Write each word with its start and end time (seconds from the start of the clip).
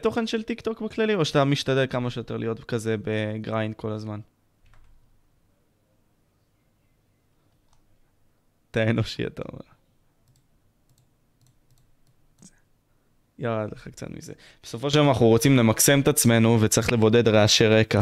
תוכן 0.00 0.26
של 0.26 0.42
טיק 0.42 0.60
טוק 0.60 0.80
בכללי, 0.80 1.14
או 1.14 1.24
שאתה 1.24 1.44
משתדל 1.44 1.86
כמה 1.90 2.10
שיותר 2.10 2.36
להיות 2.36 2.64
כזה 2.64 2.96
ב 3.02 3.14
grind 3.14 3.74
כל 3.74 3.92
הזמן? 3.92 4.20
אתה 8.70 8.90
אנושי, 8.90 9.26
אתה 9.26 9.42
אומר. 9.52 9.62
ירד 13.38 13.72
לך 13.72 13.88
קצת 13.88 14.10
מזה. 14.10 14.32
בסופו 14.62 14.90
של 14.90 14.98
דבר 14.98 15.08
אנחנו 15.08 15.26
רוצים 15.26 15.56
למקסם 15.56 16.00
את 16.00 16.08
עצמנו 16.08 16.60
וצריך 16.60 16.92
לבודד 16.92 17.28
רעשי 17.28 17.66
רקע. 17.66 18.00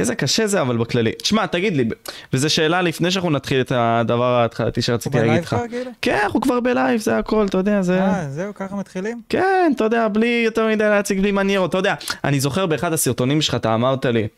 איזה 0.00 0.14
קשה 0.14 0.46
זה 0.46 0.60
אבל 0.60 0.76
בכללי. 0.76 1.12
תשמע, 1.12 1.46
תגיד 1.46 1.76
לי, 1.76 1.88
וזו 2.32 2.50
שאלה 2.50 2.82
לפני 2.82 3.10
שאנחנו 3.10 3.30
נתחיל 3.30 3.60
את 3.60 3.72
הדבר 3.74 4.24
ההתחלתי 4.24 4.82
שרציתי 4.82 5.18
להגיד 5.18 5.42
לך. 5.42 5.48
כבר 5.48 5.68
כאילו? 5.68 5.90
כן, 6.02 6.18
אנחנו 6.22 6.40
כבר 6.40 6.60
בלייב, 6.60 7.00
זה 7.00 7.18
הכל, 7.18 7.46
אתה 7.46 7.58
יודע, 7.58 7.82
זה... 7.82 8.00
אה, 8.00 8.30
זהו, 8.30 8.54
ככה 8.54 8.76
מתחילים? 8.76 9.20
כן, 9.28 9.72
אתה 9.76 9.84
יודע, 9.84 10.08
בלי 10.08 10.42
יותר 10.44 10.68
מדי 10.68 10.84
להציג, 10.84 11.20
בלי 11.20 11.32
מניירות, 11.32 11.70
אתה 11.70 11.78
יודע. 11.78 11.94
אני 12.24 12.40
זוכר 12.40 12.66
באחד 12.66 12.92
הסרטונים 12.92 13.42
שלך, 13.42 13.54
אתה 13.54 13.74
אמרת 13.74 14.06
לי, 14.06 14.28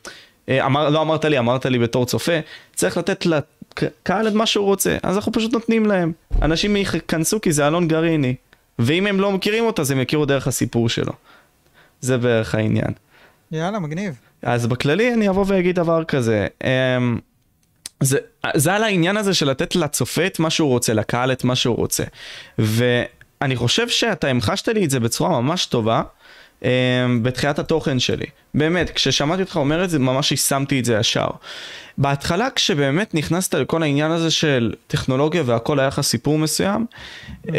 אה, 0.48 0.66
אמר, 0.66 0.90
לא 0.90 1.02
אמרת 1.02 1.24
לי, 1.24 1.38
אמרת 1.38 1.66
לי 1.66 1.78
בתור 1.78 2.06
צופה, 2.06 2.40
צריך 2.74 2.96
לתת 2.96 3.26
לקהל 3.26 4.28
את 4.28 4.32
מה 4.32 4.46
שהוא 4.46 4.64
רוצה, 4.64 4.96
אז 5.02 5.16
אנחנו 5.16 5.32
פשוט 5.32 5.52
נותנים 5.52 5.86
להם. 5.86 6.12
אנשים 6.42 6.76
ייכנסו 6.76 7.40
כי 7.40 7.52
זה 7.52 7.66
אלון 7.66 7.88
גריני, 7.88 8.34
ואם 8.78 9.06
הם 9.06 9.20
לא 9.20 9.32
מכירים 9.32 9.64
אותו, 9.64 9.82
אז 9.82 9.90
הם 9.90 10.00
יכירו 10.00 10.26
דרך 10.26 10.46
הסיפור 10.46 10.88
שלו. 10.88 11.12
זה 12.00 12.18
בערך 12.18 12.54
העניין. 12.54 12.92
יאללה, 13.52 13.78
מגניב. 13.78 14.14
אז 14.44 14.66
בכללי 14.66 15.14
אני 15.14 15.28
אבוא 15.28 15.44
ואגיד 15.48 15.76
דבר 15.76 16.04
כזה, 16.04 16.46
אמ, 16.64 17.18
זה, 18.00 18.18
זה 18.54 18.74
על 18.74 18.82
העניין 18.82 19.16
הזה 19.16 19.34
של 19.34 19.50
לתת 19.50 19.76
לצופה 19.76 20.26
את 20.26 20.38
מה 20.38 20.50
שהוא 20.50 20.68
רוצה, 20.68 20.94
לקהל 20.94 21.32
את 21.32 21.44
מה 21.44 21.56
שהוא 21.56 21.76
רוצה. 21.76 22.04
ואני 22.58 23.56
חושב 23.56 23.88
שאתה 23.88 24.28
המחשת 24.28 24.68
לי 24.68 24.84
את 24.84 24.90
זה 24.90 25.00
בצורה 25.00 25.40
ממש 25.40 25.66
טובה. 25.66 26.02
אמ, 26.62 26.68
בתחילת 27.22 27.58
התוכן 27.58 27.98
שלי. 27.98 28.26
באמת, 28.54 28.90
כששמעתי 28.90 29.42
אותך 29.42 29.56
אומר 29.56 29.84
את 29.84 29.90
זה, 29.90 29.98
ממש 29.98 30.30
יישמתי 30.30 30.80
את 30.80 30.84
זה 30.84 30.96
ישר. 31.00 31.26
בהתחלה, 31.98 32.50
כשבאמת 32.50 33.14
נכנסת 33.14 33.54
לכל 33.54 33.82
העניין 33.82 34.10
הזה 34.10 34.30
של 34.30 34.74
טכנולוגיה 34.86 35.42
והכל 35.46 35.78
היה 35.78 35.88
לך 35.88 36.00
סיפור 36.00 36.38
מסוים, 36.38 36.86
mm-hmm. 36.86 37.50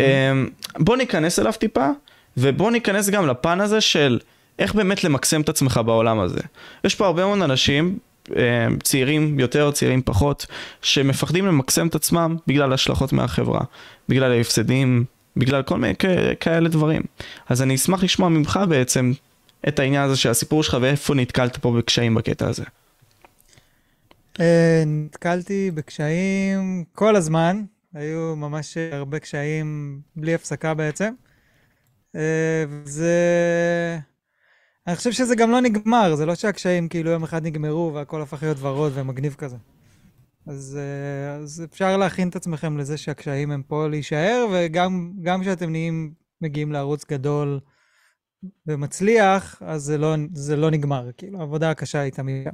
בוא 0.76 0.98
ניכנס 0.98 1.40
אליו 1.40 1.54
טיפה, 1.54 1.90
ובוא 2.38 2.72
ניכנס 2.72 3.09
גם 3.09 3.28
לפן 3.28 3.62
הזה 3.62 3.81
של 3.81 4.20
איך 4.59 4.75
באמת 4.75 5.03
למקסם 5.03 5.42
את 5.42 5.50
עצמך 5.50 5.80
בעולם 5.86 6.20
הזה. 6.20 6.39
יש 6.84 6.95
פה 6.95 7.06
הרבה 7.06 7.25
מאוד 7.25 7.42
אנשים, 7.42 7.98
אה, 8.36 8.67
צעירים 8.84 9.39
יותר, 9.39 9.72
צעירים 9.72 10.02
פחות, 10.02 10.45
שמפחדים 10.81 11.45
למקסם 11.45 11.88
את 11.88 11.95
עצמם 11.95 12.38
בגלל 12.47 12.73
השלכות 12.73 13.14
מהחברה, 13.14 13.62
בגלל 14.09 14.31
ההפסדים, 14.31 15.06
בגלל 15.38 15.64
כל 15.64 15.78
מיני 15.78 15.94
כאלה 16.39 16.70
דברים. 16.70 17.02
אז 17.50 17.62
אני 17.62 17.75
אשמח 17.75 18.03
לשמוע 18.03 18.30
ממך 18.30 18.59
בעצם 18.70 19.12
את 19.67 19.80
העניין 19.80 20.03
הזה 20.03 20.17
של 20.17 20.30
הסיפור 20.30 20.64
שלך 20.64 20.78
ואיפה 20.81 21.14
נתקלת 21.16 21.58
פה 21.58 21.72
בקשיים 21.72 22.16
בקטע 22.16 22.47
הזה. 22.47 22.64
אה, 24.40 24.84
נתקלתי 24.86 25.72
בקשיים 25.73 26.84
כל 26.94 27.16
הזמן, 27.16 27.64
היו 27.94 28.36
ממש 28.36 28.78
הרבה 28.92 29.19
קשיים 29.19 30.00
בלי 30.16 30.34
הפסקה 30.34 30.73
בעצם. 30.73 31.14
אה, 32.16 32.66
זה... 32.84 33.16
אני 34.88 34.95
חושב 34.95 35.11
שזה 35.11 35.36
גם 35.36 35.52
לא 35.52 35.61
נגמר, 35.61 36.16
זה 36.16 36.25
לא 36.25 36.36
שהקשיים 36.36 36.88
כאילו 36.88 37.11
יום 37.11 37.23
אחד 37.23 37.45
נגמרו 37.45 37.91
והכל 37.94 38.22
הפך 38.22 38.44
להיות 38.44 38.58
ורוד 38.59 38.91
ומגניב 38.95 39.33
כזה. 39.33 39.55
אז, 40.47 40.80
אה, 40.81 41.36
אז 41.36 41.64
אפשר 41.72 41.97
להכין 41.97 42.30
את 42.30 42.36
עצמכם 42.36 42.78
לזה 42.78 42.97
שהקשיים 42.97 43.52
הם 43.52 43.63
פה 43.67 43.88
להישאר, 43.88 44.45
וגם 44.52 45.41
כשאתם 45.41 45.69
נהיים, 45.69 46.13
מגיעים 46.41 46.72
לערוץ 46.72 47.06
גדול 47.11 47.59
ומצליח, 48.67 49.61
אז 49.66 49.83
זה 49.83 49.97
לא, 49.97 50.16
זה 50.33 50.56
לא 50.56 50.72
נגמר, 50.72 51.09
כאילו, 51.17 51.39
העבודה 51.39 51.69
הקשה 51.69 52.00
היא 52.00 52.11
תמיד. 52.11 52.47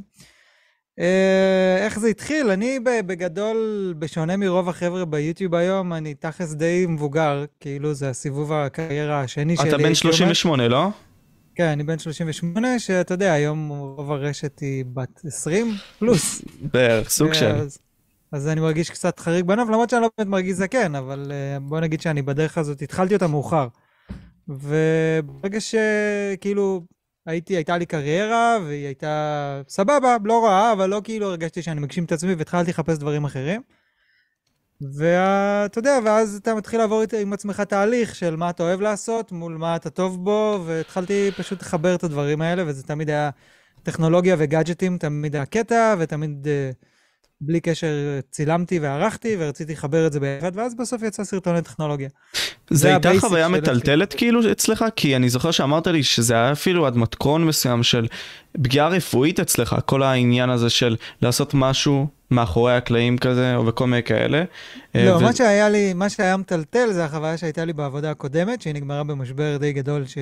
אה, 0.99 1.77
איך 1.85 1.99
זה 1.99 2.07
התחיל? 2.07 2.49
אני 2.49 2.79
בגדול, 2.79 3.93
בשונה 3.99 4.37
מרוב 4.37 4.69
החבר'ה 4.69 5.05
ביוטיוב 5.05 5.55
היום, 5.55 5.93
אני 5.93 6.13
תכלס 6.13 6.53
די 6.53 6.85
מבוגר, 6.89 7.45
כאילו 7.59 7.93
זה 7.93 8.09
הסיבוב 8.09 8.53
הקריירה 8.53 9.21
השני 9.21 9.57
שלי. 9.57 9.69
אתה 9.69 9.77
בן 9.77 9.95
38, 9.95 10.67
לא? 10.67 10.89
כן, 11.55 11.67
אני 11.67 11.83
בן 11.83 11.99
38, 11.99 12.79
שאתה 12.79 13.13
יודע, 13.13 13.33
היום 13.33 13.69
רוב 13.69 14.11
הרשת 14.11 14.59
היא 14.59 14.85
בת 14.93 15.21
20 15.25 15.73
פלוס. 15.99 16.41
בערך, 16.61 17.09
סוג 17.09 17.33
של. 17.33 17.45
אז, 17.45 17.77
אז 18.31 18.47
אני 18.47 18.61
מרגיש 18.61 18.89
קצת 18.89 19.19
חריג 19.19 19.45
בנוף, 19.45 19.69
למרות 19.69 19.89
שאני 19.89 20.01
לא 20.01 20.09
באמת 20.17 20.29
מרגיש 20.29 20.53
זקן, 20.53 20.95
אבל 20.95 21.31
uh, 21.31 21.59
בוא 21.59 21.79
נגיד 21.79 22.01
שאני 22.01 22.21
בדרך 22.21 22.57
הזאת, 22.57 22.81
התחלתי 22.81 23.13
אותה 23.13 23.27
מאוחר. 23.27 23.67
וברגע 24.47 25.59
שכאילו 25.59 26.81
הייתי, 27.25 27.55
הייתה 27.55 27.77
לי 27.77 27.85
קריירה, 27.85 28.57
והיא 28.65 28.85
הייתה 28.85 29.61
סבבה, 29.67 30.17
לא 30.23 30.45
רעה, 30.45 30.73
אבל 30.73 30.89
לא 30.89 31.01
כאילו 31.03 31.25
הרגשתי 31.25 31.61
שאני 31.61 31.81
מגשים 31.81 32.03
את 32.03 32.11
עצמי 32.11 32.33
והתחלתי 32.33 32.71
לחפש 32.71 32.97
דברים 32.97 33.25
אחרים. 33.25 33.61
ואתה 34.81 35.79
יודע, 35.79 35.99
ואז 36.05 36.35
אתה 36.35 36.55
מתחיל 36.55 36.79
לעבור 36.79 37.03
עם 37.21 37.33
עצמך 37.33 37.61
תהליך 37.61 38.15
של 38.15 38.35
מה 38.35 38.49
אתה 38.49 38.63
אוהב 38.63 38.81
לעשות 38.81 39.31
מול 39.31 39.57
מה 39.57 39.75
אתה 39.75 39.89
טוב 39.89 40.25
בו, 40.25 40.63
והתחלתי 40.65 41.31
פשוט 41.37 41.61
לחבר 41.61 41.95
את 41.95 42.03
הדברים 42.03 42.41
האלה, 42.41 42.63
וזה 42.67 42.83
תמיד 42.83 43.09
היה 43.09 43.29
טכנולוגיה 43.83 44.35
וגאדג'טים, 44.39 44.97
תמיד 44.97 45.35
היה 45.35 45.45
קטע, 45.45 45.95
ותמיד 45.99 46.47
uh, 46.47 46.75
בלי 47.41 47.59
קשר 47.59 48.19
צילמתי 48.31 48.79
וערכתי, 48.79 49.35
ורציתי 49.39 49.73
לחבר 49.73 50.07
את 50.07 50.13
זה 50.13 50.19
ביחד, 50.19 50.51
ואז 50.55 50.75
בסוף 50.75 51.03
יצא 51.03 51.23
סרטוני 51.23 51.61
טכנולוגיה. 51.61 52.09
זה 52.71 52.89
הייתה 52.89 53.11
חוויה 53.19 53.47
מטלטלת 53.47 54.13
כאילו 54.13 54.51
אצלך? 54.51 54.85
כי 54.95 55.15
אני 55.15 55.29
זוכר 55.29 55.51
שאמרת 55.51 55.87
לי 55.87 56.03
שזה 56.03 56.33
היה 56.33 56.51
אפילו 56.51 56.87
עד 56.87 56.97
מתכון 56.97 57.45
מסוים 57.45 57.83
של 57.83 58.07
פגיעה 58.51 58.87
רפואית 58.87 59.39
אצלך, 59.39 59.75
כל 59.85 60.03
העניין 60.03 60.49
הזה 60.49 60.69
של 60.69 60.95
לעשות 61.21 61.53
משהו 61.53 62.07
מאחורי 62.31 62.75
הקלעים 62.75 63.17
כזה, 63.17 63.55
או 63.55 63.63
בכל 63.63 63.87
מיני 63.87 64.03
כאלה. 64.03 64.43
לא, 64.95 65.15
ו... 65.15 65.19
מה 65.19 65.33
שהיה 65.33 65.69
לי, 65.69 65.93
מה 65.93 66.09
שהיה 66.09 66.37
מטלטל 66.37 66.91
זה 66.91 67.05
החוויה 67.05 67.37
שהייתה 67.37 67.65
לי 67.65 67.73
בעבודה 67.73 68.11
הקודמת, 68.11 68.61
שהיא 68.61 68.73
נגמרה 68.73 69.03
במשבר 69.03 69.57
די 69.57 69.73
גדול, 69.73 70.05
ש... 70.05 70.17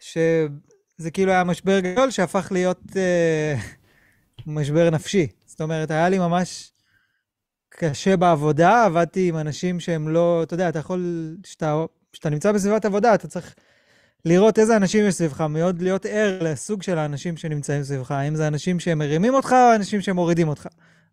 שזה 0.00 1.10
כאילו 1.12 1.32
היה 1.32 1.44
משבר 1.44 1.80
גדול 1.80 2.10
שהפך 2.10 2.48
להיות 2.50 2.80
אה, 2.96 3.54
משבר 4.46 4.90
נפשי. 4.90 5.26
זאת 5.46 5.60
אומרת, 5.60 5.90
היה 5.90 6.08
לי 6.08 6.18
ממש 6.18 6.70
קשה 7.80 8.16
בעבודה, 8.16 8.84
עבדתי 8.84 9.28
עם 9.28 9.36
אנשים 9.36 9.80
שהם 9.80 10.08
לא, 10.08 10.42
אתה 10.42 10.54
יודע, 10.54 10.68
אתה 10.68 10.78
יכול, 10.78 11.36
כשאתה 11.42 12.30
נמצא 12.30 12.52
בסביבת 12.52 12.84
עבודה, 12.84 13.14
אתה 13.14 13.28
צריך 13.28 13.54
לראות 14.24 14.58
איזה 14.58 14.76
אנשים 14.76 15.06
יש 15.06 15.14
סביבך, 15.14 15.40
מאוד 15.40 15.82
להיות 15.82 16.06
ער 16.06 16.38
לסוג 16.42 16.82
של 16.82 16.98
האנשים 16.98 17.36
שנמצאים 17.36 17.82
סביבך, 17.82 18.10
האם 18.10 18.34
זה 18.34 18.46
אנשים 18.48 18.80
שהם 18.80 18.98
מרימים 18.98 19.34
אותך 19.34 19.52
או 19.52 19.74
אנשים 19.74 20.00
שמורידים 20.00 20.48
אותך. 20.48 20.66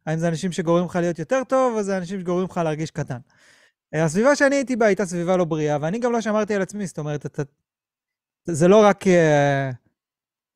האם 0.06 0.18
זה 0.18 0.28
אנשים 0.28 0.52
שגורמים 0.52 0.86
לך 0.86 0.96
להיות 0.96 1.20
יותר 1.20 1.44
טוב, 1.48 1.76
או 1.76 1.84
זה 1.84 1.98
אנשים 1.98 2.20
שגורמים 2.20 2.48
לך 2.52 2.58
להרגיש 2.58 2.92
קטן. 2.92 3.18
אה, 3.94 4.04
הסביבה 4.04 4.36
שאני 4.36 4.56
הייתי 4.56 4.76
בה 4.76 4.86
הייתה 4.86 5.06
סביבה 5.06 5.38
לא 5.38 5.46
בריאה, 5.46 5.78
ואני 5.82 6.00
גם 6.00 6.12
לא 6.12 6.22
שמרתי 6.22 6.56
על 6.56 6.62
עצמי, 6.62 6.88
זאת 6.88 6.98
אומרת, 6.98 7.26
אתה, 7.26 7.44
זה 8.46 8.68
לא 8.68 8.84
רק... 8.84 9.08
אה, 9.08 9.70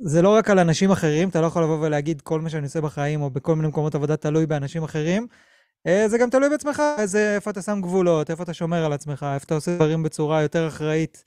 זה 0.02 0.22
לא 0.22 0.30
רק 0.36 0.50
על 0.50 0.59
אנשים 0.59 0.91
אחרים, 0.91 1.30
אתה 1.30 1.41
לא 1.41 1.46
יכול 1.47 1.64
לבוא 1.64 1.78
ולהגיד 1.81 2.22
כל 2.22 2.41
מה 2.41 2.50
שאני 2.50 2.64
עושה 2.64 2.81
בחיים, 2.81 3.22
או 3.22 3.30
בכל 3.30 3.56
מיני 3.56 3.68
מקומות 3.68 3.96
עבודה 3.96 4.18
תלוי 4.18 4.46
באנשים 4.46 4.84
אחרים. 4.84 5.28
אה, 5.88 6.07
זה 6.07 6.17
גם 6.17 6.29
תלוי 6.29 6.50
בעצמך, 6.50 6.81
איזה, 6.97 7.35
איפה 7.35 7.50
אתה 7.51 7.62
שם 7.62 7.81
גבולות, 7.81 8.31
איפה 8.31 8.44
אתה 8.44 8.53
שומר 8.53 8.85
על 8.85 8.94
עצמך, 8.94 9.25
איפה 9.34 9.45
אתה 9.45 9.56
עושה 9.56 9.75
דברים 9.75 10.03
בצורה 10.03 10.41
יותר 10.41 10.67
אחראית 10.67 11.23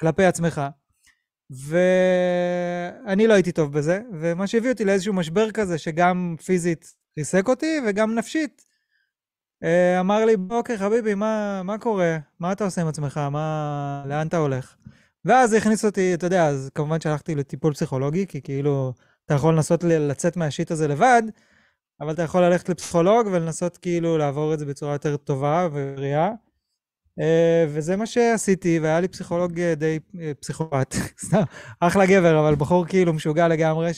כלפי 0.00 0.24
עצמך. 0.24 0.62
ואני 1.50 3.26
לא 3.26 3.34
הייתי 3.34 3.52
טוב 3.52 3.72
בזה, 3.72 4.00
ומה 4.12 4.46
שהביא 4.46 4.70
אותי 4.70 4.84
לאיזשהו 4.84 5.12
משבר 5.14 5.50
כזה, 5.50 5.78
שגם 5.78 6.36
פיזית 6.44 6.94
ריסק 7.18 7.48
אותי, 7.48 7.80
וגם 7.86 8.14
נפשית. 8.14 8.64
אה, 9.62 10.00
אמר 10.00 10.24
לי, 10.24 10.36
אוקיי, 10.50 10.78
חביבי, 10.78 11.14
מה, 11.14 11.62
מה 11.62 11.78
קורה? 11.78 12.18
מה 12.40 12.52
אתה 12.52 12.64
עושה 12.64 12.82
עם 12.82 12.88
עצמך? 12.88 13.20
מה... 13.30 14.02
לאן 14.06 14.26
אתה 14.26 14.36
הולך? 14.36 14.74
ואז 15.24 15.52
הכניס 15.52 15.84
אותי, 15.84 16.14
אתה 16.14 16.26
יודע, 16.26 16.46
אז 16.46 16.70
כמובן 16.74 17.00
שהלכתי 17.00 17.34
לטיפול 17.34 17.74
פסיכולוגי, 17.74 18.26
כי 18.26 18.40
כאילו, 18.42 18.92
אתה 19.24 19.34
יכול 19.34 19.54
לנסות 19.54 19.84
לצאת 19.84 20.36
מהשיט 20.36 20.70
הזה 20.70 20.88
לבד, 20.88 21.22
אבל 22.00 22.12
אתה 22.12 22.22
יכול 22.22 22.42
ללכת 22.42 22.68
לפסיכולוג 22.68 23.26
ולנסות 23.26 23.76
כאילו 23.76 24.18
לעבור 24.18 24.54
את 24.54 24.58
זה 24.58 24.66
בצורה 24.66 24.92
יותר 24.92 25.16
טובה 25.16 25.68
ובריאה. 25.72 26.30
Uh, 27.20 27.68
וזה 27.68 27.96
מה 27.96 28.06
שעשיתי, 28.06 28.78
והיה 28.82 29.00
לי 29.00 29.08
פסיכולוג 29.08 29.60
אה, 29.60 29.74
די 29.74 29.98
uh, 30.12 30.18
פסיכופת, 30.40 30.94
סתם, 31.26 31.42
אחלה 31.80 32.06
גבר, 32.06 32.40
אבל 32.40 32.54
בחור 32.54 32.86
כאילו 32.86 33.12
משוגע 33.12 33.48
לגמרי, 33.48 33.90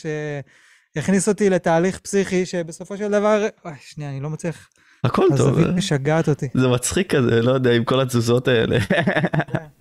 שהכניס 0.96 1.28
אותי 1.28 1.50
לתהליך 1.50 1.98
פסיכי, 1.98 2.46
שבסופו 2.46 2.96
של 2.96 3.10
דבר, 3.10 3.46
אוי, 3.64 3.72
שנייה, 3.80 4.10
אני 4.10 4.20
לא 4.20 4.30
מצליח... 4.30 4.68
הכל 5.04 5.26
טוב. 5.28 5.40
הזווית 5.40 5.66
משגעת 5.76 6.28
אותי. 6.28 6.48
זה 6.54 6.68
מצחיק 6.68 7.14
כזה, 7.14 7.42
לא 7.42 7.52
יודע, 7.52 7.72
עם 7.72 7.84
כל 7.84 8.00
התזוזות 8.00 8.48
האלה. 8.48 8.78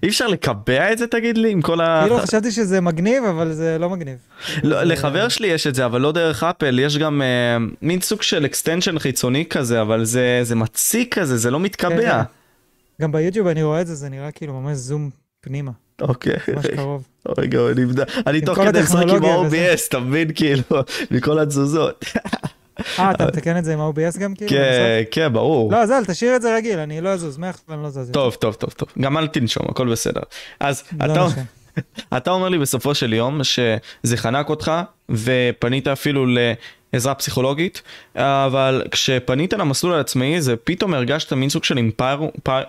כן. 0.00 0.06
אי 0.06 0.08
אפשר 0.08 0.26
לקבע 0.26 0.92
את 0.92 0.98
זה 0.98 1.06
תגיד 1.06 1.38
לי 1.38 1.50
עם 1.50 1.62
כל 1.62 1.80
ה... 1.80 2.00
כאילו 2.02 2.18
חשבתי 2.18 2.50
שזה 2.50 2.80
מגניב 2.80 3.24
אבל 3.24 3.52
זה 3.52 3.76
לא 3.78 3.90
מגניב. 3.90 4.16
לא, 4.62 4.82
לחבר 4.82 5.28
שלי 5.28 5.46
יש 5.46 5.66
את 5.66 5.74
זה 5.74 5.86
אבל 5.86 6.00
לא 6.00 6.12
דרך 6.12 6.42
אפל 6.42 6.78
יש 6.78 6.98
גם 6.98 7.22
uh, 7.22 7.74
מין 7.82 8.00
סוג 8.00 8.22
של 8.22 8.46
extension 8.46 8.98
חיצוני 8.98 9.46
כזה 9.46 9.82
אבל 9.82 10.04
זה 10.04 10.40
זה 10.42 10.54
מציק 10.54 11.18
כזה 11.18 11.36
זה 11.36 11.50
לא 11.50 11.60
מתקבע. 11.60 12.22
כן, 12.22 13.02
גם 13.02 13.12
ביוטיוב 13.12 13.46
אני 13.46 13.62
רואה 13.62 13.80
את 13.80 13.86
זה 13.86 13.94
זה 13.94 14.08
נראה 14.08 14.30
כאילו 14.30 14.60
ממש 14.60 14.76
זום 14.76 15.10
פנימה. 15.40 15.70
אוקיי. 16.00 16.36
ממש 16.54 16.66
קרוב. 16.66 17.08
רגע, 17.38 17.60
אני 18.26 18.40
תוך 18.40 18.58
כדי 18.58 18.80
משחק 18.80 19.02
עם. 19.08 19.24
ה-OBS, 19.24 19.80
אתה 19.88 19.98
מבין? 19.98 20.28
כאילו, 20.34 20.62
מכל 21.10 21.38
התזוזות. 21.38 22.04
אה, 22.98 23.10
אתה 23.10 23.26
מתקן 23.26 23.58
את 23.58 23.64
זה 23.64 23.72
עם 23.72 23.80
ה-OBS 23.80 24.18
גם 24.18 24.34
כאילו? 24.34 24.50
כן, 24.50 25.02
כן, 25.10 25.32
ברור. 25.32 25.72
לא, 25.72 25.86
זל, 25.86 26.04
תשאיר 26.06 26.36
את 26.36 26.42
זה 26.42 26.56
רגיל, 26.56 26.78
אני 26.78 27.00
לא 27.00 27.08
אזוז, 27.08 27.38
מעכשיו 27.38 27.74
אני 27.74 27.82
לא 27.82 27.90
זז. 27.90 28.10
טוב, 28.12 28.34
טוב, 28.34 28.54
טוב, 28.54 28.70
טוב. 28.70 28.88
גם 29.00 29.18
אל 29.18 29.26
תנשום, 29.26 29.66
הכל 29.68 29.92
בסדר. 29.92 30.20
אז 30.60 30.82
לא 31.06 31.28
אתה... 32.16 32.30
אומר 32.30 32.48
לי 32.48 32.58
בסופו 32.58 32.94
של 32.94 33.12
יום 33.12 33.44
שזה 33.44 34.16
חנק 34.16 34.48
אותך 34.48 34.72
ופנית 35.10 35.88
אפילו 35.88 36.26
לעזרה 36.92 37.14
פסיכולוגית, 37.14 37.82
אבל 38.16 38.84
כשפנית 38.90 39.52
למסלול 39.52 39.94
העצמאי 39.94 40.40
זה 40.40 40.56
פתאום 40.56 40.94
הרגשת 40.94 41.32
מין 41.32 41.48
סוג 41.48 41.64
של 41.64 41.78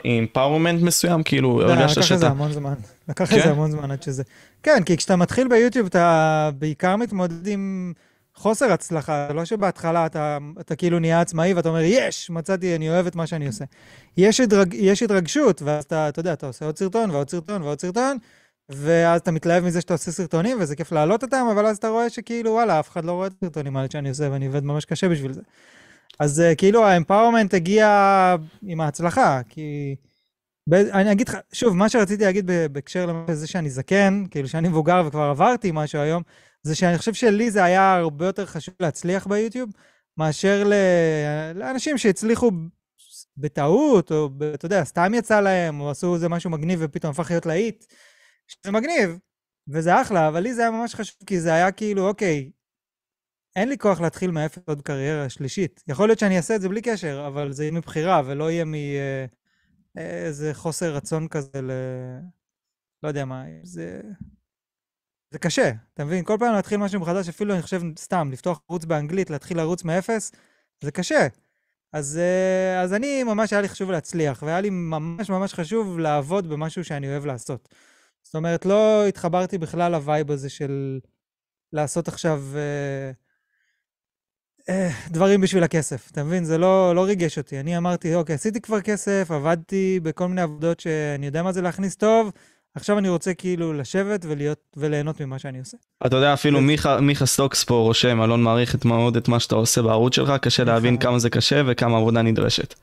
אימפאורמנט 0.05 0.81
מסוים, 0.81 1.23
כאילו 1.23 1.59
לא, 1.59 1.73
הרגשת 1.73 1.97
לקח 1.97 2.11
לזה 2.11 2.15
שאתה... 2.15 2.27
המון 2.27 2.51
זמן. 2.51 2.73
לקח 3.09 3.29
כן? 3.29 3.39
לזה 3.39 3.49
המון 3.49 3.71
זמן 3.71 3.91
עד 3.91 4.03
שזה... 4.03 4.23
כן, 4.63 4.83
כי 4.85 4.97
כשאתה 4.97 5.15
מתחיל 5.15 5.47
ביוטיוב, 5.47 5.87
אתה 5.87 6.49
בעיקר 6.59 6.95
מתמודד 6.95 7.47
עם 7.47 7.93
חוסר 8.39 8.73
הצלחה. 8.73 9.25
זה 9.27 9.33
לא 9.33 9.45
שבהתחלה 9.45 10.05
אתה, 10.05 10.37
אתה 10.59 10.75
כאילו 10.75 10.99
נהיה 10.99 11.21
עצמאי 11.21 11.53
ואתה 11.53 11.69
אומר, 11.69 11.81
יש, 11.83 12.29
מצאתי, 12.29 12.75
אני 12.75 12.89
אוהב 12.89 13.07
את 13.07 13.15
מה 13.15 13.27
שאני 13.27 13.47
עושה. 13.47 13.65
יש, 14.17 14.39
הדרג, 14.39 14.73
יש 14.73 15.03
התרגשות, 15.03 15.61
ואז 15.61 15.83
אתה, 15.83 16.09
אתה 16.09 16.19
יודע, 16.19 16.33
אתה 16.33 16.47
עושה 16.47 16.65
עוד 16.65 16.77
סרטון 16.77 17.11
ועוד 17.11 17.29
סרטון 17.29 17.61
ועוד 17.61 17.81
סרטון, 17.81 18.17
ואז 18.69 19.21
אתה 19.21 19.31
מתלהב 19.31 19.63
מזה 19.63 19.81
שאתה 19.81 19.93
עושה 19.93 20.11
סרטונים, 20.11 20.57
וזה 20.61 20.75
כיף 20.75 20.91
להעלות 20.91 21.23
אותם, 21.23 21.47
אבל 21.51 21.65
אז 21.65 21.77
אתה 21.77 21.89
רואה 21.89 22.09
שכאילו, 22.09 22.51
וואלה, 22.51 22.79
אף 22.79 22.89
אחד 22.89 23.05
לא 23.05 23.11
רואה 23.11 23.27
את 23.27 23.33
הסרטונים 23.37 23.77
האלה 23.77 23.87
שאני 23.91 24.09
עושה, 24.09 24.29
ואני 24.31 24.47
עובד 24.47 24.63
ממש 24.63 24.85
קשה 24.85 25.09
בשביל 25.09 25.33
זה. 25.33 25.41
אז 26.19 26.41
אה, 26.41 26.55
כאילו 26.55 26.85
האמפאורמנט 26.85 27.53
הגיע 27.53 28.35
עם 28.63 28.81
ההצלחה, 28.81 29.41
כי... 29.49 29.95
ב- 30.69 30.73
אני 30.73 31.11
אגיד 31.11 31.29
לך, 31.29 31.37
שוב, 31.53 31.75
מה 31.75 31.89
שרציתי 31.89 32.23
להגיד 32.23 32.51
בהקשר 32.71 33.23
לזה 33.27 33.47
שאני 33.47 33.69
זקן, 33.69 34.23
כאילו 34.31 34.47
שאני 34.47 34.69
מבוגר 34.69 35.03
וכבר 35.07 35.23
עברתי 35.29 35.71
משהו 35.73 36.01
היום, 36.01 36.23
זה 36.63 36.75
שאני 36.75 36.97
חושב 36.97 37.13
שלי 37.13 37.51
זה 37.51 37.63
היה 37.63 37.95
הרבה 37.95 38.25
יותר 38.25 38.45
חשוב 38.45 38.75
להצליח 38.79 39.27
ביוטיוב, 39.27 39.69
מאשר 40.17 40.63
ל- 40.67 40.73
לאנשים 41.55 41.97
שהצליחו 41.97 42.51
בטעות, 43.37 44.11
או 44.11 44.29
ב- 44.29 44.43
אתה 44.43 44.65
יודע, 44.65 44.83
סתם 44.83 45.13
יצא 45.13 45.41
להם, 45.41 45.81
או 45.81 45.89
עשו 45.89 46.15
איזה 46.15 46.29
משהו 46.29 46.49
מגניב 46.49 46.79
ופתאום 46.83 47.11
הפך 47.11 47.31
להיות 47.31 47.45
להיט. 47.45 47.85
שזה 48.47 48.71
מגניב, 48.71 49.17
וזה 49.67 50.01
אחלה, 50.01 50.27
אבל 50.27 50.39
לי 50.39 50.53
זה 50.53 50.61
היה 50.61 50.71
ממש 50.71 50.95
חשוב, 50.95 51.15
כי 51.25 51.39
זה 51.39 51.53
היה 51.53 51.71
כאילו, 51.71 52.07
אוקיי, 52.07 52.51
אין 53.55 53.69
לי 53.69 53.77
כוח 53.77 54.01
להתחיל 54.01 54.31
מאפס 54.31 54.61
עוד 54.65 54.81
קריירה 54.81 55.29
שלישית. 55.29 55.83
יכול 55.87 56.07
להיות 56.09 56.19
שאני 56.19 56.37
אעשה 56.37 56.55
את 56.55 56.61
זה 56.61 56.69
בלי 56.69 56.81
קשר, 56.81 57.25
אבל 57.27 57.51
זה 57.51 57.63
יהיה 57.63 57.71
מבחירה, 57.71 58.21
ולא 58.25 58.51
יהיה 58.51 58.65
מאיזה 59.95 60.53
חוסר 60.53 60.95
רצון 60.95 61.27
כזה 61.27 61.61
ל... 61.61 61.71
לא 63.03 63.07
יודע 63.07 63.25
מה, 63.25 63.43
זה... 63.63 64.01
זה 65.31 65.39
קשה, 65.39 65.71
אתה 65.93 66.05
מבין? 66.05 66.23
כל 66.23 66.37
פעם 66.39 66.55
להתחיל 66.55 66.77
משהו 66.77 66.99
מחדש, 66.99 67.29
אפילו 67.29 67.53
אני 67.53 67.61
חושב, 67.61 67.81
סתם, 67.97 68.29
לפתוח 68.31 68.61
ערוץ 68.69 68.85
באנגלית, 68.85 69.29
להתחיל 69.29 69.57
לרוץ 69.57 69.83
מאפס, 69.83 70.31
זה 70.81 70.91
קשה. 70.91 71.27
אז, 71.93 72.17
אה, 72.17 72.81
אז 72.81 72.93
אני, 72.93 73.23
ממש 73.23 73.53
היה 73.53 73.61
לי 73.61 73.69
חשוב 73.69 73.91
להצליח, 73.91 74.43
והיה 74.43 74.61
לי 74.61 74.69
ממש 74.69 75.29
ממש 75.29 75.53
חשוב 75.53 75.99
לעבוד 75.99 76.49
במשהו 76.49 76.83
שאני 76.83 77.09
אוהב 77.09 77.25
לעשות. 77.25 77.69
זאת 78.23 78.35
אומרת, 78.35 78.65
לא 78.65 79.07
התחברתי 79.07 79.57
בכלל 79.57 79.91
לווייב 79.91 80.31
הזה 80.31 80.49
של 80.49 80.99
לעשות 81.73 82.07
עכשיו 82.07 82.43
אה, 82.55 83.11
אה, 84.69 84.89
דברים 85.07 85.41
בשביל 85.41 85.63
הכסף, 85.63 86.11
אתה 86.11 86.23
מבין? 86.23 86.43
זה 86.43 86.57
לא, 86.57 86.95
לא 86.95 87.05
ריגש 87.05 87.37
אותי. 87.37 87.59
אני 87.59 87.77
אמרתי, 87.77 88.15
אוקיי, 88.15 88.35
עשיתי 88.35 88.61
כבר 88.61 88.81
כסף, 88.81 89.27
עבדתי 89.31 89.99
בכל 90.03 90.27
מיני 90.27 90.41
עבודות 90.41 90.79
שאני 90.79 91.25
יודע 91.25 91.43
מה 91.43 91.51
זה 91.51 91.61
להכניס 91.61 91.95
טוב, 91.95 92.31
עכשיו 92.75 92.97
אני 92.97 93.09
רוצה 93.09 93.33
כאילו 93.33 93.73
לשבת 93.73 94.25
ולהיות, 94.25 94.59
וליהנות 94.77 95.21
ממה 95.21 95.39
שאני 95.39 95.59
עושה. 95.59 95.77
אתה 96.05 96.15
יודע 96.15 96.33
אפילו 96.33 96.61
מיכה, 96.61 96.99
מיכה 96.99 97.25
Stocks 97.25 97.63
פה 97.63 97.73
רושם, 97.73 98.21
אלון 98.21 98.43
מעריך 98.43 98.75
את 98.75 98.85
מאוד 98.85 99.17
את 99.17 99.27
מה 99.27 99.39
שאתה 99.39 99.55
עושה 99.55 99.81
בערוץ 99.81 100.15
שלך, 100.15 100.33
קשה 100.41 100.63
להבין. 100.63 100.97
כמה 100.97 101.19
זה 101.19 101.29
קשה 101.29 101.61
וכמה 101.65 101.97
עבודה 101.97 102.21
נדרשת. 102.21 102.73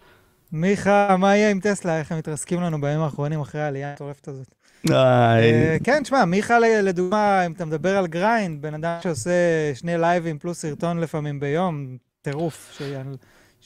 מיכה, 0.52 1.16
מה 1.18 1.36
יהיה 1.36 1.50
עם 1.50 1.60
טסלה? 1.60 1.98
איך 1.98 2.12
הם 2.12 2.18
מתרסקים 2.18 2.60
לנו 2.60 2.80
בימים 2.80 3.00
האחרונים 3.00 3.40
אחרי 3.40 3.60
העלייה 3.60 3.90
המטורפת 3.90 4.28
הזאת? 4.28 4.54
אה, 4.90 5.76
כן, 5.84 6.02
תשמע, 6.02 6.24
מיכה 6.24 6.58
לדוגמה, 6.58 7.46
אם 7.46 7.52
אתה 7.52 7.64
מדבר 7.64 7.96
על 7.96 8.06
grind, 8.06 8.62
בן 8.62 8.74
אדם 8.74 8.98
שעושה 9.02 9.30
שני 9.74 9.98
לייבים 9.98 10.38
פלוס 10.38 10.60
סרטון 10.60 11.00
לפעמים 11.00 11.40
ביום, 11.40 11.96
טירוף, 12.22 12.78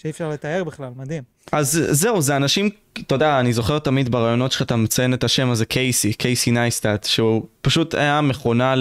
שאי 0.02 0.10
אפשר 0.10 0.28
לתאר 0.28 0.64
בכלל, 0.64 0.88
מדהים. 0.96 1.22
אז 1.52 1.80
זהו, 1.90 2.20
זה 2.20 2.36
אנשים, 2.36 2.70
אתה 3.00 3.14
יודע, 3.14 3.40
אני 3.40 3.52
זוכר 3.52 3.78
תמיד 3.78 4.08
ברעיונות 4.08 4.52
שלך 4.52 4.62
אתה 4.62 4.76
מציין 4.76 5.14
את 5.14 5.24
השם 5.24 5.50
הזה 5.50 5.66
קייסי, 5.66 6.12
קייסי 6.12 6.50
נייסטאט, 6.50 7.04
שהוא 7.04 7.46
פשוט 7.62 7.94
היה 7.94 8.20
מכונה 8.20 8.74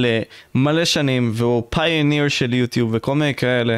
למלא 0.56 0.86
שנים, 0.86 1.32
והוא 1.36 1.64
פיוניר 1.70 2.28
של 2.28 2.54
יוטיוב 2.54 2.90
וכל 2.94 3.16
מיני 3.16 3.36
כאלה. 3.36 3.78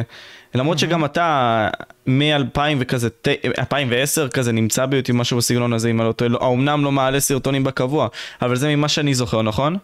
למרות 0.54 0.78
שגם 0.78 1.04
אתה 1.04 1.68
מ-2000 2.06 2.60
וכזה, 2.78 3.10
ת- 3.10 3.28
2010 3.58 4.28
כזה 4.28 4.52
נמצא 4.52 4.86
ביוטיוב, 4.86 5.18
משהו 5.18 5.36
בסגנון 5.38 5.72
הזה, 5.72 5.90
אם 5.90 6.00
אני 6.00 6.08
לא 6.08 6.12
טועה, 6.12 6.28
לא- 6.28 6.38
אומנם 6.42 6.84
לא 6.84 6.92
מעלה 6.92 7.20
סרטונים 7.20 7.64
בקבוע, 7.64 8.08
אבל 8.42 8.56
זה 8.56 8.76
ממה 8.76 8.88
שאני 8.88 9.14
זוכר, 9.14 9.42
נכון? 9.42 9.76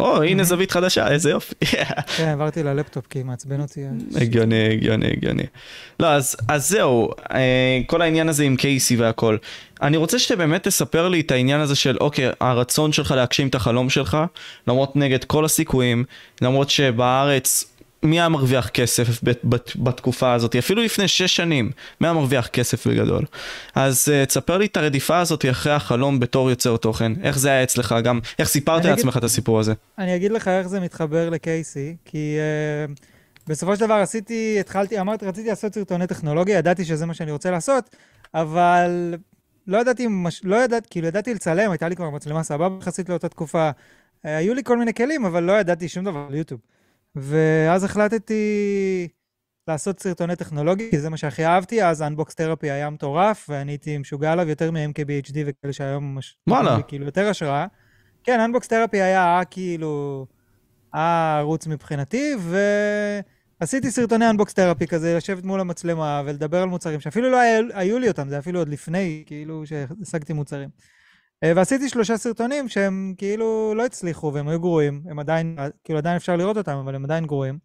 או, 0.00 0.22
הנה 0.22 0.44
זווית 0.44 0.70
חדשה, 0.70 1.08
איזה 1.08 1.30
יופי. 1.30 1.54
כן, 2.16 2.28
עברתי 2.28 2.62
ללפטופ 2.62 3.06
כי 3.10 3.22
מעצבן 3.22 3.60
אותי. 3.60 3.80
הגיוני, 4.14 4.68
הגיוני, 4.72 5.06
הגיוני. 5.06 5.42
לא, 6.00 6.06
אז, 6.06 6.36
אז 6.48 6.68
זהו, 6.68 7.10
אה, 7.32 7.80
כל 7.86 8.02
העניין 8.02 8.28
הזה 8.28 8.44
עם 8.44 8.56
קייסי 8.56 8.96
והכל. 8.96 9.36
אני 9.82 9.96
רוצה 9.96 10.18
שבאמת 10.18 10.62
תספר 10.66 11.08
לי 11.08 11.20
את 11.20 11.30
העניין 11.30 11.60
הזה 11.60 11.76
של, 11.76 11.96
אוקיי, 12.00 12.30
הרצון 12.40 12.92
שלך 12.92 13.10
להגשים 13.10 13.48
את 13.48 13.54
החלום 13.54 13.90
שלך, 13.90 14.18
למרות 14.68 14.96
נגד 14.96 15.24
כל 15.24 15.44
הסיכויים, 15.44 16.04
למרות 16.42 16.70
שבארץ, 16.70 17.75
מי 18.02 18.20
היה 18.20 18.28
מרוויח 18.28 18.68
כסף 18.68 19.22
בת, 19.22 19.44
בת, 19.44 19.76
בתקופה 19.76 20.32
הזאת, 20.32 20.56
אפילו 20.56 20.82
לפני 20.82 21.08
שש 21.08 21.36
שנים, 21.36 21.70
מי 22.00 22.06
היה 22.06 22.14
מרוויח 22.14 22.46
כסף 22.46 22.86
בגדול. 22.86 23.24
אז 23.74 24.08
uh, 24.08 24.26
תספר 24.26 24.58
לי 24.58 24.66
את 24.66 24.76
הרדיפה 24.76 25.18
הזאת 25.18 25.44
אחרי 25.50 25.72
החלום 25.72 26.20
בתור 26.20 26.50
יוצר 26.50 26.76
תוכן, 26.76 27.12
איך 27.22 27.38
זה 27.38 27.48
היה 27.48 27.62
אצלך 27.62 27.94
גם, 28.04 28.20
איך 28.38 28.48
סיפרת 28.48 28.84
לעצמך 28.84 29.16
את 29.16 29.24
הסיפור 29.24 29.60
הזה. 29.60 29.74
אני 29.98 30.16
אגיד 30.16 30.32
לך 30.32 30.48
איך 30.48 30.66
זה 30.66 30.80
מתחבר 30.80 31.30
לקייסי, 31.30 31.96
כי 32.04 32.36
uh, 32.88 33.00
בסופו 33.46 33.76
של 33.76 33.80
דבר 33.80 33.94
עשיתי, 33.94 34.56
התחלתי, 34.60 35.00
אמרתי, 35.00 35.26
רציתי 35.26 35.48
לעשות 35.48 35.74
סרטוני 35.74 36.06
טכנולוגיה, 36.06 36.58
ידעתי 36.58 36.84
שזה 36.84 37.06
מה 37.06 37.14
שאני 37.14 37.32
רוצה 37.32 37.50
לעשות, 37.50 37.96
אבל 38.34 39.14
לא 39.66 39.78
ידעתי, 39.78 40.06
מש, 40.10 40.40
לא 40.44 40.56
ידעתי, 40.56 40.86
כאילו 40.90 41.06
ידעתי 41.06 41.34
לצלם, 41.34 41.70
הייתה 41.70 41.88
לי 41.88 41.96
כבר 41.96 42.10
מצלמה 42.10 42.42
סבבה 42.42 42.76
יחסית 42.80 43.08
לאותה 43.08 43.28
תקופה. 43.28 43.70
Uh, 43.70 44.28
היו 44.28 44.54
לי 44.54 44.62
כל 44.64 44.78
מיני 44.78 44.94
כלים, 44.94 45.24
אבל 45.24 45.42
לא 45.42 45.52
ידעתי 45.52 45.88
שום 45.88 46.04
דבר 46.04 46.26
על 46.28 46.34
יוטיוב. 46.34 46.60
ואז 47.16 47.84
החלטתי 47.84 49.08
לעשות 49.68 50.00
סרטוני 50.00 50.36
טכנולוגיה, 50.36 50.90
כי 50.90 50.98
זה 50.98 51.10
מה 51.10 51.16
שהכי 51.16 51.46
אהבתי, 51.46 51.84
אז 51.84 52.02
Unbox 52.02 52.34
Therapy 52.34 52.70
היה 52.70 52.90
מטורף, 52.90 53.46
ואני 53.48 53.72
הייתי 53.72 53.98
משוגע 53.98 54.32
עליו 54.32 54.48
יותר 54.48 54.70
מ-MKBHD 54.70 55.36
וכאלה 55.46 55.72
שהיום 55.72 56.14
ממש... 56.14 56.36
וואלה. 56.48 56.82
כאילו 56.82 57.06
יותר 57.06 57.28
השראה. 57.28 57.66
כן, 58.24 58.40
Unbox 58.40 58.68
Therapy 58.68 59.02
היה 59.02 59.40
כאילו 59.50 60.26
הערוץ 60.92 61.66
מבחינתי, 61.66 62.34
ועשיתי 63.60 63.90
סרטוני 63.90 64.30
Unbox 64.30 64.54
Therapy 64.54 64.86
כזה, 64.86 65.16
לשבת 65.16 65.44
מול 65.44 65.60
המצלמה 65.60 66.22
ולדבר 66.26 66.62
על 66.62 66.68
מוצרים, 66.68 67.00
שאפילו 67.00 67.30
לא 67.30 67.38
היו 67.74 67.98
לי 67.98 68.08
אותם, 68.08 68.28
זה 68.28 68.38
אפילו 68.38 68.58
עוד 68.58 68.68
לפני, 68.68 69.24
כאילו, 69.26 69.66
שהשגתי 69.66 70.32
מוצרים. 70.32 70.68
אה, 71.44 71.52
ועשיתי 71.56 71.88
שלושה 71.88 72.16
סרטונים 72.16 72.68
שהם 72.68 73.14
כאילו 73.18 73.74
לא 73.76 73.84
הצליחו 73.84 74.32
והם 74.34 74.48
היו 74.48 74.60
גרועים, 74.60 75.02
הם 75.10 75.18
עדיין, 75.18 75.56
כאילו 75.84 75.98
עדיין 75.98 76.16
אפשר 76.16 76.36
לראות 76.36 76.56
אותם, 76.56 76.76
אבל 76.76 76.94
הם 76.94 77.04
עדיין 77.04 77.26
גרועים. 77.26 77.58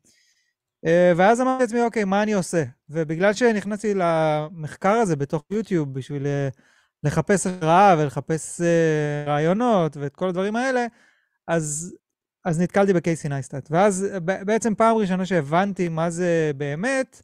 אה, 0.86 1.14
ואז 1.18 1.42
אמרתי 1.42 1.64
לעצמי, 1.64 1.82
אוקיי, 1.82 2.04
מה 2.04 2.24
אני 2.24 2.34
עושה? 2.34 2.64
ובגלל 2.90 3.34
שנכנסתי 3.34 3.94
למחקר 3.96 4.94
הזה 4.94 5.16
בתוך 5.16 5.44
יוטיוב 5.52 5.94
בשביל 5.94 6.28
אה, 6.28 6.50
לחפש 7.04 7.48
השראה 7.48 7.96
ולחפש 8.00 8.62
רעיונות 9.28 9.98
ואת 9.98 10.16
כל 10.16 10.30
הדברים 10.30 10.56
האלה, 10.56 10.86
אז, 11.48 11.96
אז 12.46 12.62
נתקלתי 12.62 12.94
בקייסי 12.94 13.30
נייסטאט. 13.30 13.68
ואז 13.72 14.08
בעצם 14.26 14.76
פעם 14.76 14.98
ראשונה 14.98 15.26
שהבנתי 15.26 15.90
מה 15.90 16.10
זה 16.10 16.52
באמת, 16.58 17.22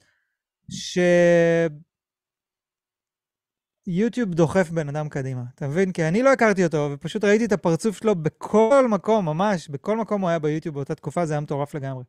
שיוטיוב 3.89 4.33
דוחף 4.33 4.69
בן 4.69 4.89
אדם 4.89 5.09
קדימה, 5.09 5.41
אתה 5.55 5.67
מבין? 5.67 5.91
כי 5.91 6.07
אני 6.07 6.23
לא 6.23 6.33
הכרתי 6.33 6.63
אותו, 6.63 6.89
ופשוט 6.93 7.23
ראיתי 7.23 7.45
את 7.45 7.51
הפרצוף 7.51 7.97
שלו 7.97 8.15
בכל 8.15 8.87
מקום, 8.89 9.25
ממש, 9.25 9.69
בכל 9.69 9.97
מקום 9.97 10.21
הוא 10.21 10.29
היה 10.29 10.39
ביוטיוב 10.39 10.75
באותה 10.75 10.95
תקופה, 10.95 11.25
זה 11.25 11.33
היה 11.33 11.41
מטורף 11.41 11.75
לגמרי. 11.75 12.03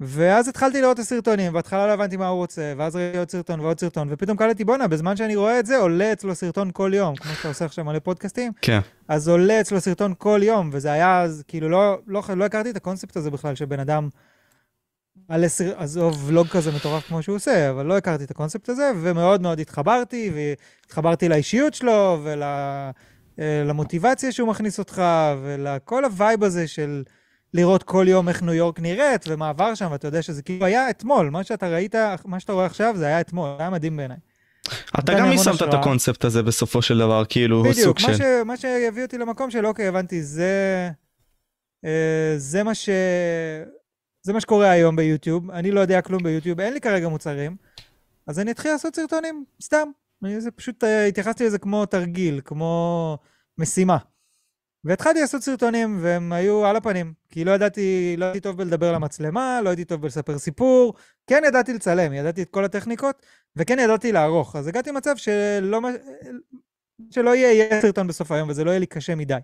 ואז 0.00 0.48
התחלתי 0.48 0.80
לראות 0.80 0.94
את 0.94 0.98
הסרטונים, 1.02 1.52
בהתחלה 1.52 1.86
לא 1.86 1.92
הבנתי 1.92 2.16
מה 2.16 2.28
הוא 2.28 2.36
רוצה, 2.36 2.72
ואז 2.76 2.96
ראיתי 2.96 3.18
עוד 3.18 3.30
סרטון 3.30 3.60
ועוד 3.60 3.80
סרטון, 3.80 4.08
ופתאום 4.10 4.36
קלטתי, 4.36 4.64
בואנה, 4.64 4.88
בזמן 4.88 5.16
שאני 5.16 5.36
רואה 5.36 5.60
את 5.60 5.66
זה, 5.66 5.76
עולה 5.76 6.12
אצלו 6.12 6.34
סרטון 6.34 6.70
כל 6.72 6.90
יום, 6.94 7.16
כמו 7.16 7.32
שאתה 7.32 7.48
עושה 7.48 7.64
עכשיו 7.64 7.84
מלא 7.84 7.98
פודקאסטים, 7.98 8.52
כן. 8.62 8.80
אז 9.08 9.28
עולה 9.28 9.60
אצלו 9.60 9.80
סרטון 9.80 10.14
כל 10.18 10.40
יום, 10.42 10.70
וזה 10.72 10.92
היה 10.92 11.22
אז, 11.22 11.44
כאילו, 11.48 11.68
לא, 11.68 11.98
לא, 12.06 12.22
לא 12.36 12.44
הכרתי 12.44 12.70
את 12.70 12.76
הקונספט 12.76 13.16
הזה 13.16 13.30
בכלל, 13.30 13.54
שבן 13.54 13.80
אדם 13.80 14.08
מעלה 15.28 15.48
סר... 15.48 15.72
עזוב 15.76 16.24
ולוג 16.26 16.46
כזה 16.46 16.72
מטורף 16.72 17.06
כמו 17.06 17.22
שהוא 17.22 17.36
עושה, 17.36 17.70
אבל 17.70 17.86
לא 17.86 17.96
הכרתי 17.96 18.24
את 18.24 18.30
הקונספט 18.30 18.68
הזה, 18.68 18.90
ומאוד 19.02 19.42
מאוד 19.42 19.60
התחברתי, 19.60 20.30
והתחברתי 20.34 21.28
לאישיות 21.28 21.74
שלו, 21.74 22.24
ולמוטיבציה 23.38 24.32
שהוא 24.32 24.48
מכניס 24.48 24.78
אותך, 24.78 25.02
ולכל 25.42 26.04
ה 26.04 26.12
vibe 26.12 26.44
הזה 26.44 26.68
של 26.68 27.02
לראות 27.54 27.82
כל 27.82 28.06
יום 28.08 28.28
איך 28.28 28.42
ניו 28.42 28.54
יורק 28.54 28.80
נראית 28.80 29.24
ומה 29.28 29.48
עבר 29.48 29.74
שם, 29.74 29.88
ואתה 29.90 30.08
יודע 30.08 30.22
שזה 30.22 30.42
כאילו 30.42 30.66
היה 30.66 30.90
אתמול, 30.90 31.30
מה 31.30 31.44
שאתה 31.44 31.68
ראית, 31.68 31.94
מה 32.24 32.40
שאתה 32.40 32.52
רואה 32.52 32.66
עכשיו 32.66 32.94
זה 32.96 33.06
היה 33.06 33.20
אתמול, 33.20 33.50
זה 33.56 33.62
היה 33.62 33.70
מדהים 33.70 33.96
בעיניי. 33.96 34.16
אתה 34.98 35.14
גם 35.14 35.32
יישמת 35.32 35.62
את 35.62 35.74
הקונספט 35.74 36.24
הזה 36.24 36.42
בסופו 36.42 36.82
של 36.82 36.98
דבר, 36.98 37.24
כאילו, 37.28 37.62
בדיוק, 37.62 37.76
סוג 37.84 37.98
של... 37.98 38.12
בדיוק, 38.12 38.46
מה 38.46 38.56
שהביא 38.56 39.02
אותי 39.02 39.18
למקום 39.18 39.50
של 39.50 39.66
אוקיי, 39.66 39.88
הבנתי, 39.88 40.22
זה... 40.22 40.90
אה, 41.84 42.34
זה 42.36 42.62
מה 42.62 42.74
ש... 42.74 42.88
זה 44.26 44.32
מה 44.32 44.40
שקורה 44.40 44.70
היום 44.70 44.96
ביוטיוב, 44.96 45.50
אני 45.50 45.70
לא 45.70 45.80
יודע 45.80 46.00
כלום 46.00 46.22
ביוטיוב, 46.22 46.60
אין 46.60 46.72
לי 46.72 46.80
כרגע 46.80 47.08
מוצרים, 47.08 47.56
אז 48.26 48.38
אני 48.38 48.50
אתחיל 48.50 48.72
לעשות 48.72 48.96
סרטונים, 48.96 49.44
סתם. 49.62 49.88
אני 50.24 50.40
זה 50.40 50.50
פשוט, 50.50 50.84
אה, 50.84 51.06
התייחסתי 51.06 51.46
לזה 51.46 51.58
כמו 51.58 51.86
תרגיל, 51.86 52.40
כמו 52.44 53.18
משימה. 53.58 53.96
והתחלתי 54.84 55.20
לעשות 55.20 55.42
סרטונים, 55.42 55.98
והם 56.00 56.32
היו 56.32 56.66
על 56.66 56.76
הפנים, 56.76 57.12
כי 57.28 57.44
לא 57.44 57.50
ידעתי, 57.50 58.14
לא 58.18 58.24
הייתי 58.24 58.40
טוב 58.40 58.56
בלדבר 58.56 58.92
למצלמה, 58.92 59.60
לא 59.64 59.68
הייתי 59.68 59.84
טוב 59.84 60.02
בלספר 60.02 60.38
סיפור, 60.38 60.94
כן 61.26 61.42
ידעתי 61.46 61.72
לצלם, 61.72 62.12
ידעתי 62.12 62.42
את 62.42 62.50
כל 62.50 62.64
הטכניקות, 62.64 63.26
וכן 63.56 63.78
ידעתי 63.78 64.12
לערוך. 64.12 64.56
אז 64.56 64.68
הגעתי 64.68 64.90
למצב 64.90 65.16
שלא, 65.16 65.80
שלא 67.10 67.34
יהיה, 67.34 67.80
סרטון 67.80 68.06
בסוף 68.06 68.32
היום, 68.32 68.48
וזה 68.48 68.64
לא 68.64 68.70
יהיה 68.70 68.80
לי 68.80 68.86
קשה 68.86 69.14
מדי. 69.14 69.38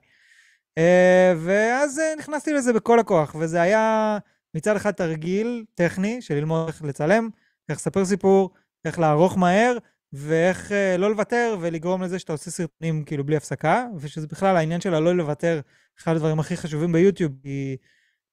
אה, 0.78 1.34
ואז 1.38 1.98
אה, 1.98 2.14
נכנסתי 2.18 2.52
לזה 2.52 2.72
בכל 2.72 2.98
הכוח, 2.98 3.36
וזה 3.38 3.62
היה 3.62 4.18
מצד 4.54 4.76
אחד 4.76 4.90
תרגיל 4.90 5.64
טכני 5.74 6.22
של 6.22 6.34
ללמוד 6.34 6.68
איך 6.68 6.82
לצלם, 6.82 7.28
איך 7.68 7.78
לספר 7.78 8.04
סיפור, 8.04 8.50
איך 8.84 8.98
לערוך 8.98 9.38
מהר, 9.38 9.76
ואיך 10.12 10.72
אה, 10.72 10.96
לא 10.96 11.10
לוותר 11.10 11.56
ולגרום 11.60 12.02
לזה 12.02 12.18
שאתה 12.18 12.32
עושה 12.32 12.50
סרטונים 12.50 13.04
כאילו 13.04 13.24
בלי 13.24 13.36
הפסקה, 13.36 13.86
ושזה 13.96 14.26
בכלל 14.26 14.56
העניין 14.56 14.80
של 14.80 14.94
הלא 14.94 15.16
לוותר, 15.16 15.60
אחד 16.00 16.16
הדברים 16.16 16.40
הכי 16.40 16.56
חשובים 16.56 16.92
ביוטיוב, 16.92 17.32
כי, 17.42 17.76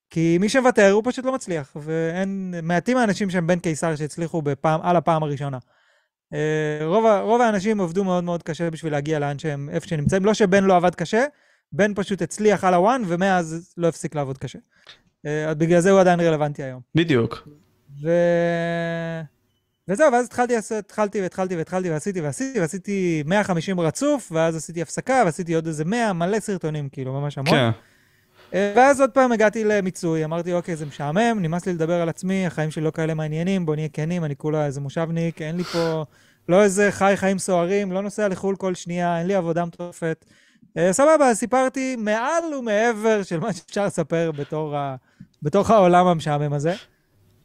כי 0.10 0.38
מי 0.42 0.50
שמוותר 0.50 0.92
הוא 0.92 1.04
פשוט 1.06 1.26
לא 1.26 1.34
מצליח, 1.34 1.76
ואין, 1.76 2.54
מעטים 2.64 2.98
האנשים 2.98 3.30
שהם 3.30 3.48
בן 3.48 3.60
קיסר 3.60 3.96
שהצליחו 3.96 4.42
בפעם, 4.42 4.82
על 4.82 4.96
הפעם 4.96 5.24
הראשונה. 5.24 5.58
אה, 6.34 6.80
רוב, 6.86 7.06
רוב 7.22 7.42
האנשים 7.42 7.82
עבדו 7.82 8.04
מאוד 8.04 8.24
מאוד 8.24 8.44
קשה 8.44 8.70
בשביל 8.70 8.92
להגיע 8.92 9.20
לאן 9.20 9.40
שהם, 9.40 9.70
איפה 9.70 9.88
שהם 9.88 10.00
נמצאים. 10.00 10.26
לא 10.26 10.34
שבן 10.34 10.64
לא 10.64 10.76
עבד 10.76 10.96
קשה, 10.96 11.26
בן 11.72 11.94
פשוט 11.96 12.22
הצליח 12.22 12.64
על 12.64 12.74
הוואן, 12.74 13.02
ומאז 13.08 13.74
לא 13.78 13.88
הפסיק 13.88 14.16
לעבוד 14.16 14.38
קשה. 14.38 14.60
אה, 15.26 15.50
אז 15.50 15.56
בגלל 15.56 15.80
זה 15.80 15.92
הוא 15.92 16.00
עדיין 16.00 16.20
רלוונטי 16.20 16.64
היום. 16.64 16.82
בדיוק. 16.96 17.48
ו... 18.04 18.10
וזהו, 19.88 20.14
ואז 20.14 20.26
התחלתי, 20.26 20.54
התחלתי 20.80 21.22
והתחלתי 21.22 21.56
והתחלתי 21.56 21.90
ועשיתי 21.90 22.22
ועשיתי 22.22 22.60
ועשיתי 22.60 23.24
150 23.26 23.80
רצוף, 23.80 24.32
ואז 24.32 24.56
עשיתי 24.56 24.82
הפסקה 24.82 25.22
ועשיתי 25.26 25.54
עוד 25.54 25.68
איזה 25.68 25.86
100, 25.86 26.14
מלא 26.14 26.40
סרטונים, 26.40 26.90
כאילו, 26.90 27.14
ממש 27.14 27.38
המון. 27.38 27.54
כן. 27.54 27.70
אה, 28.54 28.74
ואז 28.76 29.02
עוד 29.02 29.10
פעם 29.10 29.32
הגעתי 29.32 29.64
למיצוי, 29.64 30.26
אמרתי, 30.26 30.54
אוקיי, 30.54 30.76
זה 30.76 30.86
משעמם, 30.86 31.38
נמאס 31.42 31.66
לי 31.66 31.74
לדבר 31.74 32.02
על 32.02 32.10
עצמי, 32.10 32.46
החיים 32.46 32.72
שלי 32.72 32.84
לא 32.84 32.92
כאלה 32.92 33.14
מעניינים, 33.14 33.66
בוא 33.66 33.76
נהיה 33.76 33.90
כנים, 33.90 34.26
אני 34.26 34.36
כולה 34.36 34.66
איזה 34.66 34.82
מושבניק, 34.82 35.42
אין 35.42 35.58
לי 35.58 35.64
פה, 35.64 36.06
לא 36.50 36.64
איזה 36.64 36.92
חי 36.92 37.14
חיים 37.16 37.40
סוערים, 37.40 37.92
לא 37.92 38.02
נוסע 38.02 38.28
לחו"ל 38.28 38.56
כל 38.56 38.76
שנייה, 38.76 39.20
אין 39.20 39.28
לי 39.28 39.36
עבודה 39.36 39.66
מטורפת. 39.66 40.26
אה, 40.78 40.94
סבבה, 40.94 41.34
סיפרתי 41.34 41.96
מעל 41.96 42.54
ומעבר 42.60 43.24
של 43.24 43.40
מה 43.40 43.54
שאפשר 43.54 43.86
לספר 43.86 44.32
בתור, 44.32 44.76
ה... 44.76 44.96
בתוך 45.42 45.70
העולם 45.70 46.08
המשעמם 46.08 46.54
הזה. 46.54 46.74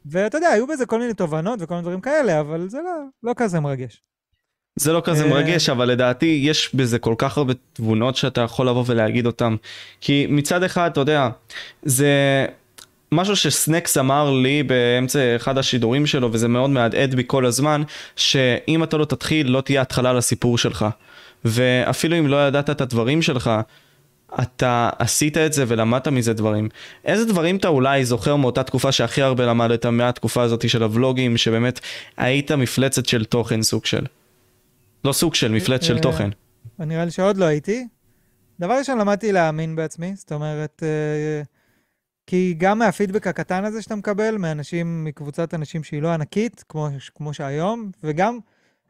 ואתה 0.05 0.37
יודע, 0.37 0.47
היו 0.47 0.67
בזה 0.67 0.85
כל 0.85 0.99
מיני 0.99 1.13
תובנות 1.13 1.59
וכל 1.61 1.73
מיני 1.73 1.83
דברים 1.83 2.01
כאלה, 2.01 2.39
אבל 2.39 2.69
זה 2.69 2.77
לא, 2.77 3.03
לא 3.23 3.33
כזה 3.37 3.59
מרגש. 3.59 4.01
זה 4.79 4.93
לא 4.93 5.01
כזה 5.03 5.23
אה, 5.23 5.29
מרגש, 5.29 5.69
אבל 5.69 5.85
לדעתי 5.85 6.39
יש 6.43 6.75
בזה 6.75 6.99
כל 6.99 7.15
כך 7.17 7.37
הרבה 7.37 7.53
תבונות 7.73 8.15
שאתה 8.15 8.41
יכול 8.41 8.69
לבוא 8.69 8.83
ולהגיד 8.87 9.25
אותן. 9.25 9.55
כי 10.01 10.27
מצד 10.29 10.63
אחד, 10.63 10.89
אתה 10.91 10.99
יודע, 10.99 11.29
זה 11.83 12.45
משהו 13.11 13.35
שסנקס 13.35 13.97
אמר 13.97 14.31
לי 14.31 14.63
באמצע 14.63 15.35
אחד 15.35 15.57
השידורים 15.57 16.05
שלו, 16.05 16.29
וזה 16.33 16.47
מאוד 16.47 16.69
מהדהד 16.69 17.15
בי 17.15 17.23
כל 17.27 17.45
הזמן, 17.45 17.83
שאם 18.15 18.83
אתה 18.83 18.97
לא 18.97 19.05
תתחיל, 19.05 19.51
לא 19.51 19.61
תהיה 19.61 19.81
התחלה 19.81 20.13
לסיפור 20.13 20.57
שלך. 20.57 20.85
ואפילו 21.45 22.19
אם 22.19 22.27
לא 22.27 22.47
ידעת 22.47 22.69
את 22.69 22.81
הדברים 22.81 23.21
שלך, 23.21 23.51
אתה 24.41 24.89
עשית 24.99 25.37
את 25.37 25.53
זה 25.53 25.63
ולמדת 25.67 26.07
מזה 26.07 26.33
דברים. 26.33 26.69
איזה 27.05 27.25
דברים 27.25 27.55
אתה 27.57 27.67
אולי 27.67 28.05
זוכר 28.05 28.35
מאותה 28.35 28.63
תקופה 28.63 28.91
שהכי 28.91 29.21
הרבה 29.21 29.45
למדת 29.45 29.85
מהתקופה 29.85 30.41
הזאת 30.41 30.69
של 30.69 30.83
הוולוגים, 30.83 31.37
שבאמת 31.37 31.79
היית 32.17 32.51
מפלצת 32.51 33.05
של 33.05 33.25
תוכן 33.25 33.61
סוג 33.61 33.85
של? 33.85 34.05
לא 35.05 35.13
סוג 35.13 35.35
של, 35.35 35.51
מפלצת 35.51 35.83
של 35.83 35.95
אה, 35.95 36.01
תוכן. 36.01 36.29
נראה 36.79 37.05
לי 37.05 37.11
שעוד 37.11 37.37
לא 37.37 37.45
הייתי. 37.45 37.87
דבר 38.59 38.73
ראשון, 38.77 38.97
למדתי 38.97 39.31
להאמין 39.31 39.75
בעצמי, 39.75 40.15
זאת 40.15 40.31
אומרת, 40.31 40.83
אה, 40.83 41.41
כי 42.27 42.55
גם 42.57 42.79
מהפידבק 42.79 43.27
הקטן 43.27 43.65
הזה 43.65 43.81
שאתה 43.81 43.95
מקבל, 43.95 44.37
מאנשים, 44.37 45.03
מקבוצת 45.03 45.53
אנשים 45.53 45.83
שהיא 45.83 46.01
לא 46.01 46.09
ענקית, 46.09 46.63
כמו, 46.69 46.87
כמו 47.15 47.33
שהיום, 47.33 47.91
וגם 48.03 48.39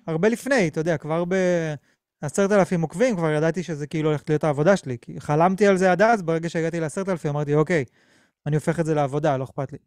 הרבה 0.08 0.30
לפני, 0.30 0.68
אתה 0.68 0.80
יודע, 0.80 0.98
כבר 0.98 1.24
ב... 1.28 1.36
עשרת 2.26 2.52
אלפים 2.52 2.82
עוקבים, 2.82 3.16
כבר 3.16 3.32
ידעתי 3.32 3.64
שזה 3.64 3.88
כאילו 3.88 4.10
הולכת 4.10 4.30
להיות 4.30 4.44
העבודה 4.44 4.78
שלי. 4.78 4.98
כי 5.02 5.22
חלמתי 5.22 5.68
על 5.68 5.78
זה 5.78 5.92
עד 5.92 6.02
אז, 6.02 6.22
ברגע 6.22 6.50
שהגעתי 6.50 6.80
לעשרת 6.80 7.10
אלפים 7.10 7.32
אמרתי, 7.32 7.56
אוקיי, 7.56 7.86
אני 8.46 8.56
הופך 8.56 8.80
את 8.80 8.86
זה 8.86 8.94
לעבודה, 8.94 9.38
לא 9.38 9.44
אכפת 9.44 9.72
לי. 9.72 9.78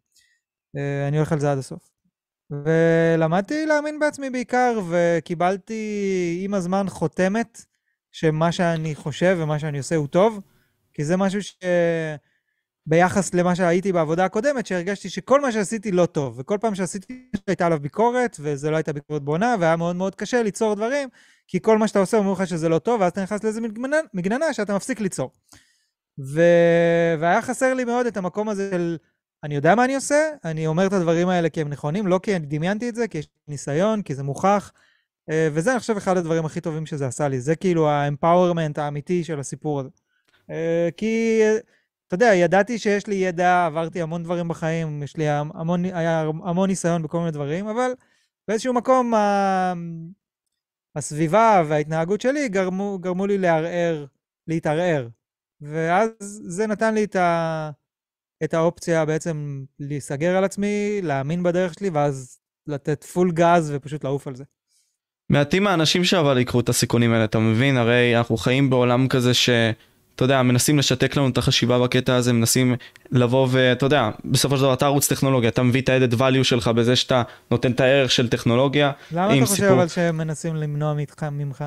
אה, 0.77 1.07
אני 1.07 1.17
הולך 1.17 1.31
על 1.31 1.39
זה 1.39 1.51
עד 1.51 1.57
הסוף. 1.57 1.89
ולמדתי 2.51 3.65
להאמין 3.65 3.99
בעצמי 3.99 4.29
בעיקר, 4.29 4.79
וקיבלתי 4.89 6.41
עם 6.43 6.53
הזמן 6.53 6.89
חותמת 6.89 7.65
שמה 8.11 8.51
שאני 8.51 8.95
חושב 8.95 9.37
ומה 9.39 9.59
שאני 9.59 9.77
עושה 9.77 9.95
הוא 9.95 10.07
טוב, 10.07 10.41
כי 10.93 11.03
זה 11.05 11.17
משהו 11.17 11.43
ש... 11.43 11.55
ביחס 12.89 13.33
למה 13.33 13.55
שהייתי 13.55 13.91
בעבודה 13.91 14.25
הקודמת, 14.25 14.65
שהרגשתי 14.65 15.09
שכל 15.09 15.41
מה 15.41 15.51
שעשיתי 15.51 15.91
לא 15.91 16.05
טוב, 16.05 16.39
וכל 16.39 16.57
פעם 16.61 16.75
שעשיתי 16.75 17.29
הייתה 17.47 17.65
עליו 17.65 17.79
ביקורת, 17.79 18.37
וזה 18.39 18.71
לא 18.71 18.75
הייתה 18.75 18.93
ביקורת 18.93 19.23
בונה, 19.23 19.55
והיה 19.59 19.75
מאוד 19.75 19.95
מאוד 19.95 20.15
קשה 20.15 20.43
ליצור 20.43 20.75
דברים, 20.75 21.09
כי 21.51 21.59
כל 21.61 21.77
מה 21.77 21.87
שאתה 21.87 21.99
עושה 21.99 22.17
אומרים 22.17 22.35
לך 22.35 22.47
שזה 22.47 22.69
לא 22.69 22.79
טוב, 22.79 23.01
ואז 23.01 23.11
אתה 23.11 23.23
נכנס 23.23 23.43
לאיזה 23.43 23.61
מגננה, 23.61 23.97
מגננה 24.13 24.53
שאתה 24.53 24.75
מפסיק 24.75 24.99
ליצור. 24.99 25.31
ו... 26.19 26.41
והיה 27.19 27.41
חסר 27.41 27.73
לי 27.73 27.85
מאוד 27.85 28.05
את 28.05 28.17
המקום 28.17 28.49
הזה 28.49 28.69
של, 28.71 28.97
אני 29.43 29.55
יודע 29.55 29.75
מה 29.75 29.85
אני 29.85 29.95
עושה, 29.95 30.29
אני 30.45 30.67
אומר 30.67 30.87
את 30.87 30.93
הדברים 30.93 31.29
האלה 31.29 31.49
כי 31.49 31.61
הם 31.61 31.69
נכונים, 31.69 32.07
לא 32.07 32.19
כי 32.23 32.35
אני 32.35 32.45
דמיינתי 32.45 32.89
את 32.89 32.95
זה, 32.95 33.07
כי 33.07 33.17
יש 33.17 33.27
ניסיון, 33.47 34.01
כי 34.01 34.15
זה 34.15 34.23
מוכח, 34.23 34.71
אה, 35.29 35.47
וזה 35.53 35.71
אני 35.71 35.79
חושב 35.79 35.97
אחד 35.97 36.17
הדברים 36.17 36.45
הכי 36.45 36.61
טובים 36.61 36.85
שזה 36.85 37.07
עשה 37.07 37.27
לי, 37.27 37.39
זה 37.41 37.55
כאילו 37.55 37.89
האמפאורמנט 37.89 38.77
האמיתי 38.77 39.23
של 39.23 39.39
הסיפור 39.39 39.79
הזה. 39.79 39.89
אה, 40.49 40.89
כי... 40.97 41.41
אתה 42.07 42.15
יודע, 42.15 42.35
ידעתי 42.35 42.79
שיש 42.79 43.07
לי 43.07 43.15
ידע, 43.15 43.65
עברתי 43.65 44.01
המון 44.01 44.23
דברים 44.23 44.47
בחיים, 44.47 45.03
יש 45.03 45.17
לי 45.17 45.29
המון, 45.29 45.85
היה 45.85 46.21
המון 46.43 46.69
ניסיון 46.69 47.03
בכל 47.03 47.19
מיני 47.19 47.31
דברים, 47.31 47.67
אבל 47.67 47.91
באיזשהו 48.47 48.73
מקום. 48.73 49.13
הסביבה 50.99 51.63
וההתנהגות 51.67 52.21
שלי 52.21 52.49
גרמו, 52.49 52.99
גרמו 53.01 53.27
לי 53.27 53.37
לערער, 53.37 54.05
להתערער. 54.47 55.07
ואז 55.61 56.09
זה 56.43 56.67
נתן 56.67 56.93
לי 56.93 57.03
את, 57.03 57.15
ה... 57.15 57.69
את 58.43 58.53
האופציה 58.53 59.05
בעצם 59.05 59.63
להיסגר 59.79 60.37
על 60.37 60.43
עצמי, 60.43 60.99
להאמין 61.03 61.43
בדרך 61.43 61.73
שלי, 61.73 61.89
ואז 61.89 62.39
לתת 62.67 63.03
פול 63.03 63.31
גז 63.31 63.71
ופשוט 63.75 64.03
לעוף 64.03 64.27
על 64.27 64.35
זה. 64.35 64.43
מעטים 65.29 65.67
האנשים 65.67 66.03
שאבל 66.03 66.37
יקחו 66.37 66.59
את 66.59 66.69
הסיכונים 66.69 67.13
האלה, 67.13 67.23
אתה 67.23 67.39
מבין? 67.39 67.77
הרי 67.77 68.17
אנחנו 68.17 68.37
חיים 68.37 68.69
בעולם 68.69 69.07
כזה 69.07 69.33
ש... 69.33 69.49
אתה 70.19 70.25
יודע, 70.25 70.41
מנסים 70.41 70.79
לשתק 70.79 71.17
לנו 71.17 71.29
את 71.29 71.37
החשיבה 71.37 71.79
בקטע 71.79 72.15
הזה, 72.15 72.33
מנסים 72.33 72.75
לבוא 73.11 73.47
ואתה 73.51 73.85
יודע, 73.85 74.09
בסופו 74.25 74.57
של 74.57 74.63
דבר 74.63 74.73
אתה 74.73 74.85
ערוץ 74.85 75.07
טכנולוגיה, 75.07 75.49
אתה 75.49 75.63
מביא 75.63 75.81
את 75.81 75.89
ה-added 75.89 76.15
value 76.19 76.43
שלך 76.43 76.67
בזה 76.67 76.95
שאתה 76.95 77.23
נותן 77.51 77.71
את 77.71 77.79
הערך 77.79 78.11
של 78.11 78.29
טכנולוגיה. 78.29 78.91
למה 79.11 79.37
אתה 79.37 79.45
חושב 79.45 79.63
אבל 79.63 79.87
שהם 79.87 80.17
מנסים 80.17 80.55
למנוע 80.55 80.93
ממך, 80.93 81.25
ממך 81.31 81.63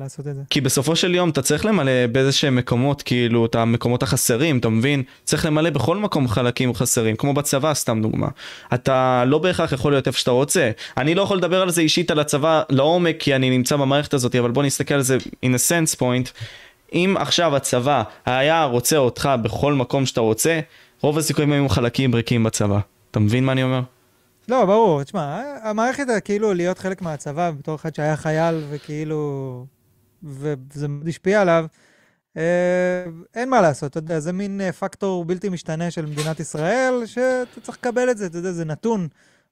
לעשות 0.00 0.26
את 0.26 0.34
זה? 0.34 0.40
כי 0.50 0.60
בסופו 0.60 0.96
של 0.96 1.14
יום 1.14 1.30
אתה 1.30 1.42
צריך 1.42 1.64
למלא 1.64 2.06
באיזה 2.12 2.32
שהם 2.32 2.56
מקומות, 2.56 3.02
כאילו, 3.02 3.46
את 3.46 3.54
המקומות 3.54 4.02
החסרים, 4.02 4.58
אתה 4.58 4.68
מבין? 4.68 5.02
צריך 5.24 5.46
למלא 5.46 5.70
בכל 5.70 5.96
מקום 5.96 6.28
חלקים 6.28 6.74
חסרים, 6.74 7.16
כמו 7.16 7.34
בצבא, 7.34 7.74
סתם 7.74 8.02
דוגמה. 8.02 8.28
אתה 8.74 9.24
לא 9.26 9.38
בהכרח 9.38 9.72
יכול 9.72 9.92
להיות 9.92 10.06
איפה 10.06 10.18
שאתה 10.18 10.30
רוצה. 10.30 10.70
אני 10.96 11.14
לא 11.14 11.22
יכול 11.22 11.36
לדבר 11.36 11.62
על 11.62 11.70
זה 11.70 11.80
אישית 11.80 12.10
על 12.10 12.18
הצבא 12.18 12.62
לעומק, 12.70 13.16
כי 13.18 13.36
אני 13.36 13.50
נמצא 13.50 13.76
במערכת 13.76 14.14
הזאת, 14.14 14.36
אבל 14.36 14.50
בוא 14.50 14.62
נסתכל 14.62 14.94
על 14.94 15.02
זה 15.02 15.16
in 15.16 15.48
a 15.48 15.70
sense 15.70 15.98
point. 15.98 16.30
אם 16.92 17.14
עכשיו 17.18 17.56
הצבא 17.56 18.02
היה 18.26 18.64
רוצה 18.64 18.96
אותך 18.96 19.30
בכל 19.42 19.72
מקום 19.72 20.06
שאתה 20.06 20.20
רוצה, 20.20 20.60
רוב 21.00 21.18
הסיכויים 21.18 21.52
היו 21.52 21.68
חלקים 21.68 22.14
ריקים 22.14 22.44
בצבא. 22.44 22.78
אתה 23.10 23.20
מבין 23.20 23.44
מה 23.44 23.52
אני 23.52 23.62
אומר? 23.62 23.80
לא, 24.48 24.64
ברור. 24.64 25.02
תשמע, 25.02 25.42
המערכת, 25.62 26.04
כאילו, 26.24 26.54
להיות 26.54 26.78
חלק 26.78 27.02
מהצבא, 27.02 27.50
בתור 27.50 27.74
אחד 27.74 27.94
שהיה 27.94 28.16
חייל, 28.16 28.64
וכאילו... 28.70 29.66
וזה 30.24 30.86
השפיע 31.08 31.40
עליו, 31.40 31.64
אה, 32.36 33.04
אין 33.34 33.50
מה 33.50 33.60
לעשות, 33.60 33.90
אתה 33.90 33.98
יודע, 33.98 34.20
זה 34.20 34.32
מין 34.32 34.60
אה, 34.60 34.72
פקטור 34.72 35.24
בלתי 35.24 35.48
משתנה 35.48 35.90
של 35.90 36.06
מדינת 36.06 36.40
ישראל, 36.40 37.02
שאתה 37.06 37.60
צריך 37.62 37.78
לקבל 37.78 38.10
את 38.10 38.18
זה, 38.18 38.26
אתה 38.26 38.38
יודע, 38.38 38.52
זה 38.52 38.64
נתון 38.64 39.08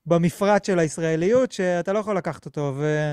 במפרט 0.06 0.64
של 0.64 0.78
הישראליות, 0.78 1.52
שאתה 1.52 1.92
לא 1.92 1.98
יכול 1.98 2.16
לקחת 2.16 2.46
אותו. 2.46 2.74
ו... 2.76 3.12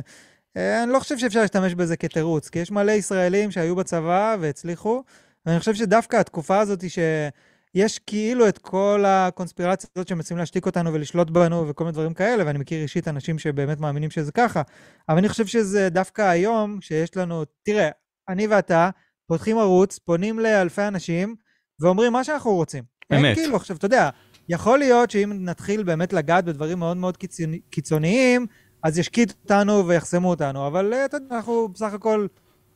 אה, 0.58 0.84
אני 0.84 0.92
לא 0.92 1.00
חושב 1.00 1.18
שאפשר 1.18 1.42
להשתמש 1.42 1.74
בזה 1.74 1.98
כתירוץ, 1.98 2.50
כי 2.50 2.60
יש 2.60 2.72
מלא 2.72 2.92
ישראלים 2.92 3.52
שהיו 3.52 3.76
בצבא 3.76 4.36
והצליחו, 4.40 5.04
ואני 5.46 5.60
חושב 5.60 5.76
שדווקא 5.76 6.18
התקופה 6.18 6.60
הזאת, 6.60 6.90
שהיא 6.90 7.32
יש 7.76 8.00
כאילו 8.00 8.48
את 8.48 8.58
כל 8.58 9.04
הקונספירציה 9.08 9.90
הזאת 9.96 10.08
שמנסים 10.08 10.38
להשתיק 10.38 10.66
אותנו 10.66 10.94
ולשלוט 10.94 11.30
בנו 11.30 11.68
וכל 11.68 11.84
מיני 11.84 11.94
דברים 11.94 12.14
כאלה, 12.14 12.46
ואני 12.46 12.60
מכיר 12.60 12.82
אישית 12.82 13.08
אנשים 13.08 13.40
שבאמת 13.40 13.80
מאמינים 13.80 14.12
שזה 14.12 14.32
ככה, 14.32 14.62
אבל 15.10 15.18
אני 15.18 15.30
חושב 15.30 15.46
שזה 15.46 15.90
דווקא 15.90 16.22
היום 16.22 16.82
שיש 16.82 17.18
לנו, 17.18 17.44
תראה, 17.64 17.90
אני 18.30 18.48
ואתה 18.48 18.90
פותחים 19.28 19.58
ערוץ, 19.58 20.00
פונים 20.00 20.40
לאלפי 20.40 20.82
אנשים 20.82 21.36
ואומרים 21.82 22.14
מה 22.14 22.24
שאנחנו 22.24 22.52
רוצים. 22.52 22.84
אמת. 23.14 23.26
אין 23.26 23.36
כאילו, 23.36 23.56
עכשיו, 23.56 23.78
אתה 23.78 23.86
יודע, 23.86 24.10
יכול 24.50 24.80
להיות 24.80 25.12
שאם 25.12 25.34
נתחיל 25.40 25.84
באמת 25.84 26.14
לגעת 26.14 26.46
בדברים 26.46 26.80
מאוד 26.80 26.98
מאוד 26.98 27.18
קיצוני, 27.18 27.60
קיצוניים, 27.70 28.46
אז 28.84 28.98
ישקיטו 28.98 29.34
אותנו 29.44 29.88
ויחסמו 29.88 30.30
אותנו, 30.30 30.68
אבל 30.68 30.94
אה, 30.94 31.06
אתה 31.06 31.18
יודע, 31.18 31.36
אנחנו 31.36 31.68
בסך 31.74 31.94
הכל 31.94 32.28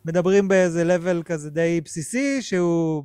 מדברים 0.05 0.47
באיזה 0.47 0.97
level 0.97 1.23
כזה 1.23 1.49
די 1.49 1.81
בסיסי, 1.85 2.41
שהוא... 2.41 3.03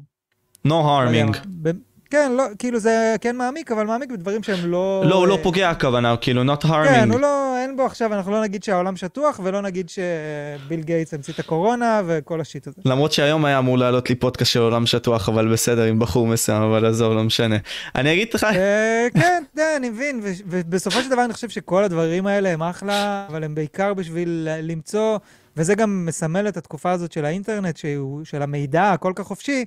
no 0.67 0.71
לא 0.71 1.05
harming. 1.05 1.37
ב- 1.63 1.71
כן, 2.11 2.33
לא, 2.33 2.45
כאילו 2.59 2.79
זה 2.79 3.17
כן 3.21 3.37
מעמיק, 3.37 3.73
אבל 3.73 3.87
מעמיק 3.87 4.11
בדברים 4.11 4.43
שהם 4.43 4.71
לא... 4.71 5.03
לא, 5.07 5.15
הוא 5.15 5.27
לא 5.27 5.37
אה, 5.37 5.43
פוגע 5.43 5.71
הכוונה, 5.71 6.17
כאילו 6.17 6.43
not 6.43 6.63
כן, 6.63 6.69
harming. 6.69 7.13
הוא 7.13 7.21
לא, 7.21 7.57
אין 7.63 7.77
בו 7.77 7.87
עכשיו, 7.87 8.15
אנחנו 8.15 8.33
לא 8.33 8.43
נגיד 8.43 8.63
שהעולם 8.65 8.97
שטוח, 8.97 9.41
ולא 9.43 9.61
נגיד 9.61 9.89
שביל 9.89 10.83
גייטס 10.83 11.15
המציא 11.15 11.35
את 11.35 11.39
הקורונה 11.39 12.03
וכל 12.07 12.41
השיט 12.41 12.67
הזה. 12.67 12.83
למרות 12.85 13.13
שהיום 13.13 13.45
היה 13.45 13.59
אמור 13.59 13.79
לעלות 13.79 14.09
לי 14.09 14.15
פודקאסט 14.15 14.53
של 14.53 14.61
עולם 14.61 14.87
שטוח, 14.87 15.29
אבל 15.29 15.53
בסדר, 15.53 15.83
עם 15.83 15.99
בחור 15.99 16.27
מסוים, 16.27 16.63
אבל 16.63 16.87
עזוב, 16.87 17.15
לא 17.15 17.25
משנה. 17.25 17.57
אני 17.95 18.13
אגיד 18.13 18.29
לך, 18.35 18.45
אה, 18.45 19.07
כן, 19.15 19.43
יודע, 19.57 19.69
אני 19.77 19.91
מבין, 19.91 20.21
ובסופו 20.47 21.03
של 21.03 21.11
דבר 21.11 21.25
אני 21.25 21.33
חושב 21.33 21.49
שכל 21.49 21.85
הדברים 21.85 22.27
האלה 22.27 22.49
הם 22.49 22.63
אחלה, 22.63 23.27
אבל 23.29 23.45
הם 23.45 23.55
בעיקר 23.55 23.95
בשביל 23.95 24.49
למצוא, 24.63 25.19
וזה 25.57 25.75
גם 25.75 26.07
מסמל 26.07 26.49
את 26.49 26.57
התקופה 26.57 26.91
הזאת 26.91 27.13
של 27.13 27.25
האינטרנט, 27.25 27.81
של 28.25 28.43
המידע 28.43 28.93
הכל 28.93 29.13
כך 29.17 29.25
חופשי, 29.25 29.65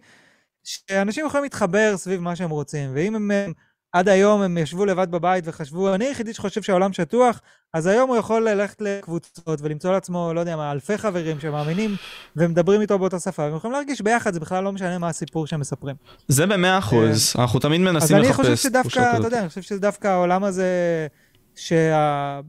שאנשים 0.70 1.26
יכולים 1.26 1.44
להתחבר 1.44 1.98
סביב 1.98 2.22
מה 2.22 2.36
שהם 2.36 2.50
רוצים, 2.50 2.90
ואם 2.94 3.16
הם... 3.16 3.32
הם 3.32 3.54
עד 3.94 4.10
היום 4.10 4.42
הם 4.42 4.58
ישבו 4.58 4.86
לבד 4.86 5.12
בבית 5.12 5.44
וחשבו, 5.48 5.96
אני 5.96 6.06
היחידי 6.06 6.34
שחושב 6.34 6.62
שהעולם 6.62 6.94
שטוח, 6.94 7.42
אז 7.74 7.88
היום 7.88 8.10
הוא 8.10 8.18
יכול 8.18 8.50
ללכת 8.50 8.82
לקבוצות 8.82 9.62
ולמצוא 9.62 9.92
לעצמו, 9.92 10.32
לא 10.34 10.40
יודע 10.40 10.56
מה, 10.56 10.72
אלפי 10.72 10.98
חברים 10.98 11.40
שמאמינים 11.40 11.96
ומדברים 12.36 12.82
איתו 12.82 13.00
באותה 13.00 13.20
שפה, 13.20 13.44
והם 13.44 13.56
יכולים 13.56 13.74
להרגיש 13.74 14.02
ביחד, 14.02 14.34
זה 14.34 14.40
בכלל 14.40 14.64
לא 14.64 14.72
משנה 14.72 14.98
מה 14.98 15.08
הסיפור 15.08 15.48
שהם 15.48 15.60
מספרים. 15.60 15.96
זה 16.28 16.46
במאה 16.46 16.78
אחוז, 16.78 17.34
אנחנו 17.40 17.60
תמיד 17.60 17.82
אה, 17.82 17.88
אז 17.88 17.94
מנסים 17.94 18.18
אני 18.18 18.28
לחפש. 18.28 18.36
חושב 18.36 18.56
שדווקא, 18.56 19.18
אתה. 19.18 19.28
יודע, 19.28 19.40
אני 19.40 19.50
חושב 19.50 19.62
שדווקא 19.62 20.08
העולם 20.08 20.44
הזה, 20.44 20.68
שה... 21.56 22.40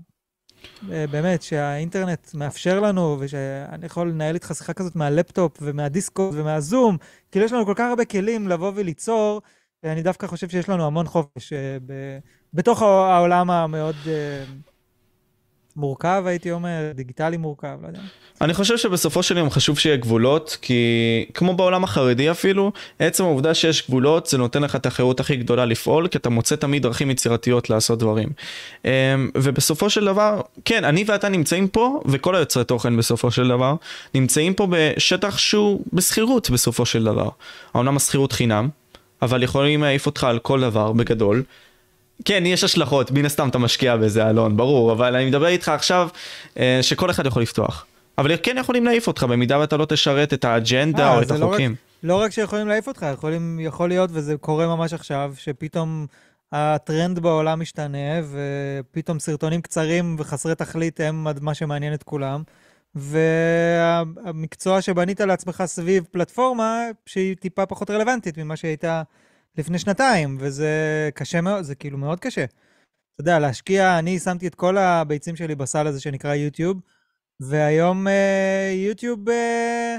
אה, 0.92 1.04
באמת, 1.10 1.42
שהאינטרנט 1.42 2.34
מאפשר 2.34 2.80
לנו, 2.80 3.16
ושאני 3.20 3.86
יכול 3.86 4.08
לנהל 4.08 4.34
איתך 4.34 4.52
שיחה 4.54 4.72
כזאת 4.72 4.96
מהלפטופ 4.96 5.56
ומהדיסקו 5.60 6.30
ומהזום, 6.34 6.96
כאילו 7.30 7.44
יש 7.46 7.52
לנו 7.52 7.66
כל 7.66 7.74
כך 7.76 7.84
הרבה 7.88 8.04
כלים 8.04 8.48
לבוא 8.48 8.72
וליצור, 8.74 9.42
ואני 9.82 10.02
דווקא 10.02 10.26
חושב 10.26 10.48
שיש 10.48 10.68
לנו 10.68 10.86
המון 10.86 11.06
חופש 11.06 11.52
אה, 11.52 11.76
ב... 11.86 11.92
בתוך 12.54 12.82
הע- 12.82 13.14
העולם 13.14 13.50
המאוד 13.50 13.96
אה, 14.06 14.44
מורכב, 15.80 16.22
הייתי 16.26 16.52
אומר, 16.52 16.92
דיגיטלי 16.94 17.36
מורכב, 17.36 17.76
לא 17.82 17.86
יודע. 17.86 18.00
אני 18.40 18.54
חושב 18.54 18.76
שבסופו 18.76 19.22
של 19.22 19.36
יום 19.36 19.50
חשוב 19.50 19.78
שיהיה 19.78 19.96
גבולות, 19.96 20.56
כי 20.62 21.24
כמו 21.34 21.54
בעולם 21.54 21.84
החרדי 21.84 22.30
אפילו, 22.30 22.72
עצם 22.98 23.24
העובדה 23.24 23.54
שיש 23.54 23.86
גבולות 23.88 24.26
זה 24.26 24.38
נותן 24.38 24.62
לך 24.62 24.76
את 24.76 24.86
החירות 24.86 25.20
הכי 25.20 25.36
גדולה 25.36 25.64
לפעול, 25.64 26.08
כי 26.08 26.18
אתה 26.18 26.30
מוצא 26.30 26.56
תמיד 26.56 26.82
דרכים 26.82 27.10
יצירתיות 27.10 27.70
לעשות 27.70 27.98
דברים. 27.98 28.28
אמ, 28.84 28.90
ובסופו 29.36 29.90
של 29.90 30.04
דבר, 30.04 30.40
כן, 30.64 30.84
אני 30.84 31.04
ואתה 31.06 31.28
נמצאים 31.28 31.68
פה, 31.68 32.00
וכל 32.06 32.34
היוצרי 32.34 32.64
תוכן 32.64 32.96
בסופו 32.96 33.30
של 33.30 33.48
דבר, 33.48 33.74
נמצאים 34.14 34.54
פה 34.54 34.66
בשטח 34.70 35.38
שהוא 35.38 35.84
בשכירות 35.92 36.50
בסופו 36.50 36.86
של 36.86 37.04
דבר. 37.04 37.28
העולם 37.74 37.96
השכירות 37.96 38.32
חינם, 38.32 38.68
אבל 39.22 39.42
יכולים 39.42 39.82
להעיף 39.82 40.06
אותך 40.06 40.24
על 40.24 40.38
כל 40.38 40.60
דבר 40.60 40.92
בגדול. 40.92 41.42
כן, 42.24 42.42
יש 42.46 42.64
השלכות, 42.64 43.10
מן 43.10 43.24
הסתם 43.24 43.48
אתה 43.48 43.58
משקיע 43.58 43.96
בזה, 43.96 44.30
אלון, 44.30 44.56
ברור, 44.56 44.92
אבל 44.92 45.16
אני 45.16 45.26
מדבר 45.26 45.46
איתך 45.46 45.68
עכשיו 45.68 46.08
אה, 46.58 46.78
שכל 46.82 47.10
אחד 47.10 47.26
יכול 47.26 47.42
לפתוח. 47.42 47.86
אבל 48.18 48.36
כן 48.42 48.56
יכולים 48.58 48.84
להעיף 48.84 49.06
אותך 49.06 49.22
במידה 49.22 49.58
ואתה 49.58 49.76
לא 49.76 49.84
תשרת 49.84 50.32
את 50.32 50.44
האג'נדה 50.44 51.08
אה, 51.08 51.16
או 51.16 51.22
את 51.22 51.30
לא 51.30 51.34
רק- 51.36 51.42
החוקים. 51.42 51.74
לא 52.02 52.14
רק 52.20 52.30
שיכולים 52.30 52.68
להעיף 52.68 52.88
אותך, 52.88 53.06
יכולים, 53.12 53.60
יכול 53.60 53.88
להיות, 53.88 54.10
וזה 54.12 54.36
קורה 54.36 54.66
ממש 54.66 54.92
עכשיו, 54.92 55.32
שפתאום 55.38 56.06
הטרנד 56.52 57.18
בעולם 57.18 57.60
משתנה, 57.60 58.20
ופתאום 58.30 59.18
סרטונים 59.18 59.62
קצרים 59.62 60.16
וחסרי 60.18 60.54
תכלית 60.54 61.00
הם 61.00 61.26
מה 61.40 61.54
שמעניין 61.54 61.94
את 61.94 62.02
כולם, 62.02 62.42
והמקצוע 62.94 64.80
שבנית 64.80 65.20
לעצמך 65.20 65.62
סביב 65.66 66.04
פלטפורמה 66.10 66.84
שהיא 67.06 67.36
טיפה 67.36 67.66
פחות 67.66 67.90
רלוונטית 67.90 68.38
ממה 68.38 68.56
שהייתה 68.56 69.02
לפני 69.58 69.78
שנתיים, 69.78 70.36
וזה 70.40 71.10
קשה 71.14 71.40
מאוד, 71.40 71.62
זה 71.62 71.74
כאילו 71.74 71.98
מאוד 71.98 72.20
קשה. 72.20 72.44
אתה 72.44 73.20
יודע, 73.20 73.38
להשקיע, 73.38 73.98
אני 73.98 74.18
שמתי 74.18 74.46
את 74.46 74.54
כל 74.54 74.78
הביצים 74.78 75.36
שלי 75.36 75.54
בסל 75.54 75.86
הזה 75.86 76.00
שנקרא 76.00 76.34
יוטיוב, 76.34 76.80
והיום 77.40 78.08
אה, 78.08 78.72
יוטיוב... 78.74 79.28
אה, 79.28 79.98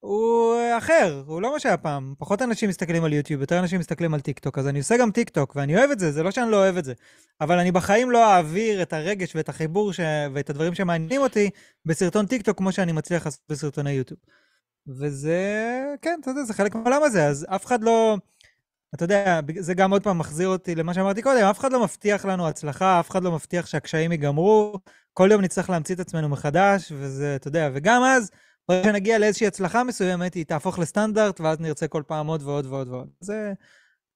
הוא 0.00 0.56
אחר, 0.78 1.22
הוא 1.26 1.42
לא 1.42 1.52
מה 1.52 1.60
שהיה 1.60 1.76
פעם. 1.76 2.14
פחות 2.18 2.42
אנשים 2.42 2.68
מסתכלים 2.68 3.04
על 3.04 3.12
יוטיוב, 3.12 3.40
יותר 3.40 3.58
אנשים 3.58 3.80
מסתכלים 3.80 4.14
על 4.14 4.20
טיק 4.20 4.38
טוק, 4.38 4.58
אז 4.58 4.68
אני 4.68 4.78
עושה 4.78 4.96
גם 4.96 5.10
טיק 5.10 5.28
טוק, 5.28 5.56
ואני 5.56 5.76
אוהב 5.76 5.90
את 5.90 5.98
זה, 5.98 6.12
זה 6.12 6.22
לא 6.22 6.30
שאני 6.30 6.50
לא 6.50 6.56
אוהב 6.56 6.76
את 6.76 6.84
זה. 6.84 6.92
אבל 7.40 7.58
אני 7.58 7.72
בחיים 7.72 8.10
לא 8.10 8.32
אעביר 8.32 8.82
את 8.82 8.92
הרגש 8.92 9.36
ואת 9.36 9.48
החיבור 9.48 9.92
ש... 9.92 10.00
ואת 10.32 10.50
הדברים 10.50 10.74
שמעניינים 10.74 11.20
אותי 11.20 11.50
בסרטון 11.86 12.26
טיק 12.26 12.42
טוק, 12.42 12.58
כמו 12.58 12.72
שאני 12.72 12.92
מצליח 12.92 13.24
לעשות 13.24 13.40
בסרטוני 13.48 13.90
יוטיוב. 13.90 14.20
וזה, 14.88 15.44
כן, 16.02 16.18
אתה 16.20 16.30
יודע, 16.30 16.42
זה 16.42 16.54
חלק 16.54 16.74
מהעולם 16.74 17.02
הזה, 17.02 17.26
אז 17.26 17.46
אף 17.48 17.66
אחד 17.66 17.84
לא... 17.84 18.16
אתה 18.94 19.04
יודע, 19.04 19.40
זה 19.58 19.74
גם 19.74 19.92
עוד 19.92 20.02
פעם 20.02 20.18
מחזיר 20.18 20.48
אותי 20.48 20.74
למה 20.74 20.94
שאמרתי 20.94 21.22
קודם, 21.22 21.44
אף 21.44 21.58
אחד 21.58 21.72
לא 21.72 21.82
מבטיח 21.82 22.24
לנו 22.24 22.48
הצלחה, 22.48 23.00
אף 23.00 23.10
אחד 23.10 23.22
לא 23.24 23.32
מבטיח 23.32 23.66
שהקשיים 23.66 24.12
ייגמרו, 24.12 24.78
כל 25.12 25.28
יום 25.32 25.42
נצטרך 25.42 25.70
להמציא 25.70 25.94
את 25.94 26.00
עצמנו 26.00 26.28
מחדש, 26.28 26.92
וזה, 26.96 27.36
אתה 27.36 27.48
יודע, 27.48 27.70
וגם 27.74 28.02
אז, 28.02 28.30
ברגע 28.68 28.84
שנגיע 28.84 29.18
לאיזושהי 29.18 29.46
הצלחה 29.46 29.84
מסוימת, 29.84 30.34
היא 30.34 30.44
תהפוך 30.44 30.78
לסטנדרט, 30.78 31.40
ואז 31.40 31.60
נרצה 31.60 31.88
כל 31.88 32.02
פעם 32.06 32.26
עוד 32.26 32.42
ועוד 32.42 32.66
ועוד 32.66 32.88
ועוד. 32.88 33.08
זה, 33.20 33.52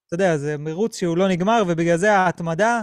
אתה 0.06 0.14
יודע, 0.14 0.36
זה 0.36 0.58
מרוץ 0.58 0.98
שהוא 0.98 1.16
לא 1.16 1.28
נגמר, 1.28 1.62
ובגלל 1.66 1.96
זה 1.96 2.12
ההתמדה 2.12 2.82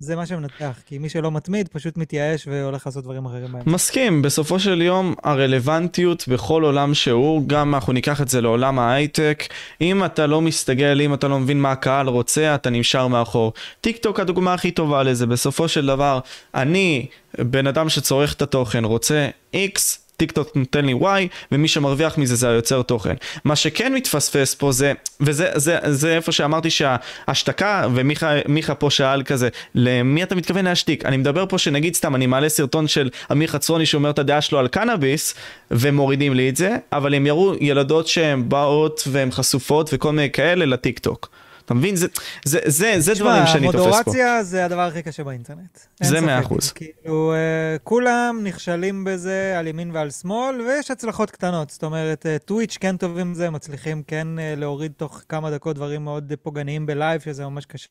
זה 0.00 0.16
מה 0.16 0.26
שמנצח, 0.26 0.78
כי 0.86 0.98
מי 0.98 1.08
שלא 1.08 1.30
מתמיד 1.30 1.68
פשוט 1.68 1.96
מתייאש 1.96 2.46
והולך 2.46 2.86
לעשות 2.86 3.04
דברים 3.04 3.26
אחרים 3.26 3.52
בחיים. 3.52 3.62
מסכים, 3.66 4.22
בסופו 4.22 4.60
של 4.60 4.82
יום 4.82 5.14
הרלוונטיות 5.24 6.28
בכל 6.28 6.62
עולם 6.62 6.94
שהוא, 6.94 7.48
גם 7.48 7.74
אנחנו 7.74 7.92
ניקח 7.92 8.20
את 8.20 8.28
זה 8.28 8.40
לעולם 8.40 8.78
ההייטק, 8.78 9.44
אם 9.80 10.04
אתה 10.04 10.26
לא 10.26 10.40
מסתגל, 10.40 11.00
אם 11.00 11.14
אתה 11.14 11.28
לא 11.28 11.38
מבין 11.38 11.60
מה 11.60 11.72
הקהל 11.72 12.08
רוצה, 12.08 12.54
אתה 12.54 12.70
נשאר 12.70 13.06
מאחור. 13.06 13.52
טיק 13.80 13.96
טוק 13.96 14.20
הדוגמה 14.20 14.54
הכי 14.54 14.70
טובה 14.70 15.02
לזה, 15.02 15.26
בסופו 15.26 15.68
של 15.68 15.86
דבר, 15.86 16.20
אני, 16.54 17.06
בן 17.38 17.66
אדם 17.66 17.88
שצורך 17.88 18.34
את 18.34 18.42
התוכן, 18.42 18.84
רוצה 18.84 19.28
X, 19.54 19.78
טיק 20.18 20.32
טוק 20.32 20.56
נותן 20.56 20.84
לי 20.84 20.92
Y, 20.92 21.28
ומי 21.52 21.68
שמרוויח 21.68 22.18
מזה 22.18 22.36
זה 22.36 22.48
היוצר 22.48 22.82
תוכן. 22.82 23.14
מה 23.44 23.56
שכן 23.56 23.94
מתפספס 23.94 24.54
פה 24.54 24.72
זה, 24.72 24.92
וזה 25.20 25.50
זה, 25.54 25.78
זה 25.84 26.16
איפה 26.16 26.32
שאמרתי 26.32 26.70
שההשתקה, 26.70 27.86
ומיכה 27.94 28.74
פה 28.74 28.90
שאל 28.90 29.22
כזה, 29.22 29.48
למי 29.74 30.22
אתה 30.22 30.34
מתכוון 30.34 30.64
להשתיק? 30.64 31.04
אני 31.04 31.16
מדבר 31.16 31.46
פה 31.48 31.58
שנגיד 31.58 31.94
סתם, 31.94 32.14
אני 32.14 32.26
מעלה 32.26 32.48
סרטון 32.48 32.88
של 32.88 33.10
אמיר 33.32 33.48
חצרוני 33.48 33.86
שאומר 33.86 34.10
את 34.10 34.18
הדעה 34.18 34.40
שלו 34.40 34.58
על 34.58 34.68
קנאביס, 34.68 35.34
ומורידים 35.70 36.34
לי 36.34 36.48
את 36.48 36.56
זה, 36.56 36.76
אבל 36.92 37.14
הם 37.14 37.26
יראו 37.26 37.52
ילדות 37.60 38.06
שהן 38.06 38.48
באות 38.48 39.08
והן 39.10 39.30
חשופות 39.30 39.90
וכל 39.92 40.12
מיני 40.12 40.30
כאלה 40.30 40.66
לטיק 40.66 40.98
טוק. 40.98 41.30
אתה 41.68 41.76
מבין? 41.76 41.96
זה, 41.96 42.06
זה, 42.44 42.58
זה, 42.66 42.94
זה 42.98 43.14
דברים 43.14 43.46
שאני 43.46 43.66
תופס 43.66 43.78
פה. 43.78 43.88
מודרציה 43.88 44.42
זה 44.42 44.64
הדבר 44.64 44.80
הכי 44.80 45.02
קשה 45.02 45.24
באינטרנט. 45.24 45.78
זה. 46.02 46.20
מאה 46.20 46.40
אחוז. 46.40 46.72
כאילו, 46.72 47.32
אה, 47.32 47.76
כולם 47.84 48.40
נכשלים 48.42 49.04
בזה 49.04 49.54
על 49.58 49.66
ימין 49.66 49.90
ועל 49.90 50.10
שמאל, 50.10 50.60
ויש 50.60 50.90
הצלחות 50.90 51.30
קטנות. 51.30 51.70
זאת 51.70 51.84
אומרת, 51.84 52.26
אה, 52.26 52.38
טוויץ' 52.38 52.76
כן 52.80 52.96
טובים 52.96 53.32
בזה, 53.32 53.50
מצליחים 53.50 54.02
כן 54.02 54.38
אה, 54.38 54.54
להוריד 54.56 54.92
תוך 54.96 55.22
כמה 55.28 55.50
דקות 55.50 55.76
דברים 55.76 56.04
מאוד 56.04 56.32
פוגעניים 56.42 56.86
בלייב, 56.86 57.20
שזה 57.20 57.44
ממש 57.46 57.66
קשה. 57.66 57.88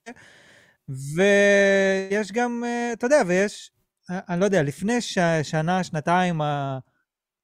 ויש 1.15 2.31
גם, 2.31 2.63
אה, 2.65 2.93
אתה 2.93 3.05
יודע, 3.05 3.21
ויש, 3.27 3.71
אה, 4.11 4.19
אני 4.29 4.39
לא 4.39 4.45
יודע, 4.45 4.63
לפני 4.63 5.01
ש- 5.01 5.17
שנה, 5.43 5.83
שנתיים, 5.83 6.41
ה- 6.41 6.77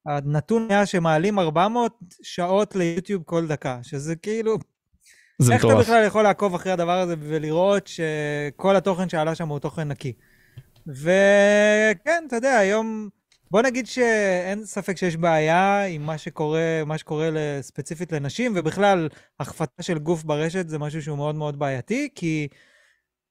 הנתון 0.07 0.67
היה 0.69 0.85
שמעלים 0.85 1.39
400 1.39 1.93
שעות 2.23 2.75
ליוטיוב 2.75 3.23
כל 3.23 3.47
דקה, 3.47 3.79
שזה 3.81 4.15
כאילו... 4.15 4.57
זה 5.39 5.53
איך 5.53 5.61
אתה 5.61 5.67
מטורף. 5.67 5.85
בכלל 5.85 6.03
יכול 6.05 6.23
לעקוב 6.23 6.55
אחרי 6.55 6.71
הדבר 6.71 6.99
הזה 6.99 7.15
ולראות 7.19 7.87
שכל 7.87 8.75
התוכן 8.75 9.09
שעלה 9.09 9.35
שם 9.35 9.47
הוא 9.47 9.59
תוכן 9.59 9.87
נקי? 9.87 10.13
וכן, 10.87 12.23
אתה 12.27 12.35
יודע, 12.35 12.57
היום... 12.57 13.09
בוא 13.51 13.61
נגיד 13.61 13.87
שאין 13.87 14.65
ספק 14.65 14.97
שיש 14.97 15.17
בעיה 15.17 15.85
עם 15.85 16.01
מה 16.01 16.17
שקורה, 16.17 16.81
מה 16.85 16.97
שקורה 16.97 17.29
ספציפית 17.61 18.11
לנשים, 18.11 18.53
ובכלל, 18.55 19.09
הכפתה 19.39 19.83
של 19.83 19.99
גוף 19.99 20.23
ברשת 20.23 20.69
זה 20.69 20.79
משהו 20.79 21.01
שהוא 21.01 21.17
מאוד 21.17 21.35
מאוד 21.35 21.59
בעייתי, 21.59 22.09
כי 22.15 22.47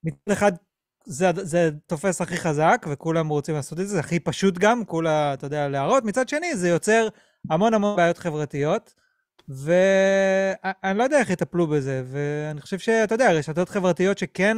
מצד 0.05 0.33
אחד 0.33 0.53
זה, 1.05 1.31
זה 1.37 1.71
תופס 1.87 2.21
הכי 2.21 2.37
חזק, 2.37 2.87
וכולם 2.91 3.29
רוצים 3.29 3.55
לעשות 3.55 3.81
את 3.81 3.89
זה, 3.89 3.95
זה 3.95 4.01
הכי 4.01 4.21
פשוט 4.21 4.59
גם, 4.59 4.85
כולה, 4.85 5.35
אתה 5.35 5.47
יודע, 5.47 5.69
להראות. 5.69 6.05
מצד 6.05 6.29
שני, 6.29 6.57
זה 6.57 6.69
יוצר 6.69 7.09
המון 7.51 7.75
המון 7.75 7.97
בעיות 7.97 8.19
חברתיות, 8.19 8.95
ואני 9.55 10.99
לא 10.99 11.03
יודע 11.03 11.19
איך 11.19 11.31
יטפלו 11.31 11.67
בזה, 11.67 12.03
ואני 12.07 12.61
חושב 12.61 12.79
שאתה 12.79 13.15
יודע, 13.15 13.33
רשתות 13.33 13.69
חברתיות 13.69 14.19
שכן 14.19 14.57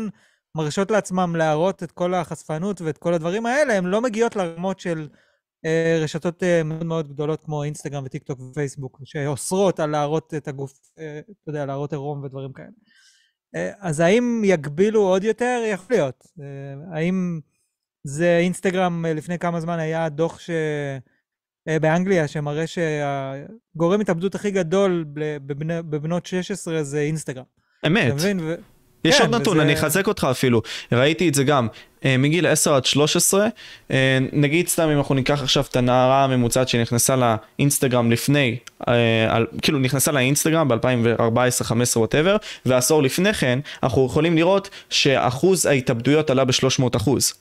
מרשות 0.57 0.91
לעצמם 0.91 1.37
להראות 1.37 1.83
את 1.83 1.93
כל 1.93 2.15
החשפנות 2.15 2.81
ואת 2.81 2.99
כל 2.99 3.15
הדברים 3.15 3.47
האלה, 3.47 3.75
הן 3.79 3.85
לא 3.85 4.01
מגיעות 4.01 4.37
לרמות 4.37 4.81
של 4.81 5.09
אה, 5.65 5.99
רשתות 6.03 6.43
אה, 6.43 6.63
מאוד 6.65 6.85
מאוד 6.85 7.09
גדולות 7.09 7.45
כמו 7.45 7.63
אינסטגרם 7.65 8.05
וטיק 8.05 8.23
טוק 8.23 8.41
ופייסבוק, 8.41 9.01
שאוסרות 9.05 9.81
על 9.81 9.91
להראות 9.91 10.35
את 10.35 10.49
הגוף, 10.49 10.73
אה, 10.99 11.19
אתה 11.19 11.51
יודע, 11.51 11.67
להראות 11.67 11.93
עירום 11.93 12.25
ודברים 12.25 12.53
כאלה. 12.53 12.69
אה, 13.55 13.71
אז 13.79 14.01
האם 14.01 14.43
יגבילו 14.45 15.01
עוד 15.01 15.25
יותר? 15.25 15.63
יכול 15.67 15.87
להיות. 15.91 16.27
אה, 16.41 16.97
האם 16.97 17.41
זה 18.05 18.39
אינסטגרם, 18.39 19.07
אה, 19.07 19.13
לפני 19.13 19.39
כמה 19.39 19.61
זמן 19.61 19.79
היה 19.79 20.09
דוח 20.09 20.39
ש... 20.39 20.51
אה, 20.51 20.99
באנגליה, 21.67 22.29
שמראה 22.29 22.65
שהגורם 22.67 24.01
התאבדות 24.01 24.35
הכי 24.35 24.51
גדול 24.51 25.05
בבני, 25.15 25.83
בבנות 25.83 26.27
16 26.27 26.83
זה 26.83 27.01
אינסטגרם. 27.01 27.45
אמת. 27.87 28.07
אתה 28.07 28.15
מבין? 28.15 28.41
ו... 28.41 28.55
יש 29.05 29.19
כן, 29.19 29.23
עוד 29.23 29.35
נתון, 29.35 29.57
וזה... 29.57 29.63
אני 29.63 29.75
אחזק 29.75 30.07
אותך 30.07 30.27
אפילו, 30.31 30.63
ראיתי 30.93 31.29
את 31.29 31.35
זה 31.35 31.45
גם, 31.45 31.69
אה, 32.05 32.17
מגיל 32.17 32.47
10 32.47 32.75
עד 32.75 32.85
13, 32.85 33.49
אה, 33.91 34.19
נגיד 34.33 34.69
סתם 34.69 34.89
אם 34.89 34.99
אנחנו 34.99 35.15
ניקח 35.15 35.43
עכשיו 35.43 35.65
את 35.71 35.77
הנערה 35.77 36.25
הממוצעת 36.25 36.69
שנכנסה 36.69 37.17
לאינסטגרם 37.17 38.11
לפני, 38.11 38.57
כאילו 39.63 39.79
נכנסה 39.79 40.13
לאינסטגרם 40.13 40.69
ב-2014, 40.69 41.65
15 41.65 42.01
ווטאבר, 42.01 42.37
ועשור 42.67 43.03
לפני 43.03 43.35
כן, 43.35 43.59
אנחנו 43.83 44.07
יכולים 44.07 44.37
לראות 44.37 44.71
שאחוז 44.91 45.67
ההתאבדויות 45.67 46.31
עלה 46.31 46.45
ב-300 46.45 46.97
אחוז. 46.97 47.33
כן. 47.33 47.39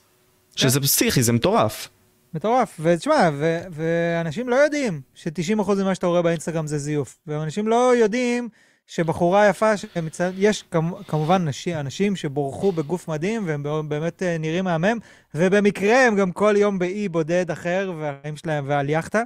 שזה 0.56 0.80
פסיכי, 0.80 1.22
זה 1.22 1.32
מטורף. 1.32 1.88
מטורף, 2.34 2.80
ותשמע, 2.82 3.30
ואנשים 3.70 4.48
לא 4.48 4.56
יודעים 4.56 5.00
ש-90% 5.14 5.74
ממה 5.82 5.94
שאתה 5.94 6.06
רואה 6.06 6.22
באינסטגרם 6.22 6.66
זה 6.66 6.78
זיוף. 6.78 7.18
ואנשים 7.26 7.68
לא 7.68 7.96
יודעים 7.96 8.48
שבחורה 8.86 9.48
יפה, 9.48 9.76
שמצד... 9.76 10.32
יש 10.36 10.64
כמ... 10.70 11.02
כמובן 11.02 11.48
נשים, 11.48 11.76
אנשים 11.76 12.16
שבורחו 12.16 12.72
בגוף 12.72 13.08
מדהים 13.08 13.42
והם 13.46 13.88
באמת 13.88 14.22
אה, 14.22 14.38
נראים 14.38 14.64
מהמם, 14.64 14.98
ובמקרה 15.34 16.06
הם 16.06 16.16
גם 16.16 16.32
כל 16.32 16.54
יום 16.58 16.78
באי 16.78 17.08
בודד 17.08 17.50
אחר, 17.50 17.92
והחיים 17.98 18.36
שלהם 18.36 18.64
ועל 18.68 18.90
יאכטה. 18.90 19.22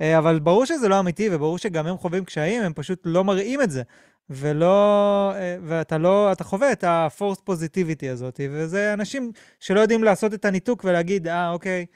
אה, 0.00 0.18
אבל 0.18 0.38
ברור 0.38 0.66
שזה 0.66 0.88
לא 0.88 1.00
אמיתי, 1.00 1.28
וברור 1.32 1.58
שגם 1.58 1.86
הם 1.86 1.96
חווים 1.96 2.24
קשיים, 2.24 2.62
הם 2.62 2.72
פשוט 2.72 3.02
לא 3.04 3.24
מראים 3.24 3.62
את 3.62 3.70
זה. 3.70 3.82
ולא, 4.30 5.32
אה, 5.34 5.56
ואתה 5.64 5.98
לא, 5.98 6.32
אתה 6.32 6.44
חווה 6.44 6.72
את 6.72 6.84
positivity 7.48 8.06
הזאת, 8.12 8.40
וזה 8.50 8.92
אנשים 8.92 9.32
שלא 9.60 9.80
יודעים 9.80 10.04
לעשות 10.04 10.34
את 10.34 10.44
הניתוק 10.44 10.84
ולהגיד, 10.84 11.28
אה, 11.28 11.50
אוקיי, 11.50 11.86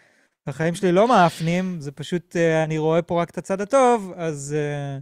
החיים 0.49 0.75
שלי 0.75 0.93
לא 0.93 1.09
מאפנים, 1.09 1.77
זה 1.81 1.93
פשוט, 1.93 2.37
אה, 2.37 2.65
אני 2.65 2.79
רואה 2.79 3.03
פה 3.03 3.23
רק 3.23 3.31
את 3.31 3.39
הצד 3.39 3.61
הטוב, 3.61 4.13
אז, 4.17 4.57
אה, 4.59 4.99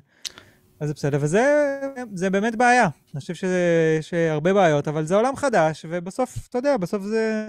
אז 0.80 0.88
זה 0.88 0.94
בסדר. 0.94 1.18
וזה 1.20 2.30
באמת 2.30 2.56
בעיה. 2.56 2.88
אני 3.14 3.20
חושב 3.20 3.34
שיש 3.34 4.14
הרבה 4.14 4.52
בעיות, 4.52 4.88
אבל 4.88 5.04
זה 5.04 5.16
עולם 5.16 5.36
חדש, 5.36 5.86
ובסוף, 5.88 6.48
אתה 6.48 6.58
יודע, 6.58 6.76
בסוף 6.76 7.02
זה... 7.02 7.46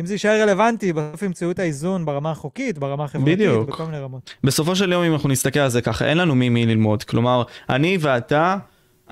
אם 0.00 0.06
זה 0.06 0.14
יישאר 0.14 0.42
רלוונטי, 0.42 0.92
בסוף 0.92 1.22
ימצאו 1.22 1.50
את 1.50 1.58
האיזון 1.58 2.04
ברמה 2.04 2.30
החוקית, 2.30 2.78
ברמה 2.78 3.04
החברתית, 3.04 3.38
בדיוק. 3.38 3.68
בכל 3.68 3.84
מיני 3.84 3.98
רמות. 3.98 4.34
בסופו 4.44 4.76
של 4.76 4.92
יום, 4.92 5.04
אם 5.04 5.12
אנחנו 5.12 5.28
נסתכל 5.28 5.60
על 5.60 5.68
זה 5.70 5.82
ככה, 5.82 6.06
אין 6.06 6.18
לנו 6.18 6.34
ממי 6.34 6.66
ללמוד. 6.66 7.02
כלומר, 7.02 7.42
אני 7.68 7.98
ואתה... 8.00 8.56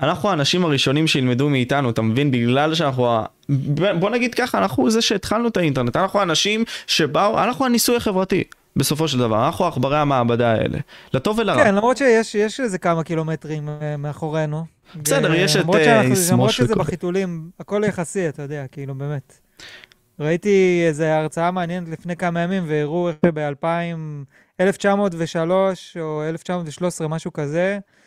אנחנו 0.01 0.29
האנשים 0.29 0.65
הראשונים 0.65 1.07
שילמדו 1.07 1.49
מאיתנו, 1.49 1.89
אתה 1.89 2.01
מבין? 2.01 2.31
בגלל 2.31 2.75
שאנחנו, 2.75 3.21
בוא 3.99 4.09
נגיד 4.09 4.35
ככה, 4.35 4.57
אנחנו 4.57 4.89
זה 4.89 5.01
שהתחלנו 5.01 5.47
את 5.47 5.57
האינטרנט, 5.57 5.95
אנחנו 5.95 6.19
האנשים 6.19 6.63
שבאו, 6.87 7.43
אנחנו 7.43 7.65
הניסוי 7.65 7.95
החברתי. 7.95 8.43
בסופו 8.75 9.07
של 9.07 9.19
דבר, 9.19 9.45
אנחנו 9.45 9.65
עכברי 9.65 9.97
המעבדה 9.97 10.51
האלה, 10.51 10.79
לטוב 11.13 11.39
ולרע. 11.39 11.63
כן, 11.63 11.75
למרות 11.75 11.97
שיש 12.23 12.59
איזה 12.59 12.77
כמה 12.77 13.03
קילומטרים 13.03 13.69
אה, 13.69 13.97
מאחורינו. 13.97 14.65
בסדר, 14.95 15.33
יש 15.33 15.55
את 15.55 15.65
סמוש. 16.13 16.31
למרות 16.31 16.51
שזה 16.51 16.75
בחיתולים, 16.75 17.49
הכל 17.59 17.81
יחסי, 17.87 18.29
אתה 18.29 18.41
יודע, 18.41 18.65
כאילו, 18.71 18.95
באמת. 18.95 19.39
ראיתי 20.19 20.83
איזו 20.87 21.03
הרצאה 21.03 21.51
מעניינת 21.51 21.89
לפני 21.89 22.15
כמה 22.15 22.39
ימים, 22.41 22.63
והראו 22.67 23.09
איך 23.09 23.17
ב-2000, 23.33 23.65
1903 24.59 25.97
או 25.99 26.23
1913, 26.29 27.07
משהו 27.07 27.33
כזה, 27.33 27.59
אה, 27.73 28.00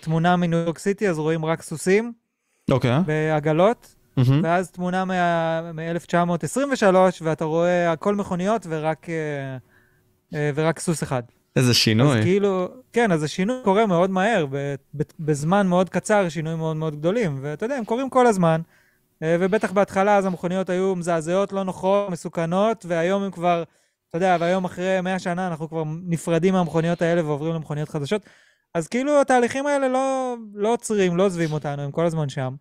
תמונה 0.00 0.36
מניו 0.36 0.58
יורק 0.58 0.78
סיטי, 0.78 1.08
אז 1.08 1.18
רואים 1.18 1.44
רק 1.44 1.62
סוסים. 1.62 2.12
אוקיי. 2.70 2.98
Okay. 2.98 3.00
בעגלות. 3.06 3.94
Mm-hmm. 4.20 4.32
ואז 4.42 4.70
תמונה 4.70 5.04
מ-1923, 5.04 6.96
ואתה 7.22 7.44
רואה 7.44 7.92
הכל 7.92 8.14
מכוניות 8.14 8.66
ורק, 8.68 9.06
אה, 9.10 9.56
אה, 10.34 10.50
ורק 10.54 10.78
סוס 10.78 11.02
אחד. 11.02 11.22
איזה 11.56 11.74
שינוי. 11.74 12.18
אז 12.18 12.24
כאילו, 12.24 12.68
כן, 12.92 13.12
אז 13.12 13.22
השינוי 13.22 13.56
קורה 13.64 13.86
מאוד 13.86 14.10
מהר, 14.10 14.46
בזמן 15.20 15.66
מאוד 15.66 15.88
קצר, 15.88 16.28
שינויים 16.28 16.58
מאוד 16.58 16.76
מאוד 16.76 16.96
גדולים. 16.96 17.38
ואתה 17.42 17.64
יודע, 17.64 17.76
הם 17.76 17.84
קורים 17.84 18.10
כל 18.10 18.26
הזמן, 18.26 18.60
ובטח 19.22 19.72
בהתחלה 19.72 20.16
אז 20.16 20.26
המכוניות 20.26 20.70
היו 20.70 20.96
מזעזעות, 20.96 21.52
לא 21.52 21.62
נוחות, 21.62 22.10
מסוכנות, 22.10 22.86
והיום 22.88 23.22
הם 23.22 23.30
כבר, 23.30 23.62
אתה 24.08 24.16
יודע, 24.16 24.36
והיום 24.40 24.64
אחרי 24.64 25.00
100 25.00 25.18
שנה 25.18 25.48
אנחנו 25.48 25.68
כבר 25.68 25.82
נפרדים 26.06 26.54
מהמכוניות 26.54 27.02
האלה 27.02 27.24
ועוברים 27.24 27.54
למכוניות 27.54 27.88
חדשות. 27.88 28.22
אז 28.76 28.88
כאילו 28.88 29.20
התהליכים 29.20 29.66
האלה 29.66 29.88
לא, 29.88 30.34
לא 30.54 30.72
עוצרים, 30.72 31.16
לא 31.16 31.24
עוזבים 31.24 31.52
אותנו, 31.52 31.82
הם 31.82 31.90
כל 31.90 32.06
הזמן 32.06 32.28
שם. 32.28 32.54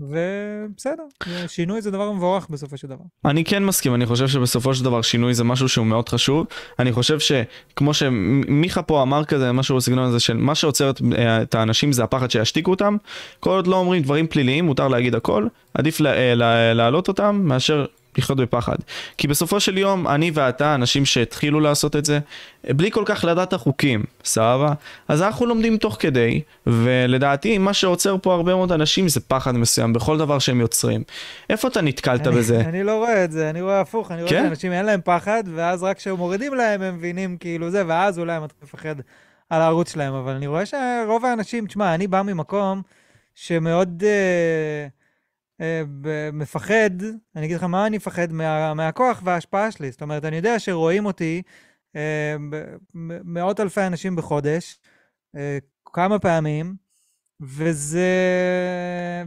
ובסדר, 0.00 1.02
שינוי 1.46 1.82
זה 1.82 1.90
דבר 1.90 2.12
מבורך 2.12 2.46
בסופו 2.50 2.76
של 2.76 2.88
דבר. 2.88 3.04
אני 3.24 3.44
כן 3.44 3.64
מסכים, 3.64 3.94
אני 3.94 4.06
חושב 4.06 4.28
שבסופו 4.28 4.74
של 4.74 4.84
דבר 4.84 5.02
שינוי 5.02 5.34
זה 5.34 5.44
משהו 5.44 5.68
שהוא 5.68 5.86
מאוד 5.86 6.08
חשוב. 6.08 6.46
אני 6.78 6.92
חושב 6.92 7.18
שכמו 7.18 7.94
שמיכה 7.94 8.82
פה 8.82 9.02
אמר 9.02 9.24
כזה, 9.24 9.52
משהו 9.52 9.76
בסגנון 9.76 10.04
הזה 10.04 10.20
של 10.20 10.36
מה 10.36 10.54
שעוצר 10.54 10.90
את, 10.90 11.00
אה, 11.18 11.42
את 11.42 11.54
האנשים 11.54 11.92
זה 11.92 12.04
הפחד 12.04 12.30
שישתיקו 12.30 12.70
אותם. 12.70 12.96
כל 13.40 13.50
עוד 13.50 13.66
לא 13.66 13.76
אומרים 13.76 14.02
דברים 14.02 14.26
פליליים, 14.26 14.64
מותר 14.64 14.88
להגיד 14.88 15.14
הכל, 15.14 15.46
עדיף 15.74 16.00
אה, 16.00 16.34
להעלות 16.74 17.08
אותם 17.08 17.40
מאשר 17.44 17.86
לחיות 18.18 18.38
בפחד. 18.38 18.76
כי 19.18 19.28
בסופו 19.28 19.60
של 19.60 19.78
יום, 19.78 20.08
אני 20.08 20.30
ואתה, 20.34 20.74
אנשים 20.74 21.04
שהתחילו 21.04 21.60
לעשות 21.60 21.96
את 21.96 22.04
זה, 22.04 22.18
בלי 22.64 22.90
כל 22.90 23.02
כך 23.06 23.24
לדעת 23.24 23.52
החוקים, 23.52 24.04
סבבה? 24.24 24.72
אז 25.08 25.22
אנחנו 25.22 25.46
לומדים 25.46 25.76
תוך 25.76 25.96
כדי, 26.00 26.40
ולדעתי 26.66 27.58
מה 27.58 27.74
שעוצר 27.74 28.16
פה 28.22 28.34
הרבה 28.34 28.54
מאוד 28.54 28.72
אנשים 28.72 29.08
זה 29.08 29.20
פחד 29.20 29.56
מסוים 29.56 29.92
בכל 29.92 30.18
דבר 30.18 30.38
שהם 30.38 30.60
יוצרים. 30.60 31.02
איפה 31.50 31.68
אתה 31.68 31.80
נתקלת 31.80 32.26
אני, 32.26 32.36
בזה? 32.36 32.60
אני 32.60 32.82
לא 32.82 32.96
רואה 32.96 33.24
את 33.24 33.32
זה, 33.32 33.50
אני 33.50 33.62
רואה 33.62 33.80
הפוך, 33.80 34.12
אני 34.12 34.22
רואה 34.22 34.32
כן? 34.32 34.44
שאנשים 34.46 34.72
אין 34.72 34.86
להם 34.86 35.00
פחד, 35.04 35.42
ואז 35.54 35.82
רק 35.82 35.96
כשהם 35.96 36.16
מורידים 36.16 36.54
להם 36.54 36.82
הם 36.82 36.96
מבינים 36.96 37.36
כאילו 37.36 37.70
זה, 37.70 37.82
ואז 37.86 38.18
אולי 38.18 38.32
הם 38.32 38.44
מתחילים 38.44 38.68
לפחד 38.68 38.94
על 39.50 39.60
הערוץ 39.60 39.92
שלהם, 39.92 40.14
אבל 40.14 40.32
אני 40.32 40.46
רואה 40.46 40.66
שרוב 40.66 41.24
האנשים, 41.24 41.66
תשמע, 41.66 41.94
אני 41.94 42.06
בא 42.06 42.22
ממקום 42.22 42.82
שמאוד... 43.34 44.02
Uh, 44.02 45.01
מפחד, 46.32 46.90
אני 47.36 47.46
אגיד 47.46 47.56
לך 47.56 47.62
מה 47.62 47.86
אני 47.86 47.96
מפחד, 47.96 48.32
מה, 48.32 48.74
מהכוח 48.74 49.22
וההשפעה 49.24 49.70
שלי. 49.70 49.90
זאת 49.90 50.02
אומרת, 50.02 50.24
אני 50.24 50.36
יודע 50.36 50.58
שרואים 50.58 51.06
אותי 51.06 51.42
אה, 51.96 52.36
מאות 53.24 53.60
אלפי 53.60 53.86
אנשים 53.86 54.16
בחודש, 54.16 54.78
אה, 55.36 55.58
כמה 55.84 56.18
פעמים, 56.18 56.74
וזה... 57.40 58.08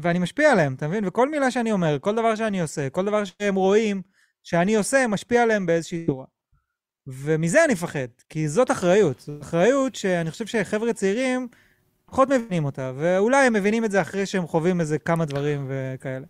ואני 0.02 0.20
משפיע 0.20 0.52
עליהם, 0.52 0.74
אתה 0.74 0.88
מבין? 0.88 1.08
וכל 1.08 1.30
מילה 1.30 1.52
שאני 1.52 1.72
אומר, 1.72 1.98
כל 2.00 2.16
דבר 2.16 2.36
שאני 2.36 2.62
עושה, 2.62 2.90
כל 2.90 3.06
דבר 3.06 3.24
שהם 3.26 3.56
רואים 3.56 4.02
שאני 4.44 4.76
עושה, 4.76 5.08
משפיע 5.08 5.44
עליהם 5.44 5.66
באיזושהי 5.66 6.06
צורה. 6.06 6.26
ומזה 7.08 7.66
אני 7.66 7.74
מפחד, 7.74 8.08
כי 8.30 8.48
זאת 8.48 8.72
אחריות. 8.72 9.20
זאת 9.20 9.42
אחריות 9.42 9.96
שאני 9.96 10.32
חושב 10.32 10.46
שחבר'ה 10.46 10.94
צעירים, 10.94 11.48
פחות 12.06 12.30
מבינים 12.30 12.66
אותה, 12.66 12.92
ואולי 12.96 13.46
הם 13.46 13.54
מבינים 13.54 13.86
את 13.86 13.92
זה 13.92 14.02
אחרי 14.02 14.26
שהם 14.26 14.48
חווים 14.48 14.80
איזה 14.80 14.98
כמה 14.98 15.26
דברים 15.26 15.66
וכאלה. 15.70 16.26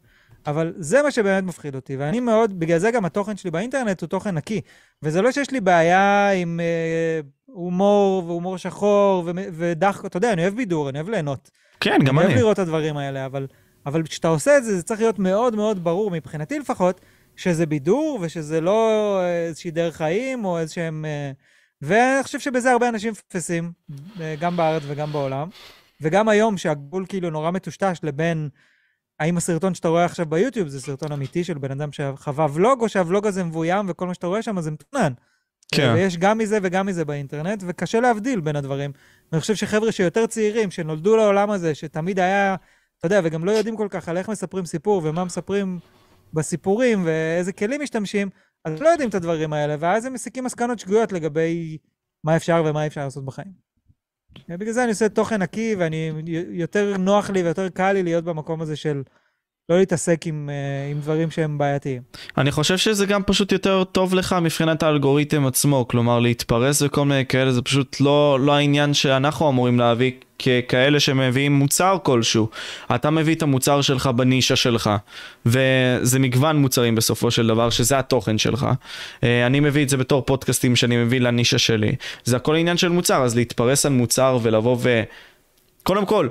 אבל 0.47 0.73
זה 0.77 1.01
מה 1.01 1.11
שבאמת 1.11 1.43
מפחיד 1.43 1.75
אותי, 1.75 1.95
ואני 1.95 2.19
מאוד, 2.19 2.59
בגלל 2.59 2.77
זה 2.77 2.91
גם 2.91 3.05
התוכן 3.05 3.38
שלי 3.38 3.51
באינטרנט 3.51 4.01
הוא 4.01 4.07
תוכן 4.07 4.35
נקי. 4.35 4.61
וזה 5.03 5.21
לא 5.21 5.31
שיש 5.31 5.51
לי 5.51 5.61
בעיה 5.61 6.31
עם 6.31 6.59
אה, 6.59 7.19
הומור 7.45 8.23
והומור 8.27 8.57
שחור 8.57 9.29
ודחקות, 9.35 10.05
אתה 10.05 10.17
יודע, 10.17 10.33
אני 10.33 10.41
אוהב 10.41 10.55
בידור, 10.55 10.89
אני 10.89 10.99
אוהב 10.99 11.09
ליהנות. 11.09 11.51
כן, 11.79 11.99
גם 12.05 12.19
אני. 12.19 12.25
אני 12.25 12.33
אוהב 12.33 12.43
לראות 12.43 12.53
את 12.53 12.59
הדברים 12.59 12.97
האלה, 12.97 13.25
אבל, 13.25 13.47
אבל 13.85 14.03
כשאתה 14.03 14.27
עושה 14.27 14.57
את 14.57 14.63
זה, 14.63 14.75
זה 14.75 14.83
צריך 14.83 14.99
להיות 14.99 15.19
מאוד 15.19 15.55
מאוד 15.55 15.83
ברור, 15.83 16.11
מבחינתי 16.11 16.59
לפחות, 16.59 17.01
שזה 17.35 17.65
בידור 17.65 18.19
ושזה 18.21 18.61
לא 18.61 19.19
איזושהי 19.47 19.71
דרך 19.71 19.95
חיים 19.95 20.45
או 20.45 20.59
איזשהם... 20.59 21.05
אה, 21.05 21.31
ואני 21.81 22.23
חושב 22.23 22.39
שבזה 22.39 22.71
הרבה 22.71 22.89
אנשים 22.89 23.11
מפספסים, 23.11 23.71
אה, 24.21 24.35
גם 24.39 24.57
בארץ 24.57 24.83
וגם 24.88 25.11
בעולם. 25.11 25.49
וגם 26.01 26.29
היום, 26.29 26.57
שהגבול 26.57 27.05
כאילו 27.09 27.29
נורא 27.29 27.51
מטושטש 27.51 27.99
לבין 28.03 28.49
האם 29.19 29.38
הסרטון 29.38 29.73
שאתה 29.73 29.88
רואה 29.88 30.05
עכשיו 30.05 30.25
ביוטיוב 30.25 30.67
זה 30.67 30.81
סרטון 30.81 31.11
אמיתי 31.11 31.43
של 31.43 31.57
בן 31.57 31.71
אדם 31.71 31.89
שחווה 31.91 32.47
ולוג, 32.53 32.81
או 32.81 32.89
שהוולוג 32.89 33.27
הזה 33.27 33.43
מבוים 33.43 33.85
וכל 33.89 34.07
מה 34.07 34.13
שאתה 34.13 34.27
רואה 34.27 34.41
שם 34.41 34.61
זה 34.61 34.71
מתוכנן. 34.71 35.13
כן. 35.71 35.91
ויש 35.95 36.17
גם 36.17 36.38
מזה 36.38 36.59
וגם 36.61 36.85
מזה 36.85 37.05
באינטרנט, 37.05 37.63
וקשה 37.67 37.99
להבדיל 37.99 38.39
בין 38.39 38.55
הדברים. 38.55 38.91
ואני 39.31 39.41
חושב 39.41 39.55
שחבר'ה 39.55 39.91
שיותר 39.91 40.27
צעירים, 40.27 40.71
שנולדו 40.71 41.15
לעולם 41.17 41.51
הזה, 41.51 41.75
שתמיד 41.75 42.19
היה, 42.19 42.55
אתה 42.97 43.05
יודע, 43.05 43.21
וגם 43.23 43.45
לא 43.45 43.51
יודעים 43.51 43.77
כל 43.77 43.88
כך 43.89 44.09
על 44.09 44.17
איך 44.17 44.29
מספרים 44.29 44.65
סיפור 44.65 45.01
ומה 45.03 45.23
מספרים 45.23 45.79
בסיפורים 46.33 47.01
ואיזה 47.05 47.53
כלים 47.53 47.81
משתמשים, 47.81 48.29
אז 48.65 48.82
לא 48.82 48.89
יודעים 48.89 49.10
את 49.10 49.15
הדברים 49.15 49.54
האלה, 49.54 49.75
ואז 49.80 50.06
הם 50.06 50.13
מסיקים 50.13 50.43
מסקנות 50.43 50.80
שגויות 50.80 51.12
לגבי 51.12 51.78
מה 52.23 52.36
אפשר 52.36 52.63
ומה 52.65 52.88
אפשר 52.88 53.04
לעשות 53.04 53.25
בחיים. 53.25 53.65
בגלל 54.49 54.71
זה 54.71 54.84
אני 54.84 54.91
עושה 54.91 55.10
תוכן 55.10 55.41
נקי, 55.41 55.75
ואני, 55.80 56.12
יותר 56.49 56.97
נוח 56.97 57.30
לי 57.30 57.43
ויותר 57.43 57.69
קל 57.69 57.91
לי 57.91 58.04
להיות 58.04 58.23
במקום 58.23 58.62
הזה 58.62 58.75
של 58.75 59.04
לא 59.69 59.78
להתעסק 59.78 60.28
עם, 60.28 60.49
אה, 60.49 60.91
עם 60.91 60.99
דברים 60.99 61.32
שהם 61.32 61.58
בעייתיים. 61.58 62.01
אני 62.38 62.51
חושב 62.51 62.78
שזה 62.78 63.06
גם 63.06 63.23
פשוט 63.23 63.51
יותר 63.51 63.84
טוב 63.84 64.13
לך 64.13 64.36
מבחינת 64.41 64.84
האלגוריתם 64.84 65.45
עצמו, 65.45 65.88
כלומר 65.88 66.19
להתפרס 66.19 66.82
וכל 66.82 67.06
מיני 67.06 67.25
כאלה, 67.25 67.51
זה 67.51 67.62
פשוט 67.62 68.01
לא, 68.01 68.38
לא 68.41 68.56
העניין 68.56 68.93
שאנחנו 68.93 69.49
אמורים 69.49 69.80
להביא 69.80 70.12
ככאלה 70.39 70.99
שמביאים 70.99 71.54
מוצר 71.54 71.97
כלשהו. 72.04 72.49
אתה 72.95 73.10
מביא 73.10 73.36
את 73.36 73.41
המוצר 73.41 73.82
שלך 73.82 74.08
בנישה 74.08 74.56
שלך, 74.56 74.89
וזה 75.45 76.19
מגוון 76.19 76.58
מוצרים 76.58 76.95
בסופו 76.95 77.32
של 77.32 77.47
דבר, 77.47 77.69
שזה 77.69 77.99
התוכן 77.99 78.38
שלך. 78.38 78.67
אה, 79.23 79.45
אני 79.45 79.60
מביא 79.60 79.84
את 79.84 79.89
זה 79.89 79.97
בתור 79.97 80.21
פודקאסטים 80.21 80.75
שאני 80.75 80.97
מביא 80.97 81.21
לנישה 81.21 81.58
שלי. 81.58 81.95
זה 82.23 82.36
הכל 82.36 82.56
עניין 82.56 82.78
של 82.78 82.89
מוצר, 82.89 83.23
אז 83.23 83.36
להתפרס 83.36 83.86
על 83.86 83.91
מוצר 83.91 84.39
ולבוא 84.41 84.78
ו... 84.80 85.04
קודם 85.84 86.06
כל, 86.06 86.28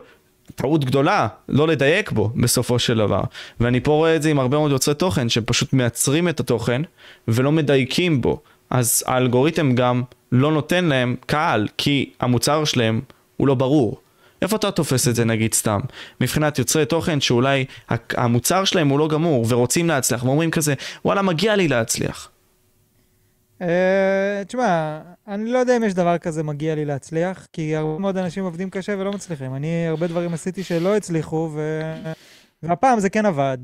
טעות 0.54 0.85
גדולה, 0.85 1.28
לא 1.48 1.68
לדייק 1.68 2.11
בו 2.12 2.30
בסופו 2.37 2.78
של 2.78 2.96
דבר. 2.98 3.22
ואני 3.61 3.80
פה 3.80 3.92
רואה 3.92 4.16
את 4.16 4.22
זה 4.22 4.30
עם 4.30 4.38
הרבה 4.38 4.59
מאוד 4.59 4.70
יוצרי 4.70 4.94
תוכן 4.94 5.28
שפשוט 5.28 5.72
מייצרים 5.72 6.28
את 6.28 6.40
התוכן 6.40 6.83
ולא 7.28 7.52
מדייקים 7.52 8.20
בו. 8.20 8.40
אז 8.70 9.04
האלגוריתם 9.07 9.74
גם 9.74 10.02
לא 10.33 10.52
נותן 10.52 10.85
להם 10.85 11.16
קהל, 11.26 11.68
כי 11.78 12.11
המוצר 12.20 12.64
שלהם 12.64 13.00
הוא 13.37 13.48
לא 13.48 13.54
ברור. 13.54 14.00
איפה 14.42 14.57
אתה 14.57 14.70
תופס 14.70 15.09
את 15.09 15.14
זה 15.14 15.24
נגיד 15.24 15.54
סתם? 15.54 15.80
מבחינת 16.20 16.59
יוצרי 16.59 16.87
תוכן 16.87 17.20
שאולי 17.20 17.64
המוצר 18.11 18.64
שלהם 18.64 18.88
הוא 18.88 18.98
לא 18.98 19.09
גמור 19.09 19.46
ורוצים 19.48 19.88
להצליח 19.88 20.24
ואומרים 20.24 20.50
כזה 20.50 20.74
וואלה 21.04 21.22
מגיע 21.22 21.57
לי 21.57 21.68
להצליח. 21.68 22.28
Uh, 23.61 23.64
תשמע, 24.47 25.01
אני 25.29 25.51
לא 25.51 25.59
יודע 25.59 25.77
אם 25.77 25.85
יש 25.85 25.95
דבר 25.95 26.19
כזה 26.19 26.43
מגיע 26.43 26.75
לי 26.75 26.85
להצליח, 26.85 27.47
כי 27.53 27.77
הרבה 27.77 27.99
מאוד 27.99 28.17
אנשים 28.17 28.45
עובדים 28.45 28.71
קשה 28.71 28.95
ולא 28.99 29.12
מצליחים. 29.12 29.55
אני 29.55 29.87
הרבה 29.88 30.07
דברים 30.07 30.35
עשיתי 30.35 30.62
שלא 30.62 30.97
הצליחו, 30.97 31.51
ו... 31.55 31.81
והפעם 32.62 33.01
זה 33.01 33.11
כן 33.11 33.27
עבד. 33.27 33.59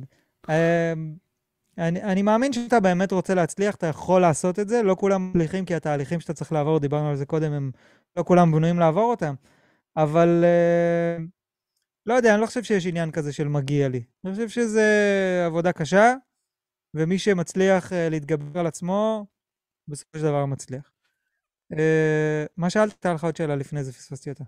Uh, 0.47 0.51
אני, 1.79 2.03
אני 2.03 2.23
מאמין 2.23 2.53
שאתה 2.53 2.81
באמת 2.81 3.13
רוצה 3.13 3.35
להצליח, 3.35 3.75
אתה 3.75 3.87
יכול 3.87 4.21
לעשות 4.21 4.59
את 4.59 4.69
זה. 4.69 4.83
לא 4.83 4.97
כולם 4.99 5.31
מצליחים, 5.31 5.65
כי 5.65 5.75
התהליכים 5.75 6.21
שאתה 6.21 6.33
צריך 6.35 6.53
לעבור, 6.53 6.79
דיברנו 6.79 7.09
על 7.09 7.17
זה 7.17 7.27
קודם, 7.27 7.53
הם 7.53 7.71
לא 8.17 8.23
כולם 8.23 8.53
בנויים 8.53 8.79
לעבור 8.79 9.11
אותם. 9.11 9.35
אבל 9.97 10.45
uh, 10.45 11.23
לא 12.07 12.15
יודע, 12.15 12.35
אני 12.35 12.41
לא 12.41 12.47
חושב 12.47 12.63
שיש 12.63 12.87
עניין 12.87 13.11
כזה 13.11 13.33
של 13.33 13.49
מגיע 13.49 13.89
לי. 13.89 14.03
אני 14.25 14.33
חושב 14.33 14.49
שזה 14.49 14.85
עבודה 15.47 15.73
קשה, 15.73 16.15
ומי 16.95 17.19
שמצליח 17.19 17.93
להתגבר 18.11 18.61
על 18.61 18.67
עצמו, 18.67 19.27
בסופו 19.91 20.19
של 20.19 20.25
דבר 20.25 20.47
מצליח. 20.47 20.91
אה, 21.79 22.45
מה 22.57 22.71
שאלת 22.71 23.07
לך 23.07 23.25
עוד 23.25 23.37
שאלה 23.37 23.57
לפני 23.57 23.85
זה, 23.85 23.93
פספסתי 23.93 24.31
אותה. 24.31 24.45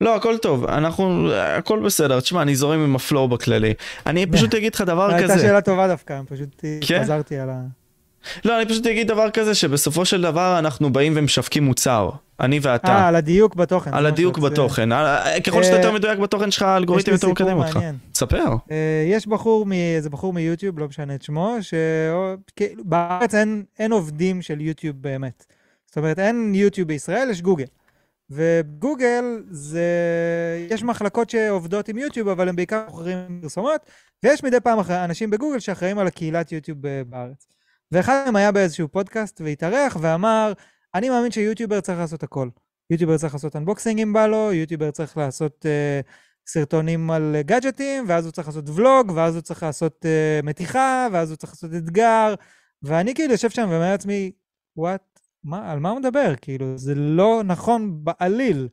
לא, 0.00 0.16
הכל 0.16 0.38
טוב, 0.38 0.64
אנחנו, 0.64 1.32
הכל 1.32 1.80
בסדר. 1.84 2.20
תשמע, 2.20 2.42
אני 2.42 2.56
זורם 2.56 2.80
עם 2.80 2.96
הפלואו 2.96 3.28
בכללי. 3.28 3.74
אני 4.06 4.26
פשוט 4.32 4.54
אגיד 4.54 4.74
לך 4.74 4.80
דבר 4.80 5.08
כזה. 5.08 5.32
הייתה 5.32 5.38
שאלה 5.38 5.60
טובה 5.60 5.88
דווקא, 5.88 6.20
פשוט 6.28 6.64
כן? 6.88 7.02
חזרתי 7.02 7.38
על 7.38 7.50
ה... 7.50 7.62
לא, 8.44 8.58
אני 8.58 8.68
פשוט 8.68 8.86
אגיד 8.86 9.08
דבר 9.08 9.30
כזה, 9.30 9.54
שבסופו 9.54 10.04
של 10.04 10.22
דבר 10.22 10.58
אנחנו 10.58 10.92
באים 10.92 11.12
ומשווקים 11.16 11.64
מוצר. 11.64 12.10
אני 12.40 12.58
ואתה. 12.62 12.88
אה, 12.88 13.08
על 13.08 13.16
הדיוק 13.16 13.54
בתוכן. 13.54 13.94
על 13.94 14.06
הדיוק 14.06 14.38
בתוכן. 14.38 14.88
ככל 15.44 15.62
שאתה 15.62 15.76
יותר 15.76 15.92
מדויק 15.92 16.18
בתוכן 16.18 16.50
שלך, 16.50 16.62
האלגוריתם 16.62 17.12
יותר 17.12 17.28
מקדם 17.28 17.56
אותך. 17.56 17.78
תספר. 18.12 18.44
אה, 18.70 19.04
יש 19.06 19.26
בחור, 19.26 19.66
איזה 19.72 20.10
בחור 20.10 20.32
מיוטיוב, 20.32 20.78
לא 20.78 20.88
משנה 20.88 21.14
את 21.14 21.22
שמו, 21.22 21.56
שבארץ 21.60 23.34
אין 23.78 23.92
עובדים 23.92 24.42
של 24.42 24.60
יוטיוב 24.60 24.96
באמת. 25.00 25.44
זאת 25.86 25.96
אומרת, 25.96 26.18
אין 26.18 26.54
יוטיוב 26.54 26.88
בישראל, 26.88 27.28
יש 27.30 27.42
גוגל. 27.42 27.64
ובגוגל 28.30 29.24
זה... 29.50 29.86
יש 30.70 30.82
מחלקות 30.82 31.30
שעובדות 31.30 31.88
עם 31.88 31.98
יוטיוב, 31.98 32.28
אבל 32.28 32.48
הם 32.48 32.56
בעיקר 32.56 32.82
מוכרים 32.86 33.38
פרסומות, 33.42 33.80
ויש 34.22 34.44
מדי 34.44 34.60
פעם 34.60 34.78
אנשים 34.90 35.30
בגוגל 35.30 35.58
שאחראים 35.58 35.98
על 35.98 36.06
הקהילת 36.06 36.52
יוטיוב 36.52 36.78
בארץ. 37.08 37.46
ואחד 37.92 38.22
מהם 38.24 38.36
היה 38.36 38.52
באיזשהו 38.52 38.88
פודקאסט 38.88 39.40
והתארח 39.40 39.96
ואמר, 40.00 40.52
אני 40.94 41.10
מאמין 41.10 41.30
שיוטיובר 41.30 41.80
צריך 41.80 41.98
לעשות 41.98 42.22
הכל. 42.22 42.48
יוטיובר 42.90 43.18
צריך 43.18 43.34
לעשות 43.34 43.56
unboxing 43.56 44.00
אם 44.00 44.12
בא 44.12 44.26
לו, 44.26 44.52
יוטיובר 44.52 44.90
צריך 44.90 45.16
לעשות 45.16 45.66
אה, 45.66 46.08
סרטונים 46.48 47.10
על 47.10 47.36
גאדג'טים, 47.40 48.04
ואז 48.08 48.24
הוא 48.24 48.32
צריך 48.32 48.48
לעשות 48.48 48.70
ולוג, 48.70 49.12
ואז 49.14 49.34
הוא 49.34 49.42
צריך 49.42 49.62
לעשות 49.62 50.04
אה, 50.04 50.46
מתיחה, 50.46 51.08
ואז 51.12 51.30
הוא 51.30 51.36
צריך 51.36 51.52
לעשות 51.52 51.70
אתגר, 51.74 52.34
ואני 52.82 53.14
כאילו 53.14 53.32
יושב 53.32 53.50
שם 53.50 53.68
ואומר 53.70 53.90
לעצמי, 53.90 54.32
וואט, 54.76 55.20
על 55.52 55.78
מה 55.78 55.90
הוא 55.90 56.00
מדבר? 56.00 56.34
כאילו, 56.40 56.78
זה 56.78 56.94
לא 56.94 57.42
נכון 57.44 58.04
בעליל. 58.04 58.68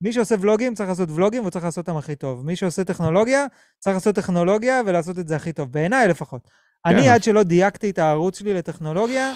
מי 0.00 0.12
שעושה 0.12 0.34
ולוגים 0.40 0.74
צריך 0.74 0.88
לעשות 0.88 1.10
ולוגים 1.10 1.40
והוא 1.40 1.50
צריך 1.50 1.64
לעשות 1.64 1.88
אותם 1.88 1.98
הכי 1.98 2.16
טוב. 2.16 2.46
מי 2.46 2.56
שעושה 2.56 2.84
טכנולוגיה, 2.84 3.46
צריך 3.78 3.94
לעשות 3.94 4.14
טכנולוגיה 4.14 4.80
ולעשות 4.86 5.18
את 5.18 5.28
זה 5.28 5.36
הכי 5.36 5.52
טוב, 5.52 5.72
בעיניי 5.72 6.08
לפחות. 6.08 6.50
אני, 6.86 7.02
כן. 7.02 7.08
עד 7.08 7.22
שלא 7.22 7.42
דייקתי 7.42 7.90
את 7.90 7.98
הערוץ 7.98 8.38
שלי 8.38 8.54
לטכנולוגיה, 8.54 9.32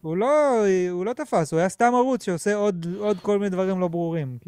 הוא 0.00 0.16
לא, 0.16 0.64
הוא 0.90 1.04
לא 1.04 1.12
תפס, 1.12 1.52
הוא 1.52 1.60
היה 1.60 1.68
סתם 1.68 1.92
ערוץ 1.94 2.24
שעושה 2.24 2.54
עוד, 2.54 2.86
עוד 2.98 3.18
כל 3.20 3.38
מיני 3.38 3.50
דברים 3.50 3.80
לא 3.80 3.88
ברורים. 3.88 4.38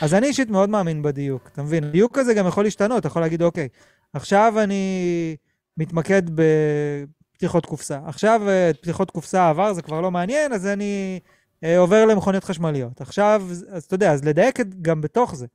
אז 0.00 0.14
אני 0.14 0.26
אישית 0.26 0.50
מאוד 0.50 0.68
מאמין 0.68 1.02
בדיוק, 1.02 1.50
אתה 1.52 1.62
מבין? 1.62 1.84
הדיוק 1.84 2.18
הזה 2.18 2.34
גם 2.34 2.46
יכול 2.46 2.64
להשתנות, 2.64 2.98
אתה 2.98 3.06
יכול 3.06 3.22
להגיד, 3.22 3.42
אוקיי, 3.42 3.68
עכשיו 4.12 4.54
אני 4.62 5.36
מתמקד 5.76 6.22
בפתיחות 6.34 7.66
קופסה. 7.66 8.00
עכשיו 8.06 8.48
אה, 8.48 8.70
פתיחות 8.80 9.10
קופסה 9.10 9.48
עבר, 9.48 9.72
זה 9.72 9.82
כבר 9.82 10.00
לא 10.00 10.10
מעניין, 10.10 10.52
אז 10.52 10.66
אני 10.66 11.20
אה, 11.64 11.78
עובר 11.78 12.06
למכוניות 12.06 12.44
חשמליות. 12.44 13.00
עכשיו, 13.00 13.42
אז 13.68 13.84
אתה 13.84 13.94
יודע, 13.94 14.12
אז 14.12 14.24
לדייק 14.24 14.58
גם 14.82 15.00
בתוך 15.00 15.34
זה. 15.34 15.46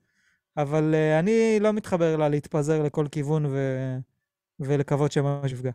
אבל 0.57 0.95
אה, 0.95 1.19
אני 1.19 1.57
לא 1.59 1.73
מתחבר 1.73 2.15
לה 2.15 2.29
להתפזר 2.29 2.83
לכל 2.83 3.07
כיוון 3.11 3.45
ו... 3.45 3.57
ולקוות 4.59 5.11
שממש 5.11 5.51
יפגע. 5.51 5.71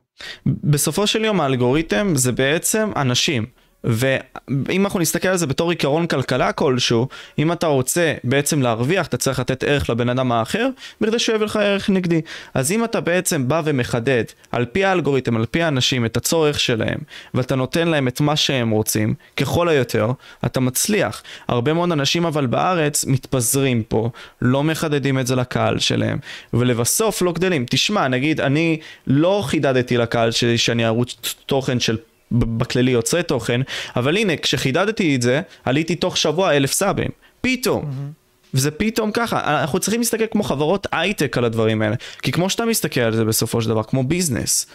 בסופו 0.47 1.07
של 1.07 1.25
יום 1.25 1.41
האלגוריתם 1.41 2.13
זה 2.15 2.33
בעצם 2.33 2.91
אנשים. 2.97 3.47
ואם 3.85 4.85
אנחנו 4.85 5.01
נסתכל 5.01 5.29
על 5.29 5.37
זה 5.37 5.47
בתור 5.47 5.71
עיקרון 5.71 6.07
כלכלה 6.07 6.53
כלשהו, 6.53 7.09
אם 7.39 7.53
אתה 7.53 7.67
רוצה 7.67 8.15
בעצם 8.25 8.63
להרוויח, 8.63 9.07
אתה 9.07 9.17
צריך 9.17 9.39
לתת 9.39 9.65
ערך 9.65 9.91
לבן 9.91 10.09
אדם 10.09 10.33
האחר, 10.33 10.69
בכדי 11.01 11.19
שהוא 11.19 11.35
יביא 11.35 11.47
לך 11.47 11.57
ערך 11.57 11.91
נגדי. 11.91 12.21
אז 12.55 12.73
אם 12.73 12.85
אתה 12.85 13.01
בעצם 13.01 13.49
בא 13.49 13.63
ומחדד, 13.65 14.25
על 14.53 14.65
פי 14.65 14.85
האלגוריתם, 14.85 15.37
על 15.37 15.47
פי 15.47 15.63
האנשים, 15.63 16.05
את 16.05 16.17
הצורך 16.17 16.61
שלהם, 16.61 16.99
ואתה 17.35 17.55
נותן 17.55 17.89
להם 17.89 18.09
את 18.09 18.21
מה 18.21 18.37
שהם 18.37 18.71
רוצים, 18.71 19.15
ככל 19.37 19.69
היותר, 19.69 20.11
אתה 20.47 20.61
מצליח. 20.61 21.23
הרבה 21.49 21.73
מאוד 21.73 21.93
אנשים 21.93 22.25
אבל 22.25 22.47
בארץ 22.47 23.05
מתפזרים 23.05 23.83
פה, 23.83 24.11
לא 24.43 24.65
מחדדים 24.65 25.19
את 25.19 25.27
זה 25.27 25.37
לקהל 25.37 25.79
שלהם, 25.79 26.19
ולבסוף 26.55 27.23
לא 27.23 27.33
גדלים. 27.33 27.67
תשמע, 27.71 28.09
נגיד, 28.09 28.41
אני 28.41 28.79
לא 29.07 29.43
חידדתי 29.47 29.97
לקהל 29.97 30.31
שלי 30.31 30.59
שאני 30.59 30.85
ערוץ 30.85 31.35
תוכן 31.47 31.81
של 31.81 31.97
בכללי 32.33 32.91
יוצרי 32.91 33.23
תוכן, 33.23 33.61
אבל 33.97 34.17
הנה, 34.17 34.37
כשחידדתי 34.37 35.17
את 35.17 35.23
זה, 35.23 35.41
עליתי 35.65 35.95
תוך 35.95 36.17
שבוע 36.17 36.57
אלף 36.57 36.73
סאבים. 36.73 37.11
פתאום. 37.41 37.85
Mm-hmm. 37.85 38.21
וזה 38.55 38.71
פתאום 38.71 39.11
ככה, 39.13 39.63
אנחנו 39.63 39.81
צריכים 39.81 40.01
להסתכל 40.01 40.27
כמו 40.31 40.43
חברות 40.43 40.87
הייטק 40.93 41.39
על 41.39 41.45
הדברים 41.45 41.83
האלה. 41.83 41.97
כי 42.23 42.33
כמו 42.33 42.51
שאתה 42.51 42.65
מסתכל 42.65 43.01
על 43.01 43.17
זה 43.17 43.25
בסופו 43.25 43.63
של 43.63 43.69
דבר, 43.69 43.83
כמו 43.83 44.05
business, 44.05 44.67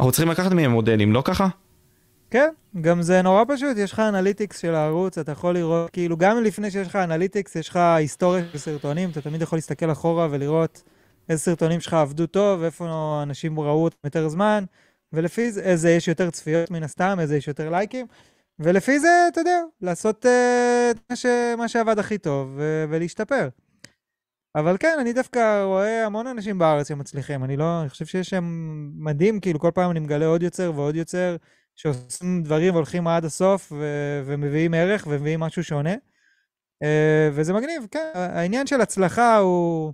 אנחנו 0.00 0.12
צריכים 0.12 0.30
לקחת 0.30 0.52
מהם 0.52 0.70
מודלים, 0.70 1.12
לא 1.12 1.22
ככה? 1.24 1.48
כן, 2.30 2.48
גם 2.80 3.02
זה 3.02 3.22
נורא 3.22 3.44
פשוט, 3.48 3.76
יש 3.76 3.92
לך 3.92 4.00
analytics 4.00 4.58
של 4.58 4.74
הערוץ, 4.74 5.18
אתה 5.18 5.32
יכול 5.32 5.54
לראות, 5.54 5.90
כאילו 5.90 6.16
גם 6.16 6.42
לפני 6.42 6.70
שיש 6.70 6.88
לך 6.88 6.96
analytics, 6.96 7.56
יש 7.56 7.68
לך 7.68 7.76
היסטוריה 7.76 8.44
של 8.52 8.58
סרטונים, 8.58 9.10
אתה 9.10 9.20
תמיד 9.20 9.42
יכול 9.42 9.56
להסתכל 9.56 9.92
אחורה 9.92 10.28
ולראות 10.30 10.82
איזה 11.28 11.42
סרטונים 11.42 11.80
שלך 11.80 11.94
עבדו 11.94 12.26
טוב, 12.26 12.62
איפה 12.62 13.20
אנשים 13.22 13.60
ראו 13.60 13.84
אותם 13.84 13.96
יותר 14.04 14.28
זמן. 14.28 14.64
ולפי 15.12 15.52
זה, 15.52 15.62
איזה 15.62 15.90
יש 15.90 16.08
יותר 16.08 16.30
צפיות 16.30 16.70
מן 16.70 16.82
הסתם, 16.82 17.16
איזה 17.20 17.36
יש 17.36 17.48
יותר 17.48 17.70
לייקים, 17.70 18.06
ולפי 18.58 19.00
זה, 19.00 19.26
אתה 19.32 19.40
יודע, 19.40 19.60
לעשות 19.80 20.26
uh, 20.26 20.98
מה, 21.10 21.16
ש, 21.16 21.26
מה 21.58 21.68
שעבד 21.68 21.98
הכי 21.98 22.18
טוב 22.18 22.58
ולהשתפר. 22.90 23.48
אבל 24.54 24.76
כן, 24.80 24.96
אני 25.00 25.12
דווקא 25.12 25.62
רואה 25.64 26.06
המון 26.06 26.26
אנשים 26.26 26.58
בארץ 26.58 26.88
שמצליחים, 26.88 27.44
אני 27.44 27.56
לא, 27.56 27.80
אני 27.80 27.88
חושב 27.88 28.06
שיש 28.06 28.30
שם 28.30 28.44
מדהים, 28.94 29.40
כאילו 29.40 29.60
כל 29.60 29.70
פעם 29.74 29.90
אני 29.90 30.00
מגלה 30.00 30.26
עוד 30.26 30.42
יוצר 30.42 30.72
ועוד 30.74 30.96
יוצר 30.96 31.36
שעושים 31.76 32.42
דברים 32.42 32.74
והולכים 32.74 33.08
עד 33.08 33.24
הסוף 33.24 33.72
ו- 33.72 34.22
ומביאים 34.24 34.74
ערך 34.74 35.06
ומביאים 35.10 35.40
משהו 35.40 35.64
שונה. 35.64 35.94
Uh, 35.94 36.86
וזה 37.32 37.52
מגניב, 37.52 37.86
כן, 37.90 38.10
העניין 38.14 38.66
של 38.66 38.80
הצלחה 38.80 39.36
הוא... 39.36 39.92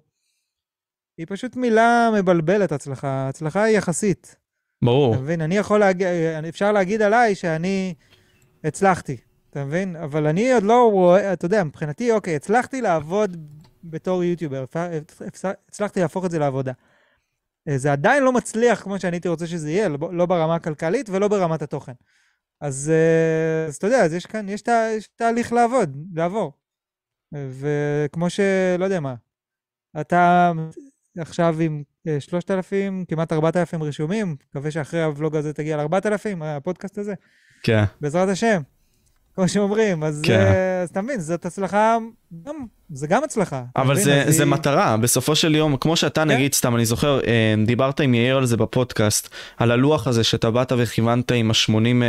היא 1.18 1.26
פשוט 1.28 1.57
מילה 1.57 2.11
מבלבלת, 2.18 2.72
הצלחה. 2.72 3.28
הצלחה 3.28 3.62
היא 3.62 3.78
יחסית. 3.78 4.37
ברור. 4.83 5.14
אתה 5.14 5.23
מבין? 5.23 5.41
אני 5.41 5.57
יכול 5.57 5.81
להגיד, 5.81 6.07
אפשר 6.49 6.73
להגיד 6.73 7.03
עליי 7.03 7.35
שאני 7.35 7.95
הצלחתי, 8.64 9.17
אתה 9.51 9.64
מבין? 9.64 9.97
אבל 9.97 10.27
אני 10.27 10.53
עוד 10.53 10.62
לא 10.62 10.91
רואה, 10.91 11.33
אתה 11.33 11.45
יודע, 11.45 11.64
מבחינתי, 11.64 12.12
אוקיי, 12.12 12.37
הצלחתי 12.37 12.81
לעבוד 12.81 13.37
בתור 13.85 14.25
יוטיובר, 14.25 14.64
הצלחתי 15.69 16.01
להפוך 16.01 16.25
את 16.25 16.31
זה 16.31 16.38
לעבודה. 16.38 16.73
אה, 17.69 17.79
זה 17.79 17.93
עדיין 17.93 18.23
לא 18.23 18.33
מצליח 18.33 18.83
כמו 18.83 19.01
שאני 19.01 19.17
הייתי 19.17 19.29
רוצה 19.29 19.47
שזה 19.47 19.71
יהיה, 19.71 19.88
לא, 19.88 19.99
לא 20.12 20.27
ברמה 20.27 20.55
הכלכלית 20.55 21.11
ולא 21.11 21.29
ברמת 21.29 21.62
התוכן. 21.62 21.93
אז, 22.61 22.93
אה, 22.95 23.67
אז 23.67 23.77
אתה 23.77 23.87
יודע, 23.87 24.05
אז 24.05 24.14
יש 24.14 24.27
כאן, 24.27 24.49
יש, 24.49 24.62
תה, 24.62 24.88
יש 24.97 25.09
תהליך 25.17 25.53
לעבוד, 25.53 25.97
לעבור. 26.14 26.53
וכמו 27.33 28.31
שלא 28.31 28.85
יודע 28.85 29.01
מה, 29.01 29.14
אתה 30.01 30.53
עכשיו 31.18 31.57
עם 31.61 31.83
3,000, 32.18 33.05
כמעט 33.09 33.33
4,000 33.33 33.83
רישומים, 33.83 34.37
מקווה 34.51 34.71
שאחרי 34.71 35.03
הוולוג 35.03 35.37
הזה 35.37 35.53
תגיע 35.53 35.77
ל-4,000, 35.77 36.44
הפודקאסט 36.44 36.99
הזה. 36.99 37.14
כן. 37.62 37.85
בעזרת 38.01 38.29
השם. 38.29 38.62
כמו 39.35 39.49
שאומרים, 39.49 40.05
אז, 40.05 40.23
כן. 40.25 40.40
אה, 40.40 40.83
אז 40.83 40.88
אתה 40.88 41.03
מבין, 41.03 41.21
זאת 41.21 41.47
הצלחה, 41.47 41.97
גם, 42.47 42.55
זה 42.93 43.07
גם 43.07 43.25
הצלחה. 43.25 43.62
אבל? 43.77 43.95
זה, 43.95 44.25
זה 44.29 44.43
היא- 44.43 44.51
מטרה, 44.51 44.97
בסופו 44.97 45.37
של 45.37 45.55
יום, 45.55 45.77
כמו 45.77 45.97
שאתה 45.97 46.21
כן. 46.25 46.29
נגיד, 46.31 46.55
סתם, 46.55 46.77
אני 46.77 46.85
זוכר, 46.87 47.21
אה, 47.27 47.55
דיברת 47.67 48.01
עם 48.01 48.14
יאיר 48.14 48.37
על 48.37 48.47
זה 48.47 48.57
בפודקאסט, 48.57 49.29
על 49.57 49.71
הלוח 49.71 50.07
הזה 50.07 50.25
שאתה 50.25 50.51
באת 50.51 50.73
וכיוונת 50.79 51.33
עם 51.33 51.51
ה-80 51.51 52.05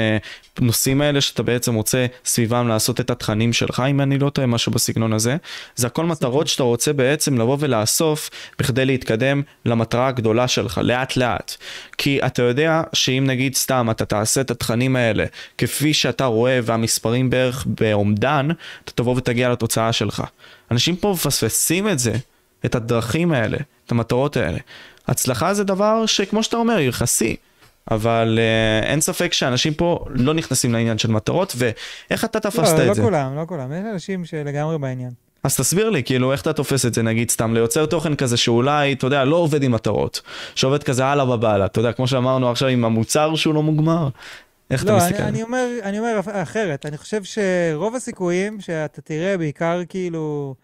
נושאים 0.62 1.02
האלה, 1.02 1.22
שאתה 1.22 1.44
בעצם 1.44 1.74
רוצה 1.76 2.06
סביבם 2.26 2.68
לעשות 2.68 3.00
את 3.00 3.10
התכנים 3.10 3.54
שלך, 3.54 3.84
אם 3.90 4.02
אני 4.02 4.20
לא 4.20 4.30
טועה, 4.30 4.48
משהו 4.48 4.72
בסגנון 4.72 5.14
הזה. 5.14 5.38
זה 5.76 5.88
הכל 5.88 6.06
מטרות 6.06 6.48
שאתה 6.48 6.64
רוצה 6.64 6.94
בעצם 6.94 7.38
לבוא 7.38 7.58
ולאסוף 7.60 8.30
בכדי 8.60 8.86
להתקדם 8.86 9.42
למטרה 9.66 10.08
הגדולה 10.08 10.48
שלך, 10.48 10.80
לאט 10.84 11.18
לאט. 11.18 11.56
כי 11.98 12.20
אתה 12.26 12.42
יודע 12.42 12.82
שאם 12.94 13.24
נגיד 13.28 13.56
סתם 13.56 13.88
אתה 13.92 14.06
תעשה 14.06 14.42
את 14.42 14.52
התכנים 14.52 14.96
האלה 14.96 15.26
כפי 15.58 15.94
שאתה 15.94 16.26
רואה 16.26 16.60
והמספרים 16.64 17.30
בערך 17.30 17.66
באומדן, 17.66 18.48
אתה 18.84 18.92
תבוא 18.96 19.16
ותגיע 19.18 19.50
לתוצאה 19.50 19.94
שלך. 19.94 20.09
אנשים 20.72 20.96
פה 20.96 21.12
מפספסים 21.12 21.90
את 21.90 22.00
זה, 22.00 22.14
את 22.66 22.76
הדרכים 22.76 23.32
האלה, 23.32 23.58
את 23.86 23.92
המטרות 23.92 24.38
האלה. 24.38 24.58
הצלחה 25.08 25.54
זה 25.54 25.64
דבר 25.64 26.06
שכמו 26.06 26.44
שאתה 26.44 26.58
אומר, 26.58 26.80
יחסי. 26.80 27.36
אבל 27.92 28.40
uh, 28.40 28.86
אין 28.86 29.02
ספק 29.02 29.34
שאנשים 29.34 29.74
פה 29.74 30.06
לא 30.10 30.34
נכנסים 30.34 30.74
לעניין 30.74 30.98
של 30.98 31.12
מטרות, 31.12 31.56
ואיך 31.58 32.26
אתה 32.26 32.40
תפסת 32.40 32.78
לא, 32.78 32.84
את 32.84 32.88
לא 32.88 32.94
זה? 32.94 33.02
כולם, 33.02 33.36
לא 33.36 33.46
כולם. 33.48 33.72
יש 33.74 33.80
אנשים 33.94 34.26
שלגמרי 34.26 34.78
בעניין. 34.78 35.12
אז 35.44 35.58
תסביר 35.58 35.90
לי, 35.90 36.04
כאילו, 36.04 36.32
איך 36.32 36.42
אתה 36.42 36.54
תופס 36.54 36.86
את 36.86 36.94
זה, 36.94 37.02
נגיד, 37.02 37.32
סתם 37.32 37.54
ליוצר 37.54 37.86
תוכן 37.86 38.16
כזה 38.16 38.38
שאולי, 38.38 38.94
אתה 38.94 39.08
יודע, 39.08 39.26
לא 39.26 39.36
עובד 39.36 39.64
עם 39.64 39.72
מטרות, 39.72 40.22
שעובד 40.56 40.84
כזה 40.84 41.06
הלאה 41.06 41.26
בבעלה, 41.26 41.66
אתה 41.66 41.80
יודע, 41.80 41.92
כמו 41.92 42.08
שאמרנו 42.08 42.52
עכשיו 42.52 42.70
עם 42.70 42.86
המוצר 42.86 43.36
שהוא 43.36 43.54
לא 43.54 43.64
מוגמר, 43.64 44.10
איך 44.70 44.84
אתה 44.84 44.92
לא, 44.92 44.98
מסתכל? 44.98 45.22
אני, 45.22 45.30
אני, 45.30 45.44
אומר, 45.44 45.68
אני 45.84 46.00
אומר 46.00 46.20
אחרת. 46.26 46.86
אני 46.86 46.98
חושב 46.98 47.22
שרוב 47.24 47.96
הסיכויים 47.96 48.62
שאתה 48.62 49.02
תראה, 49.02 49.38
בעיקר 49.38 49.82
כאילו 49.90 50.56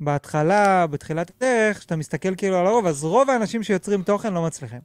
בהתחלה, 0.00 0.86
בתחילת 0.86 1.32
הדרך, 1.36 1.82
שאתה 1.82 1.96
מסתכל 1.96 2.34
כאילו 2.34 2.56
על 2.56 2.66
הרוב, 2.66 2.86
אז 2.86 3.04
רוב 3.04 3.30
האנשים 3.30 3.62
שיוצרים 3.62 4.02
תוכן 4.02 4.34
לא 4.34 4.42
מצליחים. 4.42 4.80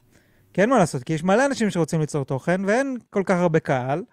כי 0.54 0.62
אין 0.62 0.70
מה 0.70 0.78
לעשות, 0.78 1.04
כי 1.04 1.14
יש 1.14 1.24
מלא 1.24 1.46
אנשים 1.46 1.70
שרוצים 1.70 2.00
ליצור 2.00 2.26
תוכן, 2.26 2.66
ואין 2.66 2.98
כל 3.10 3.24
כך 3.26 3.38
הרבה 3.38 3.60
קהל, 3.60 4.04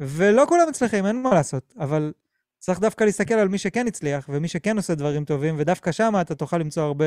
ולא 0.00 0.44
כולם 0.48 0.68
מצליחים, 0.68 1.06
אין 1.06 1.22
מה 1.22 1.34
לעשות. 1.34 1.74
אבל 1.78 2.12
צריך 2.58 2.80
דווקא 2.80 3.04
להסתכל 3.04 3.34
על 3.34 3.48
מי 3.48 3.58
שכן 3.58 3.86
הצליח, 3.86 4.26
ומי 4.28 4.48
שכן 4.48 4.76
עושה 4.76 4.94
דברים 4.94 5.24
טובים, 5.24 5.54
ודווקא 5.58 5.92
שם 5.92 6.14
אתה 6.20 6.34
תוכל 6.34 6.58
למצוא 6.58 6.82
הרבה, 6.82 7.04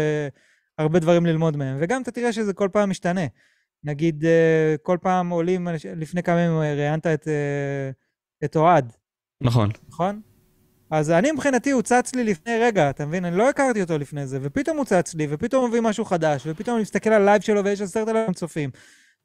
הרבה 0.78 1.00
דברים 1.00 1.26
ללמוד 1.26 1.58
מהם. 1.58 1.78
וגם 1.80 2.02
אתה 2.02 2.12
תראה 2.12 2.34
שזה 2.34 2.54
כל 2.54 2.70
פעם 2.72 2.90
משתנה. 2.90 3.22
נגיד, 3.88 4.26
אה, 4.26 4.76
כל 4.84 4.98
פעם 5.02 5.30
עולים, 5.30 5.68
אנש- 5.68 5.96
לפני 5.96 6.24
כמה 6.24 6.40
ימים 6.42 6.62
אה, 6.62 6.74
ראיינת 6.74 7.08
את, 7.08 7.28
אה, 7.28 7.90
את 8.46 8.56
אוהד, 8.56 8.94
נכון. 9.42 9.70
נכון? 9.90 10.22
אז 10.92 11.12
אני 11.12 11.32
מבחינתי, 11.32 11.72
הוא 11.72 11.82
צץ 11.82 12.16
לי 12.16 12.24
לפני 12.24 12.60
רגע, 12.62 12.90
אתה 12.90 13.06
מבין? 13.06 13.26
אני 13.26 13.38
לא 13.38 13.50
הכרתי 13.50 13.82
אותו 13.82 13.98
לפני 13.98 14.28
זה, 14.28 14.40
ופתאום 14.42 14.78
הוא 14.78 14.86
צץ 14.86 15.16
לי, 15.16 15.28
ופתאום 15.30 15.62
הוא 15.62 15.70
מביא 15.70 15.82
משהו 15.82 16.06
חדש, 16.06 16.44
ופתאום 16.48 16.76
אני 16.76 16.82
מסתכל 16.82 17.10
על 17.10 17.26
לייב 17.26 17.42
שלו 17.42 17.64
ויש 17.64 17.82
עשרת 17.82 18.08
אלפים 18.08 18.34
צופים. 18.34 18.70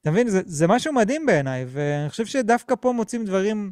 אתה 0.00 0.10
מבין? 0.10 0.28
זה, 0.28 0.40
זה 0.44 0.66
משהו 0.66 0.92
מדהים 0.92 1.26
בעיניי, 1.26 1.64
ואני 1.68 2.10
חושב 2.10 2.26
שדווקא 2.26 2.74
פה 2.80 2.92
מוצאים 2.92 3.24
דברים 3.24 3.70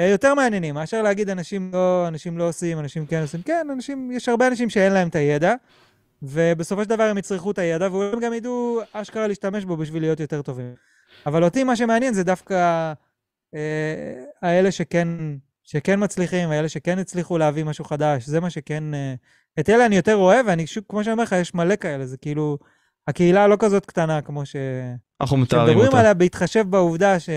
אה, 0.00 0.06
יותר 0.06 0.34
מעניינים, 0.34 0.74
מאשר 0.74 1.02
להגיד 1.02 1.30
אנשים 1.30 1.70
לא, 1.72 2.08
אנשים 2.08 2.38
לא 2.38 2.48
עושים, 2.48 2.78
אנשים 2.78 3.06
כן 3.06 3.22
עושים. 3.22 3.42
כן, 3.42 3.66
אנשים, 3.72 4.10
יש 4.12 4.28
הרבה 4.28 4.46
אנשים 4.46 4.70
שאין 4.70 4.92
להם 4.92 5.08
את 5.08 5.14
הידע, 5.14 5.54
ובסופו 6.22 6.82
של 6.82 6.88
דבר 6.88 7.02
הם 7.02 7.18
יצרכו 7.18 7.50
את 7.50 7.58
הידע, 7.58 7.92
והם 7.92 8.20
גם 8.20 8.32
ידעו 8.32 8.80
אשכרה 8.92 9.26
להשתמש 9.26 9.64
בו 9.64 9.76
בשביל 9.76 10.02
להיות 10.02 10.20
יותר 10.20 10.42
טובים. 10.42 10.74
אבל 11.26 11.44
אותי 11.44 11.64
מה 11.64 11.76
שמעניין 11.76 12.14
זה 12.14 12.24
דווקא 12.24 12.92
אה, 13.54 14.24
האלה 14.42 14.70
שכן, 14.70 15.08
שכן 15.62 16.04
מצליחים, 16.04 16.50
האלה 16.50 16.68
שכן 16.68 16.98
הצליחו 16.98 17.38
להביא 17.38 17.64
משהו 17.64 17.84
חדש, 17.84 18.26
זה 18.26 18.40
מה 18.40 18.50
שכן... 18.50 18.94
אה, 18.94 19.14
את 19.60 19.70
אלה 19.70 19.86
אני 19.86 19.96
יותר 19.96 20.16
אוהב, 20.16 20.46
ואני 20.46 20.66
שוב, 20.66 20.84
כמו 20.88 21.04
שאני 21.04 21.12
אומר 21.12 21.22
לך, 21.22 21.32
יש 21.32 21.54
מלא 21.54 21.76
כאלה, 21.76 22.06
זה 22.06 22.16
כאילו... 22.16 22.58
הקהילה 23.08 23.46
לא 23.46 23.56
כזאת 23.58 23.86
קטנה 23.86 24.22
כמו 24.22 24.46
ש... 24.46 24.56
אנחנו 25.20 25.36
מתארים 25.36 25.66
שמדברים 25.66 25.86
אותה. 25.86 26.00
עליה 26.00 26.14
בהתחשב 26.14 26.64
בעובדה 26.70 27.20
ש... 27.20 27.28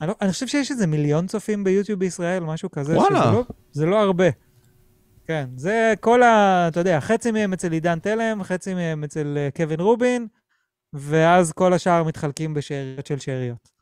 אני, 0.00 0.08
לא, 0.08 0.14
אני 0.20 0.32
חושב 0.32 0.46
שיש 0.46 0.70
איזה 0.70 0.86
מיליון 0.86 1.26
צופים 1.26 1.64
ביוטיוב 1.64 2.00
בישראל, 2.00 2.42
משהו 2.42 2.70
כזה. 2.70 2.96
וואלה. 2.96 3.22
שזה 3.22 3.30
לא, 3.30 3.44
זה 3.72 3.86
לא 3.86 4.00
הרבה. 4.00 4.24
כן, 5.26 5.46
זה 5.56 5.94
כל 6.00 6.22
ה... 6.22 6.64
אתה 6.68 6.80
יודע, 6.80 7.00
חצי 7.00 7.30
מהם 7.30 7.52
אצל 7.52 7.72
עידן 7.72 7.98
תלם, 7.98 8.42
חצי 8.42 8.74
מהם 8.74 9.04
אצל 9.04 9.34
אה, 9.36 9.48
קווין 9.56 9.80
רובין, 9.80 10.26
ואז 10.92 11.52
כל 11.52 11.72
השאר 11.72 12.02
מתחלקים 12.02 12.54
בשאריות 12.54 13.06
של 13.06 13.18
שאריות. 13.18 13.76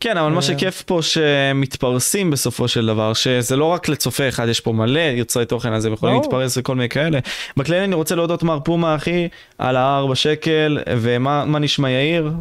כן, 0.00 0.16
אבל 0.16 0.30
מה 0.30 0.36
אה. 0.36 0.42
שכיף 0.42 0.82
פה 0.82 0.98
שמתפרסים 1.02 2.30
בסופו 2.30 2.68
של 2.68 2.86
דבר, 2.86 3.12
שזה 3.12 3.56
לא 3.56 3.64
רק 3.64 3.88
לצופה 3.88 4.28
אחד, 4.28 4.48
יש 4.48 4.60
פה 4.60 4.72
מלא 4.72 5.00
יוצרי 5.00 5.46
תוכן, 5.46 5.72
אז 5.72 5.84
הם 5.84 5.92
יכולים. 5.92 6.16
להתפרס 6.16 6.58
וכל 6.58 6.74
מיני 6.74 6.88
כאלה. 6.88 7.18
בכללי 7.56 7.84
אני 7.84 7.94
רוצה 7.94 8.14
להודות 8.14 8.42
מר 8.42 8.60
פומה 8.60 8.94
אחי, 8.94 9.28
על 9.58 9.76
הארבע 9.76 10.14
שקל, 10.14 10.78
ומה 10.88 11.44
מה 11.44 11.58
נשמע 11.58 11.90
יאיר? 11.90 12.32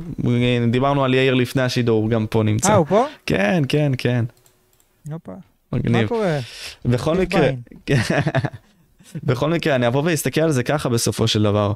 דיברנו 0.71 1.03
על 1.03 1.13
יאיר 1.13 1.33
לפני 1.33 1.61
השידור, 1.61 2.09
גם 2.09 2.27
פה 2.27 2.43
נמצא. 2.43 2.69
אה, 2.69 2.75
הוא 2.75 2.85
פה? 2.85 3.05
כן, 3.25 3.63
כן, 3.69 3.91
כן, 3.97 4.25
הופה. 5.71 5.89
מה 5.89 5.97
מגניב. 5.97 6.07
קורה? 6.07 6.39
בכל 6.85 7.17
מקרה. 7.17 7.49
בכל 9.23 9.49
מקרה, 9.49 9.75
אני 9.75 9.87
אבוא 9.87 10.01
ואסתכל 10.05 10.41
על 10.41 10.51
זה 10.51 10.63
ככה 10.63 10.89
בסופו 10.89 11.27
של 11.27 11.43
דבר. 11.43 11.73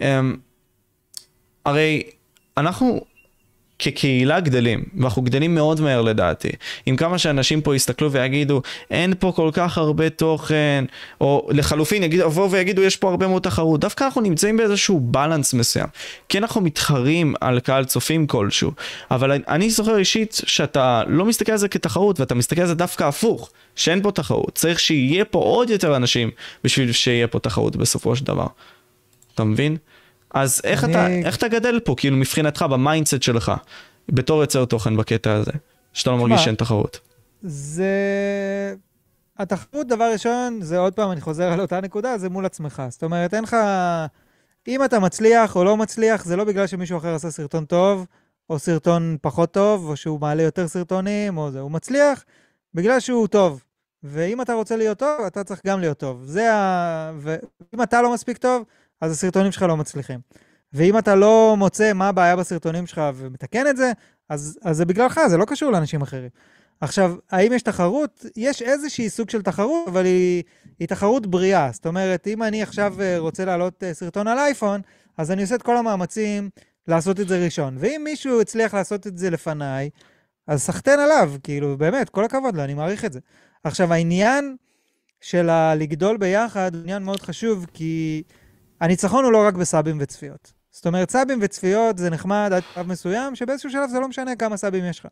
אמ, 0.00 0.36
הרי 1.64 2.02
אנחנו 2.56 3.04
כקהילה 3.84 4.40
גדלים, 4.40 4.84
ואנחנו 4.96 5.22
גדלים 5.22 5.54
מאוד 5.54 5.80
מהר 5.80 6.02
לדעתי. 6.02 6.48
עם 6.86 6.96
כמה 6.96 7.18
שאנשים 7.18 7.60
פה 7.60 7.76
יסתכלו 7.76 8.12
ויגידו, 8.12 8.62
אין 8.90 9.14
פה 9.18 9.32
כל 9.36 9.50
כך 9.52 9.78
הרבה 9.78 10.10
תוכן, 10.10 10.84
או 11.20 11.48
לחלופין 11.50 12.02
יבואו 12.12 12.50
ויגידו, 12.50 12.82
יש 12.82 12.96
פה 12.96 13.10
הרבה 13.10 13.28
מאוד 13.28 13.42
תחרות. 13.42 13.80
דווקא 13.80 14.04
אנחנו 14.04 14.20
נמצאים 14.20 14.56
באיזשהו 14.56 15.00
balance 15.00 15.54
מסוים. 15.54 15.86
כי 16.28 16.38
אנחנו 16.38 16.60
מתחרים 16.60 17.34
על 17.40 17.60
קהל 17.60 17.84
צופים 17.84 18.26
כלשהו. 18.26 18.72
אבל 19.10 19.32
אני 19.48 19.70
זוכר 19.70 19.96
אישית 19.96 20.40
שאתה 20.46 21.02
לא 21.06 21.24
מסתכל 21.24 21.52
על 21.52 21.58
זה 21.58 21.68
כתחרות, 21.68 22.20
ואתה 22.20 22.34
מסתכל 22.34 22.60
על 22.60 22.66
זה 22.66 22.74
דווקא 22.74 23.04
הפוך, 23.04 23.50
שאין 23.76 24.02
פה 24.02 24.10
תחרות. 24.10 24.54
צריך 24.54 24.80
שיהיה 24.80 25.24
פה 25.24 25.38
עוד 25.38 25.70
יותר 25.70 25.96
אנשים 25.96 26.30
בשביל 26.64 26.92
שיהיה 26.92 27.26
פה 27.26 27.38
תחרות 27.38 27.76
בסופו 27.76 28.16
של 28.16 28.24
דבר. 28.24 28.46
אתה 29.34 29.44
מבין? 29.44 29.76
אז 30.34 30.60
איך, 30.64 30.84
אני- 30.84 30.92
אתה, 30.92 31.08
איך 31.08 31.36
אתה 31.36 31.48
גדל 31.48 31.80
פה, 31.80 31.94
כאילו 31.96 32.16
מבחינתך, 32.16 32.62
ב 32.70 32.76
mindset 32.76 33.22
שלך, 33.22 33.52
בתור 34.08 34.40
יוצר 34.40 34.64
תוכן 34.64 34.96
בקטע 34.96 35.32
הזה, 35.32 35.52
שאתה 35.92 36.10
לא 36.10 36.16
מרגיש 36.18 36.44
שאין 36.44 36.54
תחרות? 36.54 37.00
זה... 37.42 38.74
התחרות, 39.38 39.86
דבר 39.86 40.10
ראשון, 40.12 40.58
זה 40.62 40.78
עוד 40.78 40.92
פעם, 40.92 41.12
אני 41.12 41.20
חוזר 41.20 41.52
על 41.52 41.60
אותה 41.60 41.80
נקודה, 41.80 42.18
זה 42.18 42.28
מול 42.28 42.46
עצמך. 42.46 42.82
זאת 42.88 43.02
אומרת, 43.02 43.34
אין 43.34 43.44
לך... 43.44 43.56
אם 44.68 44.84
אתה 44.84 44.98
מצליח 44.98 45.56
או 45.56 45.64
לא 45.64 45.76
מצליח, 45.76 46.24
זה 46.24 46.36
לא 46.36 46.44
בגלל 46.44 46.66
שמישהו 46.66 46.98
אחר 46.98 47.14
עשה 47.14 47.30
סרטון 47.30 47.64
טוב, 47.64 48.06
או 48.50 48.58
סרטון 48.58 49.16
פחות 49.22 49.52
טוב, 49.52 49.88
או 49.88 49.96
שהוא 49.96 50.20
מעלה 50.20 50.42
יותר 50.42 50.68
סרטונים, 50.68 51.38
או 51.38 51.50
זה. 51.50 51.60
הוא 51.60 51.70
מצליח 51.70 52.24
בגלל 52.74 53.00
שהוא 53.00 53.26
טוב. 53.26 53.62
ואם 54.02 54.40
אתה 54.40 54.52
רוצה 54.54 54.76
להיות 54.76 54.98
טוב, 54.98 55.20
אתה 55.26 55.44
צריך 55.44 55.60
גם 55.66 55.80
להיות 55.80 55.98
טוב. 55.98 56.22
זה 56.24 56.54
ה... 56.54 57.12
ואם 57.18 57.82
אתה 57.82 58.02
לא 58.02 58.12
מספיק 58.14 58.38
טוב, 58.38 58.62
אז 59.04 59.12
הסרטונים 59.12 59.52
שלך 59.52 59.62
לא 59.62 59.76
מצליחים. 59.76 60.20
ואם 60.72 60.98
אתה 60.98 61.14
לא 61.14 61.54
מוצא 61.58 61.92
מה 61.92 62.08
הבעיה 62.08 62.36
בסרטונים 62.36 62.86
שלך 62.86 63.00
ומתקן 63.14 63.66
את 63.66 63.76
זה, 63.76 63.92
אז, 64.28 64.58
אז 64.62 64.76
זה 64.76 64.84
בגללך, 64.84 65.20
זה 65.28 65.36
לא 65.36 65.44
קשור 65.44 65.72
לאנשים 65.72 66.02
אחרים. 66.02 66.28
עכשיו, 66.80 67.14
האם 67.30 67.52
יש 67.52 67.62
תחרות? 67.62 68.26
יש 68.36 68.62
איזושהי 68.62 69.10
סוג 69.10 69.30
של 69.30 69.42
תחרות, 69.42 69.88
אבל 69.88 70.04
היא, 70.04 70.42
היא 70.78 70.88
תחרות 70.88 71.26
בריאה. 71.26 71.70
זאת 71.72 71.86
אומרת, 71.86 72.26
אם 72.26 72.42
אני 72.42 72.62
עכשיו 72.62 72.94
אה, 73.00 73.18
רוצה 73.18 73.44
להעלות 73.44 73.84
אה, 73.84 73.94
סרטון 73.94 74.28
על 74.28 74.38
אייפון, 74.38 74.80
אז 75.18 75.30
אני 75.30 75.42
עושה 75.42 75.54
את 75.54 75.62
כל 75.62 75.76
המאמצים 75.76 76.50
לעשות 76.88 77.20
את 77.20 77.28
זה 77.28 77.44
ראשון. 77.44 77.76
ואם 77.78 78.00
מישהו 78.04 78.40
הצליח 78.40 78.74
לעשות 78.74 79.06
את 79.06 79.18
זה 79.18 79.30
לפניי, 79.30 79.90
אז 80.46 80.62
סחטיין 80.62 81.00
עליו, 81.00 81.32
כאילו, 81.42 81.78
באמת, 81.78 82.08
כל 82.08 82.24
הכבוד 82.24 82.56
לו, 82.56 82.64
אני 82.64 82.74
מעריך 82.74 83.04
את 83.04 83.12
זה. 83.12 83.20
עכשיו, 83.64 83.92
העניין 83.92 84.56
של 85.20 85.48
הלגדול 85.48 86.16
ביחד 86.16 86.74
הוא 86.74 86.82
עניין 86.82 87.02
מאוד 87.02 87.20
חשוב, 87.20 87.66
כי 87.74 88.22
הניצחון 88.80 89.24
הוא 89.24 89.32
לא 89.32 89.46
רק 89.46 89.54
בסאבים 89.54 89.96
וצפיות. 90.00 90.52
זאת 90.70 90.86
אומרת, 90.86 91.10
סאבים 91.10 91.38
וצפיות 91.42 91.98
זה 91.98 92.10
נחמד 92.10 92.50
עד 92.54 92.62
שלב 92.74 92.86
מסוים, 92.86 93.34
שבאיזשהו 93.34 93.70
שלב 93.70 93.90
זה 93.90 94.00
לא 94.00 94.08
משנה 94.08 94.36
כמה 94.36 94.56
סאבים 94.56 94.84
יש 94.84 95.00
לך. 95.00 95.06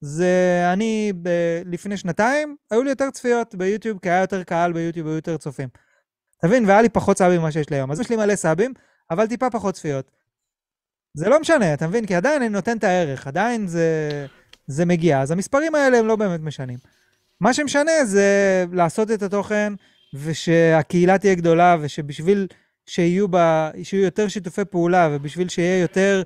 זה 0.00 0.62
אני 0.72 1.12
ב- 1.22 1.62
לפני 1.64 1.96
שנתיים, 1.96 2.56
היו 2.70 2.82
לי 2.82 2.90
יותר 2.90 3.10
צפיות 3.10 3.54
ביוטיוב, 3.54 3.98
כי 3.98 4.10
היה 4.10 4.20
יותר 4.20 4.42
קהל 4.42 4.72
ביוטיוב, 4.72 5.06
היו 5.06 5.16
יותר 5.16 5.36
צופים. 5.36 5.68
אתה 6.38 6.46
מבין? 6.46 6.64
והיה 6.64 6.82
לי 6.82 6.88
פחות 6.88 7.18
סאבים 7.18 7.40
ממה 7.40 7.52
שיש 7.52 7.70
לי 7.70 7.76
היום. 7.76 7.90
אז 7.90 8.00
יש 8.00 8.10
לי 8.10 8.16
מלא 8.16 8.36
סאבים, 8.36 8.74
אבל 9.10 9.26
טיפה 9.26 9.50
פחות 9.50 9.74
צפיות. 9.74 10.10
זה 11.14 11.28
לא 11.28 11.40
משנה, 11.40 11.74
אתה 11.74 11.88
מבין? 11.88 12.06
כי 12.06 12.14
עדיין 12.14 12.42
אני 12.42 12.48
נותן 12.48 12.76
את 12.76 12.84
הערך, 12.84 13.26
עדיין 13.26 13.66
זה, 13.66 14.26
זה 14.66 14.84
מגיע. 14.84 15.20
אז 15.20 15.30
המספרים 15.30 15.74
האלה 15.74 15.98
הם 15.98 16.06
לא 16.06 16.16
באמת 16.16 16.40
משנים. 16.40 16.78
מה 17.40 17.54
שמשנה 17.54 18.04
זה 18.04 18.64
לעשות 18.72 19.10
את 19.10 19.22
התוכן 19.22 19.72
ושהקהילה 20.14 21.18
תהיה 21.18 21.34
גדולה, 21.34 21.76
ושבשביל 21.80 22.46
שיהיו, 22.86 23.28
בה, 23.28 23.70
שיהיו 23.82 24.04
יותר 24.04 24.28
שיתופי 24.28 24.64
פעולה, 24.64 25.08
ובשביל 25.12 25.48
שיהיה 25.48 25.80
יותר 25.80 26.22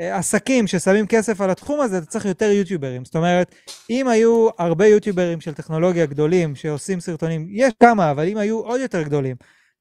אה, 0.00 0.16
עסקים 0.16 0.66
ששמים 0.66 1.06
כסף 1.06 1.40
על 1.40 1.50
התחום 1.50 1.80
הזה, 1.80 1.98
אתה 1.98 2.06
צריך 2.06 2.24
יותר 2.24 2.50
יוטיוברים. 2.50 3.04
זאת 3.04 3.16
אומרת, 3.16 3.54
אם 3.90 4.08
היו 4.08 4.48
הרבה 4.58 4.86
יוטיוברים 4.86 5.40
של 5.40 5.54
טכנולוגיה 5.54 6.06
גדולים 6.06 6.56
שעושים 6.56 7.00
סרטונים, 7.00 7.48
יש 7.50 7.72
כמה, 7.80 8.10
אבל 8.10 8.28
אם 8.28 8.36
היו 8.36 8.60
עוד 8.60 8.80
יותר 8.80 9.02
גדולים, 9.02 9.36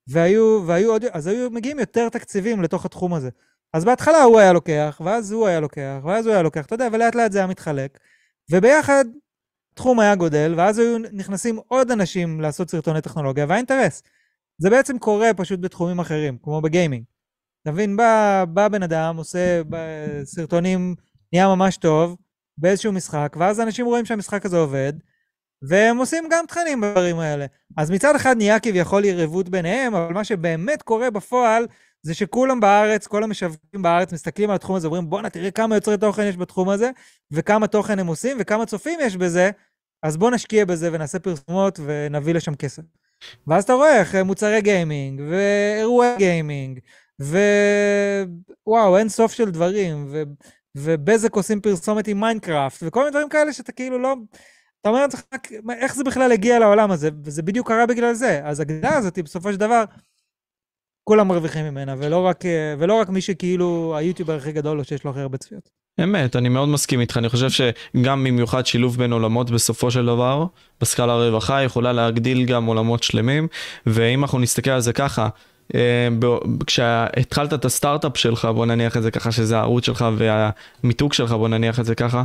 והיו, 0.08 0.64
והיו 0.66 0.92
עוד, 0.92 1.06
אז 1.12 1.28
היו 1.28 1.50
מגיעים 1.52 1.80
יותר 1.80 2.10
תקציבים 2.10 2.62
לתוך 2.64 2.86
התחום 2.86 3.14
הזה. 3.14 3.30
אז 3.74 3.86
בהתחלה 3.86 4.24
הוא 4.24 4.40
היה 4.40 4.54
לוקח, 4.54 5.02
ואז 5.06 5.32
הוא 5.32 5.48
היה 5.48 5.60
לוקח, 5.60 5.98
ואז 6.04 6.26
הוא 6.26 6.34
היה 6.34 6.44
לוקח, 6.44 6.66
אתה 6.66 6.76
יודע, 6.76 6.88
ולאט 6.92 7.16
לאט 7.16 7.32
זה 7.32 7.38
היה 7.38 7.48
מתחלק. 7.48 8.00
וביחד 8.52 9.06
התחום 9.74 10.00
היה 10.00 10.16
גודל, 10.16 10.54
ואז 10.58 10.80
היו 10.80 10.98
נכנסים 11.14 11.60
עוד 11.68 11.92
אנשים 11.92 12.42
לעשות 12.42 12.70
סרטוני 12.70 13.02
טכנולוגיה, 13.02 13.46
והיה 13.48 13.58
אינטרס. 13.58 14.04
זה 14.60 14.70
בעצם 14.70 15.00
קורה 15.00 15.34
פשוט 15.34 15.60
בתחומים 15.60 16.00
אחרים, 16.00 16.38
כמו 16.44 16.62
בגיימינג. 16.62 17.04
אתה 17.62 17.72
מבין? 17.72 17.98
בא, 17.98 18.46
בא 18.50 18.68
בן 18.68 18.84
אדם, 18.84 19.18
עושה 19.18 19.62
סרטונים, 20.24 20.96
נהיה 21.34 21.48
ממש 21.48 21.78
טוב, 21.78 22.18
באיזשהו 22.58 22.92
משחק, 22.92 23.36
ואז 23.40 23.60
אנשים 23.60 23.86
רואים 23.86 24.06
שהמשחק 24.06 24.46
הזה 24.46 24.58
עובד, 24.58 24.94
והם 25.62 25.98
עושים 25.98 26.24
גם 26.32 26.46
תכנים 26.48 26.82
בדברים 26.82 27.20
האלה. 27.20 27.46
אז 27.78 27.92
מצד 27.92 28.16
אחד 28.16 28.38
נהיה 28.38 28.60
כביכול 28.60 29.06
יריבות 29.06 29.50
ביניהם, 29.50 29.96
אבל 29.96 30.14
מה 30.14 30.24
שבאמת 30.24 30.82
קורה 30.82 31.10
בפועל, 31.10 31.68
זה 32.02 32.14
שכולם 32.14 32.60
בארץ, 32.60 33.08
כל 33.08 33.24
המשווקים 33.24 33.82
בארץ 33.82 34.14
מסתכלים 34.14 34.50
על 34.50 34.56
התחום 34.56 34.76
הזה, 34.76 34.88
אומרים, 34.88 35.10
בואנה, 35.10 35.30
תראה 35.30 35.52
כמה 35.52 35.76
יוצרי 35.76 35.98
תוכן 35.98 36.24
יש 36.24 36.38
בתחום 36.38 36.70
הזה, 36.70 36.90
וכמה 37.32 37.68
תוכן 37.68 38.00
הם 38.00 38.08
עושים, 38.08 38.38
וכמה 38.40 38.66
צופים 38.66 39.00
יש 39.02 39.18
בזה, 39.18 39.52
אז 40.04 40.18
בוא 40.18 40.32
נשקיע 40.32 40.66
בזה 40.66 40.90
ונעשה 40.94 41.20
פרסומות 41.20 41.80
ונביא 41.86 42.34
לשם 42.34 42.56
כסף. 42.56 42.84
ואז 43.48 43.64
אתה 43.64 43.74
רואה 43.74 44.00
איך 44.00 44.16
מוצרי 44.16 44.62
גיימינג, 44.62 45.22
ואירועי 45.30 46.18
גיימינג, 46.18 46.80
ווואו, 47.20 48.98
אין 48.98 49.10
סוף 49.10 49.32
של 49.32 49.52
דברים, 49.52 50.08
ו... 50.10 50.24
ובזק 50.76 51.36
עושים 51.36 51.62
פרסומת 51.62 52.08
עם 52.08 52.20
מיינקראפט, 52.20 52.84
וכל 52.84 53.00
מיני 53.00 53.12
דברים 53.12 53.30
כאלה 53.30 53.54
שאתה 53.54 53.72
כאילו 53.72 54.00
לא... 54.00 54.16
אתה 54.82 54.90
אומר 54.90 55.02
לעצמך, 55.02 55.22
איך 55.72 55.96
זה 55.96 56.04
בכלל 56.04 56.32
הגיע 56.32 56.60
לעולם 56.60 56.92
הזה? 56.92 57.10
וזה 57.24 57.42
בדיוק 57.42 57.68
קרה 57.68 57.86
בגלל 57.86 58.14
זה. 58.14 58.42
אז 58.44 58.60
הגדילה 58.60 58.98
הזאת, 58.98 59.20
בסופו 59.20 59.52
של 59.52 59.58
דבר, 59.58 59.84
כולם 61.04 61.28
מרוויחים 61.28 61.66
ממנה, 61.66 61.96
ולא 61.98 62.26
רק, 62.26 62.44
ולא 62.80 62.94
רק 62.94 63.10
מי 63.10 63.22
שכאילו 63.22 63.98
היוטיובר 63.98 64.36
הכי 64.36 64.52
גדול 64.52 64.80
או 64.80 64.84
שיש 64.84 65.04
לו 65.04 65.12
הכי 65.12 65.20
הרבה 65.20 65.38
צפיות. 65.38 65.79
אמת, 66.04 66.36
אני 66.36 66.50
מאוד 66.50 66.70
מסכים 66.70 67.00
איתך, 67.00 67.18
אני 67.18 67.30
חושב 67.30 67.50
שגם 67.50 68.24
במיוחד 68.24 68.66
שילוב 68.66 68.98
בין 68.98 69.14
עולמות 69.14 69.52
בסופו 69.52 69.92
של 69.92 70.06
דבר, 70.06 70.46
בסקאלה 70.82 71.14
הרווחה 71.14 71.64
יכולה 71.64 71.94
להגדיל 71.94 72.46
גם 72.46 72.66
עולמות 72.66 73.04
שלמים, 73.04 73.48
ואם 73.86 74.24
אנחנו 74.24 74.40
נסתכל 74.40 74.72
על 74.72 74.82
זה 74.82 74.94
ככה, 74.94 75.30
אה, 75.76 76.08
כשהתחלת 76.66 77.54
את 77.54 77.66
הסטארט-אפ 77.66 78.18
שלך, 78.18 78.46
בוא 78.46 78.66
נניח 78.66 78.98
את 78.98 79.04
זה 79.04 79.12
ככה 79.12 79.32
שזה 79.32 79.58
הערוץ 79.58 79.86
שלך 79.86 80.06
והמיתוג 80.18 81.14
שלך, 81.14 81.32
בוא 81.32 81.48
נניח 81.48 81.80
את 81.80 81.86
זה 81.86 81.96
ככה, 81.96 82.24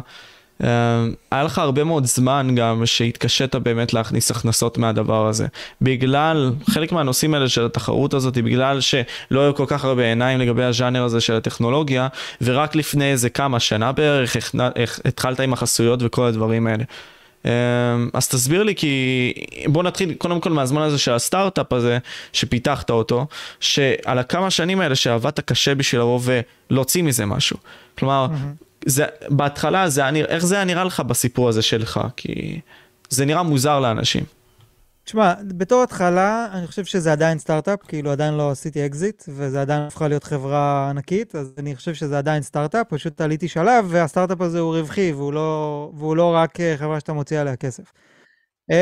אה, 0.62 1.04
היה 1.30 1.42
לך 1.42 1.58
הרבה 1.58 1.84
מאוד 1.84 2.04
זמן 2.06 2.48
גם 2.54 2.86
שהתקשית 2.86 3.56
באמת 3.56 3.92
להכניס 3.92 4.30
הכנסות 4.30 4.78
מהדבר 4.78 5.26
הזה. 5.26 5.46
בגלל 5.80 6.52
חלק 6.70 6.92
מהנושאים 6.92 7.34
האלה 7.34 7.48
של 7.48 7.66
התחרות 7.66 8.14
הזאת, 8.14 8.38
בגלל 8.38 8.80
שלא 8.80 9.40
היו 9.40 9.54
כל 9.54 9.64
כך 9.66 9.84
הרבה 9.84 10.02
עיניים 10.02 10.40
לגבי 10.40 10.64
הז'אנר 10.64 11.04
הזה 11.04 11.20
של 11.20 11.36
הטכנולוגיה, 11.36 12.08
ורק 12.42 12.76
לפני 12.76 13.12
איזה 13.12 13.30
כמה 13.30 13.60
שנה 13.60 13.92
בערך 13.92 14.36
התחלת 15.04 15.40
עם 15.40 15.52
החסויות 15.52 16.00
וכל 16.02 16.26
הדברים 16.26 16.66
האלה. 16.66 16.84
אה, 17.46 17.50
אז 18.12 18.28
תסביר 18.28 18.62
לי 18.62 18.74
כי 18.74 19.32
בוא 19.66 19.82
נתחיל 19.82 20.14
קודם 20.14 20.40
כל 20.40 20.50
מהזמן 20.50 20.82
הזה 20.82 20.98
של 20.98 21.12
הסטארט-אפ 21.12 21.72
הזה 21.72 21.98
שפיתחת 22.32 22.90
אותו 22.90 23.26
שעל 23.60 24.18
הכמה 24.18 24.50
שנים 24.50 24.80
האלה 24.80 24.94
שעבדת 24.94 25.40
קשה 25.40 25.74
בשביל 25.74 26.00
לבוא 26.00 26.20
ולהוציא 26.70 27.02
מזה 27.02 27.26
משהו. 27.26 27.56
כלומר 27.98 28.26
mm-hmm. 28.30 28.64
זה, 28.86 29.04
בהתחלה, 29.28 29.88
זה, 29.88 30.08
איך 30.08 30.46
זה 30.46 30.54
היה 30.54 30.64
נראה 30.64 30.84
לך 30.84 31.00
בסיפור 31.00 31.48
הזה 31.48 31.62
שלך? 31.62 32.00
כי 32.16 32.60
זה 33.10 33.24
נראה 33.24 33.42
מוזר 33.42 33.80
לאנשים. 33.80 34.24
תשמע, 35.04 35.34
בתור 35.48 35.82
התחלה, 35.82 36.48
אני 36.52 36.66
חושב 36.66 36.84
שזה 36.84 37.12
עדיין 37.12 37.38
סטארט-אפ, 37.38 37.82
כאילו 37.88 38.10
עדיין 38.10 38.34
לא 38.34 38.50
עשיתי 38.50 38.86
אקזיט, 38.86 39.24
וזה 39.28 39.60
עדיין 39.60 39.82
הפכה 39.82 40.08
להיות 40.08 40.24
חברה 40.24 40.90
ענקית, 40.90 41.34
אז 41.34 41.52
אני 41.58 41.76
חושב 41.76 41.94
שזה 41.94 42.18
עדיין 42.18 42.42
סטארט-אפ, 42.42 42.86
פשוט 42.88 43.20
עליתי 43.20 43.48
שלב, 43.48 43.86
והסטארט-אפ 43.88 44.40
הזה 44.40 44.58
הוא 44.58 44.76
רווחי, 44.76 45.12
והוא 45.12 45.32
לא, 45.32 45.90
והוא 45.96 46.16
לא 46.16 46.34
רק 46.34 46.60
אה, 46.60 46.76
חברה 46.76 47.00
שאתה 47.00 47.12
מוציא 47.12 47.40
עליה 47.40 47.56
כסף. 47.56 47.84
אה, 48.70 48.74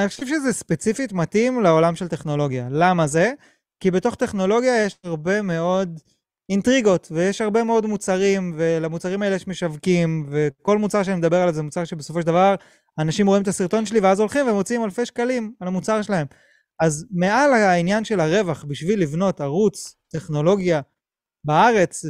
אני 0.00 0.08
חושב 0.08 0.26
שזה 0.26 0.52
ספציפית 0.52 1.12
מתאים 1.12 1.62
לעולם 1.62 1.96
של 1.96 2.08
טכנולוגיה. 2.08 2.68
למה 2.70 3.06
זה? 3.06 3.32
כי 3.80 3.90
בתוך 3.90 4.14
טכנולוגיה 4.14 4.84
יש 4.84 4.96
הרבה 5.04 5.42
מאוד... 5.42 6.00
אינטריגות, 6.48 7.08
ויש 7.10 7.40
הרבה 7.40 7.64
מאוד 7.64 7.86
מוצרים, 7.86 8.54
ולמוצרים 8.56 9.22
האלה 9.22 9.36
יש 9.36 9.46
משווקים, 9.46 10.26
וכל 10.30 10.78
מוצר 10.78 11.02
שאני 11.02 11.16
מדבר 11.16 11.36
עליו 11.36 11.54
זה 11.54 11.62
מוצר 11.62 11.84
שבסופו 11.84 12.20
של 12.20 12.26
דבר 12.26 12.54
אנשים 12.98 13.26
רואים 13.26 13.42
את 13.42 13.48
הסרטון 13.48 13.86
שלי 13.86 14.00
ואז 14.00 14.20
הולכים 14.20 14.48
ומוציאים 14.48 14.84
אלפי 14.84 15.06
שקלים 15.06 15.52
על 15.60 15.68
המוצר 15.68 16.02
שלהם. 16.02 16.26
אז 16.80 17.06
מעל 17.10 17.52
העניין 17.52 18.04
של 18.04 18.20
הרווח, 18.20 18.64
בשביל 18.68 19.02
לבנות 19.02 19.40
ערוץ 19.40 19.96
טכנולוגיה 20.08 20.80
בארץ, 21.44 22.04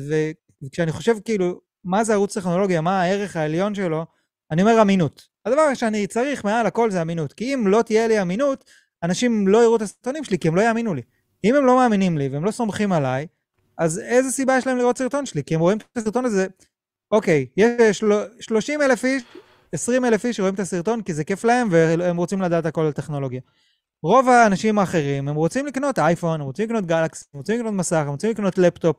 וכשאני 0.66 0.92
חושב 0.92 1.16
כאילו, 1.24 1.60
מה 1.84 2.04
זה 2.04 2.12
ערוץ 2.12 2.38
טכנולוגיה, 2.38 2.80
מה 2.80 3.02
הערך 3.02 3.36
העליון 3.36 3.74
שלו, 3.74 4.06
אני 4.50 4.62
אומר 4.62 4.82
אמינות. 4.82 5.22
הדבר 5.46 5.74
שאני 5.74 6.06
צריך 6.06 6.44
מעל 6.44 6.66
הכל 6.66 6.90
זה 6.90 7.02
אמינות, 7.02 7.32
כי 7.32 7.54
אם 7.54 7.66
לא 7.66 7.82
תהיה 7.82 8.08
לי 8.08 8.22
אמינות, 8.22 8.64
אנשים 9.02 9.48
לא 9.48 9.62
יראו 9.62 9.76
את 9.76 9.82
הסרטונים 9.82 10.24
שלי, 10.24 10.38
כי 10.38 10.48
הם 10.48 10.56
לא 10.56 10.60
יאמינו 10.60 10.94
לי. 10.94 11.02
אם 11.44 11.54
הם 11.54 11.66
לא 11.66 11.76
מאמינים 11.76 12.18
לי 12.18 12.28
והם 12.28 12.44
לא 12.44 12.50
סומכים 12.50 12.92
עליי, 12.92 13.26
אז 13.78 13.98
איזה 13.98 14.30
סיבה 14.30 14.58
יש 14.58 14.66
להם 14.66 14.78
לראות 14.78 14.98
סרטון 14.98 15.26
שלי? 15.26 15.44
כי 15.44 15.54
הם 15.54 15.60
רואים 15.60 15.78
את 15.78 15.96
הסרטון 15.96 16.24
הזה, 16.24 16.46
אוקיי, 17.10 17.46
יש 17.56 18.04
30 18.40 18.82
אלף 18.82 19.04
איש, 19.04 19.22
20 19.72 20.04
אלף 20.04 20.24
איש 20.24 20.36
שרואים 20.36 20.54
את 20.54 20.60
הסרטון 20.60 21.02
כי 21.02 21.14
זה 21.14 21.24
כיף 21.24 21.44
להם 21.44 21.68
והם 21.70 22.16
רוצים 22.16 22.42
לדעת 22.42 22.66
הכל 22.66 22.80
על 22.80 22.92
טכנולוגיה. 22.92 23.40
רוב 24.02 24.28
האנשים 24.28 24.78
האחרים, 24.78 25.28
הם 25.28 25.34
רוצים 25.34 25.66
לקנות 25.66 25.98
אייפון, 25.98 26.40
הם 26.40 26.46
רוצים 26.46 26.64
לקנות 26.64 26.86
גלקסי, 26.86 27.28
הם 27.34 27.38
רוצים 27.38 27.58
לקנות 27.58 27.74
מסך, 27.74 28.02
הם 28.06 28.08
רוצים 28.08 28.30
לקנות 28.30 28.58
לפטופ. 28.58 28.96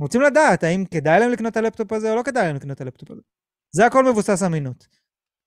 הם 0.00 0.02
רוצים 0.02 0.20
לדעת 0.20 0.64
האם 0.64 0.84
כדאי 0.90 1.20
להם 1.20 1.30
לקנות 1.30 1.52
את 1.52 1.56
הלפטופ 1.56 1.92
הזה 1.92 2.10
או 2.10 2.16
לא 2.16 2.22
כדאי 2.22 2.46
להם 2.46 2.56
לקנות 2.56 2.76
את 2.76 2.80
הלפטופ 2.80 3.10
הזה. 3.10 3.20
זה 3.72 3.86
הכל 3.86 4.04
מבוסס 4.04 4.42
אמינות. 4.42 4.86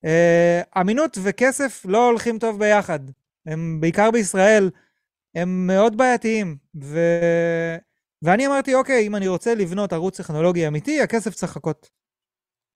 אה, 0.06 0.82
אמינות 0.82 1.18
וכסף 1.24 1.86
לא 1.86 2.08
הולכים 2.08 2.40
טוב 2.40 2.60
ביחד. 2.60 3.00
הם, 3.46 3.78
בעיקר 3.82 4.12
בישראל, 4.12 4.70
הם 5.36 5.68
מאוד 5.68 5.98
בעייתיים. 5.98 6.58
ו... 6.84 7.00
ואני 8.26 8.48
אמרתי, 8.48 8.76
אוקיי, 8.76 9.08
אם 9.08 9.16
אני 9.16 9.28
רוצה 9.28 9.56
לבנות 9.56 9.94
ערוץ 9.94 10.18
טכנולוגי 10.22 10.68
אמיתי, 10.68 11.02
הכסף 11.02 11.34
צריך 11.34 11.52
לחכות. 11.52 11.90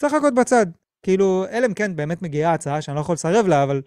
צריך 0.02 0.14
לחכות 0.14 0.34
בצד. 0.34 0.66
כאילו, 1.04 1.46
אלא 1.52 1.66
אם 1.66 1.74
כן 1.74 1.96
באמת 1.96 2.22
מגיעה 2.22 2.54
הצעה 2.54 2.82
שאני 2.82 2.96
לא 2.96 3.02
יכול 3.02 3.14
לסרב 3.14 3.48
לה, 3.48 3.64
אבל 3.64 3.82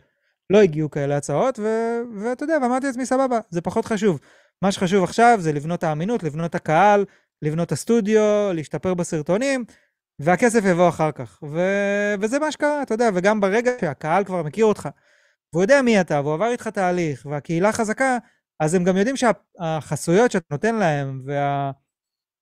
לא 0.50 0.58
הגיעו 0.62 0.90
כאלה 0.90 1.16
הצעות, 1.16 1.58
ו- 1.58 2.00
ואתה 2.20 2.44
יודע, 2.44 2.58
ואמרתי 2.62 2.86
לעצמי, 2.86 3.06
סבבה, 3.06 3.38
זה 3.50 3.60
פחות 3.60 3.84
חשוב. 3.84 4.20
מה 4.62 4.72
שחשוב 4.72 5.04
עכשיו 5.04 5.38
זה 5.40 5.52
לבנות 5.52 5.84
האמינות, 5.84 6.22
לבנות 6.22 6.54
הקהל, 6.54 7.04
לבנות 7.42 7.72
הסטודיו, 7.72 8.52
להשתפר 8.54 8.94
בסרטונים, 8.94 9.64
והכסף 10.18 10.60
יבוא 10.64 10.88
אחר 10.88 11.12
כך. 11.12 11.42
ו- 11.42 12.14
וזה 12.20 12.38
מה 12.38 12.52
שקרה, 12.52 12.82
אתה 12.82 12.94
יודע, 12.94 13.08
וגם 13.14 13.40
ברגע 13.40 13.70
שהקהל 13.80 14.24
כבר 14.24 14.42
מכיר 14.42 14.64
אותך, 14.64 14.88
והוא 15.52 15.62
יודע 15.62 15.82
מי 15.82 16.00
אתה, 16.00 16.20
והוא 16.20 16.34
עבר 16.34 16.50
איתך 16.50 16.68
תהליך, 16.68 17.26
והקהילה 17.30 17.72
חזקה, 17.72 18.18
אז 18.62 18.74
הם 18.74 18.84
גם 18.84 18.96
יודעים 18.96 19.16
שהחסויות 19.16 20.30
שאתה 20.30 20.46
נותן 20.50 20.74
להם 20.74 21.22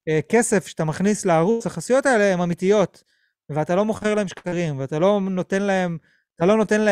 והכסף 0.08 0.66
שאתה 0.66 0.84
מכניס 0.84 1.26
לערוץ, 1.26 1.66
החסויות 1.66 2.06
האלה 2.06 2.32
הן 2.32 2.40
אמיתיות, 2.40 3.02
ואתה 3.50 3.74
לא 3.74 3.84
מוכר 3.84 4.14
להם 4.14 4.28
שקרים, 4.28 4.78
ואתה 4.78 4.98
לא 4.98 5.20
נותן 5.20 5.62
להם, 5.62 5.98
אתה 6.36 6.46
לא 6.46 6.56
נותן 6.56 6.86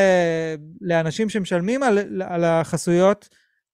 לאנשים 0.81 1.29
שמשלמים 1.29 1.83
על, 1.83 2.23
על 2.23 2.45
החסויות 2.45 3.29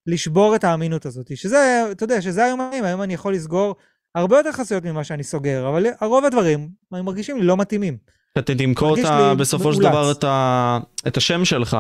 לשבור 0.07 0.57
את 0.57 0.65
האמינות 0.65 1.07
הזאת. 1.07 1.37
שזה, 1.37 1.85
אתה 1.91 2.05
יודע, 2.05 2.23
שזה 2.23 2.45
היום 2.45 2.61
היום, 2.73 2.85
היום 2.87 3.03
אני 3.03 3.15
יכול 3.15 3.35
לסגור 3.35 3.77
הרבה 4.15 4.37
יותר 4.37 4.53
חסויות 4.53 4.85
ממה 4.85 5.05
שאני 5.05 5.23
סוגר, 5.23 5.69
אבל 5.69 5.87
רוב 6.03 6.25
הדברים, 6.25 6.69
הם 6.93 7.05
מרגישים 7.05 7.37
לי 7.37 7.47
לא 7.47 7.57
מתאימים. 7.57 7.97
אתה 8.39 8.55
תמכור 8.55 8.97
בסופו 9.39 9.73
של 9.73 9.83
דבר 9.83 10.13
את, 10.13 10.25
ה, 10.25 10.79
את 11.07 11.17
השם 11.17 11.45
שלך. 11.45 11.77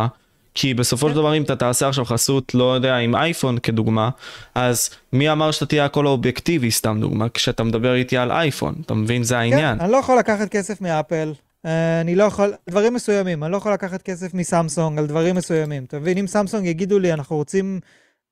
כי 0.55 0.75
בסופו 0.75 1.09
של 1.09 1.15
כן. 1.15 1.21
דבר 1.21 1.37
אם 1.37 1.43
אתה 1.43 1.57
תעשה 1.57 1.89
עכשיו 1.89 2.05
חסות, 2.05 2.55
לא 2.55 2.75
יודע, 2.75 2.97
עם 2.97 3.15
אייפון 3.15 3.59
כדוגמה, 3.59 4.11
אז 4.55 4.91
מי 5.13 5.33
אמר 5.33 5.51
שאתה 5.51 5.67
תהיה 5.67 5.85
הכל 5.85 6.07
האובייקטיבי, 6.07 6.71
סתם 6.71 6.99
דוגמה, 7.01 7.29
כשאתה 7.29 7.65
מדבר 7.65 7.95
איתי 7.95 8.17
על 8.17 8.33
אייפון, 8.33 8.75
אתה 8.87 8.95
מבין? 8.95 9.23
זה 9.23 9.39
העניין. 9.39 9.79
כן, 9.79 9.85
אני 9.85 9.93
לא 9.93 9.97
יכול 9.97 10.19
לקחת 10.19 10.49
כסף 10.49 10.81
מאפל, 10.81 11.33
אה, 11.67 12.01
אני 12.01 12.15
לא 12.15 12.25
יכול, 12.25 12.55
דברים 12.71 12.95
מסוימים, 12.95 13.45
אני 13.45 13.53
לא 13.53 13.57
יכול 13.57 13.73
לקחת 13.73 14.03
כסף 14.03 14.35
מסמסונג 14.35 14.99
על 14.99 15.07
דברים 15.07 15.37
מסוימים. 15.37 15.85
אתה 15.85 15.99
מבין, 15.99 16.19
אם 16.19 16.27
סמסונג 16.27 16.67
יגידו 16.67 16.99
לי, 16.99 17.13
אנחנו 17.13 17.37
רוצים 17.37 17.81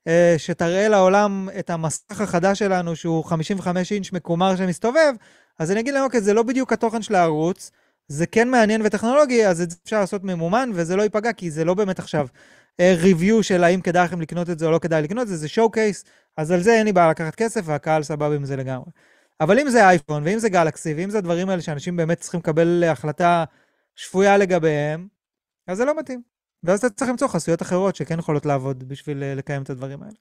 uh, 0.08 0.38
שתראה 0.38 0.88
לעולם 0.88 1.48
את 1.58 1.70
המסך 1.70 2.20
החדש 2.20 2.58
שלנו, 2.58 2.96
שהוא 2.96 3.24
55 3.24 3.92
אינץ' 3.92 4.12
מקומר 4.12 4.56
שמסתובב, 4.56 5.12
אז 5.58 5.70
אני 5.70 5.80
אגיד 5.80 5.94
להם, 5.94 6.04
אוקיי, 6.04 6.20
זה 6.20 6.34
לא 6.34 6.42
בדיוק 6.42 6.72
התוכן 6.72 7.02
של 7.02 7.14
הערוץ, 7.14 7.70
זה 8.08 8.26
כן 8.26 8.50
מעניין 8.50 8.82
וטכנולוגי, 8.84 9.46
אז 9.46 9.60
את 9.60 9.70
זה 9.70 9.76
אפשר 9.84 10.00
לעשות 10.00 10.24
ממומן 10.24 10.70
וזה 10.74 10.96
לא 10.96 11.02
ייפגע, 11.02 11.32
כי 11.32 11.50
זה 11.50 11.64
לא 11.64 11.74
באמת 11.74 11.98
עכשיו 11.98 12.26
ריוויו 12.80 13.42
של 13.42 13.64
האם 13.64 13.80
כדאי 13.80 14.04
לכם 14.04 14.20
לקנות 14.20 14.50
את 14.50 14.58
זה 14.58 14.66
או 14.66 14.70
לא 14.70 14.78
כדאי 14.78 15.02
לקנות 15.02 15.22
את 15.22 15.28
זה, 15.28 15.36
זה 15.36 15.48
שואו 15.48 15.70
קייס, 15.70 16.04
אז 16.36 16.50
על 16.50 16.60
זה 16.60 16.72
אין 16.72 16.86
לי 16.86 16.92
בעיה 16.92 17.10
לקחת 17.10 17.34
כסף, 17.34 17.60
והקהל 17.64 18.02
סבבה 18.02 18.34
עם 18.34 18.44
זה 18.44 18.56
לגמרי. 18.56 18.90
אבל 19.40 19.58
אם 19.58 19.68
זה 19.68 19.88
אייפון, 19.88 20.22
ואם 20.24 20.38
זה 20.38 20.48
גלקסי, 20.48 20.94
ואם 20.94 21.10
זה 21.10 21.18
הדברים 21.18 21.48
האלה 21.48 21.62
שאנשים 21.62 21.96
באמת 21.96 22.20
צריכים 22.20 22.40
לקבל 22.40 22.84
החלטה 22.84 23.44
שפויה 23.96 24.38
לגביהם, 24.38 25.08
אז 25.66 25.76
זה 25.76 25.84
לא 25.84 25.98
מתאים. 25.98 26.22
ואז 26.64 26.78
אתה 26.78 26.94
צריך 26.94 27.10
למצוא 27.10 27.28
חסויות 27.28 27.62
אחרות 27.62 27.96
שכן 27.96 28.18
יכולות 28.18 28.46
לעבוד 28.46 28.88
בשביל 28.88 29.22
אה, 29.22 29.34
לקיים 29.34 29.62
את 29.62 29.70
הדברים 29.70 30.02
האלה. 30.02 30.14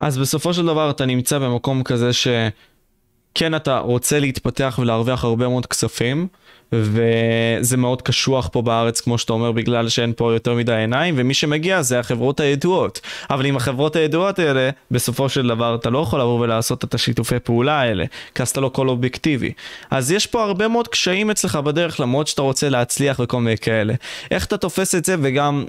אז 0.00 0.18
בסופו 0.18 0.54
של 0.54 0.66
דבר 0.66 0.90
אתה 0.90 1.06
נמצא 1.06 1.38
במקום 1.38 1.82
כזה 1.82 2.12
שכן 2.12 3.54
אתה 3.56 3.78
רוצה 3.78 4.20
להתפתח 4.20 4.78
ולהרוויח 4.82 5.24
הרבה 5.24 5.48
מאוד 5.48 5.66
כספים, 5.66 6.28
וזה 6.72 7.76
מאוד 7.76 8.02
קשוח 8.02 8.48
פה 8.52 8.62
בארץ, 8.62 9.00
כמו 9.00 9.18
שאתה 9.18 9.32
אומר, 9.32 9.52
בגלל 9.52 9.88
שאין 9.88 10.12
פה 10.16 10.32
יותר 10.32 10.54
מדי 10.54 10.74
עיניים, 10.74 11.14
ומי 11.18 11.34
שמגיע 11.34 11.82
זה 11.82 12.00
החברות 12.00 12.40
הידועות. 12.40 13.00
אבל 13.30 13.46
עם 13.46 13.56
החברות 13.56 13.96
הידועות 13.96 14.38
האלה, 14.38 14.70
בסופו 14.90 15.28
של 15.28 15.46
דבר 15.46 15.74
אתה 15.74 15.90
לא 15.90 15.98
יכול 15.98 16.20
לבוא 16.20 16.40
ולעשות 16.40 16.84
את 16.84 16.94
השיתופי 16.94 17.38
פעולה 17.38 17.80
האלה, 17.80 18.04
כי 18.34 18.42
אז 18.42 18.48
אתה 18.48 18.60
לא 18.60 18.68
כל 18.68 18.88
אובייקטיבי. 18.88 19.52
אז 19.90 20.12
יש 20.12 20.26
פה 20.26 20.42
הרבה 20.42 20.68
מאוד 20.68 20.88
קשיים 20.88 21.30
אצלך 21.30 21.56
בדרך, 21.56 22.00
למרות 22.00 22.26
שאתה 22.26 22.42
רוצה 22.42 22.68
להצליח 22.68 23.20
וכל 23.22 23.40
מיני 23.40 23.58
כאלה. 23.58 23.94
איך 24.30 24.44
אתה 24.44 24.56
תופס 24.56 24.94
את 24.94 25.04
זה, 25.04 25.16
וגם 25.22 25.64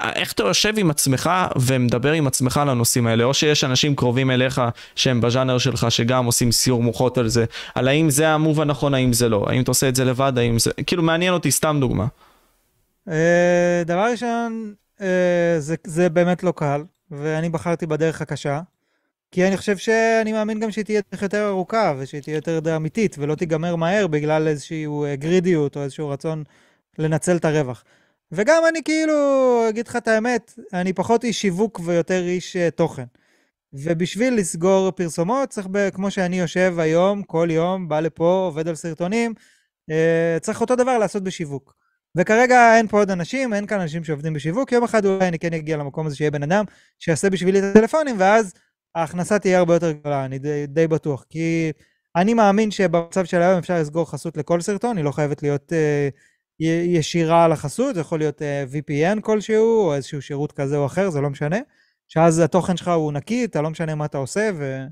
איך 0.00 0.32
אתה 0.32 0.42
יושב 0.42 0.74
עם 0.76 0.90
עצמך 0.90 1.30
ומדבר 1.56 2.12
עם 2.12 2.26
עצמך 2.26 2.56
על 2.56 2.68
הנושאים 2.68 3.06
האלה, 3.06 3.24
או 3.24 3.34
שיש 3.34 3.64
אנשים 3.64 3.96
קרובים 3.96 4.30
אליך 4.30 4.62
שהם 4.96 5.20
בז'אנר 5.20 5.58
שלך 5.58 5.86
שגם 5.88 6.24
עושים 6.24 6.52
סיור 6.52 6.82
מוחות 6.82 7.18
על 7.18 7.28
זה, 7.28 7.44
על 7.74 7.88
האם 7.88 8.10
זה 8.10 8.28
המוב 8.28 8.60
הנכון, 8.60 8.94
האם 8.94 9.12
זה 9.12 9.28
לא, 9.28 9.46
האם 9.48 9.62
אתה 9.62 9.70
עושה 9.70 9.88
את 9.88 9.96
זה 9.96 10.04
לבד, 10.04 10.32
האם 10.36 10.58
זה, 10.58 10.70
כאילו 10.86 11.02
מעניין 11.02 11.32
אותי, 11.32 11.50
סתם 11.50 11.76
דוגמה. 11.80 12.06
אה, 13.08 13.82
דבר 13.86 14.06
ראשון, 14.10 14.74
אה, 15.00 15.06
זה, 15.58 15.74
זה 15.86 16.08
באמת 16.08 16.42
לא 16.42 16.52
קל, 16.56 16.82
ואני 17.10 17.48
בחרתי 17.48 17.86
בדרך 17.86 18.22
הקשה, 18.22 18.60
כי 19.32 19.46
אני 19.46 19.56
חושב 19.56 19.76
שאני 19.76 20.32
מאמין 20.32 20.60
גם 20.60 20.70
שהיא 20.70 20.84
תהיה 20.84 21.00
יותר 21.22 21.48
ארוכה, 21.48 21.94
ושהיא 21.98 22.22
תהיה 22.22 22.34
יותר 22.34 22.76
אמיתית, 22.76 23.16
ולא 23.18 23.34
תיגמר 23.34 23.76
מהר 23.76 24.06
בגלל 24.06 24.48
איזושהי 24.48 24.86
גרידיות 25.18 25.76
או 25.76 25.82
איזשהו 25.82 26.08
רצון 26.08 26.44
לנצל 26.98 27.36
את 27.36 27.44
הרווח. 27.44 27.84
וגם 28.32 28.62
אני 28.68 28.82
כאילו, 28.82 29.14
אגיד 29.68 29.88
לך 29.88 29.96
את 29.96 30.08
האמת, 30.08 30.54
אני 30.72 30.92
פחות 30.92 31.24
איש 31.24 31.40
שיווק 31.40 31.80
ויותר 31.84 32.22
איש 32.22 32.56
uh, 32.56 32.70
תוכן. 32.70 33.04
ובשביל 33.72 34.34
לסגור 34.34 34.90
פרסומות, 34.90 35.48
צריך, 35.48 35.66
ב, 35.70 35.90
כמו 35.90 36.10
שאני 36.10 36.40
יושב 36.40 36.74
היום, 36.78 37.22
כל 37.22 37.48
יום, 37.50 37.88
בא 37.88 38.00
לפה, 38.00 38.42
עובד 38.46 38.68
על 38.68 38.74
סרטונים, 38.74 39.34
uh, 39.90 40.40
צריך 40.40 40.60
אותו 40.60 40.76
דבר 40.76 40.98
לעשות 40.98 41.22
בשיווק. 41.24 41.74
וכרגע 42.16 42.76
אין 42.76 42.88
פה 42.88 42.98
עוד 42.98 43.10
אנשים, 43.10 43.54
אין 43.54 43.66
כאן 43.66 43.80
אנשים 43.80 44.04
שעובדים 44.04 44.34
בשיווק, 44.34 44.72
יום 44.72 44.84
אחד 44.84 45.06
אולי 45.06 45.28
אני 45.28 45.38
כן 45.38 45.54
אגיע 45.54 45.76
למקום 45.76 46.06
הזה 46.06 46.16
שיהיה 46.16 46.30
בן 46.30 46.42
אדם 46.42 46.64
שיעשה 46.98 47.30
בשבילי 47.30 47.58
את 47.58 47.64
הטלפונים, 47.64 48.16
ואז 48.18 48.52
ההכנסה 48.94 49.38
תהיה 49.38 49.58
הרבה 49.58 49.74
יותר 49.74 49.92
גדולה, 49.92 50.24
אני 50.24 50.38
די, 50.38 50.66
די 50.66 50.86
בטוח. 50.86 51.24
כי 51.30 51.72
אני 52.16 52.34
מאמין 52.34 52.70
שבמצב 52.70 53.24
של 53.24 53.42
היום 53.42 53.58
אפשר 53.58 53.80
לסגור 53.80 54.10
חסות 54.10 54.36
לכל 54.36 54.60
סרטון, 54.60 54.96
היא 54.96 55.04
לא 55.04 55.12
חייבת 55.12 55.42
להיות... 55.42 55.72
Uh, 55.72 56.29
ישירה 56.60 57.44
על 57.44 57.52
החסות, 57.52 57.94
זה 57.94 58.00
יכול 58.00 58.18
להיות 58.18 58.42
uh, 58.42 58.44
אה, 58.44 58.64
VPN 58.72 59.20
כלשהו, 59.20 59.86
או 59.86 59.94
איזשהו 59.94 60.22
שירות 60.22 60.52
כזה 60.52 60.76
או 60.76 60.86
אחר, 60.86 61.10
זה 61.10 61.20
לא 61.20 61.30
משנה. 61.30 61.58
שאז 62.08 62.38
התוכן 62.38 62.76
שלך 62.76 62.88
הוא 62.88 63.12
נקי, 63.12 63.44
אתה 63.44 63.62
לא 63.62 63.70
משנה 63.70 63.94
מה 63.94 64.04
אתה 64.04 64.18
עושה, 64.18 64.50
ו... 64.54 64.84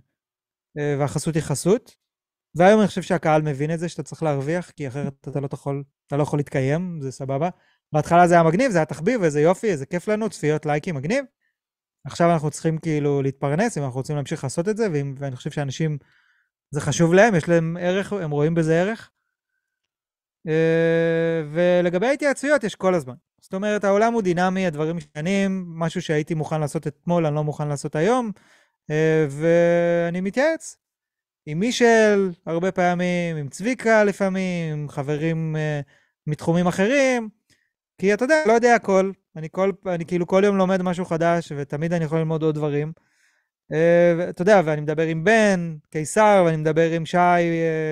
uh, 0.78 1.00
והחסות 1.00 1.34
היא 1.34 1.42
חסות. 1.42 1.96
והיום 2.54 2.80
אני 2.80 2.88
חושב 2.88 3.02
שהקהל 3.02 3.42
מבין 3.42 3.74
את 3.74 3.78
זה, 3.78 3.88
שאתה 3.88 4.02
צריך 4.02 4.22
להרוויח, 4.22 4.70
כי 4.70 4.88
אחרת 4.88 5.28
אתה 5.28 5.40
לא 5.40 5.48
יכול, 5.52 5.84
אתה 6.06 6.16
לא 6.16 6.22
יכול 6.22 6.38
להתקיים, 6.38 6.98
זה 7.02 7.10
סבבה. 7.10 7.48
בהתחלה 7.92 8.28
זה 8.28 8.34
היה 8.34 8.42
מגניב, 8.42 8.70
זה 8.70 8.78
היה 8.78 8.84
תחביב, 8.84 9.22
איזה 9.22 9.40
יופי, 9.40 9.70
איזה 9.70 9.86
כיף 9.86 10.08
לנו, 10.08 10.28
צפיות, 10.28 10.66
לייקים, 10.66 10.94
מגניב. 10.94 11.24
עכשיו 12.06 12.32
אנחנו 12.32 12.50
צריכים 12.50 12.78
כאילו 12.78 13.22
להתפרנס, 13.22 13.78
אם 13.78 13.82
אנחנו 13.82 13.98
רוצים 13.98 14.16
להמשיך 14.16 14.44
לעשות 14.44 14.68
את 14.68 14.76
זה, 14.76 14.88
ואם, 14.92 15.14
ואני 15.18 15.36
חושב 15.36 15.50
שאנשים, 15.50 15.98
זה 16.70 16.80
חשוב 16.80 17.14
להם, 17.14 17.34
יש 17.34 17.48
להם 17.48 17.76
ערך, 17.80 18.12
הם 18.12 18.30
רואים 18.30 18.54
בזה 18.54 18.80
ערך. 18.80 19.10
אה, 20.46 21.42
ולגבי 21.52 22.06
ההתייעצויות 22.06 22.64
יש 22.64 22.74
כל 22.74 22.94
הזמן. 22.94 23.14
זאת 23.40 23.54
אומרת, 23.54 23.84
העולם 23.84 24.12
הוא 24.12 24.22
דינמי, 24.22 24.66
הדברים 24.66 24.96
משתנים, 24.96 25.64
משהו 25.68 26.02
שהייתי 26.02 26.34
מוכן 26.34 26.60
לעשות 26.60 26.86
אתמול, 26.86 27.26
אני 27.26 27.34
לא 27.34 27.44
מוכן 27.44 27.68
לעשות 27.68 27.96
היום, 27.96 28.30
אה, 28.90 29.26
ואני 29.30 30.20
מתייעץ. 30.20 30.76
עם 31.46 31.58
מישל, 31.58 32.30
הרבה 32.46 32.72
פעמים, 32.72 33.36
עם 33.36 33.48
צביקה 33.48 34.04
לפעמים, 34.04 34.72
עם 34.72 34.88
חברים 34.88 35.56
אה, 35.56 35.80
מתחומים 36.26 36.66
אחרים, 36.66 37.28
כי 37.98 38.14
אתה 38.14 38.24
יודע, 38.24 38.42
לא 38.46 38.52
יודע 38.52 38.74
הכל. 38.74 39.10
אני, 39.36 39.48
כל, 39.50 39.70
אני 39.86 40.06
כאילו 40.06 40.26
כל 40.26 40.42
יום 40.44 40.56
לומד 40.56 40.82
משהו 40.82 41.04
חדש, 41.04 41.52
ותמיד 41.56 41.92
אני 41.92 42.04
יכול 42.04 42.18
ללמוד 42.18 42.42
עוד 42.42 42.54
דברים. 42.54 42.92
אתה 44.28 44.42
יודע, 44.42 44.60
ואני 44.64 44.80
מדבר 44.80 45.02
עם 45.02 45.24
בן, 45.24 45.76
קיסר, 45.90 46.42
ואני 46.46 46.56
מדבר 46.56 46.90
עם 46.90 47.06
שי, 47.06 47.18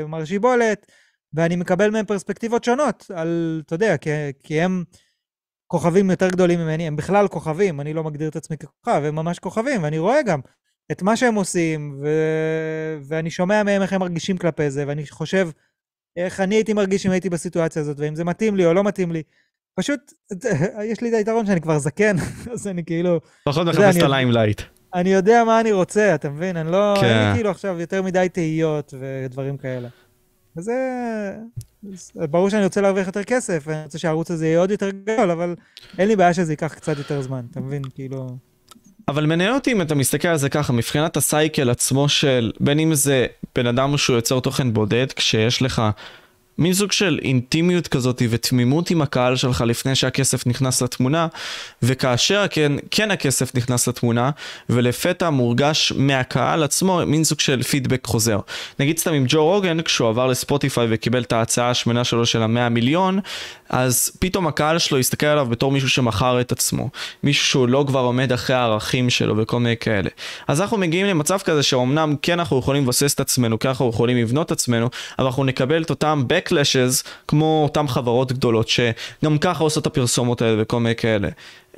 מר 0.08 0.24
שיבולת. 0.24 0.86
ואני 1.34 1.56
מקבל 1.56 1.90
מהם 1.90 2.06
פרספקטיבות 2.06 2.64
שונות 2.64 3.10
על, 3.14 3.62
אתה 3.66 3.74
יודע, 3.74 3.96
כי, 3.96 4.10
כי 4.42 4.60
הם 4.60 4.84
כוכבים 5.66 6.10
יותר 6.10 6.28
גדולים 6.28 6.60
ממני, 6.60 6.86
הם 6.86 6.96
בכלל 6.96 7.28
כוכבים, 7.28 7.80
אני 7.80 7.92
לא 7.92 8.04
מגדיר 8.04 8.28
את 8.28 8.36
עצמי 8.36 8.56
ככוכב, 8.56 9.02
הם 9.04 9.14
ממש 9.14 9.38
כוכבים, 9.38 9.82
ואני 9.82 9.98
רואה 9.98 10.22
גם 10.22 10.40
את 10.92 11.02
מה 11.02 11.16
שהם 11.16 11.34
עושים, 11.34 11.98
ו... 12.02 12.08
ואני 13.08 13.30
שומע 13.30 13.62
מהם 13.62 13.82
איך 13.82 13.92
הם 13.92 14.00
מרגישים 14.00 14.36
כלפי 14.38 14.70
זה, 14.70 14.84
ואני 14.86 15.06
חושב 15.06 15.48
איך 16.16 16.40
אני 16.40 16.54
הייתי 16.54 16.72
מרגיש 16.72 17.06
אם 17.06 17.10
הייתי 17.10 17.30
בסיטואציה 17.30 17.82
הזאת, 17.82 18.00
ואם 18.00 18.14
זה 18.14 18.24
מתאים 18.24 18.56
לי 18.56 18.66
או 18.66 18.74
לא 18.74 18.84
מתאים 18.84 19.12
לי. 19.12 19.22
פשוט, 19.78 20.12
יש 20.90 21.00
לי 21.00 21.08
את 21.08 21.14
היתרון 21.14 21.46
שאני 21.46 21.60
כבר 21.60 21.78
זקן, 21.78 22.16
אז 22.52 22.68
אני 22.68 22.84
כאילו... 22.84 23.20
פחות 23.44 23.66
מחפש 23.66 23.96
את 23.96 24.02
ה 24.02 24.08
limelight. 24.08 24.62
אני 24.94 25.12
יודע 25.12 25.44
מה 25.44 25.60
אני 25.60 25.72
רוצה, 25.72 26.14
אתה 26.14 26.30
מבין? 26.30 26.56
אני 26.56 26.72
לא... 26.72 26.94
כן. 27.00 27.06
אין 27.06 27.28
לי 27.28 27.34
כאילו 27.34 27.50
עכשיו 27.50 27.80
יותר 27.80 28.02
מדי 28.02 28.28
תהיות 28.32 28.94
ודברים 29.00 29.56
כאלה. 29.56 29.88
וזה... 30.56 30.72
ברור 32.14 32.50
שאני 32.50 32.64
רוצה 32.64 32.80
להרוויח 32.80 33.06
יותר 33.06 33.24
כסף, 33.24 33.62
ואני 33.66 33.84
רוצה 33.84 33.98
שהערוץ 33.98 34.30
הזה 34.30 34.46
יהיה 34.46 34.58
עוד 34.58 34.70
יותר 34.70 34.90
גדול, 34.90 35.30
אבל 35.30 35.54
אין 35.98 36.08
לי 36.08 36.16
בעיה 36.16 36.34
שזה 36.34 36.52
ייקח 36.52 36.74
קצת 36.74 36.98
יותר 36.98 37.22
זמן, 37.22 37.44
אתה 37.50 37.60
מבין? 37.60 37.82
כאילו... 37.94 38.36
אבל 39.08 39.26
מעניין 39.26 39.54
אותי 39.54 39.72
אם 39.72 39.82
אתה 39.82 39.94
מסתכל 39.94 40.28
על 40.28 40.36
זה 40.36 40.48
ככה, 40.48 40.72
מבחינת 40.72 41.16
הסייקל 41.16 41.70
עצמו 41.70 42.08
של, 42.08 42.52
בין 42.60 42.78
אם 42.78 42.94
זה 42.94 43.26
בן 43.54 43.66
אדם 43.66 43.96
שהוא 43.96 44.16
יוצר 44.16 44.40
תוכן 44.40 44.72
בודד, 44.72 45.06
כשיש 45.12 45.62
לך 45.62 45.82
מין 46.58 46.72
סוג 46.72 46.92
של 46.92 47.18
אינטימיות 47.22 47.88
כזאת 47.88 48.22
ותמימות 48.30 48.90
עם 48.90 49.02
הקהל 49.02 49.36
שלך 49.36 49.64
לפני 49.66 49.94
שהכסף 49.94 50.46
נכנס 50.46 50.82
לתמונה, 50.82 51.26
וכאשר 51.82 52.44
כן, 52.50 52.72
כן 52.90 53.10
הכסף 53.10 53.54
נכנס 53.54 53.88
לתמונה, 53.88 54.30
ולפתע 54.70 55.30
מורגש 55.30 55.92
מהקהל 55.96 56.62
עצמו 56.62 57.00
מין 57.06 57.24
סוג 57.24 57.40
של 57.40 57.62
פידבק 57.62 58.06
חוזר. 58.06 58.38
נגיד 58.78 58.98
סתם 58.98 59.12
עם 59.12 59.24
ג'ו 59.28 59.44
רוגן, 59.44 59.82
כשהוא 59.82 60.08
עבר 60.08 60.26
לספוטיפיי 60.26 60.86
וקיבל 60.90 61.22
את 61.22 61.32
ההצעה 61.32 61.70
השמנה 61.70 62.04
שלו 62.04 62.26
של 62.26 62.42
המאה 62.42 62.68
מיליון, 62.68 63.20
אז 63.68 64.10
פתאום 64.18 64.46
הקהל 64.46 64.78
שלו 64.78 64.98
הסתכל 64.98 65.26
עליו 65.26 65.46
בתור 65.46 65.72
מישהו 65.72 65.88
שמכר 65.88 66.40
את 66.40 66.52
עצמו. 66.52 66.88
מישהו 67.22 67.46
שהוא 67.46 67.68
לא 67.68 67.84
כבר 67.86 68.00
עומד 68.00 68.32
אחרי 68.32 68.56
הערכים 68.56 69.10
שלו 69.10 69.36
וכל 69.36 69.60
מיני 69.60 69.76
כאלה. 69.76 70.10
אז 70.48 70.60
אנחנו 70.60 70.78
מגיעים 70.78 71.06
למצב 71.06 71.38
כזה 71.38 71.62
שאומנם 71.62 72.14
כן 72.22 72.38
אנחנו 72.38 72.58
יכולים 72.58 72.82
לבסס 72.82 73.14
את 73.14 73.20
עצמנו, 73.20 73.58
כן 73.58 73.68
אנחנו 73.68 73.88
יכולים 73.88 74.16
לבנות 74.16 74.46
את 74.46 74.52
עצמנו, 74.52 74.88
אבל 75.18 75.26
אנחנו 75.26 75.44
נקבל 75.44 75.82
את 75.82 75.90
אותם 75.90 76.24
backlashes 76.46 77.06
כמו 77.28 77.62
אותם 77.64 77.88
חברות 77.88 78.32
גדולות 78.32 78.68
שגם 78.68 79.38
ככה 79.40 79.64
עושות 79.64 79.82
את 79.82 79.86
הפרסומות 79.86 80.42
האלה 80.42 80.62
וכל 80.62 80.80
מיני 80.80 80.94
כאלה. 80.94 81.28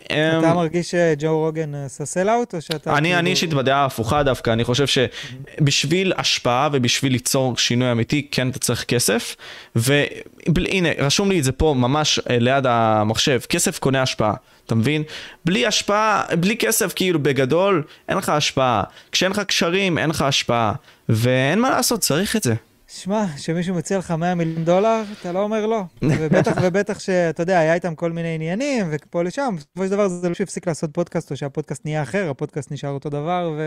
אתה 0.06 0.38
אמ, 0.38 0.54
מרגיש 0.56 0.90
שג'ו 0.90 1.38
רוגן 1.38 1.74
עשה 1.74 2.04
סלאוט, 2.04 2.54
או 2.54 2.60
שאתה... 2.60 2.96
אני 2.98 3.14
כאילו- 3.14 3.28
אישית 3.28 3.54
בדעה 3.54 3.82
ההפוכה 3.82 4.22
דווקא, 4.22 4.50
אני 4.50 4.64
חושב 4.64 4.86
שבשביל 4.86 6.12
השפעה 6.16 6.68
ובשביל 6.72 7.12
ליצור 7.12 7.56
שינוי 7.56 7.92
אמיתי, 7.92 8.26
כן 8.30 8.48
אתה 8.48 8.58
צריך 8.58 8.84
כסף. 8.84 9.36
והנה, 9.76 10.88
רשום 10.98 11.30
לי 11.30 11.38
את 11.38 11.44
זה 11.44 11.52
פה 11.52 11.74
ממש 11.78 12.18
אה, 12.30 12.38
ליד 12.38 12.66
המחשב, 12.66 13.40
כסף 13.48 13.78
קונה 13.78 14.02
השפעה. 14.02 14.34
אתה 14.66 14.74
מבין? 14.74 15.02
בלי 15.44 15.66
השפעה, 15.66 16.24
בלי 16.40 16.56
כסף 16.56 16.92
כאילו 16.94 17.22
בגדול, 17.22 17.82
אין 18.08 18.18
לך 18.18 18.28
השפעה. 18.28 18.82
כשאין 19.12 19.30
לך 19.32 19.40
קשרים, 19.40 19.98
אין 19.98 20.10
לך 20.10 20.22
השפעה. 20.22 20.72
ואין 21.08 21.60
מה 21.60 21.70
לעשות, 21.70 22.00
צריך 22.00 22.36
את 22.36 22.42
זה. 22.42 22.54
שמע, 22.88 23.24
שמישהו 23.36 23.74
מציע 23.74 23.98
לך 23.98 24.10
100 24.10 24.34
מיליון 24.34 24.64
דולר, 24.64 25.02
אתה 25.20 25.32
לא 25.32 25.42
אומר 25.42 25.66
לא. 25.66 25.82
ובטח 26.02 26.56
ובטח 26.62 26.98
שאתה 26.98 27.42
יודע, 27.42 27.58
היה 27.58 27.74
איתם 27.74 27.94
כל 27.94 28.12
מיני 28.12 28.34
עניינים, 28.34 28.86
ופה 28.90 29.22
לשם, 29.22 29.54
בסופו 29.56 29.84
של 29.84 29.90
דבר 29.90 30.08
זה 30.08 30.28
לא 30.28 30.34
שהפסיק 30.34 30.68
לעשות 30.68 30.94
פודקאסט, 30.94 31.30
או 31.30 31.36
שהפודקאסט 31.36 31.84
נהיה 31.84 32.02
אחר, 32.02 32.30
הפודקאסט 32.30 32.72
נשאר 32.72 32.90
אותו 32.90 33.08
דבר, 33.08 33.58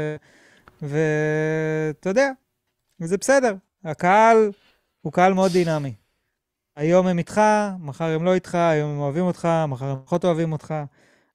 ואתה 0.81 2.09
יודע, 2.09 2.31
וזה 2.99 3.17
בסדר. 3.17 3.55
הקהל 3.85 4.51
הוא 5.01 5.13
קהל 5.13 5.33
מאוד 5.33 5.51
דינמי. 5.51 5.93
היום 6.75 7.07
הם 7.07 7.17
איתך, 7.17 7.41
מחר 7.79 8.05
הם 8.05 8.23
לא 8.23 8.33
איתך, 8.33 8.55
היום 8.55 8.91
הם 8.91 8.99
אוהבים 8.99 9.23
אותך, 9.23 9.47
מחר 9.67 9.85
הם 9.85 9.97
פחות 10.05 10.25
אוהבים 10.25 10.51
אותך. 10.51 10.73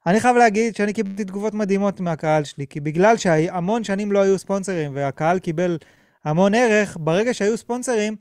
אני 0.06 0.20
חייב 0.20 0.36
להגיד 0.36 0.76
שאני 0.76 0.92
קיבלתי 0.92 1.24
תגובות 1.24 1.54
מדהימות 1.54 2.00
מהקהל 2.00 2.44
שלי, 2.44 2.66
כי 2.66 2.80
בגלל 2.80 3.16
שהמון 3.16 3.84
שנים 3.84 4.12
לא 4.12 4.18
היו 4.18 4.38
ספונסרים, 4.38 4.90
והקהל 4.94 5.38
קיבל... 5.38 5.78
המון 6.26 6.54
ערך, 6.54 6.96
ברגע 7.00 7.34
שהיו 7.34 7.56
ספונסרים, 7.56 8.16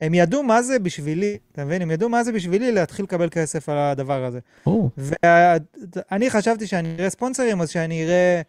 הם 0.00 0.14
ידעו 0.14 0.42
מה 0.42 0.62
זה 0.62 0.78
בשבילי, 0.78 1.38
אתה 1.52 1.64
מבין? 1.64 1.82
הם 1.82 1.90
ידעו 1.90 2.08
מה 2.08 2.24
זה 2.24 2.32
בשבילי 2.32 2.72
להתחיל 2.72 3.04
לקבל 3.04 3.28
כסף 3.30 3.68
על 3.68 3.78
הדבר 3.78 4.24
הזה. 4.24 4.38
או, 4.66 4.90
ואני 4.96 6.30
חשבתי 6.30 6.66
שאני 6.66 6.96
אראה 6.98 7.10
ספונסרים, 7.10 7.60
אז 7.60 7.70
שאני 7.70 8.04
אראה 8.04 8.42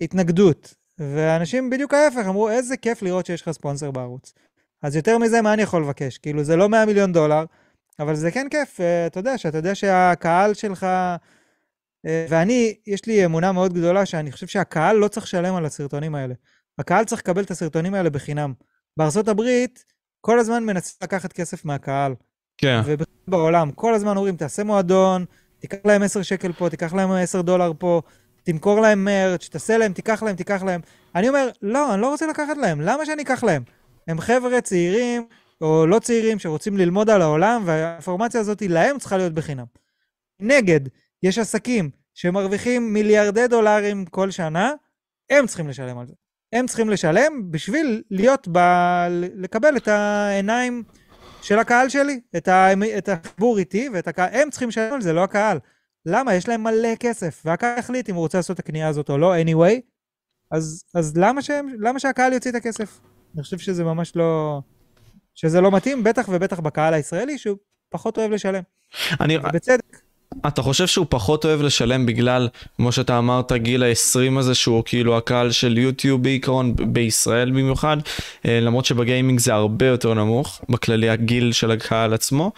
התנגדות. 0.00 0.74
ואנשים 0.98 1.70
בדיוק 1.70 1.94
ההפך, 1.94 2.26
אמרו, 2.28 2.50
איזה 2.50 2.76
כיף 2.76 3.02
לראות 3.02 3.26
שיש 3.26 3.42
לך 3.42 3.50
ספונסר 3.50 3.90
בערוץ. 3.90 4.34
אז 4.82 4.96
יותר 4.96 5.18
מזה, 5.18 5.42
מה 5.42 5.52
אני 5.52 5.62
יכול 5.62 5.82
לבקש? 5.82 6.18
כאילו, 6.18 6.44
זה 6.44 6.56
לא 6.56 6.68
100 6.68 6.86
מיליון 6.86 7.12
דולר, 7.12 7.44
אבל 7.98 8.14
זה 8.14 8.30
כן 8.30 8.46
כיף, 8.50 8.80
אה, 8.80 9.06
אתה 9.06 9.20
יודע, 9.20 9.38
שאתה 9.38 9.58
יודע 9.58 9.74
שהקהל 9.74 10.54
שלך... 10.54 10.84
אה, 12.06 12.26
ואני, 12.28 12.74
יש 12.86 13.06
לי 13.06 13.24
אמונה 13.24 13.52
מאוד 13.52 13.72
גדולה 13.72 14.06
שאני 14.06 14.32
חושב 14.32 14.46
שהקהל 14.46 14.96
לא 14.96 15.08
צריך 15.08 15.26
לשלם 15.26 15.54
על 15.54 15.66
הסרטונים 15.66 16.14
האלה. 16.14 16.34
הקהל 16.78 17.04
צריך 17.04 17.20
לקבל 17.20 17.42
את 17.42 17.50
הסרטונים 17.50 17.94
האלה 17.94 18.10
בחינם. 18.10 18.52
בארצות 18.96 19.28
הברית, 19.28 19.84
כל 20.20 20.38
הזמן 20.38 20.64
מנסים 20.64 20.96
לקחת 21.02 21.32
כסף 21.32 21.64
מהקהל. 21.64 22.14
כן. 22.58 22.80
ובעולם, 22.84 23.70
כל 23.70 23.94
הזמן 23.94 24.16
אומרים, 24.16 24.36
תעשה 24.36 24.64
מועדון, 24.64 25.24
תיקח 25.58 25.78
להם 25.84 26.02
10 26.02 26.22
שקל 26.22 26.52
פה, 26.52 26.70
תיקח 26.70 26.94
להם 26.94 27.10
10 27.10 27.42
דולר 27.42 27.72
פה, 27.78 28.02
תמכור 28.42 28.80
להם 28.80 29.04
מרץ', 29.04 29.48
תעשה 29.48 29.78
להם, 29.78 29.92
תיקח 29.92 30.22
להם, 30.22 30.36
תיקח 30.36 30.62
להם. 30.62 30.80
אני 31.14 31.28
אומר, 31.28 31.48
לא, 31.62 31.94
אני 31.94 32.02
לא 32.02 32.10
רוצה 32.10 32.26
לקחת 32.26 32.56
להם, 32.56 32.80
למה 32.80 33.06
שאני 33.06 33.22
אקח 33.22 33.44
להם? 33.44 33.62
הם 34.08 34.20
חבר'ה 34.20 34.60
צעירים, 34.60 35.26
או 35.60 35.86
לא 35.86 35.98
צעירים, 35.98 36.38
שרוצים 36.38 36.76
ללמוד 36.76 37.10
על 37.10 37.22
העולם, 37.22 37.62
והאינפורמציה 37.66 38.40
הזאת 38.40 38.62
להם 38.62 38.98
צריכה 38.98 39.16
להיות 39.16 39.32
בחינם. 39.32 39.64
נגד, 40.40 40.80
יש 41.22 41.38
עסקים 41.38 41.90
שמרוויחים 42.14 42.92
מיליארדי 42.92 43.48
דולרים 43.48 44.04
כל 44.04 44.30
שנה, 44.30 44.72
הם 45.30 45.46
צריכים 45.46 45.68
לשלם 45.68 45.98
על 45.98 46.06
זה. 46.06 46.14
הם 46.52 46.66
צריכים 46.66 46.90
לשלם 46.90 47.50
בשביל 47.50 48.02
להיות, 48.10 48.48
ב... 48.52 48.58
לקבל 49.34 49.76
את 49.76 49.88
העיניים 49.88 50.82
של 51.42 51.58
הקהל 51.58 51.88
שלי, 51.88 52.20
את, 52.36 52.48
ה... 52.48 52.72
את 52.98 53.08
החיבור 53.08 53.58
איתי 53.58 53.88
ואת 53.92 54.08
הקהל, 54.08 54.28
הם 54.32 54.50
צריכים 54.50 54.68
לשלם 54.68 54.94
על 54.94 55.00
זה, 55.00 55.12
לא 55.12 55.24
הקהל. 55.24 55.58
למה? 56.06 56.34
יש 56.34 56.48
להם 56.48 56.62
מלא 56.62 56.94
כסף, 57.00 57.42
והקהל 57.44 57.78
יחליט 57.78 58.10
אם 58.10 58.14
הוא 58.14 58.22
רוצה 58.22 58.38
לעשות 58.38 58.54
את 58.54 58.58
הקנייה 58.58 58.88
הזאת 58.88 59.10
או 59.10 59.18
לא, 59.18 59.34
anyway. 59.36 59.80
אז, 60.50 60.84
אז 60.94 61.16
למה, 61.16 61.42
שהם, 61.42 61.68
למה 61.80 61.98
שהקהל 61.98 62.32
יוציא 62.32 62.50
את 62.50 62.56
הכסף? 62.56 63.00
אני 63.34 63.42
חושב 63.42 63.58
שזה 63.58 63.84
ממש 63.84 64.16
לא... 64.16 64.60
שזה 65.34 65.60
לא 65.60 65.70
מתאים, 65.70 66.04
בטח 66.04 66.28
ובטח 66.28 66.60
בקהל 66.60 66.94
הישראלי, 66.94 67.38
שהוא 67.38 67.56
פחות 67.90 68.18
אוהב 68.18 68.30
לשלם. 68.30 68.62
אני, 69.20 69.38
ובצדק. 69.38 69.87
אתה 70.46 70.62
חושב 70.62 70.86
שהוא 70.86 71.06
פחות 71.08 71.44
אוהב 71.44 71.62
לשלם 71.62 72.06
בגלל, 72.06 72.48
כמו 72.76 72.92
שאתה 72.92 73.18
אמרת, 73.18 73.52
גיל 73.52 73.82
ה-20 73.82 74.38
הזה, 74.38 74.54
שהוא 74.54 74.82
כאילו 74.86 75.16
הקהל 75.16 75.50
של 75.50 75.78
יוטיוב 75.78 76.22
בעיקרון, 76.22 76.74
בישראל 76.76 77.50
במיוחד, 77.50 77.96
אה, 78.46 78.60
למרות 78.60 78.84
שבגיימינג 78.84 79.40
זה 79.40 79.54
הרבה 79.54 79.86
יותר 79.86 80.14
נמוך, 80.14 80.60
בכללי 80.68 81.08
הגיל 81.08 81.52
של 81.52 81.70
הקהל 81.70 82.14
עצמו, 82.14 82.52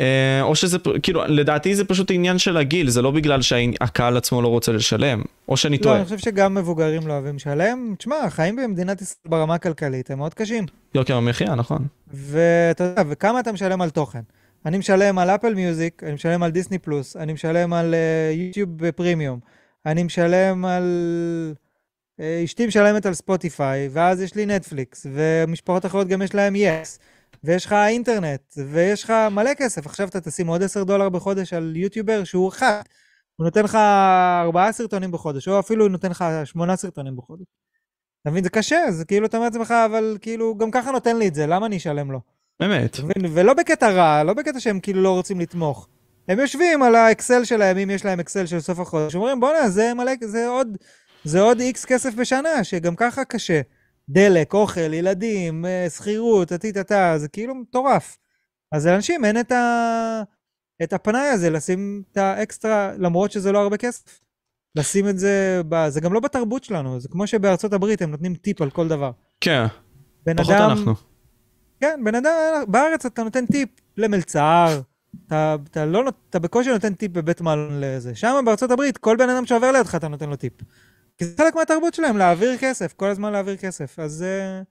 אה, 0.00 0.42
או 0.42 0.54
שזה, 0.54 0.78
כאילו, 1.02 1.22
לדעתי 1.28 1.74
זה 1.74 1.84
פשוט 1.84 2.10
עניין 2.10 2.38
של 2.38 2.56
הגיל, 2.56 2.90
זה 2.90 3.02
לא 3.02 3.10
בגלל 3.10 3.42
שהקהל 3.42 4.16
עצמו 4.16 4.42
לא 4.42 4.48
רוצה 4.48 4.72
לשלם, 4.72 5.22
או 5.48 5.56
שאני 5.56 5.76
לא, 5.76 5.82
טועה. 5.82 5.96
אני 5.96 6.04
חושב 6.04 6.18
שגם 6.18 6.54
מבוגרים 6.54 7.06
לא 7.06 7.12
אוהבים 7.12 7.36
לשלם. 7.36 7.94
תשמע, 7.98 8.16
החיים 8.16 8.56
במדינת 8.56 9.02
ישראל 9.02 9.16
ברמה 9.28 9.54
הכלכלית 9.54 10.10
הם 10.10 10.18
מאוד 10.18 10.34
קשים. 10.34 10.66
יוקר 10.94 11.16
המחיה, 11.16 11.54
נכון. 11.54 11.86
ואתה 12.12 12.84
יודע, 12.84 13.02
וכמה 13.08 13.40
אתה 13.40 13.52
משלם 13.52 13.82
על 13.82 13.90
תוכן? 13.90 14.20
אני 14.66 14.78
משלם 14.78 15.18
על 15.18 15.30
אפל 15.30 15.54
מיוזיק, 15.54 16.02
אני 16.02 16.12
משלם 16.12 16.42
על 16.42 16.50
דיסני 16.50 16.78
פלוס, 16.78 17.16
אני 17.16 17.32
משלם 17.32 17.72
על 17.72 17.94
יוטיוב 18.32 18.84
uh, 18.84 18.92
פרימיום, 18.92 19.40
אני 19.86 20.02
משלם 20.02 20.64
על... 20.64 20.84
Uh, 22.20 22.44
אשתי 22.44 22.66
משלמת 22.66 23.06
על 23.06 23.14
ספוטיפיי, 23.14 23.88
ואז 23.92 24.20
יש 24.20 24.34
לי 24.34 24.46
נטפליקס, 24.46 25.06
ומשפחות 25.12 25.86
אחרות 25.86 26.08
גם 26.08 26.22
יש 26.22 26.34
להם 26.34 26.56
יס, 26.56 26.98
ויש 27.44 27.66
לך 27.66 27.72
אינטרנט, 27.72 28.40
ויש 28.56 29.04
לך 29.04 29.12
מלא 29.30 29.54
כסף. 29.54 29.86
עכשיו 29.86 30.08
אתה 30.08 30.20
תשים 30.20 30.46
עוד 30.46 30.62
10 30.62 30.84
דולר 30.84 31.08
בחודש 31.08 31.52
על 31.52 31.76
יוטיובר 31.76 32.24
שהוא 32.24 32.48
אחד. 32.48 32.82
הוא 33.36 33.44
נותן 33.44 33.64
לך 33.64 33.74
ארבעה 34.44 34.72
סרטונים 34.72 35.10
בחודש, 35.10 35.48
או 35.48 35.60
אפילו 35.60 35.84
הוא 35.84 35.90
נותן 35.90 36.10
לך 36.10 36.24
שמונה 36.44 36.76
סרטונים 36.76 37.16
בחודש. 37.16 37.46
אתה 38.22 38.30
מבין? 38.30 38.44
זה 38.44 38.50
קשה, 38.50 38.90
זה 38.90 39.04
כאילו 39.04 39.26
אתה 39.26 39.36
אומר 39.36 39.46
לעצמך, 39.46 39.74
אבל 39.86 40.18
כאילו, 40.20 40.56
גם 40.56 40.70
ככה 40.70 40.90
נותן 40.90 41.16
לי 41.16 41.28
את 41.28 41.34
זה, 41.34 41.46
למה 41.46 41.66
אני 41.66 41.76
אשלם 41.76 42.12
לו? 42.12 42.35
באמת. 42.60 42.96
ולא 43.34 43.54
בקטע 43.54 43.90
רע, 43.90 44.22
לא 44.22 44.34
בקטע 44.34 44.60
שהם 44.60 44.80
כאילו 44.80 45.02
לא 45.02 45.10
רוצים 45.10 45.40
לתמוך. 45.40 45.88
הם 46.28 46.38
יושבים 46.38 46.82
על 46.82 46.94
האקסל 46.94 47.44
שלהם, 47.44 47.78
אם 47.78 47.90
יש 47.90 48.04
להם 48.04 48.20
אקסל 48.20 48.46
של 48.46 48.60
סוף 48.60 48.80
החודש, 48.80 49.14
אומרים, 49.14 49.40
בואנה, 49.40 49.68
זה 49.68 49.94
מלא, 49.94 50.12
זה 50.20 50.48
עוד, 50.48 50.76
זה 51.24 51.40
עוד 51.40 51.60
איקס 51.60 51.84
כסף 51.84 52.14
בשנה, 52.14 52.64
שגם 52.64 52.96
ככה 52.96 53.24
קשה. 53.24 53.60
דלק, 54.08 54.54
אוכל, 54.54 54.94
ילדים, 54.94 55.66
אה, 55.66 55.86
שכירות, 55.90 56.48
טה-טה-טה, 56.48 57.14
זה 57.18 57.28
כאילו 57.28 57.54
מטורף. 57.54 58.18
אז 58.72 58.86
לאנשים 58.86 59.24
אין 59.24 59.40
את, 59.40 59.52
ה... 59.52 60.22
את 60.82 60.92
הפנאי 60.92 61.28
הזה 61.28 61.50
לשים 61.50 62.02
את 62.12 62.16
האקסטרה, 62.16 62.92
למרות 62.98 63.32
שזה 63.32 63.52
לא 63.52 63.58
הרבה 63.58 63.76
כסף. 63.76 64.20
לשים 64.76 65.08
את 65.08 65.18
זה, 65.18 65.60
ב... 65.68 65.88
זה 65.88 66.00
גם 66.00 66.12
לא 66.12 66.20
בתרבות 66.20 66.64
שלנו, 66.64 67.00
זה 67.00 67.08
כמו 67.08 67.26
שבארצות 67.26 67.72
הברית 67.72 68.02
הם 68.02 68.10
נותנים 68.10 68.34
טיפ 68.34 68.62
על 68.62 68.70
כל 68.70 68.88
דבר. 68.88 69.10
כן, 69.40 69.66
פחות 70.36 70.54
אדם, 70.54 70.70
אנחנו. 70.70 71.15
כן, 71.80 72.00
בן 72.04 72.14
אדם, 72.14 72.32
בארץ 72.68 73.06
אתה 73.06 73.22
נותן 73.22 73.46
טיפ 73.46 73.68
למלצר, 73.96 74.80
אתה, 75.26 75.56
אתה, 75.70 75.86
לא, 75.86 76.02
אתה 76.30 76.38
בקושי 76.38 76.70
נותן 76.70 76.94
טיפ 76.94 77.12
בבית 77.12 77.40
מלון 77.40 77.80
לזה. 77.80 78.14
שם 78.14 78.42
בארצות 78.44 78.70
הברית, 78.70 78.98
כל 78.98 79.16
בן 79.16 79.30
אדם 79.30 79.46
שעובר 79.46 79.72
לידך 79.72 79.94
אתה 79.94 80.08
נותן 80.08 80.28
לו 80.28 80.36
טיפ. 80.36 80.52
כי 81.18 81.24
זה 81.24 81.34
חלק 81.36 81.54
מהתרבות 81.54 81.94
שלהם, 81.94 82.16
להעביר 82.16 82.56
כסף, 82.58 82.92
כל 82.92 83.06
הזמן 83.06 83.32
להעביר 83.32 83.56
כסף. 83.56 83.98
אז, 83.98 84.22
אה, 84.22 84.62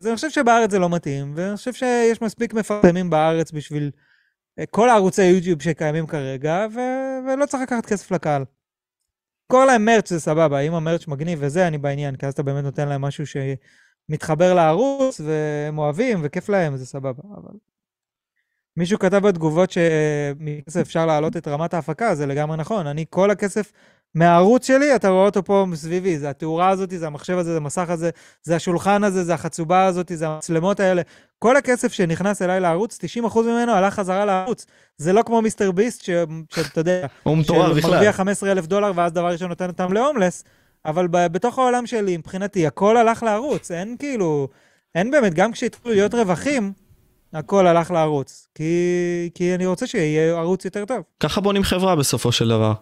אז 0.00 0.06
אני 0.06 0.14
חושב 0.14 0.30
שבארץ 0.30 0.70
זה 0.70 0.78
לא 0.78 0.88
מתאים, 0.90 1.32
ואני 1.36 1.56
חושב 1.56 1.72
שיש 1.72 2.22
מספיק 2.22 2.54
מפרסמים 2.54 3.10
בארץ 3.10 3.52
בשביל 3.52 3.90
אה, 4.58 4.66
כל 4.66 4.88
הערוצי 4.88 5.24
יוטיוב 5.24 5.62
שקיימים 5.62 6.06
כרגע, 6.06 6.66
ו, 6.74 6.80
ולא 7.28 7.46
צריך 7.46 7.62
לקחת 7.62 7.86
כסף 7.86 8.10
לקהל. 8.10 8.44
קורא 9.46 9.64
להם 9.64 9.84
מרץ' 9.84 10.08
זה 10.08 10.20
סבבה, 10.20 10.60
אם 10.60 10.74
המרץ' 10.74 11.06
מגניב 11.08 11.38
וזה, 11.42 11.68
אני 11.68 11.78
בעניין, 11.78 12.16
כי 12.16 12.26
אז 12.26 12.32
אתה 12.32 12.42
באמת 12.42 12.64
נותן 12.64 12.88
להם 12.88 13.02
משהו 13.02 13.26
שמתחבר 14.08 14.54
לערוץ, 14.54 15.20
והם 15.24 15.78
אוהבים, 15.78 16.20
וכיף 16.22 16.48
להם, 16.48 16.76
זה 16.76 16.86
סבבה. 16.86 17.22
אבל... 17.36 17.58
מישהו 18.76 18.98
כתב 18.98 19.18
בתגובות 19.18 19.70
שמכסף 19.70 20.80
אפשר 20.80 21.06
להעלות 21.06 21.36
את 21.36 21.48
רמת 21.48 21.74
ההפקה, 21.74 22.14
זה 22.14 22.26
לגמרי 22.26 22.56
נכון. 22.56 22.86
אני, 22.86 23.04
כל 23.10 23.30
הכסף 23.30 23.72
מהערוץ 24.14 24.66
שלי, 24.66 24.96
אתה 24.96 25.08
רואה 25.08 25.24
אותו 25.24 25.44
פה 25.44 25.64
מסביבי. 25.68 26.18
זה 26.18 26.30
התאורה 26.30 26.68
הזאת, 26.68 26.90
זה 26.90 27.06
המחשב 27.06 27.38
הזה, 27.38 27.50
זה 27.50 27.56
המסך 27.56 27.90
הזה, 27.90 28.10
זה 28.42 28.56
השולחן 28.56 29.04
הזה, 29.04 29.24
זה 29.24 29.34
החצובה 29.34 29.86
הזאת, 29.86 30.12
זה 30.14 30.28
המצלמות 30.28 30.80
האלה. 30.80 31.02
כל 31.38 31.56
הכסף 31.56 31.92
שנכנס 31.92 32.42
אליי 32.42 32.60
לערוץ, 32.60 32.98
90% 33.34 33.38
ממנו 33.38 33.72
הלך 33.72 33.94
חזרה 33.94 34.24
לערוץ. 34.24 34.66
זה 34.96 35.12
לא 35.12 35.22
כמו 35.22 35.42
מיסטר 35.42 35.72
ביסט, 35.72 36.02
שאתה 36.02 36.80
יודע, 36.80 37.06
הוא 37.22 37.36
מטורף 37.36 37.70
בכלל. 37.76 37.90
שמרוויח 37.90 38.16
15 38.16 38.52
אלף 38.52 38.66
דולר, 38.66 38.92
ואז 38.94 39.12
דבר 39.12 39.32
ראשון 39.32 39.48
נותן 39.48 39.66
אותם 39.66 39.92
להומלס, 39.92 40.44
אבל 40.86 41.06
ב- 41.06 41.26
בתוך 41.26 41.58
העולם 41.58 41.86
שלי, 41.86 42.16
מבחינתי, 42.16 42.66
הכל 42.66 42.96
הלך 42.96 43.22
לערוץ. 43.22 43.70
אין 43.70 43.96
כאילו, 43.98 44.48
אין 44.94 45.10
באמת, 45.10 45.34
גם 45.34 45.52
כשהתחילו 45.52 45.94
להיות 45.94 46.14
רווחים, 46.14 46.72
הכל 47.32 47.66
הלך 47.66 47.90
לערוץ. 47.90 48.46
כי, 48.54 48.64
כי 49.34 49.54
אני 49.54 49.66
רוצה 49.66 49.86
שיהיה 49.86 50.38
ערוץ 50.38 50.64
יותר 50.64 50.84
טוב. 50.84 50.98
ככה 51.20 51.40
בונים 51.40 51.62
חברה 51.62 51.96
בסופו 51.96 52.32
של 52.32 52.48
דבר. 52.48 52.72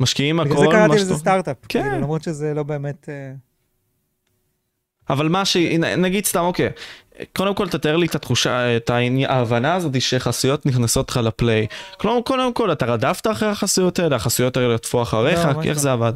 משקיעים 0.00 0.40
הכל, 0.40 0.48
בגלל 0.48 0.60
זה 0.60 0.66
קראתי 0.70 0.88
מה 0.88 0.94
לזה 0.94 1.04
שאתה- 1.04 1.18
סטארט-אפ. 1.18 1.56
כן. 1.68 1.82
כאילו, 1.82 1.96
למרות 1.96 2.22
שזה 2.22 2.54
לא 2.54 2.62
באמת... 2.62 3.08
אה, 3.08 3.32
אבל 5.10 5.28
מה 5.28 5.44
ש... 5.44 5.56
נגיד 5.96 6.26
סתם, 6.26 6.40
אוקיי. 6.40 6.70
קודם 7.36 7.54
כל 7.54 7.68
תתאר 7.68 7.96
לי 7.96 8.06
את 8.06 8.14
התחושה, 8.14 8.76
את 8.76 8.90
ההבנה 9.26 9.74
הזאת 9.74 10.00
שחסויות 10.00 10.66
נכנסות 10.66 11.10
לך 11.10 11.16
לפליי. 11.16 11.66
כלומר, 12.00 12.22
קודם 12.22 12.52
כל, 12.54 12.72
אתה 12.72 12.86
רדפת 12.86 13.26
אחרי 13.26 13.48
החסויות 13.48 13.98
האלה, 13.98 14.16
החסויות 14.16 14.56
האלה 14.56 14.68
רדפו 14.74 15.02
אחריך, 15.02 15.44
לא, 15.44 15.48
איך 15.50 15.66
לא. 15.66 15.74
זה 15.74 15.92
עבד? 15.92 16.12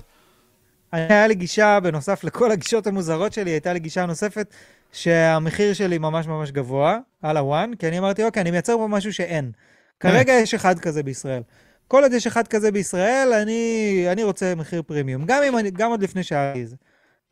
אני- 0.95 1.07
היה 1.15 1.27
לי 1.27 1.35
גישה, 1.35 1.81
בנוסף 1.81 2.25
לכל 2.25 2.53
הגישות 2.53 2.87
המוזרות 2.87 3.33
שלי, 3.33 3.51
הייתה 3.51 3.73
לי 3.73 3.79
גישה 3.79 4.07
נוספת, 4.07 4.55
שהמחיר 4.93 5.75
שלי 5.75 5.99
ממש 5.99 6.27
ממש 6.27 6.51
גבוה, 6.51 6.99
על 7.23 7.37
הוואן, 7.37 7.71
כי 7.79 7.89
אני 7.89 7.99
אמרתי, 7.99 8.25
אוקיי, 8.25 8.41
אני 8.43 8.51
מייצר 8.51 8.77
פה 8.77 8.87
משהו 8.89 9.13
שאין. 9.13 9.53
כרגע 10.01 10.33
יש 10.33 10.55
אחד 10.55 10.79
כזה 10.79 11.03
בישראל. 11.03 11.43
כל 11.89 12.03
עוד 12.03 12.13
יש 12.13 12.27
אחד 12.27 12.49
כזה 12.49 12.71
בישראל, 12.73 13.33
אני, 13.43 14.05
אני 14.13 14.23
רוצה 14.23 14.55
מחיר 14.55 14.83
פרימיום. 14.83 15.25
גם, 15.27 15.43
אם 15.49 15.59
אני, 15.59 15.71
גם 15.71 15.91
עוד 15.91 16.03
לפני 16.03 16.23
שהיה 16.23 16.55
לי 16.55 16.67
זה. 16.67 16.77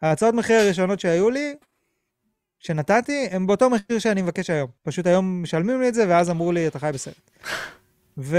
ההצעות 0.03 0.35
מחיר 0.35 0.57
הראשונות 0.61 1.01
שהיו 1.01 1.31
לי, 1.31 1.55
שנתתי, 2.59 3.29
הם 3.31 3.47
באותו 3.47 3.71
מחיר 3.71 3.99
שאני 3.99 4.23
מבקש 4.23 4.51
היום. 4.51 4.69
פשוט 4.83 5.07
היום 5.07 5.43
משלמים 5.43 5.81
לי 5.81 5.89
את 5.89 5.95
זה, 5.95 6.05
ואז 6.09 6.31
אמרו 6.31 6.53
לי, 6.53 6.67
אתה 6.67 6.79
חי 6.79 6.91
בסרט. 6.95 7.31
ו... 8.19 8.37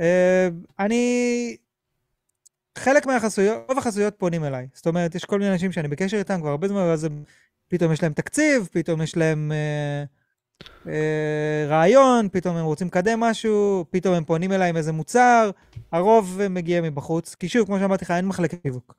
אה, 0.00 0.48
אני... 0.78 1.56
חלק 2.78 3.06
מהחסויות, 3.06 3.64
רוב 3.68 3.78
החסויות 3.78 4.14
פונים 4.18 4.44
אליי. 4.44 4.66
זאת 4.74 4.86
אומרת, 4.86 5.14
יש 5.14 5.24
כל 5.24 5.38
מיני 5.38 5.52
אנשים 5.52 5.72
שאני 5.72 5.88
בקשר 5.88 6.16
איתם 6.16 6.40
כבר 6.40 6.48
הרבה 6.50 6.68
זמן, 6.68 6.80
ואז 6.80 7.08
פתאום 7.68 7.92
יש 7.92 8.02
להם 8.02 8.12
תקציב, 8.12 8.68
פתאום 8.72 9.02
יש 9.02 9.16
להם 9.16 9.52
אה, 9.52 10.04
אה, 10.92 11.66
רעיון, 11.68 12.28
פתאום 12.32 12.56
הם 12.56 12.64
רוצים 12.64 12.86
לקדם 12.86 13.20
משהו, 13.20 13.84
פתאום 13.90 14.14
הם 14.14 14.24
פונים 14.24 14.52
אליי 14.52 14.68
עם 14.68 14.76
איזה 14.76 14.92
מוצר, 14.92 15.50
הרוב 15.92 16.40
מגיע 16.50 16.80
מבחוץ. 16.80 17.34
כי 17.34 17.48
שוב, 17.48 17.66
כמו 17.66 17.78
שאמרתי 17.78 18.04
לך, 18.04 18.10
אין 18.10 18.26
מחלקת 18.26 18.58
שיווק. 18.62 18.94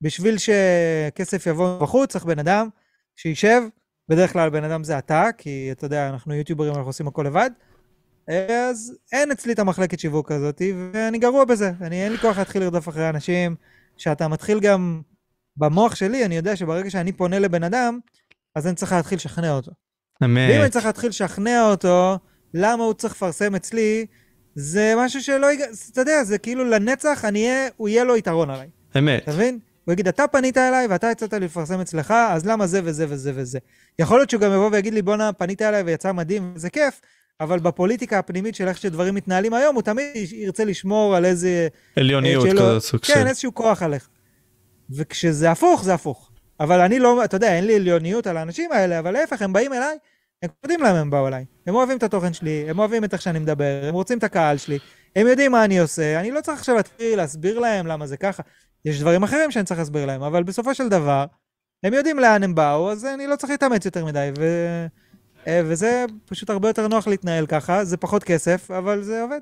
בשביל 0.00 0.36
שכסף 0.38 1.46
יבוא 1.46 1.76
מבחוץ, 1.76 2.12
צריך 2.12 2.24
בן 2.24 2.38
אדם 2.38 2.68
שישב 3.16 3.62
בדרך 4.08 4.32
כלל 4.32 4.50
בן 4.50 4.64
אדם 4.64 4.84
זה 4.84 4.98
אתה, 4.98 5.24
כי 5.38 5.68
אתה 5.72 5.86
יודע, 5.86 6.08
אנחנו 6.08 6.34
יוטיוברים, 6.34 6.74
אנחנו 6.74 6.88
עושים 6.88 7.08
הכל 7.08 7.22
לבד. 7.22 7.50
אז 8.68 8.94
אין 9.12 9.30
אצלי 9.30 9.52
את 9.52 9.58
המחלקת 9.58 9.98
שיווק 9.98 10.32
הזאת, 10.32 10.62
ואני 10.92 11.18
גרוע 11.18 11.44
בזה. 11.44 11.72
אני, 11.80 12.04
אין 12.04 12.12
לי 12.12 12.18
כוח 12.18 12.38
להתחיל 12.38 12.62
לרדוף 12.62 12.88
אחרי 12.88 13.08
אנשים, 13.08 13.54
שאתה 13.96 14.28
מתחיל 14.28 14.60
גם... 14.60 15.00
במוח 15.58 15.94
שלי, 15.94 16.24
אני 16.24 16.36
יודע 16.36 16.56
שברגע 16.56 16.90
שאני 16.90 17.12
פונה 17.12 17.38
לבן 17.38 17.62
אדם, 17.62 17.98
אז 18.54 18.66
אני 18.66 18.74
צריך 18.74 18.92
להתחיל 18.92 19.16
לשכנע 19.16 19.52
אותו. 19.52 19.72
אמת. 20.24 20.50
ואם 20.50 20.60
אני 20.60 20.70
צריך 20.70 20.86
להתחיל 20.86 21.08
לשכנע 21.08 21.62
אותו, 21.70 22.18
למה 22.54 22.84
הוא 22.84 22.94
צריך 22.94 23.14
לפרסם 23.14 23.54
אצלי, 23.54 24.06
זה 24.54 24.94
משהו 24.96 25.22
שלא 25.22 25.52
יג... 25.52 25.60
אתה 25.92 26.00
יודע, 26.00 26.24
זה 26.24 26.38
כאילו 26.38 26.64
לנצח, 26.64 27.24
אני 27.24 27.48
אהיה, 27.48 27.68
הוא 27.76 27.88
יהיה 27.88 28.04
לו 28.04 28.16
יתרון 28.16 28.50
עליי. 28.50 28.68
אמת. 28.98 29.22
אתה 29.22 29.32
מבין? 29.32 29.58
הוא 29.84 29.92
יגיד, 29.92 30.08
אתה 30.08 30.26
פנית 30.26 30.58
אליי 30.58 30.86
ואתה 30.86 31.10
הצעת 31.10 31.32
לי 31.32 31.40
לפרסם 31.40 31.80
אצלך, 31.80 32.10
אז 32.10 32.46
למה 32.46 32.66
זה 32.66 32.80
וזה 32.84 33.06
וזה 33.08 33.32
וזה? 33.34 33.58
יכול 33.98 34.18
להיות 34.18 34.30
שהוא 34.30 34.40
גם 34.40 34.52
יבוא 34.52 34.70
ויגיד 34.72 34.94
לי, 34.94 35.02
בואנה, 35.02 35.32
פנית 35.32 35.62
אליי 35.62 35.82
ויצא 35.82 36.12
מדהים, 36.12 36.52
זה 36.56 36.70
כיף, 36.70 37.00
אבל 37.40 37.58
בפוליטיקה 37.58 38.18
הפנימית 38.18 38.54
של 38.54 38.68
איך 38.68 38.78
שדברים 38.78 39.14
מתנהלים 39.14 39.54
היום, 39.54 39.74
הוא 39.74 39.82
תמיד 39.82 40.06
ירצה 40.32 40.64
לשמור 40.64 41.16
על 41.16 41.24
איזה... 41.24 41.68
עליוניות 41.96 42.46
שלו- 42.46 42.60
כזאת, 42.60 42.82
סוג 42.82 43.04
של... 43.04 43.14
כן, 43.14 43.26
איזשהו 43.26 43.54
כוח 43.54 43.82
עליך. 43.82 44.08
וכשזה 44.90 45.50
הפוך, 45.50 45.84
זה 45.84 45.94
הפוך. 45.94 46.30
אבל 46.60 46.80
אני 46.80 46.98
לא, 46.98 47.24
אתה 47.24 47.36
יודע, 47.36 47.54
אין 47.54 47.66
לי 47.66 47.76
עליוניות 47.76 48.26
על 48.26 48.36
האנשים 48.36 48.72
האלה, 48.72 48.98
אבל 48.98 49.10
להפך, 49.10 49.42
הם 49.42 49.52
באים 49.52 49.72
אליי, 49.72 49.98
הם 50.42 50.50
יודעים 50.62 50.80
למה 50.80 51.00
הם 51.00 51.10
באו 51.10 51.28
אליי. 51.28 51.44
הם 51.66 51.74
אוהבים 51.74 51.96
את 51.98 52.02
התוכן 52.02 52.32
שלי, 52.32 52.64
הם 52.68 52.78
אוהבים 52.78 53.04
את 53.04 53.12
איך 53.12 53.22
שאני 53.22 53.38
מדבר, 53.38 53.80
הם 53.82 53.94
רוצים 53.94 54.18
את 54.18 54.24
הקהל 54.24 54.56
שלי, 54.56 54.78
הם 55.16 55.26
יודעים 55.26 55.52
מה 55.52 55.64
אני 55.64 55.78
עושה, 55.78 56.20
אני 56.20 56.30
לא 56.30 56.40
צריך 56.40 56.58
עכשיו 56.58 56.74
להתחיל 56.74 57.16
להסביר 57.16 57.58
להם 57.58 57.86
למה 57.86 58.06
זה 58.06 58.16
ככה. 58.16 58.42
יש 58.84 59.00
דברים 59.00 59.22
אחרים 59.22 59.50
שאני 59.50 59.64
צריך 59.64 59.80
להסביר 59.80 60.06
להם, 60.06 60.22
אבל 60.22 60.42
בסופו 60.42 60.74
של 60.74 60.88
דבר, 60.88 61.24
הם 61.82 61.94
יודעים 61.94 62.18
לאן 62.18 62.42
הם 62.42 62.54
באו, 62.54 62.90
אז 62.90 63.04
אני 63.04 63.26
לא 63.26 63.36
צריך 63.36 63.50
להתאמץ 63.50 63.84
יותר 63.84 64.04
מדי, 64.04 64.30
ו... 64.38 64.44
אה, 65.48 65.60
וזה 65.64 66.04
פשוט 66.26 66.50
הרבה 66.50 66.68
יותר 66.68 66.88
נוח 66.88 67.06
להתנהל 67.06 67.46
ככה, 67.46 67.84
זה 67.84 67.96
פחות 67.96 68.24
כסף, 68.24 68.70
אבל 68.70 69.02
זה 69.02 69.22
עובד. 69.22 69.40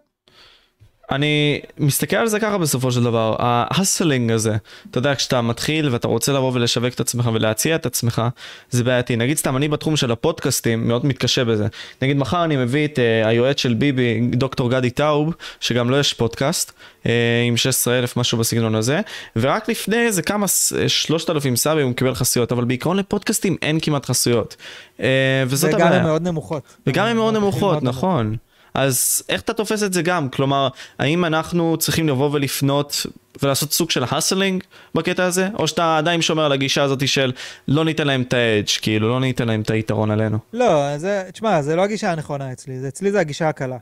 אני 1.11 1.61
מסתכל 1.79 2.17
על 2.17 2.27
זה 2.29 2.41
ככה 2.41 2.59
בסופו 2.59 2.93
של 2.93 3.05
דבר, 3.05 3.35
ה 3.39 3.49
hustling 3.49 4.31
הזה, 4.31 4.57
אתה 4.91 4.99
יודע, 4.99 5.15
כשאתה 5.15 5.41
מתחיל 5.41 5.89
ואתה 5.89 6.09
רוצה 6.09 6.33
לבוא 6.33 6.53
ולשווק 6.55 6.95
את 6.95 7.01
עצמך 7.01 7.31
ולהציע 7.33 7.77
את 7.77 7.87
עצמך, 7.87 8.23
זה 8.71 8.85
בעייתי. 8.85 9.17
נגיד 9.17 9.37
סתם, 9.37 9.57
אני 9.57 9.69
בתחום 9.69 9.97
של 9.97 10.11
הפודקאסטים 10.13 10.89
מאוד 10.89 11.07
מתקשה 11.07 11.45
בזה. 11.45 11.67
נגיד 12.03 12.17
מחר 12.17 12.45
אני 12.45 12.57
מביא 12.57 12.85
את 12.85 12.99
אה, 12.99 13.27
היועץ 13.27 13.61
של 13.61 13.75
ביבי, 13.75 14.21
דוקטור 14.33 14.71
גדי 14.71 14.91
טאוב, 14.91 15.35
שגם 15.61 15.91
לו 15.91 15.99
יש 15.99 16.15
פודקאסט, 16.15 16.73
אה, 17.03 17.07
עם 17.49 17.57
16 17.57 17.99
אלף 17.99 18.17
משהו 18.17 18.39
בסגנון 18.39 18.75
הזה, 18.75 19.01
ורק 19.37 19.69
לפני 19.69 19.97
איזה 20.07 20.23
כמה, 20.23 20.47
ס- 20.47 20.73
אה, 20.73 20.89
3,000 20.89 21.57
סאבים 21.57 21.87
הוא 21.87 21.95
קיבל 21.95 22.15
חסויות, 22.15 22.53
אבל 22.53 22.65
בעיקרון 22.65 22.97
לפודקאסטים 22.97 23.57
אין 23.63 23.79
כמעט 23.83 24.07
חסויות. 24.07 24.57
Uh, 24.99 25.03
וזאת 25.47 25.75
וגם 25.75 25.81
הבעיה. 25.87 26.01
הן 26.01 26.07
מאוד 26.07 26.23
נמוכות. 26.23 26.77
וגם 26.87 27.07
הן 27.07 27.17
מאוד 27.17 27.35
נמוכות, 27.35 27.83
נכון. 27.83 28.37
אז 28.77 29.23
איך 29.29 29.41
אתה 29.41 29.53
תופס 29.53 29.83
את 29.83 29.93
זה 29.93 30.03
גם? 30.03 30.29
כלומר, 30.29 30.69
האם 30.99 31.25
אנחנו 31.25 31.77
צריכים 31.77 32.09
לבוא 32.09 32.31
ולפנות 32.33 33.07
ולעשות 33.43 33.73
סוג 33.73 33.91
של 33.91 34.05
הסלינג 34.11 34.65
בקטע 34.95 35.25
הזה? 35.25 35.49
או 35.59 35.69
שאתה 35.69 35.99
עדיין 35.99 36.23
שומר 36.23 36.45
על 36.45 36.53
הגישה 36.53 36.83
הזאת 36.83 37.09
של 37.09 37.33
לא 37.69 37.85
ניתן 37.85 38.07
להם 38.07 38.23
את 38.23 38.33
האדג', 38.33 38.69
כאילו, 38.83 39.09
לא 39.09 39.21
ניתן 39.21 39.49
להם 39.49 39.61
את 39.61 39.71
היתרון 39.71 40.11
עלינו? 40.11 40.39
לא, 40.53 40.99
זה, 40.99 41.23
תשמע, 41.33 41.63
זה 41.63 41.77
לא 41.77 41.83
הגישה 41.83 42.13
הנכונה 42.13 42.53
אצלי, 42.53 42.81
זה, 42.81 42.89
אצלי 42.89 43.13
זה 43.13 43.21
הגישה 43.21 43.49
הקלה. 43.49 43.77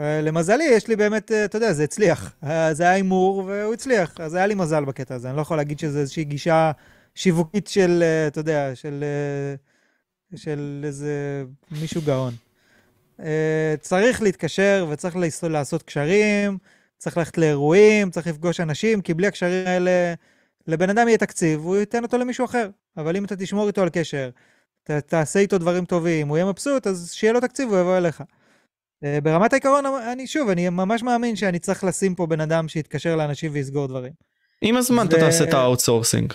אה, 0.00 0.20
למזלי, 0.22 0.64
יש 0.64 0.88
לי 0.88 0.96
באמת, 0.96 1.32
אה, 1.32 1.44
אתה 1.44 1.56
יודע, 1.56 1.72
זה 1.72 1.84
הצליח. 1.84 2.32
אה, 2.44 2.74
זה 2.74 2.82
היה 2.82 2.92
הימור 2.92 3.44
והוא 3.46 3.74
הצליח, 3.74 4.14
אז 4.20 4.34
היה 4.34 4.46
לי 4.46 4.54
מזל 4.54 4.84
בקטע 4.84 5.14
הזה. 5.14 5.28
אני 5.28 5.36
לא 5.36 5.42
יכול 5.42 5.56
להגיד 5.56 5.78
שזה 5.78 6.00
איזושהי 6.00 6.24
גישה 6.24 6.72
שיווקית 7.14 7.66
של, 7.66 8.04
אתה 8.26 8.40
יודע, 8.40 8.70
של, 8.74 9.04
של 10.36 10.82
איזה 10.84 11.44
מישהו 11.80 12.02
גאון. 12.06 12.32
אה, 13.22 13.74
צריך 13.80 14.22
להתקשר 14.22 14.86
וצריך 14.90 15.16
לעשות- 15.42 15.82
קשרים, 15.82 16.58
צריך 16.98 17.16
ללכת 17.16 17.38
לאירועים, 17.38 18.10
צריך 18.10 18.26
לפגוש 18.26 18.60
אנשים, 18.60 19.00
כי 19.00 19.14
בלי 19.14 19.26
הקשרים 19.26 19.66
האלה, 19.66 20.14
לבן 20.66 20.90
אדם 20.90 21.08
יהיה 21.08 21.18
תקציב, 21.18 21.60
הוא 21.60 21.76
ייתן 21.76 22.02
אותו 22.02 22.18
למישהו 22.18 22.44
אחר. 22.44 22.68
אבל 22.96 23.16
אם 23.16 23.24
אתה 23.24 23.36
תשמור 23.36 23.66
איתו 23.66 23.82
על 23.82 23.88
קשר, 23.92 24.30
ת, 24.84 24.90
תעשה 24.90 25.38
איתו 25.38 25.58
דברים 25.58 25.84
טובים, 25.84 26.28
הוא 26.28 26.36
יהיה 26.36 26.46
מבסוט, 26.46 26.86
אז 26.86 27.12
שיהיה 27.12 27.32
לו 27.32 27.40
תקציב, 27.40 27.68
הוא 27.68 27.78
יבוא 27.78 27.96
אליך. 27.96 28.22
אה, 29.04 29.18
ברמת 29.22 29.52
העיקרון, 29.52 29.84
אני 30.12 30.26
שוב, 30.26 30.48
אני 30.48 30.68
ממש 30.68 31.02
מאמין 31.02 31.36
שאני 31.36 31.58
צריך 31.58 31.84
לשים 31.84 32.14
פה 32.14 32.26
בן 32.26 32.40
אדם 32.40 32.68
שיתקשר 32.68 33.16
לאנשים 33.16 33.52
ויסגור 33.54 33.86
דברים. 33.86 34.12
עם 34.62 34.76
הזמן 34.76 35.06
אתה 35.06 35.16
ו- 35.16 35.18
תעשה 35.18 35.44
את 35.44 35.54
ה 35.54 35.60
outsourcing. 35.60 36.32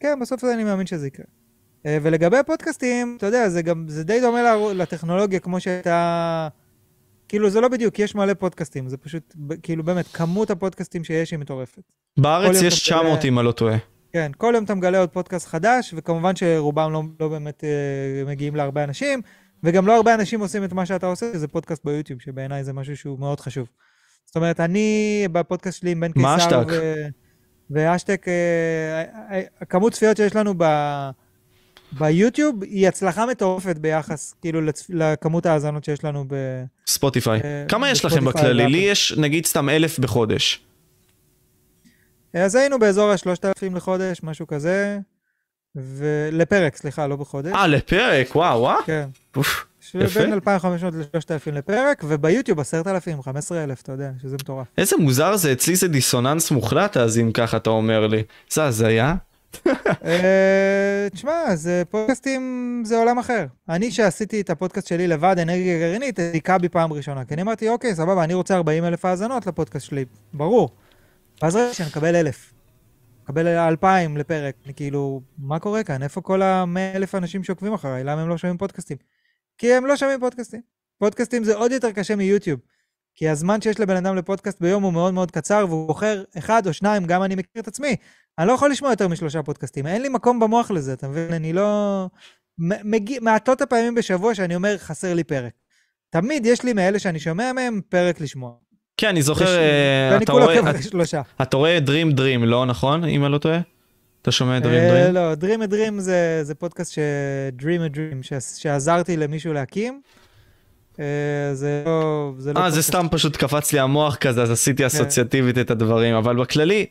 כן, 0.00 0.18
בסוף 0.20 0.44
אני 0.44 0.64
מאמין 0.64 0.86
שזה 0.86 1.06
יקרה. 1.06 1.26
אה, 1.86 1.98
ולגבי 2.02 2.36
הפודקאסטים, 2.36 3.14
אתה 3.18 3.26
יודע, 3.26 3.48
זה 3.48 3.62
גם, 3.62 3.84
זה 3.88 4.04
די 4.04 4.20
דומה 4.20 4.40
לטכנולוגיה 4.74 5.40
כמו 5.40 5.60
שהייתה... 5.60 6.48
כאילו, 7.28 7.50
זה 7.50 7.60
לא 7.60 7.68
בדיוק, 7.68 7.98
יש 7.98 8.14
מלא 8.14 8.34
פודקאסטים, 8.34 8.88
זה 8.88 8.96
פשוט, 8.96 9.34
כאילו, 9.62 9.84
באמת, 9.84 10.06
כמות 10.12 10.50
הפודקאסטים 10.50 11.04
שיש 11.04 11.30
היא 11.30 11.38
מטורפת. 11.38 11.82
בארץ 12.18 12.56
יש 12.62 12.88
אתה 12.88 12.96
מגלה- 12.96 13.10
900 13.10 13.24
אם 13.24 13.38
אני 13.38 13.46
לא 13.46 13.52
טועה. 13.52 13.76
כן, 14.12 14.30
כל 14.36 14.52
יום 14.54 14.64
אתה 14.64 14.74
מגלה 14.74 14.98
עוד 14.98 15.10
פודקאסט 15.10 15.46
חדש, 15.48 15.94
וכמובן 15.96 16.36
שרובם 16.36 16.92
לא, 16.92 17.02
לא 17.20 17.28
באמת 17.28 17.64
אה, 17.64 18.24
מגיעים 18.26 18.56
להרבה 18.56 18.84
אנשים, 18.84 19.20
וגם 19.64 19.86
לא 19.86 19.96
הרבה 19.96 20.14
אנשים 20.14 20.40
עושים 20.40 20.64
את 20.64 20.72
מה 20.72 20.86
שאתה 20.86 21.06
עושה, 21.06 21.26
שזה 21.34 21.48
פודקאסט 21.48 21.84
ביוטיוב, 21.84 22.20
שבעיניי 22.20 22.64
זה 22.64 22.72
משהו 22.72 22.96
שהוא 22.96 23.18
מאוד 23.18 23.40
חשוב. 23.40 23.68
זאת 24.26 24.36
אומרת, 24.36 24.60
אני 24.60 25.24
בפודקאסט 25.32 25.78
שלי 25.80 25.90
עם 25.90 26.00
בן 26.00 26.10
מה 26.16 26.34
קיסר 26.36 26.58
השטק? 26.60 26.72
ו... 26.72 27.04
והשטק, 27.70 28.28
אה, 28.28 29.02
אה, 29.36 29.42
הכמות 29.60 29.92
צפיות 29.92 30.16
שיש 30.16 30.36
לנו 30.36 30.54
ב... 30.58 30.64
ביוטיוב 31.98 32.62
היא 32.62 32.88
הצלחה 32.88 33.26
מטורפת 33.26 33.78
ביחס, 33.78 34.34
כאילו, 34.40 34.60
לצפ... 34.60 34.86
לכמות 34.90 35.46
האזנות 35.46 35.84
שיש 35.84 36.04
לנו 36.04 36.24
ב... 36.28 36.34
ספוטיפיי. 36.86 37.40
אה, 37.44 37.64
כמה 37.68 37.90
יש 37.90 38.04
לכם 38.04 38.24
בכללי? 38.24 38.66
לי 38.66 38.78
יש 38.78 39.14
נגיד 39.16 39.46
סתם 39.46 39.68
אלף 39.68 39.98
בחודש. 39.98 40.60
אז 42.34 42.54
היינו 42.54 42.78
באזור 42.78 43.10
ה-3,000 43.10 43.76
לחודש, 43.76 44.20
משהו 44.22 44.46
כזה, 44.46 44.98
ולפרק, 45.76 46.76
סליחה, 46.76 47.06
לא 47.06 47.16
בחודש. 47.16 47.52
אה, 47.52 47.66
לפרק, 47.66 48.36
וואו, 48.36 48.60
וואו. 48.60 48.82
כן. 48.86 49.08
אוף, 49.36 49.66
יפה. 49.94 50.20
בין 50.20 50.32
2,500 50.32 50.94
ל-3,000 50.94 51.50
לפרק, 51.52 52.04
וביוטיוב 52.08 52.60
10,000, 52.60 53.22
15,000, 53.22 53.80
אתה 53.82 53.92
יודע, 53.92 54.10
שזה 54.22 54.36
מטורף. 54.36 54.66
איזה 54.78 54.96
מוזר 54.96 55.36
זה, 55.36 55.52
אצלי 55.52 55.76
זה 55.76 55.88
דיסוננס 55.88 56.50
מוחלט 56.50 56.96
אז 56.96 57.18
אם 57.18 57.32
ככה 57.32 57.56
אתה 57.56 57.70
אומר 57.70 58.06
לי. 58.06 58.22
זה 58.50 58.64
הזיה? 58.64 59.14
אה, 60.04 61.08
תשמע, 61.12 61.56
זה 61.56 61.82
פודקאסטים 61.90 62.82
זה 62.86 62.96
עולם 62.98 63.18
אחר. 63.18 63.46
אני, 63.68 63.90
שעשיתי 63.90 64.40
את 64.40 64.50
הפודקאסט 64.50 64.86
שלי 64.86 65.08
לבד, 65.08 65.36
אנרגיה 65.38 65.78
גרעינית, 65.78 66.18
היכה 66.18 66.58
בי 66.58 66.68
פעם 66.68 66.92
ראשונה. 66.92 67.24
כי 67.24 67.34
אני 67.34 67.42
אמרתי, 67.42 67.68
אוקיי, 67.68 67.94
סבבה, 67.94 68.24
אני 68.24 68.34
רוצה 68.34 68.56
40 68.56 68.84
אלף 68.84 69.04
האזנות 69.04 69.46
לפודקאסט 69.46 69.86
שלי, 69.86 70.04
ברור. 70.32 70.70
ואז 71.42 71.56
ראיתי 71.56 71.74
שאני 71.74 71.88
מקבל 71.88 72.16
אלף. 72.16 72.52
מקבל 73.22 73.46
2,000 73.46 74.16
לפרק. 74.16 74.54
אני 74.64 74.74
כאילו, 74.74 75.20
מה 75.38 75.58
קורה 75.58 75.84
כאן? 75.84 76.02
איפה 76.02 76.20
כל 76.20 76.42
ה-100 76.42 76.96
אלף 76.96 77.14
אנשים 77.14 77.44
שעוקבים 77.44 77.72
אחריי? 77.72 78.04
למה 78.04 78.22
הם 78.22 78.28
לא 78.28 78.38
שומעים 78.38 78.58
פודקאסטים? 78.58 78.96
כי 79.58 79.72
הם 79.72 79.86
לא 79.86 79.96
שומעים 79.96 80.20
פודקאסטים. 80.20 80.60
פודקאסטים 80.98 81.44
זה 81.44 81.54
עוד 81.54 81.72
יותר 81.72 81.92
קשה 81.92 82.16
מיוטיוב. 82.16 82.60
כי 83.14 83.28
הזמן 83.28 83.60
שיש 83.60 83.80
לבן 83.80 83.96
אדם 83.96 84.16
לפודקאסט 84.16 84.60
ביום 84.60 84.82
הוא 84.82 84.92
מאוד 84.92 85.14
מאוד 85.14 85.30
קצר, 85.30 85.64
והוא 85.68 85.86
בוחר 85.86 86.24
אחד 86.38 86.66
או 86.66 86.72
שניים, 86.72 87.04
גם 87.04 87.22
אני 87.22 87.34
מכיר 87.34 87.62
את 87.62 87.68
עצמי. 87.68 87.96
אני 88.38 88.48
לא 88.48 88.52
יכול 88.52 88.70
לשמוע 88.70 88.90
יותר 88.92 89.08
משלושה 89.08 89.42
פודקאסטים, 89.42 89.86
אין 89.86 90.02
לי 90.02 90.08
מקום 90.08 90.40
במוח 90.40 90.70
לזה, 90.70 90.92
אתה 90.92 91.08
מבין? 91.08 91.32
אני 91.32 91.52
לא... 91.52 92.06
מגיע, 92.84 93.18
מעטות 93.22 93.60
הפעמים 93.60 93.94
בשבוע 93.94 94.34
שאני 94.34 94.54
אומר, 94.54 94.78
חסר 94.78 95.14
לי 95.14 95.24
פרק. 95.24 95.52
תמיד 96.10 96.46
יש 96.46 96.62
לי 96.64 96.72
מאלה 96.72 96.98
שאני 96.98 97.18
שומע 97.20 97.52
מהם 97.52 97.80
פרק 97.88 98.20
לשמוע. 98.20 98.52
כן, 98.96 99.08
אני 99.08 99.22
זוכר, 99.22 99.44
יש- 99.44 99.50
ואני 100.12 100.24
אתה 100.24 100.32
רואה- 100.32 100.82
שלושה. 100.82 101.22
אתה 101.42 101.56
רואה 101.56 101.78
Dream 101.86 102.16
Dream, 102.18 102.44
לא 102.44 102.66
נכון? 102.66 103.04
אם 103.04 103.24
אני 103.24 103.32
לא 103.32 103.38
טועה? 103.38 103.58
אתה 104.22 104.32
שומע 104.32 104.58
Dream 104.58 104.66
אה, 104.66 105.08
Dream? 105.08 105.12
לא, 105.12 105.32
Dream 105.34 105.68
a 105.68 105.72
Dream 105.72 105.98
זה, 106.00 106.40
זה 106.42 106.54
פודקאסט 106.54 106.92
ש... 106.92 106.98
Dream 107.60 107.92
a 107.92 107.96
Dream, 107.96 108.22
ש... 108.22 108.32
שעזרתי 108.62 109.16
למישהו 109.16 109.52
להקים. 109.52 110.00
אה, 111.00 111.04
זה 111.54 111.82
לא... 111.86 112.32
זה 112.38 112.52
לא 112.52 112.60
אה, 112.60 112.70
זה 112.70 112.76
פודקאסט- 112.76 112.88
סתם 112.88 113.06
פשוט 113.10 113.36
קפץ 113.36 113.72
לי 113.72 113.78
המוח 113.80 114.16
כזה, 114.16 114.42
אז 114.42 114.48
כן. 114.48 114.52
עשיתי 114.52 114.86
אסוציאטיבית 114.86 115.58
את 115.58 115.70
הדברים, 115.70 116.14
אבל 116.14 116.36
בכללי, 116.36 116.86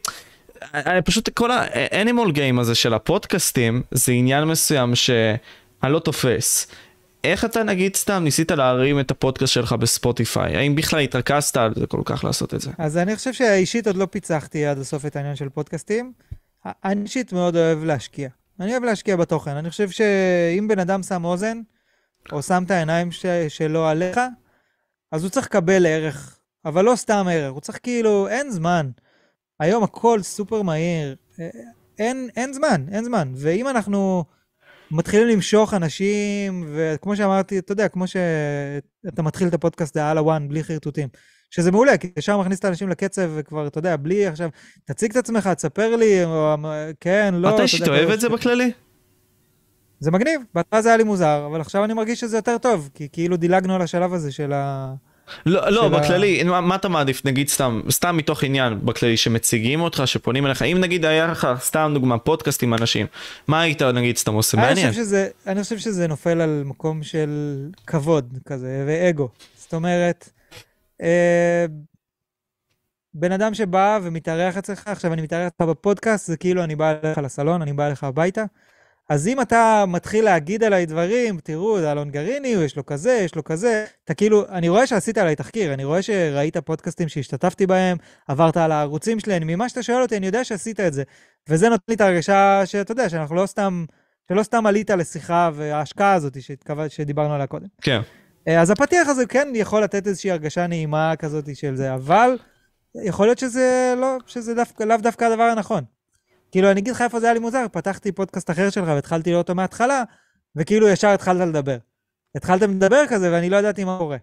פשוט 1.06 1.30
כל 1.30 1.52
האנימול 1.52 2.32
גיים 2.32 2.60
הזה 2.60 2.76
של 2.76 2.94
הפודקאסטים, 2.94 3.82
זה 3.92 4.12
עניין 4.12 4.44
מסוים 4.44 4.96
שאני 4.96 5.92
לא 5.92 6.00
תופס. 6.00 6.68
איך 7.24 7.46
אתה 7.46 7.64
נגיד 7.64 7.96
סתם 7.96 8.24
ניסית 8.24 8.52
להרים 8.52 9.00
את 9.00 9.12
הפודקאסט 9.12 9.54
שלך 9.54 9.74
בספוטיפיי? 9.74 10.58
האם 10.58 10.76
בכלל 10.76 11.00
התרכזת 11.00 11.58
על 11.58 11.74
זה 11.76 11.88
כל 11.88 12.02
כך 12.06 12.24
לעשות 12.24 12.54
את 12.54 12.62
זה? 12.62 12.72
אז 12.78 12.98
אני 12.98 13.16
חושב 13.16 13.34
שהאישית 13.34 13.88
עוד 13.88 13.96
לא 13.96 14.06
פיצחתי 14.06 14.66
עד 14.66 14.78
הסוף 14.78 15.06
את 15.06 15.16
העניין 15.16 15.36
של 15.36 15.50
פודקאסטים. 15.50 16.14
אני 16.66 17.02
אישית 17.02 17.34
מאוד 17.34 17.56
אוהב 17.56 17.84
להשקיע. 17.84 18.30
אני 18.60 18.72
אוהב 18.72 18.84
להשקיע 18.84 19.16
בתוכן. 19.16 19.52
אני 19.52 19.70
חושב 19.70 19.90
שאם 19.90 20.68
בן 20.68 20.80
אדם 20.80 21.04
שם 21.04 21.26
אוזן, 21.26 21.62
או 22.32 22.42
שם 22.42 22.64
את 22.66 22.72
העיניים 22.72 23.12
ש... 23.12 23.26
שלו 23.48 23.88
עליך, 23.88 24.20
אז 25.12 25.24
הוא 25.24 25.30
צריך 25.30 25.46
לקבל 25.46 25.86
ערך, 25.86 26.38
אבל 26.66 26.86
לא 26.86 26.96
סתם 26.96 27.26
ערך, 27.32 27.52
הוא 27.52 27.62
צריך 27.62 27.80
כאילו, 27.84 28.28
אין 28.28 28.52
זמן. 28.52 28.90
היום 29.62 29.84
הכל 29.84 30.22
סופר 30.22 30.62
מהיר, 30.62 31.16
אה, 31.40 31.50
אין, 32.00 32.30
אין 32.36 32.54
זמן, 32.54 32.86
אין 32.92 33.04
זמן. 33.04 33.32
ואם 33.36 33.68
אנחנו 33.68 34.24
מתחילים 34.92 35.28
למשוך 35.28 35.74
אנשים, 35.74 36.66
וכמו 36.76 37.16
שאמרתי, 37.16 37.60
אתה 37.60 37.72
יודע, 37.72 37.88
כמו 37.88 38.06
שאתה 38.08 39.22
מתחיל 39.22 39.48
את 39.48 39.54
הפודקאסט 39.54 39.98
על 39.98 40.18
הוואן, 40.18 40.48
בלי 40.48 40.64
חרטוטים. 40.64 41.10
שזה 41.50 41.72
מעולה, 41.72 41.98
כי 41.98 42.12
ישר 42.20 42.38
מכניס 42.38 42.60
את 42.60 42.66
האנשים 42.66 42.90
לקצב, 42.90 43.32
וכבר, 43.36 43.68
אתה 43.68 43.80
יודע, 43.80 43.96
בלי 43.96 44.28
עכשיו, 44.28 44.50
תציג 44.86 45.12
את 45.12 45.18
עצמך, 45.18 45.48
תספר 45.48 45.96
לי, 45.96 46.26
או 46.26 46.56
כן, 47.00 47.34
לא... 47.38 47.56
אתה 47.56 47.62
אישית 47.62 47.88
אוהב 47.88 48.10
את 48.10 48.20
זה 48.20 48.30
בכללי? 48.30 48.72
זה 50.00 50.12
מגניב, 50.12 50.42
בהתחלה 50.54 50.82
זה 50.82 50.90
היה 50.90 50.98
לי 50.98 51.04
מוזר, 51.04 51.46
אבל 51.46 51.62
עכשיו 51.62 51.84
אני 51.84 51.94
מרגיש 51.94 52.20
שזה 52.20 52.38
יותר 52.38 52.58
טוב, 52.58 52.90
כי 52.94 53.08
כאילו 53.12 53.38
דילגנו 53.38 53.76
על 53.76 53.82
השלב 53.82 54.14
הזה 54.14 54.32
של 54.32 54.54
ה... 54.54 54.94
לא, 55.46 55.70
לא, 55.70 55.90
בכללי, 55.90 56.44
מה, 56.44 56.62
מה 56.62 56.76
אתה 56.76 56.90
מעדיף, 56.90 57.26
נגיד 57.26 57.48
סתם, 57.48 57.82
סתם 57.90 58.18
מתוך 58.18 58.44
עניין, 58.44 58.86
בכללי, 58.86 59.18
שמציגים 59.18 59.82
אותך, 59.82 60.04
שפונים 60.06 60.46
אליך, 60.46 60.62
אם 60.62 60.78
נגיד 60.80 61.06
היה 61.06 61.28
לך, 61.28 61.48
סתם 61.60 61.92
דוגמה, 61.94 62.18
פודקאסט 62.18 62.64
עם 62.64 62.74
אנשים, 62.74 63.08
מה 63.48 63.62
היית 63.62 63.82
נגיד 63.82 64.18
סתם 64.18 64.34
עושה? 64.34 64.58
מעניין. 64.58 64.90
חושב 64.90 65.02
שזה, 65.02 65.28
אני 65.48 65.64
חושב 65.64 65.78
שזה 65.78 66.08
נופל 66.08 66.42
על 66.42 66.64
מקום 66.66 67.04
של 67.04 67.30
כבוד 67.88 68.38
כזה, 68.46 68.84
ואגו. 68.88 69.30
זאת 69.56 69.74
אומרת, 69.74 70.30
אה, 71.02 71.66
בן 73.14 73.32
אדם 73.32 73.54
שבא 73.54 74.00
ומתארח 74.04 74.58
אצלך, 74.58 74.88
עכשיו 74.88 75.14
אני 75.14 75.22
מתארח 75.22 75.48
אצלך 75.48 75.70
בפודקאסט, 75.70 76.28
זה 76.28 76.38
כאילו 76.38 76.64
אני 76.64 76.76
בא 76.76 76.94
אליך 77.04 77.18
לסלון, 77.18 77.62
אני 77.62 77.74
בא 77.74 77.88
אליך 77.88 78.04
הביתה. 78.04 78.44
אז 79.12 79.28
אם 79.28 79.42
אתה 79.42 79.84
מתחיל 79.88 80.26
להגיד 80.26 80.64
עליי 80.64 80.86
דברים, 80.86 81.40
תראו, 81.44 81.80
זה 81.80 81.92
אלון 81.92 82.10
גריני, 82.10 82.48
יש 82.48 82.78
לו 82.78 82.86
כזה, 82.86 83.12
יש 83.12 83.36
לו 83.36 83.44
כזה, 83.44 83.86
אתה 84.04 84.14
כאילו, 84.14 84.46
אני 84.50 84.70
רואה 84.70 84.88
שעשית 84.88 85.18
עליי 85.18 85.36
תחקיר, 85.36 85.74
אני 85.74 85.84
רואה 85.84 86.02
שראית 86.02 86.58
פודקאסטים 86.58 87.08
שהשתתפתי 87.08 87.68
בהם, 87.68 87.98
עברת 88.28 88.58
על 88.58 88.72
הערוצים 88.72 89.20
שלהם, 89.20 89.48
ממה 89.48 89.70
שאתה 89.70 89.84
שואל 89.84 90.02
אותי, 90.02 90.18
אני 90.18 90.26
יודע 90.26 90.44
שעשית 90.44 90.80
את 90.80 90.94
זה. 90.94 91.04
וזה 91.50 91.70
נותן 91.70 91.84
לי 91.88 91.96
את 91.96 92.02
הרגשה 92.02 92.62
שאתה 92.66 92.92
יודע, 92.92 93.10
שאנחנו 93.10 93.36
לא 93.36 93.46
סתם, 93.46 93.86
שלא 94.30 94.44
סתם 94.44 94.66
עלית 94.66 94.90
לשיחה 94.90 95.50
וההשקעה 95.54 96.14
הזאת 96.14 96.42
שהתכוון, 96.42 96.90
שדיברנו 96.90 97.34
עליה 97.34 97.48
קודם. 97.48 97.68
כן. 97.82 98.02
אה, 98.48 98.62
אז 98.62 98.70
הפתיח 98.70 99.08
הזה 99.08 99.26
כן 99.26 99.48
יכול 99.56 99.84
לתת 99.84 100.08
איזושהי 100.08 100.32
הרגשה 100.32 100.68
נעימה 100.68 101.14
כזאת 101.20 101.56
של 101.56 101.76
זה, 101.76 101.94
אבל 101.94 102.38
יכול 102.96 103.26
להיות 103.26 103.40
שזה 103.40 103.94
לא, 103.98 104.18
שזה 104.26 104.56
דווקא, 104.56 104.84
לאו 104.84 104.98
דווקא 104.98 105.26
הדבר 105.26 105.44
הנכון. 105.44 105.84
כאילו, 106.52 106.72
אני 106.72 106.80
אגיד 106.80 106.94
לך 106.94 107.02
איפה 107.02 107.20
זה 107.20 107.26
היה 107.26 107.34
לי 107.34 107.40
מוזר, 107.40 107.66
פתחתי 107.72 108.12
פודקאסט 108.12 108.50
אחר 108.50 108.70
שלך 108.70 108.88
והתחלתי 108.88 109.30
לראות 109.30 109.44
אותו 109.44 109.56
מההתחלה, 109.56 110.04
וכאילו 110.56 110.88
ישר 110.88 111.08
התחלת 111.08 111.48
לדבר. 111.48 111.78
התחלתם 112.36 112.72
לדבר 112.72 113.04
כזה 113.10 113.32
ואני 113.32 113.50
לא 113.50 113.58
ידעתי 113.58 113.84
מה 113.84 113.98
קורה. 113.98 114.18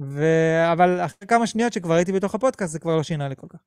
ו... 0.00 0.24
אבל 0.72 1.00
אחרי 1.00 1.28
כמה 1.28 1.46
שניות 1.46 1.72
שכבר 1.72 1.94
הייתי 1.94 2.12
בתוך 2.12 2.34
הפודקאסט, 2.34 2.72
זה 2.72 2.78
כבר 2.78 2.96
לא 2.96 3.02
שינה 3.02 3.28
לי 3.28 3.36
כל 3.36 3.46
כך. 3.50 3.58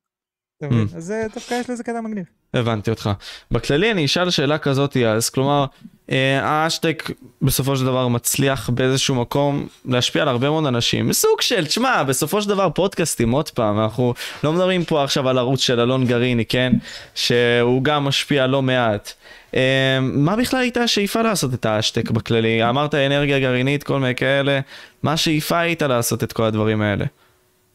אתה 0.65 0.73
מבין? 0.75 0.87
Mm. 0.93 0.97
אז 0.97 1.11
אה, 1.11 1.25
דווקא 1.33 1.53
יש 1.53 1.69
לזה 1.69 1.83
קטע 1.83 2.01
מגניב. 2.01 2.25
הבנתי 2.53 2.89
אותך. 2.89 3.09
בכללי 3.51 3.91
אני 3.91 4.05
אשאל 4.05 4.29
שאלה 4.29 4.57
כזאת 4.57 4.97
אז, 4.97 5.29
כלומר, 5.29 5.65
אה, 6.11 6.39
האשטק 6.43 7.09
בסופו 7.41 7.75
של 7.75 7.85
דבר 7.85 8.07
מצליח 8.07 8.69
באיזשהו 8.69 9.15
מקום 9.15 9.67
להשפיע 9.85 10.21
על 10.21 10.27
הרבה 10.27 10.49
מאוד 10.49 10.65
אנשים. 10.65 11.13
סוג 11.13 11.41
של, 11.41 11.65
תשמע, 11.65 12.03
בסופו 12.03 12.41
של 12.41 12.49
דבר 12.49 12.69
פודקאסטים, 12.69 13.31
עוד 13.31 13.49
פעם, 13.49 13.79
אנחנו 13.79 14.13
לא 14.43 14.53
מדברים 14.53 14.85
פה 14.85 15.03
עכשיו 15.03 15.29
על 15.29 15.37
ערוץ 15.37 15.59
של 15.59 15.79
אלון 15.79 16.05
גריני, 16.05 16.45
כן? 16.45 16.73
שהוא 17.15 17.83
גם 17.83 18.03
משפיע 18.03 18.47
לא 18.47 18.61
מעט. 18.61 19.13
אה, 19.55 19.99
מה 20.01 20.35
בכלל 20.35 20.59
הייתה 20.59 20.81
השאיפה 20.81 21.21
לעשות 21.21 21.53
את 21.53 21.65
האשטק 21.65 22.11
בכללי? 22.11 22.69
אמרת 22.69 22.95
אנרגיה 22.95 23.39
גרעינית, 23.39 23.83
כל 23.83 23.99
מיני 23.99 24.15
כאלה. 24.15 24.59
מה 25.03 25.13
השאיפה 25.13 25.59
הייתה 25.59 25.87
לעשות 25.87 26.23
את 26.23 26.33
כל 26.33 26.43
הדברים 26.43 26.81
האלה? 26.81 27.05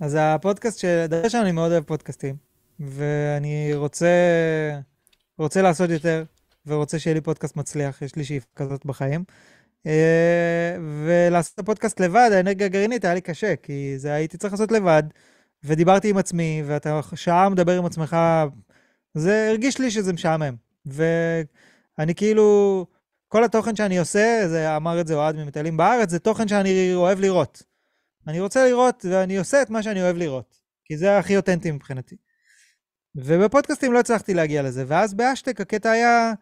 אז 0.01 0.16
הפודקאסט, 0.20 0.84
דבר 0.84 1.28
שאני 1.28 1.53
מאוד 1.53 1.72
אוהב 1.72 1.84
פודקאסטים. 1.84 2.47
ואני 2.81 3.74
רוצה, 3.74 4.09
רוצה 5.39 5.62
לעשות 5.62 5.91
יותר, 5.91 6.24
ורוצה 6.66 6.99
שיהיה 6.99 7.14
לי 7.14 7.20
פודקאסט 7.20 7.57
מצליח, 7.57 8.03
יש 8.03 8.16
לי 8.16 8.24
שאיפה 8.24 8.47
כזאת 8.57 8.87
בחיים. 8.87 9.24
אה, 9.87 10.76
ולעשות 11.07 11.55
את 11.55 11.59
הפודקאסט 11.59 12.01
לבד, 12.01 12.31
האנרגיה 12.33 12.66
הגרעינית, 12.66 13.05
היה 13.05 13.14
לי 13.14 13.20
קשה, 13.20 13.57
כי 13.57 13.99
זה 13.99 14.12
הייתי 14.12 14.39
צריך 14.39 14.53
לעשות 14.53 14.72
לבד, 14.72 15.03
ודיברתי 15.64 16.11
עם 16.11 16.16
עצמי, 16.16 16.62
ואתה 16.66 17.01
שעה 17.14 17.49
מדבר 17.49 17.79
עם 17.79 17.87
עצמך, 17.87 18.16
זה 19.14 19.49
הרגיש 19.51 19.79
לי 19.79 19.91
שזה 19.91 20.12
משעמם. 20.12 20.55
ואני 20.87 22.14
כאילו, 22.14 22.87
כל 23.29 23.45
התוכן 23.45 23.76
שאני 23.76 23.99
עושה, 23.99 24.43
זה 24.49 24.76
אמר 24.76 25.01
את 25.01 25.07
זה 25.07 25.14
אוהד 25.14 25.37
ממטיילים 25.37 25.76
בארץ, 25.76 26.11
זה 26.11 26.18
תוכן 26.18 26.49
שאני 26.49 26.95
אוהב 26.95 27.20
לראות. 27.20 27.62
אני 28.26 28.41
רוצה 28.41 28.66
לראות, 28.66 29.05
ואני 29.11 29.39
עושה 29.39 29.62
את 29.62 29.70
מה 29.70 29.83
שאני 29.83 30.03
אוהב 30.03 30.16
לראות, 30.16 30.57
כי 30.85 30.97
זה 30.97 31.18
הכי 31.18 31.37
אותנטי 31.37 31.70
מבחינתי. 31.70 32.16
ובפודקאסטים 33.15 33.93
לא 33.93 34.01
הצלחתי 34.01 34.35
להגיע 34.35 34.63
לזה, 34.63 34.85
ואז 34.87 35.15
באשטק 35.15 35.61
הקטע 35.61 35.91
היה 35.91 36.33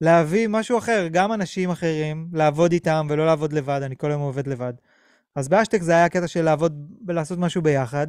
להביא 0.00 0.48
משהו 0.48 0.78
אחר, 0.78 1.08
גם 1.12 1.32
אנשים 1.32 1.70
אחרים, 1.70 2.28
לעבוד 2.32 2.72
איתם 2.72 3.06
ולא 3.10 3.26
לעבוד 3.26 3.52
לבד, 3.52 3.80
אני 3.82 3.94
כל 3.98 4.10
היום 4.10 4.22
עובד 4.22 4.46
לבד. 4.46 4.72
אז 5.36 5.48
באשטק 5.48 5.82
זה 5.82 5.92
היה 5.92 6.08
קטע 6.08 6.28
של 6.28 6.42
לעבוד 6.42 6.92
ולעשות 7.06 7.38
משהו 7.38 7.62
ביחד, 7.62 8.06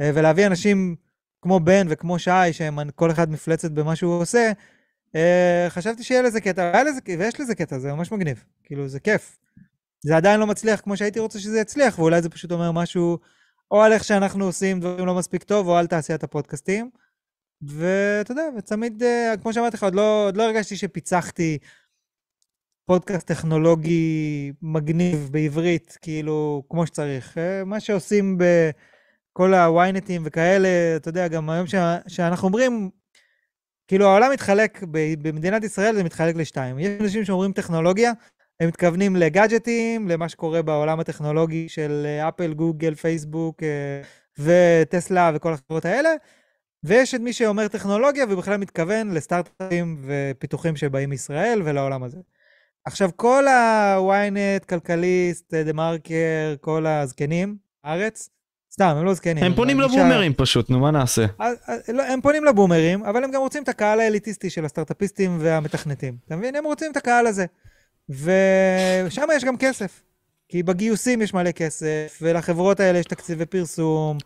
אה, 0.00 0.10
ולהביא 0.14 0.46
אנשים 0.46 0.96
כמו 1.42 1.60
בן 1.60 1.86
וכמו 1.90 2.18
שי, 2.18 2.52
שהם 2.52 2.90
כל 2.90 3.10
אחד 3.10 3.30
מפלצת 3.30 3.70
במה 3.70 3.96
שהוא 3.96 4.20
עושה, 4.20 4.52
אה, 5.14 5.66
חשבתי 5.68 6.02
שיהיה 6.02 6.22
לזה 6.22 6.40
קטע, 6.40 6.82
לזה, 6.84 7.00
ויש 7.18 7.40
לזה 7.40 7.54
קטע, 7.54 7.78
זה 7.78 7.92
ממש 7.92 8.12
מגניב, 8.12 8.44
כאילו 8.64 8.88
זה 8.88 9.00
כיף. 9.00 9.38
זה 10.04 10.16
עדיין 10.16 10.40
לא 10.40 10.46
מצליח 10.46 10.80
כמו 10.80 10.96
שהייתי 10.96 11.18
רוצה 11.18 11.38
שזה 11.38 11.60
יצליח, 11.60 11.98
ואולי 11.98 12.22
זה 12.22 12.28
פשוט 12.28 12.52
אומר 12.52 12.72
משהו 12.72 13.18
או 13.70 13.82
על 13.82 13.92
איך 13.92 14.04
שאנחנו 14.04 14.44
עושים 14.44 14.80
דברים 14.80 15.06
לא 15.06 15.14
מספיק 15.14 15.42
טוב, 15.42 15.68
או 15.68 15.76
על 15.76 15.86
תעשיית 15.86 16.24
הפודקאסטים. 16.24 16.90
ואתה 17.68 18.32
יודע, 18.32 18.42
ותמיד, 18.58 19.02
אה, 19.02 19.34
כמו 19.42 19.52
שאמרתי 19.52 19.76
לך, 19.76 19.82
עוד 19.82 19.94
לא, 19.94 20.26
עוד 20.26 20.36
לא 20.36 20.42
הרגשתי 20.42 20.76
שפיצחתי 20.76 21.58
פודקאסט 22.86 23.26
טכנולוגי 23.26 24.52
מגניב 24.62 25.28
בעברית, 25.32 25.98
כאילו, 26.02 26.62
כמו 26.70 26.86
שצריך. 26.86 27.38
אה, 27.38 27.64
מה 27.64 27.80
שעושים 27.80 28.38
בכל 28.38 29.54
הוויינטים 29.54 30.22
וכאלה, 30.24 30.68
אתה 30.96 31.08
יודע, 31.08 31.28
גם 31.28 31.50
היום 31.50 31.66
ש... 31.66 31.74
שאנחנו 32.08 32.48
אומרים, 32.48 32.90
כאילו, 33.88 34.06
העולם 34.06 34.32
מתחלק, 34.32 34.82
במדינת 35.22 35.64
ישראל 35.64 35.94
זה 35.94 36.04
מתחלק 36.04 36.36
לשתיים. 36.36 36.78
יש 36.78 37.00
אנשים 37.00 37.24
שאומרים 37.24 37.52
טכנולוגיה, 37.52 38.12
הם 38.60 38.68
מתכוונים 38.68 39.16
לגאדג'טים, 39.16 40.08
למה 40.08 40.28
שקורה 40.28 40.62
בעולם 40.62 41.00
הטכנולוגי 41.00 41.68
של 41.68 42.02
אה, 42.06 42.28
אפל, 42.28 42.54
גוגל, 42.54 42.94
פייסבוק 42.94 43.62
וטסלה 44.38 45.30
וכל 45.34 45.52
החברות 45.52 45.84
האלה. 45.84 46.10
ויש 46.84 47.14
את 47.14 47.20
מי 47.20 47.32
שאומר 47.32 47.68
טכנולוגיה 47.68 48.24
ובכלל 48.28 48.56
מתכוון 48.56 49.14
לסטארט-אפים 49.14 50.02
ופיתוחים 50.06 50.76
שבאים 50.76 51.10
מישראל 51.10 51.62
ולעולם 51.64 52.02
הזה. 52.02 52.18
עכשיו, 52.84 53.10
כל 53.16 53.48
ה-ynet, 53.48 54.64
כלכליסט, 54.64 55.54
דה 55.54 55.72
מרקר, 55.72 56.54
כל 56.60 56.86
הזקנים, 56.86 57.56
הארץ, 57.84 58.30
סתם, 58.72 58.94
הם 58.98 59.04
לא 59.04 59.14
זקנים. 59.14 59.44
הם 59.44 59.54
פונים 59.54 59.80
לבומרים 59.80 60.32
גישה... 60.32 60.38
פשוט, 60.38 60.70
נו, 60.70 60.80
מה 60.80 60.90
נעשה? 60.90 61.26
לא, 61.88 62.02
הם 62.02 62.20
פונים 62.20 62.44
לבומרים, 62.44 63.04
אבל 63.04 63.24
הם 63.24 63.30
גם 63.30 63.40
רוצים 63.40 63.62
את 63.62 63.68
הקהל 63.68 64.00
האליטיסטי 64.00 64.50
של 64.50 64.64
הסטארט-אפיסטים 64.64 65.38
והמתכנתים. 65.40 66.16
אתה 66.26 66.36
מבין? 66.36 66.56
הם 66.56 66.64
רוצים 66.64 66.92
את 66.92 66.96
הקהל 66.96 67.26
הזה. 67.26 67.46
ושם 68.08 69.26
יש 69.36 69.44
גם 69.44 69.56
כסף. 69.56 70.02
כי 70.48 70.62
בגיוסים 70.62 71.22
יש 71.22 71.34
מלא 71.34 71.52
כסף, 71.52 72.18
ולחברות 72.22 72.80
האלה 72.80 72.98
יש 72.98 73.06
תקציבי 73.06 73.46
פרסום, 73.46 74.18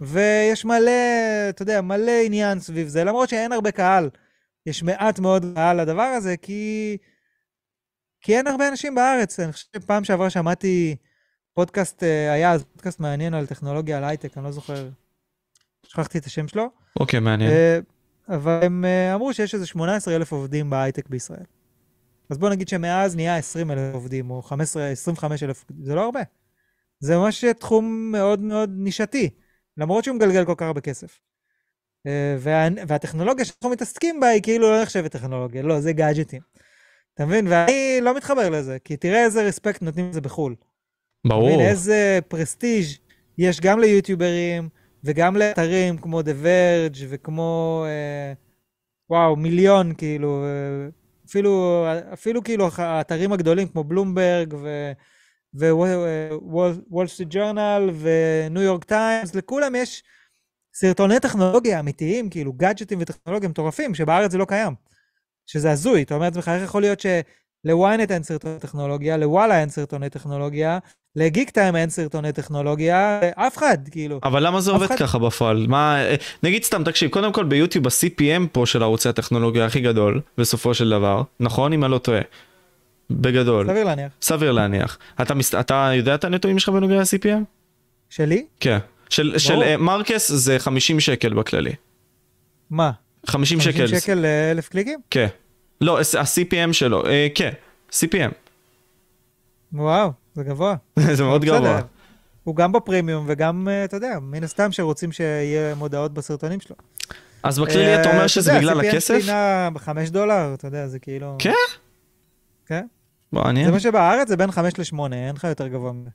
ויש 0.00 0.64
מלא, 0.64 0.90
אתה 1.48 1.62
יודע, 1.62 1.80
מלא 1.80 2.12
עניין 2.24 2.60
סביב 2.60 2.88
זה, 2.88 3.04
למרות 3.04 3.28
שאין 3.28 3.52
הרבה 3.52 3.70
קהל. 3.70 4.10
יש 4.66 4.82
מעט 4.82 5.18
מאוד 5.18 5.44
קהל 5.54 5.80
לדבר 5.80 6.02
הזה, 6.02 6.36
כי... 6.36 6.96
כי 8.20 8.36
אין 8.36 8.46
הרבה 8.46 8.68
אנשים 8.68 8.94
בארץ. 8.94 9.40
אני 9.40 9.52
חושב 9.52 9.66
שפעם 9.76 10.04
שעברה 10.04 10.30
שמעתי 10.30 10.96
פודקאסט, 11.54 12.02
אה, 12.02 12.32
היה 12.32 12.52
אז 12.52 12.64
פודקאסט 12.64 13.00
מעניין 13.00 13.34
על 13.34 13.46
טכנולוגיה, 13.46 13.98
על 13.98 14.04
הייטק, 14.04 14.38
אני 14.38 14.44
לא 14.44 14.50
זוכר, 14.50 14.88
שכחתי 15.86 16.18
את 16.18 16.24
השם 16.24 16.48
שלו. 16.48 16.70
אוקיי, 17.00 17.20
מעניין. 17.20 17.50
אה, 17.50 17.78
אבל 18.28 18.60
הם 18.62 18.84
אה, 18.84 19.14
אמרו 19.14 19.34
שיש 19.34 19.54
איזה 19.54 19.66
18 19.66 20.16
אלף 20.16 20.32
עובדים 20.32 20.70
בהייטק 20.70 21.08
בישראל. 21.08 21.44
אז 22.30 22.38
בוא 22.38 22.50
נגיד 22.50 22.68
שמאז 22.68 23.16
נהיה 23.16 23.36
20 23.36 23.70
אלף 23.70 23.94
עובדים, 23.94 24.30
או 24.30 24.42
15, 24.42 24.86
25 24.86 25.42
אלף, 25.42 25.64
זה 25.82 25.94
לא 25.94 26.04
הרבה. 26.04 26.20
זה 27.00 27.16
ממש 27.16 27.44
תחום 27.44 28.12
מאוד 28.12 28.40
מאוד 28.40 28.70
נישתי. 28.74 29.30
למרות 29.76 30.04
שהוא 30.04 30.16
מגלגל 30.16 30.44
כל 30.44 30.54
כך 30.56 30.66
הרבה 30.66 30.80
כסף. 30.80 31.20
אה, 32.06 32.36
וה, 32.38 32.68
והטכנולוגיה 32.86 33.44
שאנחנו 33.44 33.70
מתעסקים 33.70 34.20
בה 34.20 34.26
היא 34.26 34.42
כאילו 34.42 34.70
לא 34.70 34.82
נחשבת 34.82 35.12
טכנולוגיה, 35.12 35.62
לא, 35.62 35.80
זה 35.80 35.92
גאדג'טים. 35.92 36.42
אתה 37.14 37.26
מבין? 37.26 37.46
ואני 37.48 37.98
לא 38.02 38.16
מתחבר 38.16 38.50
לזה, 38.50 38.78
כי 38.84 38.96
תראה 38.96 39.24
איזה 39.24 39.42
respect 39.42 39.82
נותנים 39.82 40.10
לזה 40.10 40.20
בחו"ל. 40.20 40.54
ברור. 41.26 41.48
מבין, 41.48 41.60
איזה 41.60 42.18
prestige 42.28 42.86
יש 43.38 43.60
גם 43.60 43.80
ליוטיוברים 43.80 44.68
וגם 45.04 45.36
לאתרים 45.36 45.98
כמו 45.98 46.20
The 46.20 46.44
Verge 46.44 47.04
וכמו, 47.08 47.84
אה, 47.86 48.32
וואו, 49.10 49.36
מיליון 49.36 49.94
כאילו, 49.94 50.44
אה, 50.44 50.88
אפילו, 51.26 51.84
אפילו 52.12 52.44
כאילו 52.44 52.68
האתרים 52.76 53.32
הגדולים 53.32 53.68
כמו 53.68 53.84
בלומברג 53.84 54.54
ו... 54.62 54.92
ווול 55.60 57.06
סטריט 57.06 57.28
ג'ורנל 57.30 57.90
וניו 58.00 58.62
יורק 58.62 58.84
טיימס, 58.84 59.34
לכולם 59.34 59.74
יש 59.74 60.02
סרטוני 60.74 61.20
טכנולוגיה 61.20 61.80
אמיתיים, 61.80 62.30
כאילו 62.30 62.52
גאדג'טים 62.52 62.98
וטכנולוגיה 63.00 63.48
מטורפים, 63.48 63.94
שבארץ 63.94 64.32
זה 64.32 64.38
לא 64.38 64.44
קיים. 64.44 64.74
שזה 65.46 65.70
הזוי, 65.70 66.02
אתה 66.02 66.14
אומר 66.14 66.24
לעצמך, 66.24 66.48
איך 66.54 66.62
יכול 66.64 66.82
להיות 66.82 67.02
ל-ynet 67.64 68.10
אין 68.12 68.22
סרטוני 68.22 68.58
טכנולוגיה, 68.58 69.16
לוואלה 69.16 69.60
אין 69.60 69.68
סרטוני 69.68 70.10
טכנולוגיה, 70.10 70.78
לגיק 71.16 71.50
טיים 71.50 71.76
אין 71.76 71.90
סרטוני 71.90 72.32
טכנולוגיה, 72.32 73.20
אף 73.34 73.56
אחד, 73.58 73.78
כאילו. 73.90 74.20
אבל 74.22 74.46
למה 74.46 74.60
זה 74.60 74.70
עובד 74.70 74.84
אחד- 74.86 74.96
ככה 74.96 75.18
בפועל? 75.18 75.66
מה, 75.68 75.98
נגיד 76.42 76.64
סתם, 76.64 76.84
תקשיב, 76.84 77.10
קודם 77.10 77.32
כל 77.32 77.44
ביוטיוב 77.44 77.86
ה-CPM 77.86 78.46
פה 78.52 78.66
של 78.66 78.82
ערוצי 78.82 79.08
הטכנולוגיה 79.08 79.66
הכי 79.66 79.80
גדול, 79.80 80.20
בסופו 80.38 80.74
של 80.74 80.90
דבר, 80.90 81.22
נכון? 81.40 81.72
אם 81.72 81.84
אני 81.84 81.92
לא 81.92 81.98
טועה. 81.98 82.20
בגדול. 83.10 83.66
סביר 83.66 83.84
להניח. 83.84 84.12
סביר 84.22 84.52
להניח. 84.52 84.98
אתה, 85.22 85.34
מס... 85.34 85.54
אתה 85.54 85.90
יודע 85.94 86.14
את 86.14 86.24
הנתונים 86.24 86.58
שלך 86.58 86.68
בנוגע 86.68 86.96
ל-CPM? 86.96 87.42
שלי? 88.10 88.46
כן. 88.60 88.78
של, 89.08 89.34
של. 89.38 89.62
אה, 89.62 89.76
מרקס 89.76 90.32
זה 90.32 90.58
50 90.58 91.00
שקל 91.00 91.34
בכללי. 91.34 91.72
מה? 92.70 92.90
50 93.26 93.60
שקל. 93.60 93.78
50 93.86 94.00
שקל 94.00 94.14
לאלף 94.14 94.68
קליקים? 94.68 95.00
כן. 95.10 95.26
לא, 95.80 95.98
ה-CPM 95.98 96.72
שלו, 96.72 97.06
אה, 97.06 97.26
כן, 97.34 97.50
CPM. 97.92 98.30
וואו, 99.72 100.12
זה 100.34 100.42
גבוה. 100.44 100.76
זה 101.16 101.24
מאוד. 101.24 101.44
גבוה. 101.44 101.80
הוא 102.44 102.56
גם 102.56 102.72
בפרימיום 102.72 103.24
וגם, 103.28 103.68
אה, 103.68 103.84
אתה 103.84 103.96
יודע, 103.96 104.18
מן 104.22 104.44
הסתם 104.44 104.72
שרוצים 104.72 105.12
שיהיה 105.12 105.74
מודעות 105.74 106.14
בסרטונים 106.14 106.60
שלו. 106.60 106.76
אז 107.42 107.58
בכללי 107.58 108.00
אתה 108.00 108.10
אומר 108.10 108.22
אה, 108.22 108.28
שזה 108.28 108.50
יודע, 108.50 108.60
בגלל 108.60 108.80
CPM 108.80 108.86
הכסף? 108.86 109.18
שלי 109.20 109.32
נע 109.32 109.70
בחמש 109.70 110.10
דולר, 110.10 110.54
אתה 110.54 110.66
יודע, 110.66 110.86
זה 110.86 110.98
כאילו... 110.98 111.36
כן? 111.38 111.52
כן. 112.66 112.86
מעניין. 113.32 113.66
זה 113.66 113.72
מה 113.72 113.80
שבארץ 113.80 114.28
זה 114.28 114.36
בין 114.36 114.50
חמש 114.50 114.78
לשמונה, 114.78 115.26
אין 115.26 115.34
לך 115.34 115.44
יותר 115.44 115.68
גבוה 115.68 115.92
מזה. 115.92 116.10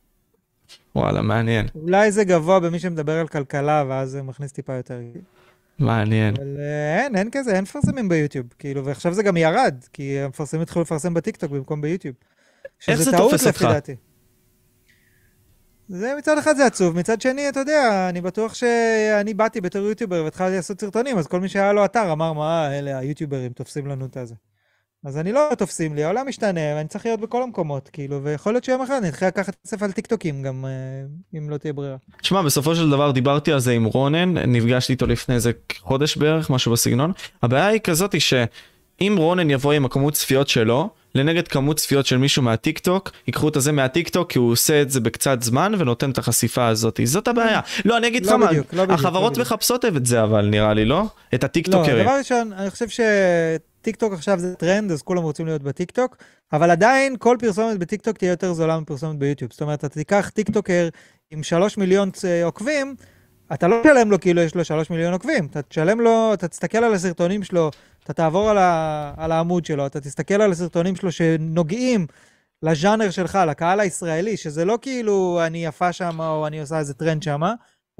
וואלה, 0.95 1.21
מעניין. 1.21 1.67
אולי 1.75 2.11
זה 2.11 2.23
גבוה 2.23 2.59
במי 2.59 2.79
שמדבר 2.79 3.19
על 3.19 3.27
כלכלה, 3.27 3.83
ואז 3.87 4.09
זה 4.09 4.23
מכניס 4.23 4.51
טיפה 4.51 4.73
יותר. 4.73 4.99
מעניין. 5.79 6.35
אבל 6.35 6.57
אה, 6.59 7.03
אין, 7.03 7.15
אין 7.15 7.29
כזה, 7.31 7.55
אין 7.55 7.63
מפרסמים 7.63 8.09
ביוטיוב. 8.09 8.45
כאילו, 8.59 8.85
ועכשיו 8.85 9.13
זה 9.13 9.23
גם 9.23 9.37
ירד, 9.37 9.75
כי 9.93 10.19
המפרסמים 10.19 10.61
התחילו 10.61 10.81
לפרסם 10.81 11.13
בטיקטוק 11.13 11.51
במקום 11.51 11.81
ביוטיוב. 11.81 12.15
איך 12.87 13.01
זה 13.01 13.11
תופס 13.17 13.47
אותך? 13.47 13.67
זה 15.89 16.13
מצד 16.17 16.37
אחד 16.37 16.55
זה 16.55 16.65
עצוב, 16.65 16.95
מצד 16.95 17.21
שני, 17.21 17.49
אתה 17.49 17.59
יודע, 17.59 18.09
אני 18.09 18.21
בטוח 18.21 18.53
כשאני 18.53 19.33
באתי 19.33 19.61
בתור 19.61 19.81
יוטיובר 19.81 20.23
והתחלתי 20.23 20.55
לעשות 20.55 20.81
סרטונים, 20.81 21.17
אז 21.17 21.27
כל 21.27 21.39
מי 21.39 21.49
שהיה 21.49 21.73
לו 21.73 21.85
אתר 21.85 22.11
אמר, 22.11 22.33
מה, 22.33 22.77
אלה 22.77 22.97
היוטיוברים 22.97 23.51
תופסים 23.53 23.87
לנו 23.87 24.05
את 24.05 24.17
הזה. 24.17 24.35
אז 25.05 25.17
אני 25.17 25.31
לא 25.31 25.49
תופסים 25.57 25.95
לי, 25.95 26.03
העולם 26.03 26.27
משתנה, 26.27 26.61
ואני 26.75 26.87
צריך 26.87 27.05
להיות 27.05 27.19
בכל 27.19 27.43
המקומות, 27.43 27.89
כאילו, 27.93 28.23
ויכול 28.23 28.53
להיות 28.53 28.63
שיום 28.63 28.81
אחד 28.81 28.95
אני 28.95 29.09
אתחיל 29.09 29.27
לקחת 29.27 29.55
כסף 29.63 29.83
על 29.83 29.91
טיקטוקים 29.91 30.43
גם, 30.43 30.65
אה, 30.65 31.39
אם 31.39 31.49
לא 31.49 31.57
תהיה 31.57 31.73
ברירה. 31.73 31.95
תשמע, 32.21 32.41
בסופו 32.41 32.75
של 32.75 32.89
דבר 32.89 33.11
דיברתי 33.11 33.51
על 33.51 33.59
זה 33.59 33.71
עם 33.71 33.83
רונן, 33.85 34.37
נפגשתי 34.37 34.93
איתו 34.93 35.07
לפני 35.07 35.35
איזה 35.35 35.51
חודש 35.79 36.17
בערך, 36.17 36.49
משהו 36.49 36.71
בסגנון. 36.71 37.11
הבעיה 37.43 37.67
היא 37.67 37.79
כזאת 37.83 38.13
היא 38.13 38.21
שאם 38.21 39.15
רונן 39.17 39.49
יבוא 39.49 39.73
עם 39.73 39.85
הכמות 39.85 40.13
צפיות 40.13 40.47
שלו, 40.47 40.89
לנגד 41.15 41.47
כמות 41.47 41.77
צפיות 41.77 42.05
של 42.05 42.17
מישהו 42.17 42.43
מהטיק 42.43 42.79
טוק, 42.79 43.11
ייקחו 43.27 43.49
את 43.49 43.55
הזה 43.55 43.71
מהטיק 43.71 44.09
טוק 44.09 44.31
כי 44.31 44.39
הוא 44.39 44.51
עושה 44.51 44.81
את 44.81 44.91
זה 44.91 44.99
בקצת 44.99 45.43
זמן 45.43 45.73
ונותן 45.77 46.11
את 46.11 46.17
החשיפה 46.17 46.67
הזאת. 46.67 46.99
זאת 47.03 47.27
הבעיה. 47.27 47.59
לא, 47.85 47.97
אני 47.97 48.07
אגיד 48.07 48.25
לך 48.25 48.31
לא 48.31 48.39
מה, 48.39 48.47
בדיוק, 48.47 48.73
לא 48.73 48.83
החברות 48.89 49.23
לא 49.23 49.29
בדיוק. 49.29 49.47
מחפשות 49.47 49.85
את 49.85 50.05
זה 50.05 50.23
אבל 50.23 50.45
נראה 50.45 50.73
לי, 50.73 50.85
לא? 50.85 51.03
את 51.33 51.43
הטיק 51.43 51.67
לא. 51.67 51.83
דבר 51.87 52.17
ראשון, 52.17 52.53
אני 52.53 52.69
חושב 52.69 52.87
שטיקטוק 53.81 54.13
עכשיו 54.13 54.39
זה 54.39 54.55
טרנד, 54.55 54.91
אז 54.91 55.01
כולם 55.01 55.23
רוצים 55.23 55.45
להיות 55.45 55.63
בטיקטוק, 55.63 56.17
אבל 56.53 56.71
עדיין 56.71 57.15
כל 57.19 57.37
פרסומת 57.39 57.79
בטיקטוק 57.79 58.17
תהיה 58.17 58.29
יותר 58.29 58.53
זולה 58.53 58.79
מפרסומת 58.79 59.19
ביוטיוב. 59.19 59.51
זאת 59.51 59.61
אומרת, 59.61 59.79
אתה 59.79 59.89
תיקח 59.89 60.31
טיקטוקר 60.33 60.89
עם 61.31 61.43
שלוש 61.43 61.77
מיליון 61.77 62.09
אה, 62.25 62.45
עוקבים, 62.45 62.95
אתה 63.53 63.67
לא 63.67 63.81
תשלם 63.83 64.11
לו 64.11 64.19
כאילו 64.19 64.41
יש 64.41 64.55
לו 64.55 64.65
שלוש 64.65 64.89
מיליון 64.89 65.13
עוקבים, 65.13 65.45
אתה 65.45 65.61
תשלם 65.61 66.01
לו, 66.01 66.33
אתה 66.33 66.47
תסתכל 66.47 66.77
על 66.77 66.93
הסרטונים 66.93 67.43
שלו, 67.43 67.71
אתה 68.03 68.13
תעבור 68.13 68.49
על, 68.49 68.57
ה, 68.57 69.13
על 69.17 69.31
העמוד 69.31 69.65
שלו, 69.65 69.85
אתה 69.85 69.99
תסתכל 69.99 70.41
על 70.41 70.51
הסרטונים 70.51 70.95
שלו 70.95 71.11
שנוגעים 71.11 72.07
לז'אנר 72.63 73.09
שלך, 73.09 73.39
לקהל 73.47 73.79
הישראלי, 73.79 74.37
שזה 74.37 74.65
לא 74.65 74.79
כאילו 74.81 75.41
אני 75.45 75.65
יפה 75.65 75.93
שם 75.93 76.19
או 76.21 76.47
אני 76.47 76.61
עושה 76.61 76.79
איזה 76.79 76.93
טרנד 76.93 77.23
שם, 77.23 77.41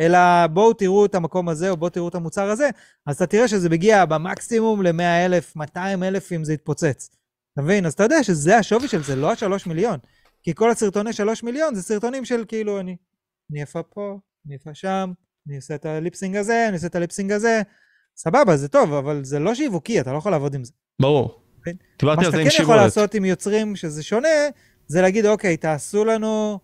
אלא 0.02 0.48
בואו 0.48 0.74
תראו 0.74 1.06
את 1.06 1.16
המקום 1.16 1.50
הזה 1.50 1.70
או 1.70 1.78
בואו 1.78 1.90
תראו 1.90 2.08
את 2.08 2.16
המוצר 2.16 2.50
הזה, 2.50 2.70
אז 3.06 3.16
אתה 3.16 3.26
תראה 3.26 3.48
שזה 3.48 3.70
מגיע 3.70 4.06
במקסימום 4.06 4.82
ל-100 4.82 5.26
אלף, 5.26 5.56
200 5.56 6.04
אלף 6.04 6.32
אם 6.32 6.44
זה 6.44 6.54
יתפוצץ. 6.54 7.10
אתה 7.54 7.62
מבין? 7.62 7.86
אז 7.86 7.94
אתה 7.94 8.04
יודע 8.04 8.24
שזה 8.24 8.58
השווי 8.58 8.88
של 8.88 9.04
זה, 9.04 9.16
לא 9.16 9.32
השלוש 9.32 9.68
מיליון. 9.68 10.00
כי 10.44 10.56
כל 10.56 10.72
הסרטוני 10.72 11.14
שלוש 11.14 11.44
מיליון 11.44 11.76
זה 11.76 11.82
סרטונים 11.82 12.26
של 12.26 12.44
כאילו 12.48 12.80
אני, 12.80 12.96
אני 13.52 13.62
יפה 13.62 13.84
פה, 13.84 14.20
אני 14.48 14.56
יפה 14.56 14.74
שם, 14.74 15.12
אני 15.48 15.56
עושה 15.56 15.76
את 15.76 15.86
ה 15.86 15.92
lip 15.92 16.11
sync 16.11 16.36
הזה, 16.36 16.66
אני 16.68 16.76
עושה 16.76 16.88
את 16.88 16.96
ה 16.96 17.00
lip 17.00 17.14
sync 17.14 17.32
הזה. 17.32 17.62
סבבה, 18.18 18.58
זה 18.58 18.68
טוב, 18.68 18.94
אבל 18.94 19.24
זה 19.24 19.40
לא 19.40 19.56
שיווקי, 19.56 20.02
אתה 20.02 20.14
לא 20.14 20.18
יכול 20.18 20.32
לעבוד 20.32 20.56
עם 20.56 20.64
זה. 20.64 20.72
ברור. 21.02 21.42
כן. 21.64 21.72
מה 22.04 22.24
שאתה 22.24 22.38
כן 22.38 22.62
יכול. 22.62 22.76
לעשות 22.76 23.14
עם 23.14 23.26
יוצרים 23.26 23.76
שזה 23.76 24.04
שונה, 24.04 24.28
זה 24.88 25.02
להגיד, 25.02 25.26
אוקיי, 25.26 25.58
תעשו 25.58 26.06
לנו 26.06 26.60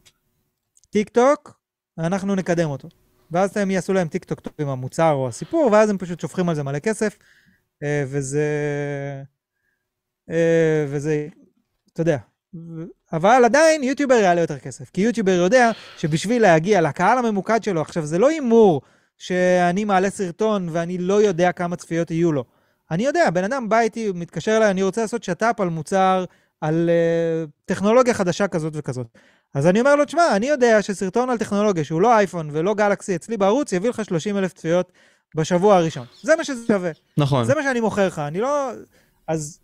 טיק 0.89 1.09
טוק, 1.09 1.59
אנחנו 1.97 2.35
נקדם 2.35 2.69
אותו. 2.69 2.87
ואז 3.31 3.57
הם 3.57 3.71
יעשו 3.71 3.93
להם 3.93 4.07
טיק 4.07 4.23
טוק 4.25 4.39
טוב 4.39 4.53
עם 4.59 4.67
המוצר 4.67 5.11
או 5.11 5.27
הסיפור, 5.27 5.69
ואז 5.71 5.89
הם 5.89 5.97
פשוט 5.97 6.19
שופכים 6.19 6.49
על 6.49 6.55
זה 6.55 6.63
מלא 6.63 6.79
כסף, 6.79 7.17
אה, 7.83 8.03
וזה... 8.07 8.45
אה, 10.29 10.85
וזה, 10.89 11.27
אתה 11.93 12.01
יודע. 12.01 12.17
אבל 13.13 13.45
עדיין 13.45 13.83
יוטיובר 13.83 14.15
יעלה 14.15 14.41
יותר 14.41 14.59
כסף, 14.59 14.89
כי 14.89 15.01
יוטיובר 15.01 15.31
יודע 15.31 15.71
שבשביל 15.97 16.41
להגיע 16.41 16.81
לקהל 16.81 17.17
הממוקד 17.17 17.63
שלו, 17.63 17.81
עכשיו 17.81 18.05
זה 18.05 18.17
לא 18.17 18.29
הימור 18.29 18.81
שאני 19.17 19.85
מעלה 19.85 20.09
סרטון 20.09 20.69
ואני 20.71 20.97
לא 20.97 21.21
יודע 21.21 21.51
כמה 21.51 21.75
צפיות 21.75 22.11
יהיו 22.11 22.31
לו. 22.31 22.43
אני 22.91 23.05
יודע, 23.05 23.29
בן 23.29 23.43
אדם 23.43 23.69
בא 23.69 23.79
איתי, 23.79 24.11
מתקשר 24.15 24.57
אליי, 24.57 24.71
אני 24.71 24.83
רוצה 24.83 25.01
לעשות 25.01 25.23
שת"פ 25.23 25.59
על 25.59 25.69
מוצר, 25.69 26.25
על 26.61 26.89
uh, 26.89 27.49
טכנולוגיה 27.65 28.13
חדשה 28.13 28.47
כזאת 28.47 28.73
וכזאת. 28.75 29.07
אז 29.57 29.67
אני 29.67 29.79
אומר 29.79 29.95
לו, 29.95 30.05
תשמע, 30.05 30.35
אני 30.35 30.45
יודע 30.45 30.81
שסרטון 30.81 31.29
על 31.29 31.37
טכנולוגיה 31.37 31.83
שהוא 31.83 32.01
לא 32.01 32.17
אייפון 32.17 32.49
ולא 32.51 32.73
גלקסי 32.73 33.15
אצלי 33.15 33.37
בערוץ, 33.37 33.73
יביא 33.73 33.89
לך 33.89 34.05
30 34.05 34.37
אלף 34.37 34.53
צפיות 34.53 34.91
בשבוע 35.35 35.75
הראשון. 35.75 36.05
זה 36.21 36.35
מה 36.35 36.43
שזה 36.43 36.67
שווה. 36.67 36.91
נכון. 37.17 37.45
זה 37.45 37.55
מה 37.55 37.63
שאני 37.63 37.79
מוכר 37.79 38.07
לך, 38.07 38.19
אני 38.19 38.41
לא... 38.41 38.71
אז... 39.27 39.59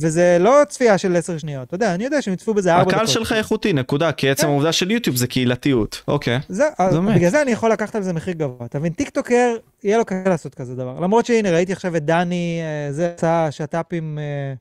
וזה 0.00 0.36
לא 0.40 0.60
צפייה 0.68 0.98
של 0.98 1.16
10 1.16 1.38
שניות, 1.38 1.68
אתה 1.68 1.74
יודע, 1.74 1.94
אני 1.94 2.04
יודע 2.04 2.22
שהם 2.22 2.34
יצפו 2.34 2.54
בזה 2.54 2.72
4 2.72 2.82
דקות. 2.82 2.94
הקהל 2.94 3.06
שלך 3.06 3.32
איכותי, 3.32 3.72
נקודה, 3.72 4.12
כי 4.12 4.30
עצם 4.30 4.42
כן. 4.42 4.48
העובדה 4.48 4.72
של 4.72 4.90
יוטיוב 4.90 5.16
זה 5.16 5.26
קהילתיות. 5.26 6.02
אוקיי. 6.08 6.40
זה, 6.48 6.68
אז 6.78 6.94
באמת. 6.94 7.16
בגלל 7.16 7.30
זה 7.30 7.42
אני 7.42 7.50
יכול 7.50 7.72
לקחת 7.72 7.94
על 7.94 8.02
זה 8.02 8.12
מחיר 8.12 8.34
גבוה. 8.34 8.66
אתה 8.66 8.78
מבין, 8.78 8.92
טיקטוקר, 8.92 9.56
יהיה 9.84 9.98
לו 9.98 10.04
קשה 10.04 10.22
לעשות 10.26 10.54
כזה 10.54 10.74
דבר. 10.74 11.00
למרות 11.00 11.26
שהנה, 11.26 11.50
ראיתי 11.50 11.72
עכשיו 11.72 11.96
את 11.96 12.04
דני, 12.04 12.60
אה, 12.62 12.92
זה 12.92 13.12
עשה 13.16 13.48
שת"פ 13.50 13.86
עם 13.92 14.18
אה, 14.18 14.54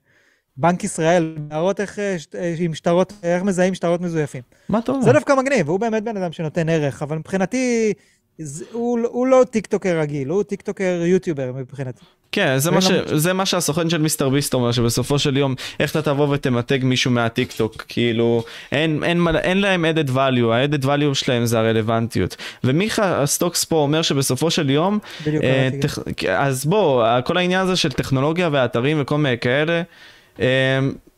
בנק 0.62 0.84
ישראל, 0.84 1.36
להראות 1.52 1.80
איך, 1.80 2.00
אה, 2.00 2.16
אה, 2.36 2.56
עם 2.60 2.74
שטרות, 2.74 3.14
איך 3.24 3.44
מזהים 3.44 3.74
שטרות 3.74 4.02
מזויפים. 4.02 4.42
מה 4.70 4.80
אתה 4.80 4.92
אומר? 4.92 5.04
זה 5.04 5.14
דווקא 5.14 5.34
מגניב, 5.34 5.70
הוא 5.70 5.80
באמת 5.80 6.04
בן 6.04 6.18
אדם 6.18 6.32
שנותן 6.32 6.70
ערך, 6.70 7.02
אבל 7.02 7.18
מבחינתי, 7.18 7.94
זה, 8.38 8.66
הוא, 8.72 9.00
הוא 9.08 9.28
לא 9.28 9.44
טיקטוקר 9.50 10.00
רגיל, 10.00 10.30
הוא 10.30 10.44
טיקטוקר 10.44 11.02
יוטיובר 11.06 11.52
מבחינתי. 11.56 12.06
כן, 12.32 12.58
זה 12.58 12.72
מה, 12.72 12.82
ש... 12.82 12.92
זה 13.14 13.34
מה 13.34 13.46
שהסוכן 13.46 13.90
של 13.90 14.02
מיסטר 14.02 14.30
ביסט 14.30 14.54
אומר, 14.54 14.72
שבסופו 14.72 15.20
של 15.20 15.38
יום, 15.38 15.56
איך 15.80 15.92
אתה 15.92 16.02
תבוא 16.02 16.28
ותמתג 16.28 16.80
מישהו 16.84 17.12
מהטיק 17.12 17.52
טוק, 17.52 17.86
כאילו, 17.88 18.44
אין, 18.72 19.04
אין, 19.04 19.28
אין 19.28 19.62
להם 19.62 19.86
added 19.86 20.10
value, 20.10 20.46
ה- 20.52 20.61
added 20.61 20.86
value 20.86 21.14
שלהם 21.14 21.46
זה 21.46 21.60
הרלוונטיות. 21.60 22.36
ומיכה 22.64 23.26
סטוקס 23.26 23.64
פה 23.64 23.76
אומר 23.76 24.02
שבסופו 24.02 24.52
של 24.52 24.70
יום, 24.70 25.00
בדיוק 25.28 25.44
אה. 25.44 25.70
טכ... 25.82 26.00
אז 26.30 26.66
בוא, 26.66 27.22
כל 27.22 27.38
העניין 27.38 27.62
הזה 27.62 27.76
של 27.76 27.92
טכנולוגיה 27.92 28.50
ואתרים 28.52 28.98
וכל 29.02 29.18
מיני 29.18 29.38
כאלה, 29.38 29.74
אה, 29.74 29.82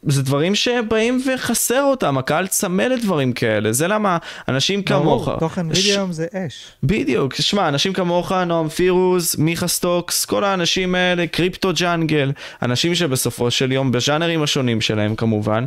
זה 0.07 0.23
דברים 0.23 0.55
שבאים 0.55 1.21
וחסר 1.35 1.83
אותם, 1.83 2.17
הקהל 2.17 2.47
צמא 2.47 2.81
לדברים 2.81 3.33
כאלה, 3.33 3.71
זה 3.73 3.87
למה 3.87 4.17
אנשים 4.47 4.83
כמוך, 4.83 5.25
ברור, 5.25 5.39
תוכן 5.39 5.73
ש- 5.73 5.77
וידאו 5.77 5.99
היום 5.99 6.11
זה 6.11 6.27
אש. 6.33 6.65
בדיוק, 6.83 7.35
שמע, 7.35 7.67
אנשים 7.67 7.93
כמוך, 7.93 8.31
נועם 8.31 8.69
פירוז, 8.69 9.35
מיכה 9.39 9.67
סטוקס, 9.67 10.25
כל 10.25 10.43
האנשים 10.43 10.95
האלה, 10.95 11.27
Crypto 11.27 11.71
Jungle, 11.75 12.31
אנשים 12.61 12.95
שבסופו 12.95 13.51
של 13.51 13.71
יום, 13.71 13.91
בז'אנרים 13.91 14.43
השונים 14.43 14.81
שלהם 14.81 15.15
כמובן, 15.15 15.65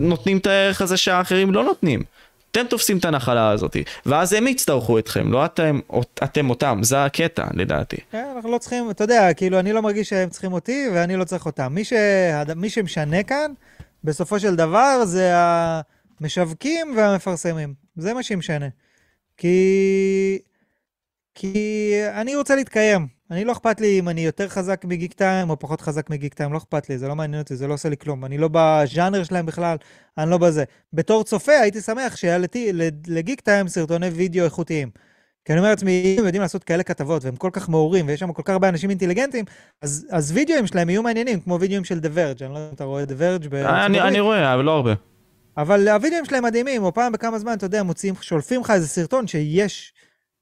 נותנים 0.00 0.38
את 0.38 0.46
הערך 0.46 0.82
הזה 0.82 0.96
שהאחרים 0.96 1.52
לא 1.54 1.64
נותנים. 1.64 2.02
אתם 2.50 2.66
תופסים 2.66 2.98
את 2.98 3.04
הנחלה 3.04 3.50
הזאת, 3.50 3.76
ואז 4.06 4.32
הם 4.32 4.46
יצטרכו 4.46 4.98
אתכם, 4.98 5.32
לא 5.32 5.44
אתם, 5.44 5.80
אתם 6.24 6.50
אותם, 6.50 6.78
זה 6.82 7.04
הקטע 7.04 7.46
לדעתי. 7.54 7.96
כן, 8.12 8.26
אנחנו 8.36 8.50
לא 8.50 8.58
צריכים, 8.58 8.90
אתה 8.90 9.04
יודע, 9.04 9.34
כאילו, 9.34 9.58
אני 9.58 9.72
לא 9.72 9.82
מרגיש 9.82 10.08
שהם 10.08 10.30
צריכים 10.30 10.52
אותי 10.52 10.88
ואני 10.94 11.16
לא 11.16 11.24
צריך 11.24 11.46
אותם. 11.46 11.72
מי, 11.74 11.84
ש... 11.84 11.92
מי 12.56 12.70
שמשנה 12.70 13.22
כאן, 13.22 13.52
בסופו 14.04 14.40
של 14.40 14.56
דבר, 14.56 15.04
זה 15.04 15.32
המשווקים 15.34 16.94
והמפרסמים. 16.96 17.74
זה 17.96 18.14
מה 18.14 18.22
שמשנה. 18.22 18.68
כי... 19.36 20.38
כי 21.34 21.92
אני 22.14 22.36
רוצה 22.36 22.56
להתקיים. 22.56 23.17
אני 23.30 23.44
לא 23.44 23.52
אכפת 23.52 23.80
לי 23.80 23.98
אם 23.98 24.08
אני 24.08 24.20
יותר 24.20 24.48
חזק 24.48 24.84
מגיק 24.84 25.12
טיים 25.12 25.50
או 25.50 25.58
פחות 25.58 25.80
חזק 25.80 26.10
מגיק 26.10 26.34
טיים, 26.34 26.52
לא 26.52 26.58
אכפת 26.58 26.88
לי, 26.90 26.98
זה 26.98 27.08
לא 27.08 27.16
מעניין 27.16 27.42
אותי, 27.42 27.56
זה 27.56 27.66
לא 27.66 27.74
עושה 27.74 27.88
לי 27.88 27.96
כלום. 27.96 28.24
אני 28.24 28.38
לא 28.38 28.48
בז'אנר 28.52 29.24
שלהם 29.24 29.46
בכלל, 29.46 29.76
אני 30.18 30.30
לא 30.30 30.38
בזה. 30.38 30.64
בתור 30.92 31.24
צופה 31.24 31.52
הייתי 31.52 31.80
שמח 31.80 32.16
שהיה 32.16 32.38
לתי- 32.38 32.72
לגיק 33.06 33.40
טיים 33.40 33.68
סרטוני 33.68 34.08
וידאו 34.08 34.44
איכותיים. 34.44 34.90
כי 35.44 35.52
אני 35.52 35.58
אומר 35.60 35.70
לעצמי, 35.70 36.02
אם 36.14 36.18
הם 36.20 36.24
יודעים 36.24 36.42
לעשות 36.42 36.64
כאלה 36.64 36.82
כתבות, 36.82 37.24
והם 37.24 37.36
כל 37.36 37.50
כך 37.52 37.68
מעורים, 37.68 38.08
ויש 38.08 38.20
שם 38.20 38.32
כל 38.32 38.42
כך 38.44 38.52
הרבה 38.52 38.68
אנשים 38.68 38.90
אינטליגנטים, 38.90 39.44
אז, 39.82 40.06
אז 40.10 40.32
וידאוים 40.32 40.66
שלהם 40.66 40.90
יהיו 40.90 41.02
מעניינים, 41.02 41.40
כמו 41.40 41.60
וידאוים 41.60 41.84
של 41.84 41.98
The 41.98 42.16
Verge, 42.16 42.44
אני 42.44 42.52
לא 42.52 42.58
יודע 42.58 42.68
אם 42.68 42.74
אתה 42.74 42.84
רואה 42.84 43.04
The 43.04 43.06
Verge 43.06 43.54
אה, 43.54 43.86
אני. 43.86 44.00
אני 44.00 44.20
רואה, 44.20 44.54
אבל 44.54 44.64
לא 44.64 44.70
הרבה. 44.70 44.94
אבל 45.56 45.88
הווידאוים 45.88 46.24
שלהם 46.24 46.44
מדהימים, 46.44 46.82
או 46.82 46.94
פעם 46.94 47.12
בכמה 47.12 47.38
זמן, 47.38 47.52
אתה 47.52 47.66
יודע, 47.66 47.82
מוציאים, 47.82 48.14
שולפים 48.20 48.60
לך 48.60 48.70
איזה 48.70 48.88
סרטון 48.88 49.26
שיש, 49.26 49.92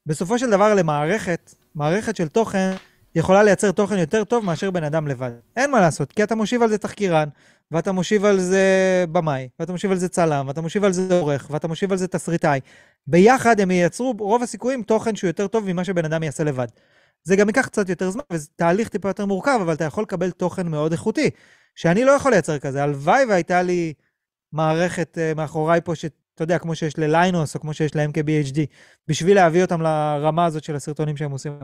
בסופו 0.07 0.39
של 0.39 0.51
דבר 0.51 0.74
למערכת, 0.74 1.55
מערכת 1.76 2.16
של 2.16 2.28
תוכן, 2.28 2.70
יכולה 3.14 3.42
לייצר 3.42 3.72
תוכן 3.72 3.98
יותר 3.98 4.24
טוב 4.24 4.44
מאשר 4.44 4.70
בן 4.70 4.84
אדם 4.84 5.08
לבד. 5.08 5.30
אין 5.56 5.70
מה 5.70 5.80
לעשות, 5.80 6.12
כי 6.12 6.22
אתה 6.22 6.34
מושיב 6.34 6.62
על 6.62 6.68
זה 6.68 6.78
תחקירן, 6.78 7.28
ואתה 7.70 7.92
מושיב 7.92 8.24
על 8.24 8.40
זה 8.40 8.64
במאי, 9.12 9.48
ואתה 9.60 9.72
מושיב 9.72 9.90
על 9.90 9.96
זה 9.96 10.08
צלם, 10.08 10.48
ואתה 10.48 10.60
מושיב 10.60 10.84
על 10.84 10.92
זה 10.92 11.14
עורך, 11.14 11.46
ואתה 11.50 11.68
מושיב 11.68 11.92
על 11.92 11.98
זה 11.98 12.08
תסריטאי. 12.08 12.60
ביחד 13.06 13.60
הם 13.60 13.70
ייצרו, 13.70 14.14
רוב 14.18 14.42
הסיכויים, 14.42 14.82
תוכן 14.82 15.16
שהוא 15.16 15.28
יותר 15.28 15.46
טוב 15.46 15.72
ממה 15.72 15.84
שבן 15.84 16.04
אדם 16.04 16.22
יעשה 16.22 16.44
לבד. 16.44 16.66
זה 17.22 17.36
גם 17.36 17.48
ייקח 17.48 17.66
קצת 17.66 17.88
יותר 17.88 18.10
זמן, 18.10 18.22
וזה 18.32 18.48
תהליך 18.56 18.88
טיפה 18.88 19.08
יותר 19.08 19.26
מורכב, 19.26 19.58
אבל 19.62 19.74
אתה 19.74 19.84
יכול 19.84 20.02
לקבל 20.02 20.30
תוכן 20.30 20.68
מאוד 20.68 20.92
איכותי, 20.92 21.30
שאני 21.74 22.04
לא 22.04 22.10
יכול 22.10 22.32
לייצר 22.32 22.58
כזה. 22.58 22.82
הלוואי 22.82 23.24
והייתה 23.24 23.62
לי 23.62 23.92
מערכת 24.52 25.18
uh, 25.18 25.36
מאחוריי 25.36 25.80
פה, 25.80 25.94
שאתה 26.37 26.45
יודע, 26.45 26.59
כמו 26.59 26.74
שיש 26.74 26.99
לליינוס, 26.99 27.55
או 27.55 27.61
כמו 27.61 27.74
שיש 27.74 27.95
ל-MKBHD, 27.95 28.59
בשביל 29.09 29.34
להביא 29.34 29.62
אותם 29.62 29.82
לרמה 29.82 30.45
הזאת 30.45 30.64
של 30.64 30.76
הסרטונים 30.76 31.16
שהם 31.16 31.30
עושים. 31.30 31.59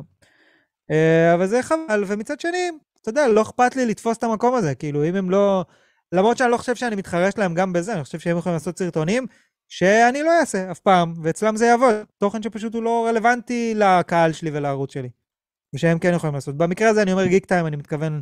Uh, 0.90 0.94
אבל 1.34 1.46
זה 1.46 1.62
חבל, 1.62 2.04
ומצד 2.06 2.40
שני, 2.40 2.70
אתה 3.02 3.10
יודע, 3.10 3.28
לא 3.28 3.42
אכפת 3.42 3.76
לי 3.76 3.86
לתפוס 3.86 4.18
את 4.18 4.24
המקום 4.24 4.54
הזה, 4.54 4.74
כאילו, 4.74 5.04
אם 5.04 5.14
הם 5.14 5.30
לא... 5.30 5.64
למרות 6.12 6.36
שאני 6.36 6.50
לא 6.50 6.56
חושב 6.56 6.74
שאני 6.74 6.96
מתחרש 6.96 7.38
להם 7.38 7.54
גם 7.54 7.72
בזה, 7.72 7.94
אני 7.94 8.04
חושב 8.04 8.18
שהם 8.18 8.38
יכולים 8.38 8.54
לעשות 8.54 8.78
סרטונים 8.78 9.26
שאני 9.68 10.22
לא 10.22 10.40
אעשה 10.40 10.70
אף 10.70 10.80
פעם, 10.80 11.14
ואצלם 11.22 11.56
זה 11.56 11.66
יעבוד. 11.66 11.94
תוכן 12.18 12.42
שפשוט 12.42 12.74
הוא 12.74 12.82
לא 12.82 13.06
רלוונטי 13.08 13.74
לקהל 13.76 14.32
שלי 14.32 14.50
ולערוץ 14.52 14.92
שלי. 14.92 15.08
ושהם 15.74 15.98
כן 15.98 16.12
יכולים 16.14 16.34
לעשות. 16.34 16.56
במקרה 16.56 16.88
הזה 16.88 17.02
אני 17.02 17.12
אומר 17.12 17.26
גיק 17.26 17.46
טיים, 17.46 17.66
אני 17.66 17.76
מתכוון 17.76 18.20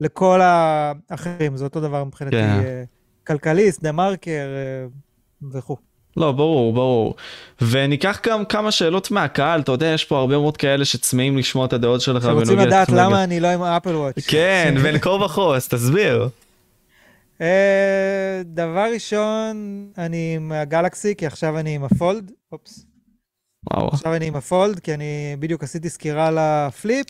לכל 0.00 0.40
האחרים, 0.42 1.56
זה 1.56 1.64
אותו 1.64 1.80
דבר 1.80 2.04
מבחינתי. 2.04 2.36
כן. 2.36 2.60
אה, 2.64 2.84
כלכליסט, 3.26 3.82
דה 3.82 3.92
מרקר 3.92 4.48
אה, 4.56 4.86
וכו'. 5.52 5.89
לא, 6.16 6.32
ברור, 6.32 6.72
ברור. 6.72 7.14
וניקח 7.60 8.20
גם 8.26 8.44
כמה 8.44 8.70
שאלות 8.70 9.10
מהקהל, 9.10 9.60
אתה 9.60 9.72
יודע, 9.72 9.86
יש 9.86 10.04
פה 10.04 10.18
הרבה 10.18 10.38
מאוד 10.38 10.56
כאלה 10.56 10.84
שצמאים 10.84 11.38
לשמוע 11.38 11.66
את 11.66 11.72
הדעות 11.72 12.00
שלך 12.00 12.22
שרוצים 12.22 12.58
לדעת 12.58 12.88
למה 12.88 13.24
אני 13.24 13.40
לא 13.40 13.48
עם 13.48 13.62
אפל 13.62 13.96
וואץ'. 13.96 14.14
כן, 14.26 14.74
בין 14.82 14.98
כה 14.98 15.10
וכה, 15.10 15.56
אז 15.56 15.68
תסביר. 15.68 16.28
אה, 17.40 18.42
דבר 18.44 18.86
ראשון, 18.94 19.86
אני 19.98 20.32
עם 20.36 20.52
הגלקסי, 20.52 21.14
כי 21.14 21.26
עכשיו 21.26 21.58
אני 21.58 21.74
עם 21.74 21.84
הפולד. 21.84 22.32
אופס. 22.52 22.86
וואו. 23.70 23.88
עכשיו 23.88 24.14
אני 24.14 24.26
עם 24.26 24.36
ה 24.36 24.43
fold, 24.43 24.78
כי 24.78 24.94
אני 24.94 25.36
בדיוק 25.38 25.62
עשיתי 25.62 25.88
סקירה 25.88 26.30
ל 26.30 26.43
flip. 26.43 27.06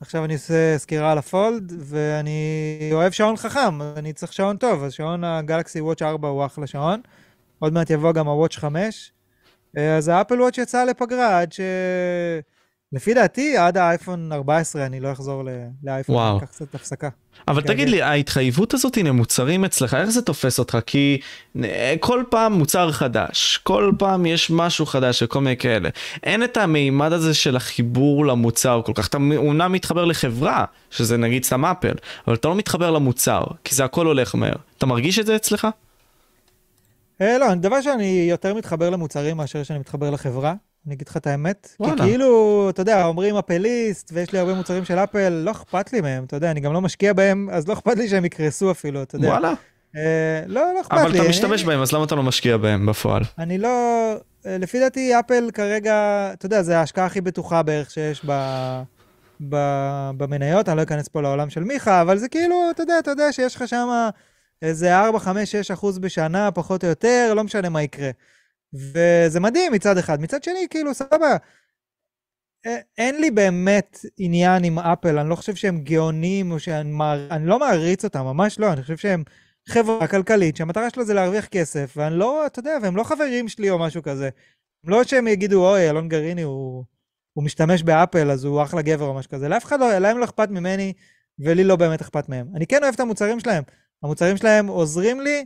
עכשיו 0.00 0.24
אני 0.24 0.34
עושה 0.34 0.78
סקירה 0.78 1.12
על 1.12 1.18
ה 1.18 1.27
fold, 1.27 1.72
ואני 1.78 2.90
אוהב 2.92 3.12
שעון 3.12 3.36
חכם, 3.36 3.82
אני 3.96 4.12
צריך 4.12 4.32
שעון 4.32 4.56
טוב, 4.56 4.84
אז 4.84 4.92
שעון 4.92 5.24
ה-Galaxy 5.24 5.80
Watch 5.80 6.02
4 6.02 6.28
הוא 6.28 6.46
אחלה 6.46 6.66
שעון. 6.66 7.00
עוד 7.60 7.72
מעט 7.72 7.90
יבוא 7.90 8.12
גם 8.12 8.26
ה-Watch 8.26 8.56
5. 8.56 9.12
אה, 9.76 9.96
אז 9.96 10.08
ה-Apple 10.08 10.40
Watch 10.40 10.58
יצא 10.58 10.84
לפגרה 10.84 11.40
עד 11.40 11.52
ש... 11.52 11.60
לפי 12.92 13.14
דעתי, 13.14 13.56
עד 13.56 13.76
האייפון 13.76 14.32
14 14.32 14.86
אני 14.86 15.00
לא 15.00 15.12
אחזור 15.12 15.44
לאייפון, 15.84 16.14
וואו. 16.14 16.30
אני 16.30 16.38
אקח 16.38 16.46
קצת 16.46 16.74
הפסקה. 16.74 17.08
אבל 17.48 17.62
כן, 17.62 17.66
תגיד. 17.66 17.88
לי, 17.88 18.02
ההתחייבות 18.02 18.74
הזאת 18.74 18.96
למוצרים 18.96 19.64
אצלך, 19.64 19.94
איך 19.94 20.10
זה 20.10 20.22
תופס 20.22 20.58
אותך? 20.58 20.78
כי 20.86 21.20
אה, 21.64 21.94
כל 22.00 22.24
פעם 22.30 22.52
מוצר 22.52 22.92
חדש, 22.92 23.60
כל 23.62 23.92
פעם 23.98 24.26
יש 24.26 24.50
משהו 24.50 24.86
חדש 24.86 25.22
וכל 25.22 25.40
מיני 25.40 25.56
כאלה. 25.56 25.88
אין 26.22 26.44
את 26.44 26.56
המימד 26.56 27.12
הזה 27.12 27.34
של 27.34 27.56
החיבור 27.56 28.26
למוצר 28.26 28.82
כל 28.84 28.92
כך. 28.94 29.08
אתה 29.08 29.18
אומנם 29.36 29.72
מתחבר 29.72 30.04
לחברה, 30.04 30.64
שזה 30.90 31.16
נגיד 31.16 31.44
סתם 31.44 31.64
אפל, 31.64 31.94
אבל 32.26 32.34
אתה 32.34 32.48
לא 32.48 32.54
מתחבר 32.54 32.90
למוצר, 32.90 33.44
כי 33.64 33.74
זה 33.74 33.84
הכל 33.84 34.06
הולך 34.06 34.34
מהר. 34.34 34.56
אתה 34.78 34.86
מרגיש 34.86 35.18
את 35.18 35.26
זה 35.26 35.36
אצלך? 35.36 35.68
אה, 37.20 37.38
לא, 37.38 37.54
דבר 37.54 37.80
שאני 37.80 38.26
יותר 38.30 38.54
מתחבר 38.54 38.90
למוצרים 38.90 39.36
מאשר 39.36 39.62
שאני 39.62 39.78
מתחבר 39.78 40.10
לחברה. 40.10 40.54
אני 40.86 40.94
אגיד 40.94 41.08
לך 41.08 41.16
את 41.16 41.26
האמת. 41.26 41.68
וואלה. 41.80 41.96
כי 41.96 42.02
כאילו, 42.02 42.66
אתה 42.70 42.80
יודע, 42.82 43.04
אומרים 43.06 43.36
אפליסט, 43.36 44.10
ויש 44.14 44.32
לי 44.32 44.38
הרבה 44.38 44.54
מוצרים 44.54 44.84
של 44.84 44.98
אפל, 44.98 45.28
לא 45.28 45.50
אכפת 45.50 45.92
לי 45.92 46.00
מהם, 46.00 46.24
אתה 46.24 46.36
יודע, 46.36 46.50
אני 46.50 46.60
גם 46.60 46.72
לא 46.72 46.80
משקיע 46.80 47.12
בהם, 47.12 47.48
אז 47.52 47.68
לא 47.68 47.72
אכפת 47.72 47.96
לי 47.96 48.08
שהם 48.08 48.24
יקרסו 48.24 48.70
אפילו, 48.70 49.02
אתה 49.02 49.16
יודע. 49.16 49.28
וואלה. 49.28 49.52
אה, 49.96 50.02
לא, 50.46 50.74
לא 50.74 50.80
אכפת 50.80 50.92
לי. 50.96 51.02
אבל 51.02 51.10
אתה 51.10 51.18
אני- 51.20 51.28
משתמש 51.28 51.64
בהם, 51.64 51.80
אז 51.82 51.92
למה 51.92 52.04
אתה 52.04 52.14
לא 52.14 52.22
משקיע 52.22 52.56
בהם 52.56 52.86
בפועל? 52.86 53.22
אני 53.38 53.58
לא... 53.58 53.68
אה, 54.46 54.58
לפי 54.58 54.80
דעתי, 54.80 55.18
אפל 55.20 55.50
כרגע, 55.54 55.94
אתה 56.32 56.46
יודע, 56.46 56.62
זו 56.62 56.72
ההשקעה 56.72 57.06
הכי 57.06 57.20
בטוחה 57.20 57.62
בערך 57.62 57.90
שיש 57.90 58.22
ב... 58.26 58.32
ב... 59.48 59.56
במניות, 60.16 60.68
אני 60.68 60.76
לא 60.76 60.82
אכנס 60.82 61.08
פה 61.08 61.22
לעולם 61.22 61.50
של 61.50 61.64
מיכה, 61.64 62.02
אבל 62.02 62.18
זה 62.18 62.28
כאילו, 62.28 62.56
אתה 62.70 62.82
יודע, 62.82 62.98
אתה 62.98 63.10
יודע 63.10 63.32
שיש 63.32 63.56
לך 63.56 63.68
שם 63.68 63.88
איזה 64.62 64.98
4, 64.98 65.18
5, 65.18 65.52
6 65.56 65.70
אחוז 65.70 65.98
בשנה, 65.98 66.50
פחות 66.50 66.84
או 66.84 66.88
יותר, 66.88 67.32
לא 67.36 67.44
משנה 67.44 67.68
מה 67.68 67.82
יקרה. 67.82 68.10
וזה 68.72 69.40
מדהים 69.40 69.72
מצד 69.72 69.98
אחד. 69.98 70.20
מצד 70.20 70.42
שני, 70.42 70.66
כאילו, 70.70 70.94
סבבה, 70.94 71.36
א- 72.66 72.80
אין 72.98 73.20
לי 73.20 73.30
באמת 73.30 73.98
עניין 74.18 74.64
עם 74.64 74.78
אפל, 74.78 75.18
אני 75.18 75.28
לא 75.28 75.34
חושב 75.36 75.54
שהם 75.54 75.80
גאונים, 75.80 76.52
או 76.52 76.58
שאני 76.60 76.90
מער... 76.90 77.28
אני 77.30 77.46
לא 77.46 77.58
מעריץ 77.58 78.04
אותם, 78.04 78.20
ממש 78.24 78.58
לא, 78.58 78.72
אני 78.72 78.82
חושב 78.82 78.96
שהם 78.96 79.24
חברה 79.68 80.06
כלכלית 80.08 80.56
שהמטרה 80.56 80.90
שלה 80.90 81.04
זה 81.04 81.14
להרוויח 81.14 81.46
כסף, 81.46 81.94
ואני 81.96 82.18
לא, 82.18 82.46
אתה 82.46 82.58
יודע, 82.58 82.78
והם 82.82 82.96
לא 82.96 83.04
חברים 83.04 83.48
שלי 83.48 83.70
או 83.70 83.78
משהו 83.78 84.02
כזה. 84.02 84.30
לא 84.84 85.04
שהם 85.04 85.26
יגידו, 85.26 85.68
אוי, 85.68 85.90
אלון 85.90 86.08
גריני 86.08 86.42
הוא, 86.42 86.84
הוא 87.32 87.44
משתמש 87.44 87.82
באפל, 87.82 88.30
אז 88.30 88.44
הוא 88.44 88.62
אחלה 88.62 88.82
גבר 88.82 89.04
או 89.04 89.14
משהו 89.14 89.30
כזה. 89.30 89.48
לאף 89.48 89.64
אחד 89.64 89.80
לא, 89.80 89.98
להם 89.98 90.18
לא 90.18 90.24
אכפת 90.24 90.50
ממני, 90.50 90.92
ולי 91.38 91.64
לא 91.64 91.76
באמת 91.76 92.00
אכפת 92.00 92.28
מהם. 92.28 92.46
אני 92.56 92.66
כן 92.66 92.82
אוהב 92.82 92.94
את 92.94 93.00
המוצרים 93.00 93.40
שלהם. 93.40 93.62
המוצרים 94.02 94.36
שלהם 94.36 94.66
עוזרים 94.66 95.20
לי 95.20 95.44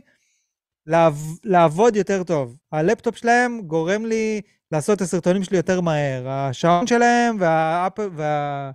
לעב, 0.85 1.17
לעבוד 1.43 1.95
יותר 1.95 2.23
טוב. 2.23 2.57
הלפטופ 2.71 3.15
שלהם 3.17 3.61
גורם 3.61 4.05
לי 4.05 4.41
לעשות 4.71 4.97
את 4.97 5.01
הסרטונים 5.01 5.43
שלי 5.43 5.57
יותר 5.57 5.81
מהר. 5.81 6.29
השעון 6.29 6.87
שלהם 6.87 7.37
והאפל, 7.39 8.09
וה, 8.15 8.71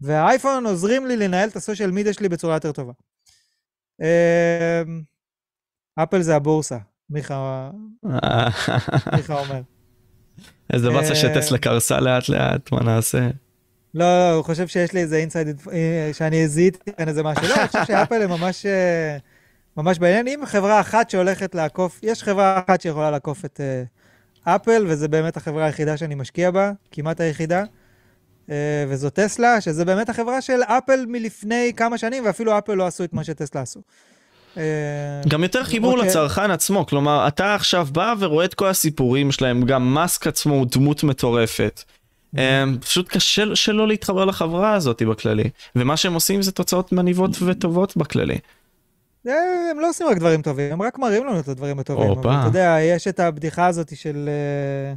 והאייפון 0.00 0.66
עוזרים 0.66 1.06
לי 1.06 1.16
לנהל 1.16 1.48
את 1.48 1.56
ה 1.56 1.61
social 1.61 1.90
media 1.90 2.12
שלי 2.12 2.28
בצורה 2.28 2.54
יותר 2.54 2.72
טובה. 2.72 2.92
אמ, 4.02 5.02
אפל 6.02 6.22
זה 6.22 6.36
הבורסה, 6.36 6.78
מיכה, 7.10 7.70
מיכה 9.16 9.40
אומר. 9.40 9.60
איזה 10.72 10.90
באסה 10.90 11.10
אה, 11.10 11.14
שטסלה 11.14 11.58
קרסה 11.58 12.00
לאט 12.00 12.28
לאט, 12.28 12.72
מה 12.72 12.80
נעשה? 12.80 13.28
לא, 13.98 14.04
לא, 14.04 14.34
הוא 14.34 14.44
חושב 14.44 14.66
שיש 14.68 14.92
לי 14.92 15.00
איזה 15.00 15.16
inside, 15.16 15.62
שאני 16.12 16.48
זיהיתי 16.48 16.92
כאן 16.96 17.08
איזה 17.08 17.22
משהו. 17.22 17.48
לא, 17.48 17.54
אני 17.54 17.66
חושב 17.68 17.84
שאפל 17.84 18.22
הם 18.22 18.30
ממש, 18.30 18.66
אה, 18.66 19.16
ממש 19.76 19.98
בעניין. 19.98 20.28
אם 20.28 20.40
חברה 20.46 20.80
אחת 20.80 21.10
שהולכת 21.10 21.54
לעקוף, 21.54 22.00
יש 22.02 22.22
חברה 22.22 22.60
אחת 22.66 22.80
שיכולה 22.80 23.10
לעקוף 23.10 23.44
את 23.44 23.60
אה, 23.60 24.54
אפל, 24.56 24.84
וזה 24.88 25.08
באמת 25.08 25.36
החברה 25.36 25.64
היחידה 25.66 25.96
שאני 25.96 26.14
משקיע 26.14 26.50
בה, 26.50 26.72
כמעט 26.92 27.20
היחידה. 27.20 27.64
אה, 28.50 28.84
וזו 28.88 29.10
טסלה, 29.10 29.60
שזה 29.60 29.84
באמת 29.84 30.08
החברה 30.08 30.40
של 30.40 30.62
אפל 30.62 31.04
מלפני 31.08 31.72
כמה 31.76 31.98
שנים, 31.98 32.24
ואפילו 32.26 32.58
אפל 32.58 32.74
לא 32.74 32.86
עשו 32.86 33.04
את 33.04 33.12
מה 33.12 33.24
שטסלה 33.24 33.60
עשו. 33.60 33.80
אה, 34.56 34.62
גם 35.28 35.42
יותר 35.42 35.64
חיבור 35.64 35.92
אוקיי. 35.92 36.08
לצרכן 36.08 36.50
עצמו, 36.50 36.86
כלומר, 36.86 37.28
אתה 37.28 37.54
עכשיו 37.54 37.88
בא 37.92 38.14
ורואה 38.18 38.44
את 38.44 38.54
כל 38.54 38.66
הסיפורים 38.66 39.32
שלהם, 39.32 39.62
גם 39.62 39.94
מאסק 39.94 40.26
עצמו 40.26 40.54
הוא 40.54 40.66
דמות 40.70 41.04
מטורפת. 41.04 41.82
אמ, 42.36 42.78
פשוט 42.80 43.08
קשה 43.08 43.56
שלא 43.56 43.88
להתחבר 43.88 44.24
לחברה 44.24 44.74
הזאת 44.74 45.02
בכללי, 45.02 45.50
ומה 45.76 45.96
שהם 45.96 46.14
עושים 46.14 46.42
זה 46.42 46.52
תוצאות 46.52 46.92
מניבות 46.92 47.30
וטובות 47.42 47.96
בכללי. 47.96 48.38
אה, 49.28 49.34
הם 49.70 49.80
לא 49.80 49.88
עושים 49.88 50.06
רק 50.06 50.16
דברים 50.16 50.42
טובים, 50.42 50.72
הם 50.72 50.82
רק 50.82 50.98
מראים 50.98 51.26
לנו 51.26 51.40
את 51.40 51.48
הדברים 51.48 51.78
הטובים. 51.78 52.12
אתה 52.12 52.46
יודע, 52.46 52.76
יש 52.80 53.08
את 53.08 53.20
הבדיחה 53.20 53.66
הזאת 53.66 53.96
של 53.96 54.28
אה, 54.28 54.94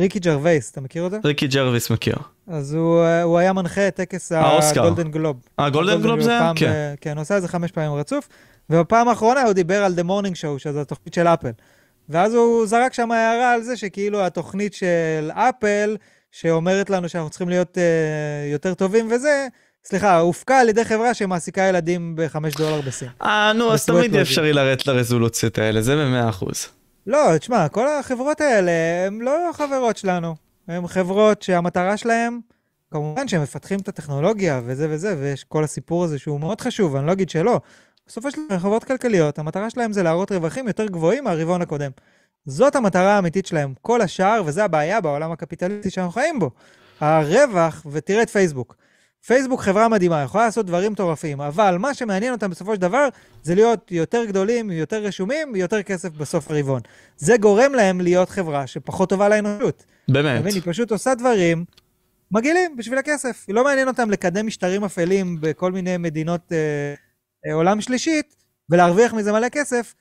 ריקי 0.00 0.18
ג'רווייס, 0.18 0.70
אתה 0.70 0.80
מכיר 0.80 1.02
אותו? 1.02 1.16
ריקי 1.24 1.46
ג'רוויס 1.46 1.90
מכיר. 1.90 2.16
אז 2.48 2.74
הוא, 2.74 3.00
אה, 3.00 3.22
הוא 3.22 3.38
היה 3.38 3.52
מנחה 3.52 3.88
את 3.88 3.94
טקס. 3.94 4.32
הגולדן 4.32 5.10
גלוב. 5.10 5.36
אה, 5.60 5.70
גולדן 5.70 6.02
גלוב 6.02 6.20
זה 6.20 6.30
היה? 6.30 6.52
כן. 6.56 6.94
כן, 7.00 7.16
הוא 7.16 7.22
עושה 7.22 7.36
את 7.36 7.42
זה 7.42 7.48
חמש 7.48 7.72
פעמים 7.72 7.92
רצוף, 7.92 8.28
ובפעם 8.70 9.08
האחרונה 9.08 9.42
הוא 9.42 9.52
דיבר 9.52 9.84
על 9.84 9.94
The 9.98 10.02
Morning 10.02 10.34
Show, 10.34 10.58
שזה 10.58 10.80
התוכנית 10.80 11.14
של 11.14 11.26
אפל. 11.26 11.50
ואז 12.08 12.34
הוא 12.34 12.66
זרק 12.66 12.92
שם 12.92 13.10
הערה 13.10 13.52
על 13.52 13.62
זה 13.62 13.76
שכאילו 13.76 14.26
התוכנית 14.26 14.74
של 14.74 15.30
אפל, 15.34 15.96
שאומרת 16.40 16.90
לנו 16.90 17.08
שאנחנו 17.08 17.30
צריכים 17.30 17.48
להיות 17.48 17.78
uh, 17.78 18.52
יותר 18.52 18.74
טובים 18.74 19.08
וזה, 19.10 19.48
סליחה, 19.84 20.18
הופקה 20.18 20.60
על 20.60 20.68
ידי 20.68 20.84
חברה 20.84 21.14
שמעסיקה 21.14 21.62
ילדים 21.62 22.14
בחמש 22.16 22.54
דולר 22.54 22.80
בסין. 22.80 23.08
אה, 23.22 23.52
נו, 23.52 23.72
אז 23.72 23.84
תמיד 23.86 24.10
לוגי. 24.10 24.22
אפשרי 24.22 24.52
לרדת 24.52 24.86
לרזולוציות 24.86 25.58
האלה, 25.58 25.82
זה 25.82 25.96
במאה 25.96 26.28
אחוז. 26.28 26.68
לא, 27.06 27.38
תשמע, 27.38 27.68
כל 27.68 27.88
החברות 27.88 28.40
האלה 28.40 28.70
הן 29.06 29.18
לא 29.20 29.50
חברות 29.52 29.96
שלנו. 29.96 30.34
הן 30.68 30.86
חברות 30.86 31.42
שהמטרה 31.42 31.96
שלהן, 31.96 32.40
כמובן 32.90 33.28
שהם 33.28 33.42
מפתחים 33.42 33.80
את 33.80 33.88
הטכנולוגיה 33.88 34.60
וזה 34.66 34.86
וזה, 34.90 35.16
ויש 35.18 35.44
כל 35.44 35.64
הסיפור 35.64 36.04
הזה 36.04 36.18
שהוא 36.18 36.40
מאוד 36.40 36.60
חשוב, 36.60 36.96
אני 36.96 37.06
לא 37.06 37.12
אגיד 37.12 37.30
שלא. 37.30 37.60
בסופו 38.06 38.30
של 38.30 38.38
דבר, 38.48 38.58
חברות 38.58 38.84
כלכליות, 38.84 39.38
המטרה 39.38 39.70
שלהן 39.70 39.92
זה 39.92 40.02
להראות 40.02 40.32
רווחים 40.32 40.68
יותר 40.68 40.86
גבוהים 40.86 41.24
מהרבעון 41.24 41.62
הקודם. 41.62 41.90
זאת 42.46 42.76
המטרה 42.76 43.12
האמיתית 43.12 43.46
שלהם. 43.46 43.74
כל 43.82 44.00
השאר, 44.00 44.42
וזה 44.46 44.64
הבעיה 44.64 45.00
בעולם 45.00 45.32
הקפיטליסטי 45.32 45.90
שאנחנו 45.90 46.12
חיים 46.12 46.38
בו. 46.38 46.50
הרווח, 47.00 47.86
ותראה 47.92 48.22
את 48.22 48.30
פייסבוק. 48.30 48.76
פייסבוק 49.26 49.60
חברה 49.60 49.88
מדהימה, 49.88 50.22
יכולה 50.22 50.44
לעשות 50.44 50.66
דברים 50.66 50.92
מטורפים, 50.92 51.40
אבל 51.40 51.76
מה 51.78 51.94
שמעניין 51.94 52.32
אותם 52.32 52.50
בסופו 52.50 52.74
של 52.74 52.80
דבר 52.80 53.08
זה 53.42 53.54
להיות 53.54 53.92
יותר 53.92 54.24
גדולים, 54.24 54.70
יותר 54.70 55.04
רשומים, 55.04 55.56
יותר 55.56 55.82
כסף 55.82 56.08
בסוף 56.08 56.50
הרבעון. 56.50 56.80
זה 57.16 57.36
גורם 57.36 57.74
להם 57.74 58.00
להיות 58.00 58.30
חברה 58.30 58.66
שפחות 58.66 59.08
טובה 59.08 59.28
לאנושות. 59.28 59.84
באמת. 60.08 60.40
מבין? 60.40 60.54
היא 60.54 60.62
פשוט 60.64 60.90
עושה 60.90 61.14
דברים 61.14 61.64
מגעילים 62.30 62.76
בשביל 62.76 62.98
הכסף. 62.98 63.44
היא 63.48 63.54
לא 63.54 63.64
מעניין 63.64 63.88
אותם 63.88 64.10
לקדם 64.10 64.46
משטרים 64.46 64.84
אפלים 64.84 65.36
בכל 65.40 65.72
מיני 65.72 65.96
מדינות 65.96 66.52
אה, 66.52 66.94
אה, 67.46 67.54
עולם 67.54 67.80
שלישית, 67.80 68.36
ולהרוויח 68.70 69.14
מזה 69.14 69.32
מלא 69.32 69.48
כסף, 69.48 69.94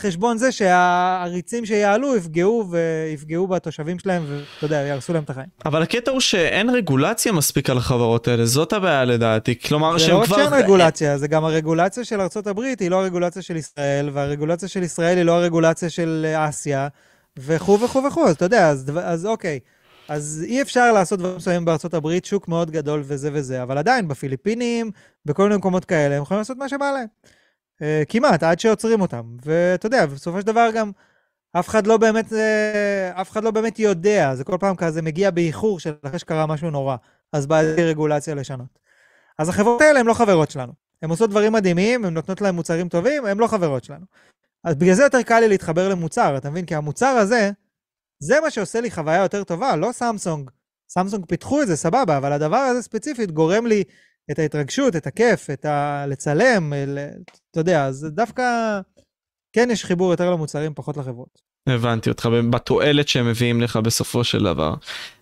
חשבון 0.00 0.38
זה 0.38 0.52
שהעריצים 0.52 1.66
שיעלו 1.66 2.16
יפגעו 2.16 2.70
ויפגעו 2.70 3.46
בתושבים 3.46 3.98
שלהם, 3.98 4.22
ואתה 4.28 4.64
יודע, 4.66 4.76
יהרסו 4.76 5.12
להם 5.12 5.22
את 5.22 5.30
החיים. 5.30 5.46
אבל 5.66 5.82
הקטע 5.82 6.10
הוא 6.10 6.20
שאין 6.20 6.70
רגולציה 6.70 7.32
מספיק 7.32 7.70
על 7.70 7.78
החברות 7.78 8.28
האלה, 8.28 8.46
זאת 8.46 8.72
הבעיה 8.72 9.04
לדעתי. 9.04 9.58
כלומר, 9.58 9.98
זה 9.98 10.04
שהם 10.04 10.14
לא 10.14 10.20
רק 10.20 10.26
כבר... 10.26 10.36
שאין 10.36 10.52
רגולציה, 10.52 11.18
זה 11.18 11.28
גם 11.28 11.44
הרגולציה 11.44 12.04
של 12.04 12.20
ארה"ב 12.20 12.60
היא 12.80 12.90
לא 12.90 12.96
הרגולציה 12.96 13.42
של 13.42 13.56
ישראל, 13.56 14.10
והרגולציה 14.12 14.68
של 14.68 14.82
ישראל 14.82 15.16
היא 15.16 15.24
לא 15.24 15.32
הרגולציה 15.32 15.90
של 15.90 16.34
אסיה, 16.36 16.88
וכו' 17.38 17.80
וכו' 17.80 18.02
וכו', 18.04 18.26
אז 18.26 18.34
אתה 18.34 18.44
יודע, 18.44 18.68
אז, 18.68 18.90
אז 19.02 19.26
אוקיי. 19.26 19.58
אז 20.08 20.44
אי 20.46 20.62
אפשר 20.62 20.92
לעשות 20.92 21.18
דברים 21.18 21.36
מסוימים 21.36 21.64
בארצות 21.64 21.94
הברית, 21.94 22.24
שוק 22.24 22.48
מאוד 22.48 22.70
גדול 22.70 23.02
וזה 23.04 23.30
וזה, 23.32 23.62
אבל 23.62 23.78
עדיין, 23.78 24.08
בפיליפינים, 24.08 24.90
בכל 25.26 25.42
מיני 25.42 25.56
מקומות 25.56 25.84
כאלה, 25.84 26.16
הם 26.16 26.22
יכולים 26.22 26.38
לעשות 26.38 26.56
מה 26.56 26.68
שבא 26.68 26.90
להם. 26.90 27.06
אה, 27.82 28.02
כמעט, 28.08 28.42
עד 28.42 28.60
שעוצרים 28.60 29.00
אותם. 29.00 29.36
ואתה 29.44 29.86
יודע, 29.86 30.06
בסופו 30.06 30.40
של 30.40 30.46
דבר 30.46 30.70
גם, 30.74 30.90
אף 31.52 31.68
אחד 31.68 31.86
לא 31.86 31.96
באמת, 31.96 32.32
אה, 32.32 33.20
אף 33.20 33.30
אחד 33.30 33.44
לא 33.44 33.50
באמת 33.50 33.78
יודע, 33.78 34.34
זה 34.34 34.44
כל 34.44 34.56
פעם 34.60 34.76
כזה 34.76 35.02
מגיע 35.02 35.30
באיחור 35.30 35.80
של 35.80 35.94
אחרי 36.02 36.18
שקרה 36.18 36.46
משהו 36.46 36.70
נורא, 36.70 36.96
אז 37.32 37.46
באה 37.46 37.60
רגולציה 37.62 38.34
לשנות. 38.34 38.78
אז 39.38 39.48
החברות 39.48 39.80
האלה 39.80 40.00
הן 40.00 40.06
לא 40.06 40.14
חברות 40.14 40.50
שלנו. 40.50 40.72
הן 41.02 41.10
עושות 41.10 41.30
דברים 41.30 41.52
מדהימים, 41.52 42.04
הן 42.04 42.14
נותנות 42.14 42.40
להם 42.40 42.54
מוצרים 42.54 42.88
טובים, 42.88 43.26
הן 43.26 43.38
לא 43.38 43.46
חברות 43.46 43.84
שלנו. 43.84 44.04
אז 44.64 44.74
בגלל 44.74 44.94
זה 44.94 45.02
יותר 45.02 45.22
קל 45.22 45.40
לי 45.40 45.48
להתחבר 45.48 45.88
למוצר, 45.88 46.36
אתה 46.36 46.50
מבין? 46.50 46.66
כי 46.66 46.74
המוצר 46.74 47.06
הזה, 47.06 47.50
זה 48.18 48.40
מה 48.40 48.50
שעושה 48.50 48.80
לי 48.80 48.90
חוויה 48.90 49.22
יותר 49.22 49.44
טובה, 49.44 49.76
לא 49.76 49.92
סמסונג. 49.92 50.50
סמסונג 50.88 51.26
פיתחו 51.26 51.62
את 51.62 51.66
זה, 51.66 51.76
סבבה, 51.76 52.16
אבל 52.16 52.32
הדבר 52.32 52.56
הזה 52.56 52.82
ספציפית 52.82 53.30
גורם 53.30 53.66
לי 53.66 53.84
את 54.30 54.38
ההתרגשות, 54.38 54.96
את 54.96 55.06
הכיף, 55.06 55.50
את 55.50 55.64
ה... 55.64 56.04
לצלם, 56.06 56.72
ל... 56.72 56.98
אתה 57.50 57.60
יודע, 57.60 57.84
אז 57.84 58.08
דווקא 58.10 58.80
כן 59.52 59.68
יש 59.72 59.84
חיבור 59.84 60.10
יותר 60.10 60.30
למוצרים, 60.30 60.74
פחות 60.74 60.96
לחברות. 60.96 61.50
הבנתי 61.66 62.10
אותך, 62.10 62.28
בתועלת 62.50 63.08
שהם 63.08 63.26
מביאים 63.26 63.60
לך 63.60 63.76
בסופו 63.76 64.24
של 64.24 64.44
דבר. 64.44 64.74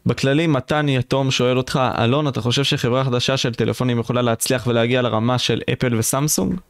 בכללי, 0.07 0.47
מתן 0.47 0.89
יתום 0.89 1.31
שואל 1.31 1.59
אותך, 1.59 1.81
אלון, 1.99 2.29
אתה 2.29 2.41
חושב 2.41 2.65
שחברה 2.65 3.05
חדשה 3.05 3.37
של 3.37 3.55
טלפונים 3.55 3.99
יכולה 3.99 4.23
להצליח 4.23 4.67
ולהגיע 4.67 5.03
לרמה 5.03 5.39
של 5.39 5.61
אפל 5.73 5.95
וסמסונג? 5.95 6.61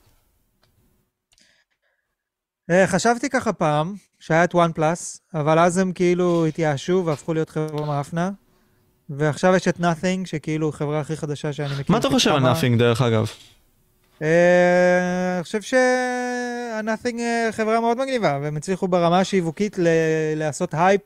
אה, 2.70 2.86
חשבתי 2.86 3.28
ככה 3.28 3.52
פעם, 3.52 3.94
שהיה 4.18 4.44
את 4.44 4.54
OnePlus, 4.54 5.20
אבל 5.34 5.58
אז 5.58 5.78
הם 5.78 5.92
כאילו 5.92 6.46
התייאשו 6.46 7.02
והפכו 7.06 7.34
להיות 7.34 7.50
חברה 7.50 7.86
מאפנה. 7.86 8.30
ועכשיו 9.10 9.54
יש 9.54 9.68
את 9.68 9.80
Nothing, 9.80 10.26
שכאילו 10.26 10.72
חברה 10.72 11.00
הכי 11.00 11.16
חדשה 11.16 11.52
שאני 11.52 11.68
מכיר. 11.80 11.86
מה 11.88 11.98
אתה 11.98 12.08
חושב 12.08 12.30
על 12.30 12.40
Nothing 12.40 12.78
דרך 12.78 13.02
אגב? 13.02 13.26
אה, 14.22 15.34
אני 15.36 15.42
חושב 15.42 15.60
שה 15.62 16.10
Nothing 16.10 17.20
חברה 17.50 17.80
מאוד 17.80 17.98
מגניבה, 17.98 18.38
והם 18.42 18.56
הצליחו 18.56 18.88
ברמה 18.88 19.20
השיווקית 19.20 19.76
לעשות 20.36 20.74
הייפ. 20.74 21.00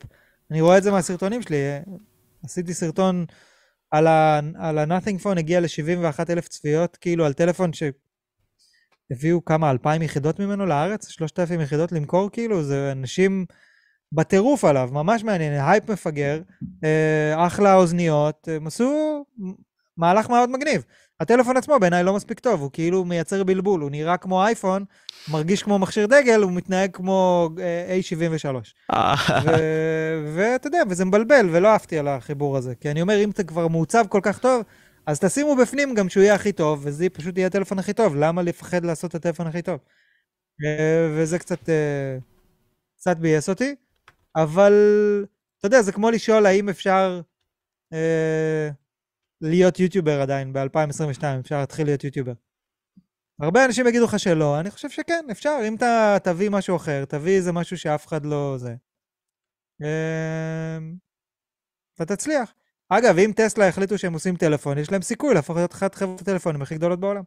אני 0.51 0.61
רואה 0.61 0.77
את 0.77 0.83
זה 0.83 0.91
מהסרטונים 0.91 1.41
שלי. 1.41 1.55
אה, 1.55 1.79
עשיתי 2.43 2.73
סרטון 2.73 3.25
על 3.91 4.07
ה-Nothing 4.07 5.23
Phone, 5.23 5.39
הגיע 5.39 5.59
ל-71 5.59 6.19
אלף 6.29 6.47
צפיות, 6.47 6.97
כאילו 7.01 7.25
על 7.25 7.33
טלפון 7.33 7.71
שהביאו 7.73 9.45
כמה, 9.45 9.71
2,000 9.71 10.01
יחידות 10.01 10.39
ממנו 10.39 10.65
לארץ? 10.65 11.07
3,000 11.07 11.61
יחידות 11.61 11.91
למכור, 11.91 12.29
כאילו? 12.31 12.63
זה 12.63 12.91
אנשים 12.91 13.45
בטירוף 14.13 14.65
עליו, 14.65 14.89
ממש 14.91 15.23
מעניין, 15.23 15.53
הייפ 15.53 15.89
מפגר, 15.89 16.41
אה, 16.83 17.47
אחלה 17.47 17.75
אוזניות, 17.75 18.47
הם 18.51 18.67
עשו 18.67 19.23
מהלך 19.97 20.29
מאוד 20.29 20.49
מגניב. 20.49 20.83
הטלפון 21.19 21.57
עצמו 21.57 21.79
בעיניי 21.79 22.03
לא 22.03 22.13
מספיק 22.13 22.39
טוב, 22.39 22.61
הוא 22.61 22.69
כאילו 22.73 23.05
מייצר 23.05 23.43
בלבול, 23.43 23.81
הוא 23.81 23.91
נראה 23.91 24.17
כמו 24.17 24.43
אייפון, 24.45 24.85
מרגיש 25.31 25.63
כמו 25.63 25.79
מכשיר 25.79 26.05
דגל, 26.05 26.41
הוא 26.41 26.51
מתנהג 26.51 26.89
כמו 26.93 27.49
אה, 27.59 27.99
A73. 27.99 28.45
ו- 29.45 30.33
ואתה 30.35 30.67
יודע, 30.67 30.81
וזה 30.89 31.05
מבלבל, 31.05 31.49
ולא 31.51 31.67
אהבתי 31.67 31.99
על 31.99 32.07
החיבור 32.07 32.57
הזה. 32.57 32.75
כי 32.75 32.91
אני 32.91 33.01
אומר, 33.01 33.23
אם 33.23 33.29
אתה 33.29 33.43
כבר 33.43 33.67
מעוצב 33.67 34.05
כל 34.09 34.19
כך 34.23 34.39
טוב, 34.39 34.63
אז 35.05 35.19
תשימו 35.19 35.55
בפנים 35.55 35.93
גם 35.95 36.09
שהוא 36.09 36.23
יהיה 36.23 36.35
הכי 36.35 36.51
טוב, 36.51 36.81
וזה 36.83 37.09
פשוט 37.09 37.37
יהיה 37.37 37.47
הטלפון 37.47 37.79
הכי 37.79 37.93
טוב. 37.93 38.15
למה 38.15 38.41
לפחד 38.41 38.85
לעשות 38.85 39.09
את 39.09 39.15
הטלפון 39.15 39.47
הכי 39.47 39.61
טוב? 39.61 39.79
אה, 40.65 41.07
וזה 41.15 41.39
קצת, 41.39 41.69
אה, 41.69 42.17
קצת 42.97 43.17
ביאס 43.17 43.49
אותי, 43.49 43.75
אבל 44.35 44.73
אתה 45.59 45.67
יודע, 45.67 45.81
זה 45.81 45.91
כמו 45.91 46.11
לשאול 46.11 46.45
האם 46.45 46.69
אפשר 46.69 47.21
אה, 47.93 48.69
להיות 49.41 49.79
יוטיובר 49.79 50.21
עדיין 50.21 50.53
ב-2022, 50.53 51.23
אפשר 51.39 51.59
להתחיל 51.59 51.85
להיות 51.85 52.03
יוטיובר. 52.03 52.33
הרבה 53.39 53.65
אנשים 53.65 53.87
יגידו 53.87 54.05
לך 54.05 54.19
שלא, 54.19 54.59
אני 54.59 54.71
חושב 54.71 54.89
שכן, 54.89 55.25
אפשר, 55.31 55.57
אם 55.67 55.75
אתה 55.75 56.17
תביא 56.23 56.49
משהו 56.49 56.75
אחר, 56.75 57.05
תביא 57.05 57.35
איזה 57.35 57.51
משהו 57.51 57.77
שאף 57.77 58.07
אחד 58.07 58.25
לא 58.25 58.55
זה. 58.57 58.75
אמ, 59.81 60.95
אתה 61.95 62.15
תצליח. 62.15 62.53
אגב, 62.89 63.17
אם 63.17 63.31
טסלה 63.35 63.67
החליטו 63.67 63.97
שהם 63.97 64.13
עושים 64.13 64.35
טלפון, 64.35 64.77
יש 64.77 64.91
להם 64.91 65.01
סיכוי 65.01 65.33
להפוך 65.33 65.55
להיות 65.55 65.73
אחת 65.73 65.95
חברות 65.95 66.21
הטלפונים 66.21 66.61
הכי 66.61 66.75
גדולות 66.75 66.99
בעולם. 66.99 67.23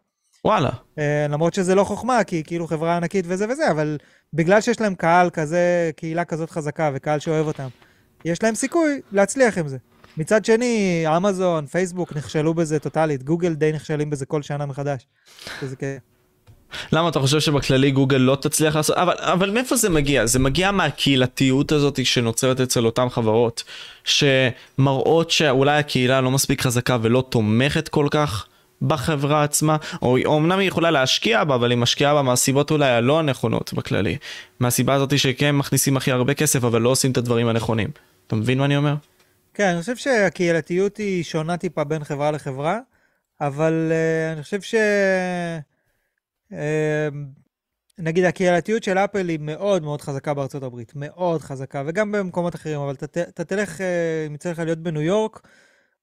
וואלה. 0.46 0.70
אה, 0.98 1.26
למרות 1.28 1.54
שזה 1.54 1.74
לא 1.74 1.84
חוכמה, 1.84 2.24
כי 2.24 2.42
כאילו 2.46 2.66
חברה 2.66 2.96
ענקית 2.96 3.24
וזה 3.28 3.46
וזה, 3.48 3.70
אבל 3.70 3.98
בגלל 4.34 4.60
שיש 4.60 4.80
להם 4.80 4.94
קהל 4.94 5.30
כזה, 5.30 5.90
קהילה 5.96 6.24
כזאת 6.24 6.50
חזקה 6.50 6.90
וקהל 6.94 7.18
שאוהב 7.18 7.46
אותם, 7.46 7.68
יש 8.24 8.42
להם 8.42 8.54
סיכוי 8.54 9.00
להצליח 9.12 9.58
עם 9.58 9.68
זה. 9.68 9.76
מצד 10.16 10.44
שני, 10.44 11.04
אמזון, 11.16 11.66
פייסבוק 11.66 12.16
נכשלו 12.16 12.54
בזה 12.54 12.78
טוטאלית, 12.78 13.22
גוגל 13.22 13.54
די 13.54 13.72
נכשלים 13.72 14.10
בזה 14.10 14.26
כל 14.26 14.42
שנה 14.42 14.66
מחדש. 14.66 15.06
שזה 15.60 15.76
כ... 15.76 15.84
למה 16.92 17.08
אתה 17.08 17.20
חושב 17.20 17.40
שבכללי 17.40 17.90
גוגל 17.90 18.16
לא 18.16 18.36
תצליח 18.40 18.76
לעשות 18.76 18.96
אבל 18.96 19.14
אבל 19.18 19.50
מאיפה 19.50 19.76
זה 19.76 19.90
מגיע 19.90 20.26
זה 20.26 20.38
מגיע 20.38 20.70
מהקהילתיות 20.70 21.72
הזאת 21.72 22.06
שנוצרת 22.06 22.60
אצל 22.60 22.86
אותן 22.86 23.08
חברות 23.08 23.64
שמראות 24.04 25.30
שאולי 25.30 25.78
הקהילה 25.78 26.20
לא 26.20 26.30
מספיק 26.30 26.62
חזקה 26.62 26.98
ולא 27.02 27.24
תומכת 27.30 27.88
כל 27.88 28.06
כך 28.10 28.46
בחברה 28.82 29.42
עצמה 29.42 29.76
או 30.02 30.36
אמנם 30.38 30.58
היא 30.58 30.68
יכולה 30.68 30.90
להשקיע 30.90 31.44
בה 31.44 31.54
אבל 31.54 31.70
היא 31.70 31.78
משקיעה 31.78 32.14
בה 32.14 32.22
מהסיבות 32.22 32.70
אולי 32.70 32.90
הלא 32.90 33.18
הנכונות 33.18 33.72
בכללי 33.72 34.16
מהסיבה 34.60 34.94
הזאת 34.94 35.18
שכן 35.18 35.54
מכניסים 35.54 35.96
הכי 35.96 36.12
הרבה 36.12 36.34
כסף 36.34 36.64
אבל 36.64 36.82
לא 36.82 36.88
עושים 36.88 37.12
את 37.12 37.16
הדברים 37.16 37.48
הנכונים 37.48 37.90
אתה 38.26 38.36
מבין 38.36 38.58
מה 38.58 38.64
אני 38.64 38.76
אומר? 38.76 38.94
כן, 39.56 39.68
אני 39.68 39.80
חושב 39.80 39.96
שהקהילתיות 39.96 40.96
היא 40.96 41.24
שונה 41.24 41.56
טיפה 41.56 41.84
בין 41.84 42.04
חברה 42.04 42.30
לחברה, 42.30 42.78
אבל 43.40 43.92
uh, 43.92 44.34
אני 44.34 44.42
חושב 44.42 44.60
ש... 44.60 44.74
Uh, 46.52 46.54
נגיד 47.98 48.24
הקהילתיות 48.24 48.82
של 48.82 48.98
אפל 48.98 49.28
היא 49.28 49.38
מאוד 49.40 49.82
מאוד 49.82 50.00
חזקה 50.00 50.34
בארצות 50.34 50.62
הברית, 50.62 50.92
מאוד 50.96 51.42
חזקה, 51.42 51.82
וגם 51.86 52.12
במקומות 52.12 52.54
אחרים, 52.54 52.80
אבל 52.80 52.94
אתה, 52.94 53.44
תלך, 53.44 53.78
uh, 53.78 53.82
אם 54.26 54.34
יצא 54.34 54.50
לך 54.50 54.58
להיות 54.58 54.78
בניו 54.78 55.02
יורק, 55.02 55.48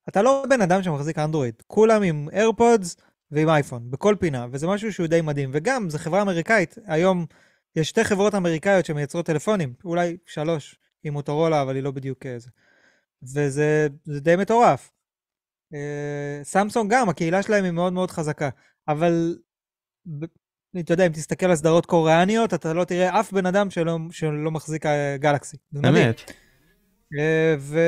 אתה 0.09 0.21
לא 0.21 0.45
בן 0.49 0.61
אדם 0.61 0.83
שמחזיק 0.83 1.19
אנדרואיד, 1.19 1.55
כולם 1.67 2.03
עם 2.03 2.29
איירפודס 2.33 2.97
ועם 3.31 3.49
אייפון, 3.49 3.91
בכל 3.91 4.15
פינה, 4.19 4.47
וזה 4.51 4.67
משהו 4.67 4.93
שהוא 4.93 5.07
די 5.07 5.21
מדהים, 5.21 5.49
וגם, 5.53 5.89
זו 5.89 5.97
חברה 5.97 6.21
אמריקאית, 6.21 6.75
היום 6.85 7.25
יש 7.75 7.89
שתי 7.89 8.03
חברות 8.03 8.35
אמריקאיות 8.35 8.85
שמייצרות 8.85 9.25
טלפונים, 9.25 9.73
אולי 9.85 10.17
שלוש, 10.25 10.75
עם 11.03 11.13
מוטורולה, 11.13 11.61
אבל 11.61 11.75
היא 11.75 11.83
לא 11.83 11.91
בדיוק 11.91 12.25
אה, 12.25 12.39
זה. 12.39 12.49
וזה 13.23 13.87
זה 14.03 14.19
די 14.19 14.35
מטורף. 14.35 14.91
אה, 15.73 16.39
סמסונג 16.43 16.93
גם, 16.93 17.09
הקהילה 17.09 17.43
שלהם 17.43 17.63
היא 17.63 17.71
מאוד 17.71 17.93
מאוד 17.93 18.11
חזקה, 18.11 18.49
אבל 18.87 19.37
אתה 20.79 20.93
יודע, 20.93 21.05
אם 21.05 21.11
תסתכל 21.11 21.45
על 21.45 21.55
סדרות 21.55 21.85
קוריאניות, 21.85 22.53
אתה 22.53 22.73
לא 22.73 22.83
תראה 22.83 23.19
אף 23.19 23.33
בן 23.33 23.45
אדם 23.45 23.69
שלא, 23.69 23.97
שלא 24.11 24.51
מחזיק 24.51 24.85
אה, 24.85 25.17
גלקסי. 25.17 25.57
מדהים. 25.73 25.93
באמת. 25.93 26.31
אה, 27.19 27.55
ו... 27.59 27.79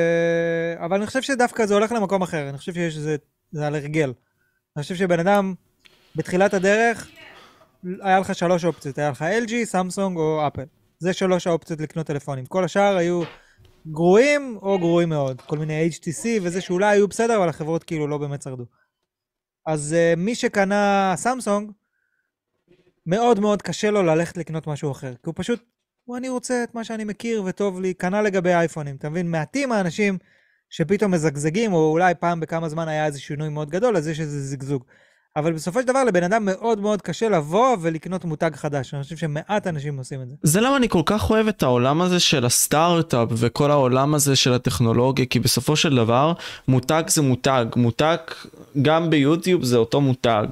אבל 0.78 0.96
אני 0.96 1.06
חושב 1.06 1.22
שדווקא 1.22 1.66
זה 1.66 1.74
הולך 1.74 1.92
למקום 1.92 2.22
אחר, 2.22 2.48
אני 2.48 2.58
חושב 2.58 2.72
שיש 2.72 2.94
זה, 2.94 3.16
זה 3.52 3.66
על 3.66 3.74
הרגל. 3.74 4.12
אני 4.76 4.82
חושב 4.82 4.94
שבן 4.94 5.20
אדם, 5.20 5.54
בתחילת 6.16 6.54
הדרך, 6.54 7.08
היה 8.00 8.18
לך 8.18 8.34
שלוש 8.34 8.64
אופציות, 8.64 8.98
היה 8.98 9.10
לך 9.10 9.24
LG, 9.46 9.52
סמסונג 9.64 10.16
או 10.16 10.46
אפל. 10.46 10.64
זה 10.98 11.12
שלוש 11.12 11.46
האופציות 11.46 11.80
לקנות 11.80 12.06
טלפונים. 12.06 12.46
כל 12.46 12.64
השאר 12.64 12.96
היו 12.96 13.22
גרועים 13.86 14.58
או 14.62 14.78
גרועים 14.78 15.08
מאוד. 15.08 15.40
כל 15.40 15.58
מיני 15.58 15.88
HTC 15.88 16.26
וזה 16.42 16.60
שאולי 16.60 16.86
היו 16.86 17.08
בסדר, 17.08 17.36
אבל 17.36 17.48
החברות 17.48 17.84
כאילו 17.84 18.06
לא 18.06 18.18
באמת 18.18 18.42
שרדו. 18.42 18.64
אז 19.66 19.94
uh, 19.94 20.18
מי 20.18 20.34
שקנה 20.34 21.12
סמסונג, 21.16 21.72
מאוד 23.06 23.40
מאוד 23.40 23.62
קשה 23.62 23.90
לו 23.90 24.02
ללכת 24.02 24.36
לקנות 24.36 24.66
משהו 24.66 24.92
אחר. 24.92 25.14
כי 25.14 25.22
הוא 25.24 25.34
פשוט 25.36 25.64
אני 26.14 26.28
רוצה 26.28 26.62
את 26.64 26.74
מה 26.74 26.84
שאני 26.84 27.04
מכיר 27.04 27.42
וטוב 27.46 27.80
לי, 27.80 27.94
כנ"ל 27.94 28.20
לגבי 28.22 28.54
אייפונים, 28.54 28.96
אתה 28.96 29.08
מבין? 29.08 29.30
מעטים 29.30 29.72
האנשים 29.72 30.18
שפתאום 30.70 31.10
מזגזגים, 31.10 31.72
או 31.72 31.90
אולי 31.90 32.14
פעם 32.14 32.40
בכמה 32.40 32.68
זמן 32.68 32.88
היה 32.88 33.06
איזה 33.06 33.20
שינוי 33.20 33.48
מאוד 33.48 33.70
גדול, 33.70 33.96
אז 33.96 34.08
יש 34.08 34.20
איזה 34.20 34.40
זגזוג. 34.40 34.84
אבל 35.36 35.52
בסופו 35.52 35.80
של 35.80 35.86
דבר 35.86 36.04
לבן 36.04 36.22
אדם 36.22 36.44
מאוד 36.44 36.80
מאוד 36.80 37.02
קשה 37.02 37.28
לבוא 37.28 37.76
ולקנות 37.80 38.24
מותג 38.24 38.50
חדש. 38.54 38.94
אני 38.94 39.02
חושב 39.02 39.16
שמעט 39.16 39.66
אנשים 39.66 39.98
עושים 39.98 40.22
את 40.22 40.28
זה. 40.28 40.34
זה 40.42 40.60
למה 40.60 40.76
אני 40.76 40.88
כל 40.88 41.02
כך 41.06 41.30
אוהב 41.30 41.48
את 41.48 41.62
העולם 41.62 42.02
הזה 42.02 42.20
של 42.20 42.44
הסטארט-אפ 42.44 43.28
וכל 43.32 43.70
העולם 43.70 44.14
הזה 44.14 44.36
של 44.36 44.52
הטכנולוגיה, 44.52 45.26
כי 45.26 45.40
בסופו 45.40 45.76
של 45.76 45.96
דבר 45.96 46.32
מותג 46.68 47.02
זה 47.08 47.22
מותג. 47.22 47.66
מותג 47.76 48.16
גם 48.82 49.10
ביוטיוב 49.10 49.64
זה 49.64 49.76
אותו 49.76 50.00
מותג. 50.00 50.46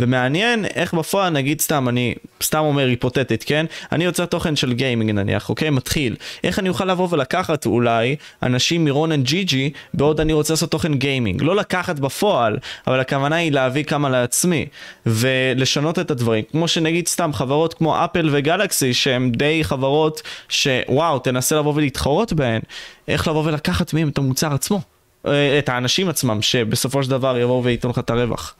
ומעניין 0.00 0.64
איך 0.64 0.94
בפועל, 0.94 1.32
נגיד 1.32 1.60
סתם, 1.60 1.88
אני 1.88 2.14
סתם 2.42 2.58
אומר 2.58 2.86
היפותטית, 2.86 3.44
כן? 3.44 3.66
אני 3.92 4.04
יוצר 4.04 4.26
תוכן 4.26 4.56
של 4.56 4.72
גיימינג 4.72 5.10
נניח, 5.10 5.48
אוקיי? 5.48 5.70
מתחיל. 5.70 6.16
איך 6.44 6.58
אני 6.58 6.68
אוכל 6.68 6.84
לבוא 6.84 7.08
ולקחת 7.10 7.66
אולי 7.66 8.16
אנשים 8.42 8.84
מרון 8.84 9.12
and 9.12 9.24
GG, 9.24 9.70
בעוד 9.94 10.20
אני 10.20 10.32
רוצה 10.32 10.52
לעשות 10.52 10.70
תוכן 10.70 10.94
גיימינג. 10.94 11.42
לא 11.42 11.56
לקחת 11.56 11.98
בפועל, 11.98 12.58
אבל 12.86 13.00
הכוונה 13.00 13.36
היא 13.36 13.52
להביא 13.52 13.84
כמה 13.84 14.08
לעצמי, 14.28 14.66
ולשנות 15.06 15.98
את 15.98 16.10
הדברים. 16.10 16.44
כמו 16.50 16.68
שנגיד 16.68 17.08
סתם 17.08 17.32
חברות 17.32 17.74
כמו 17.74 18.04
אפל 18.04 18.28
וגלקסי, 18.32 18.94
שהן 18.94 19.32
די 19.32 19.64
חברות 19.64 20.22
שוואו, 20.48 21.18
תנסה 21.18 21.56
לבוא 21.56 21.74
ולהתחרות 21.74 22.32
בהן, 22.32 22.60
איך 23.08 23.28
לבוא 23.28 23.44
ולקחת 23.44 23.92
מהם 23.92 24.08
את 24.08 24.18
המוצר 24.18 24.54
עצמו, 24.54 24.80
אה, 25.26 25.58
את 25.58 25.68
האנשים 25.68 26.08
עצמם, 26.08 26.42
שבסופו 26.42 27.02
של 27.02 27.10
דבר 27.10 27.38
יבואו 27.38 27.64
וייתנו 27.64 27.90
לך 27.90 27.98
את 27.98 28.10
הרווח. 28.10 28.56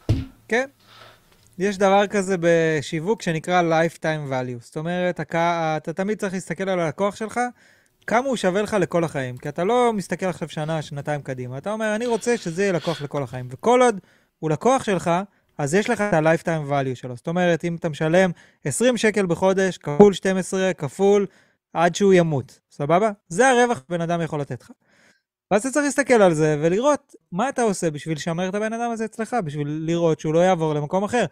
כן. 0.48 0.66
יש 1.58 1.78
דבר 1.78 2.06
כזה 2.06 2.36
בשיווק 2.40 3.22
שנקרא 3.22 3.62
Lifetime 3.62 4.30
Value. 4.30 4.60
זאת 4.60 4.76
אומרת, 4.76 5.20
אתה 5.20 5.92
תמיד 5.94 6.18
צריך 6.18 6.32
להסתכל 6.32 6.68
על 6.68 6.80
הלקוח 6.80 7.16
שלך, 7.16 7.40
כמה 8.06 8.28
הוא 8.28 8.36
שווה 8.36 8.62
לך 8.62 8.76
לכל 8.80 9.04
החיים. 9.04 9.36
כי 9.36 9.48
אתה 9.48 9.64
לא 9.64 9.92
מסתכל 9.92 10.26
עכשיו 10.26 10.48
שנה, 10.48 10.82
שנתיים 10.82 11.22
קדימה. 11.22 11.58
אתה 11.58 11.72
אומר, 11.72 11.94
אני 11.94 12.06
רוצה 12.06 12.36
שזה 12.36 12.62
יהיה 12.62 12.72
לקוח 12.72 13.02
לכל 13.02 13.22
החיים. 13.22 13.48
וכל 13.50 13.82
עוד 13.82 14.00
הוא 14.38 14.50
לקוח 14.50 14.84
שלך, 14.84 15.10
אז 15.58 15.74
יש 15.74 15.90
לך 15.90 16.00
את 16.00 16.14
ה-Lifetime 16.14 16.70
value 16.70 16.94
שלו. 16.94 17.16
זאת 17.16 17.28
אומרת, 17.28 17.64
אם 17.64 17.76
אתה 17.76 17.88
משלם 17.88 18.30
20 18.64 18.96
שקל 18.96 19.26
בחודש, 19.26 19.78
כפול 19.78 20.12
12, 20.12 20.74
כפול 20.74 21.26
עד 21.72 21.94
שהוא 21.94 22.12
ימות, 22.12 22.60
סבבה? 22.70 23.10
זה 23.28 23.48
הרווח 23.48 23.82
שבן 23.86 24.00
אדם 24.00 24.20
יכול 24.20 24.40
לתת 24.40 24.62
לך. 24.62 24.70
ואז 25.50 25.60
אתה 25.60 25.70
צריך 25.70 25.84
להסתכל 25.84 26.22
על 26.22 26.34
זה 26.34 26.56
ולראות 26.62 27.14
מה 27.32 27.48
אתה 27.48 27.62
עושה 27.62 27.90
בשביל 27.90 28.16
לשמר 28.16 28.48
את 28.48 28.54
הבן 28.54 28.72
אדם 28.72 28.90
הזה 28.90 29.04
אצלך, 29.04 29.36
בשביל 29.44 29.68
לראות 29.68 30.20
שהוא 30.20 30.34
לא 30.34 30.38
יעבור 30.38 30.74
למקום 30.74 31.04
אחר. 31.04 31.24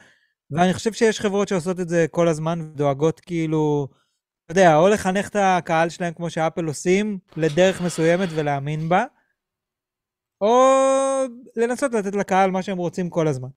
ואני 0.50 0.74
חושב 0.74 0.92
שיש 0.92 1.20
חברות 1.20 1.48
שעושות 1.48 1.80
את 1.80 1.88
זה 1.88 2.06
כל 2.10 2.28
הזמן, 2.28 2.72
דואגות 2.74 3.20
כאילו, 3.20 3.88
אתה 4.44 4.52
יודע, 4.52 4.76
או 4.76 4.88
לחנך 4.88 5.28
את 5.28 5.36
הקהל 5.38 5.88
שלהם 5.88 6.14
כמו 6.14 6.30
שאפל 6.30 6.64
עושים, 6.64 7.18
לדרך 7.36 7.80
מסוימת 7.80 8.28
ולהאמין 8.34 8.88
בה, 8.88 9.04
או 10.40 10.72
לנסות 11.56 11.94
לתת 11.94 12.14
לקהל 12.14 12.50
מה 12.50 12.62
שהם 12.62 12.78
רוצים 12.78 13.10
כל 13.10 13.28
הזמן. 13.28 13.48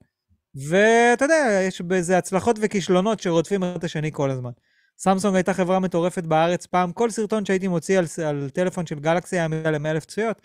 ואתה 0.56 1.26
יודע, 1.26 1.60
יש 1.68 1.82
בזה 1.82 2.18
הצלחות 2.18 2.56
וכישלונות 2.62 3.20
שרודפים 3.20 3.64
את 3.64 3.84
השני 3.84 4.10
כל 4.14 4.30
הזמן. 4.32 4.52
סמסונג 4.98 5.36
הייתה 5.36 5.54
חברה 5.54 5.80
מטורפת 5.80 6.24
בארץ 6.24 6.66
פעם, 6.66 6.92
כל 6.92 7.10
סרטון 7.10 7.46
שהייתי 7.46 7.68
מוציא 7.68 8.00
על, 8.00 8.06
על 8.26 8.50
טלפון 8.50 8.86
של 8.86 9.00
גלקסי 9.00 9.36
היה 9.36 9.48
מגיע 9.48 9.72
ל 9.72 9.88
אלף 9.88 10.06
צפיות. 10.06 10.42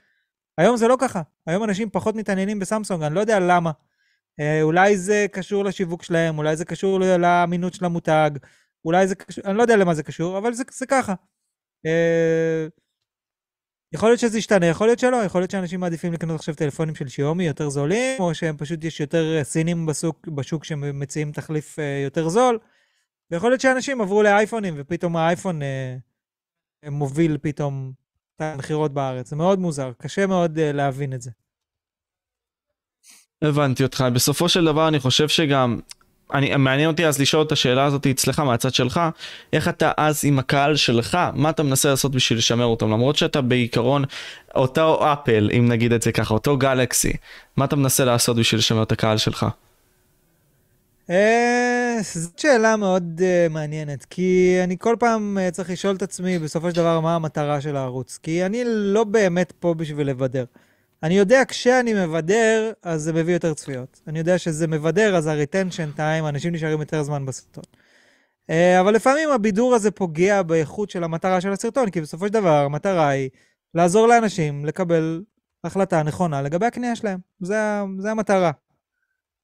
היום 0.58 0.76
זה 0.76 0.88
לא 0.88 0.96
ככה, 1.00 1.22
היום 1.46 1.64
אנשים 1.64 1.90
פחות 1.90 2.14
מתעניינים 2.14 2.58
בסמסונג, 2.58 3.02
אני 3.02 3.14
לא 3.14 3.20
יודע 3.20 3.40
למה. 3.40 3.70
אה, 4.40 4.62
אולי 4.62 4.96
זה 4.96 5.26
קשור 5.32 5.64
לשיווק 5.64 6.02
שלהם, 6.02 6.38
אולי 6.38 6.56
זה 6.56 6.64
קשור 6.64 6.98
לאמינות 7.00 7.74
של 7.74 7.84
המותג, 7.84 8.30
אולי 8.84 9.06
זה 9.06 9.14
קשור, 9.14 9.44
אני 9.44 9.56
לא 9.56 9.62
יודע 9.62 9.76
למה 9.76 9.94
זה 9.94 10.02
קשור, 10.02 10.38
אבל 10.38 10.52
זה, 10.52 10.64
זה 10.72 10.86
ככה. 10.86 11.14
אה, 11.86 12.66
יכול 13.94 14.08
להיות 14.08 14.20
שזה 14.20 14.38
ישתנה, 14.38 14.66
יכול 14.66 14.86
להיות 14.86 14.98
שלא, 14.98 15.16
יכול 15.16 15.40
להיות 15.40 15.50
שאנשים 15.50 15.80
מעדיפים 15.80 16.12
לקנות 16.12 16.36
עכשיו 16.36 16.54
טלפונים 16.54 16.94
של 16.94 17.08
שיומי 17.08 17.46
יותר 17.46 17.68
זולים, 17.68 18.20
או 18.20 18.34
שהם 18.34 18.56
פשוט 18.56 18.84
יש 18.84 19.00
יותר 19.00 19.36
אה, 19.38 19.44
סינים 19.44 19.86
בשוק, 19.86 20.28
בשוק 20.28 20.64
שמציעים 20.64 21.32
תחליף 21.32 21.78
אה, 21.78 22.00
יותר 22.04 22.28
זול, 22.28 22.58
ויכול 23.30 23.50
להיות 23.50 23.60
שאנשים 23.60 24.00
עברו 24.00 24.22
לאייפונים, 24.22 24.74
ופתאום 24.76 25.16
האייפון 25.16 25.62
אה, 25.62 25.96
מוביל 26.90 27.38
פתאום 27.42 27.92
את 28.36 28.40
המכירות 28.40 28.94
בארץ. 28.94 29.28
זה 29.28 29.36
מאוד 29.36 29.58
מוזר, 29.58 29.92
קשה 29.98 30.26
מאוד 30.26 30.58
אה, 30.58 30.72
להבין 30.72 31.12
את 31.12 31.22
זה. 31.22 31.30
הבנתי 33.42 33.82
אותך. 33.82 34.04
בסופו 34.14 34.48
של 34.48 34.64
דבר 34.64 34.88
אני 34.88 35.00
חושב 35.00 35.28
שגם 35.28 35.80
אני, 36.32 36.56
מעניין 36.56 36.90
אותי 36.90 37.06
אז 37.06 37.20
לשאול 37.20 37.42
את 37.42 37.52
השאלה 37.52 37.84
הזאת 37.84 38.06
אצלך 38.06 38.38
מהצד 38.38 38.74
שלך, 38.74 39.00
איך 39.52 39.68
אתה 39.68 39.92
אז 39.96 40.20
עם 40.24 40.38
הקהל 40.38 40.76
שלך, 40.76 41.18
מה 41.34 41.50
אתה 41.50 41.62
מנסה 41.62 41.90
לעשות 41.90 42.12
בשביל 42.12 42.38
לשמר 42.38 42.64
אותם, 42.64 42.90
למרות 42.90 43.16
שאתה 43.16 43.40
בעיקרון 43.40 44.04
אותו 44.54 45.12
אפל, 45.12 45.50
אם 45.58 45.68
נגיד 45.68 45.92
את 45.92 46.02
זה 46.02 46.12
ככה, 46.12 46.34
אותו 46.34 46.56
גלקסי, 46.56 47.12
מה 47.56 47.64
אתה 47.64 47.76
מנסה 47.76 48.04
לעשות 48.04 48.36
בשביל 48.36 48.58
לשמר 48.58 48.82
את 48.82 48.92
הקהל 48.92 49.16
שלך? 49.16 49.46
אה, 51.10 51.96
זאת 52.02 52.38
שאלה 52.38 52.76
מאוד 52.76 53.20
uh, 53.20 53.52
מעניינת, 53.52 54.04
כי 54.04 54.58
אני 54.64 54.76
כל 54.78 54.96
פעם 54.98 55.38
uh, 55.38 55.50
צריך 55.50 55.70
לשאול 55.70 55.96
את 55.96 56.02
עצמי 56.02 56.38
בסופו 56.38 56.70
של 56.70 56.76
דבר 56.76 57.00
מה 57.00 57.14
המטרה 57.14 57.60
של 57.60 57.76
הערוץ, 57.76 58.18
כי 58.22 58.46
אני 58.46 58.62
לא 58.66 59.04
באמת 59.04 59.52
פה 59.60 59.74
בשביל 59.74 60.06
לבדר. 60.06 60.44
אני 61.02 61.14
יודע 61.14 61.42
כשאני 61.48 61.94
מבדר, 61.94 62.72
אז 62.82 63.02
זה 63.02 63.12
מביא 63.12 63.34
יותר 63.34 63.54
צפיות. 63.54 64.00
אני 64.06 64.18
יודע 64.18 64.38
שזה 64.38 64.66
מבדר, 64.66 65.16
אז 65.16 65.26
ה-retention 65.26 65.98
time, 65.98 66.28
אנשים 66.28 66.54
נשארים 66.54 66.80
יותר 66.80 67.02
זמן 67.02 67.26
בסרטון. 67.26 67.64
אה, 68.50 68.80
אבל 68.80 68.94
לפעמים 68.94 69.30
הבידור 69.30 69.74
הזה 69.74 69.90
פוגע 69.90 70.42
באיכות 70.42 70.90
של 70.90 71.04
המטרה 71.04 71.40
של 71.40 71.52
הסרטון, 71.52 71.90
כי 71.90 72.00
בסופו 72.00 72.26
של 72.26 72.32
דבר 72.32 72.64
המטרה 72.64 73.08
היא 73.08 73.30
לעזור 73.74 74.06
לאנשים 74.06 74.64
לקבל 74.64 75.22
החלטה 75.64 76.02
נכונה 76.02 76.42
לגבי 76.42 76.66
הקנייה 76.66 76.96
שלהם. 76.96 77.18
זה, 77.40 77.56
זה 77.98 78.10
המטרה. 78.10 78.50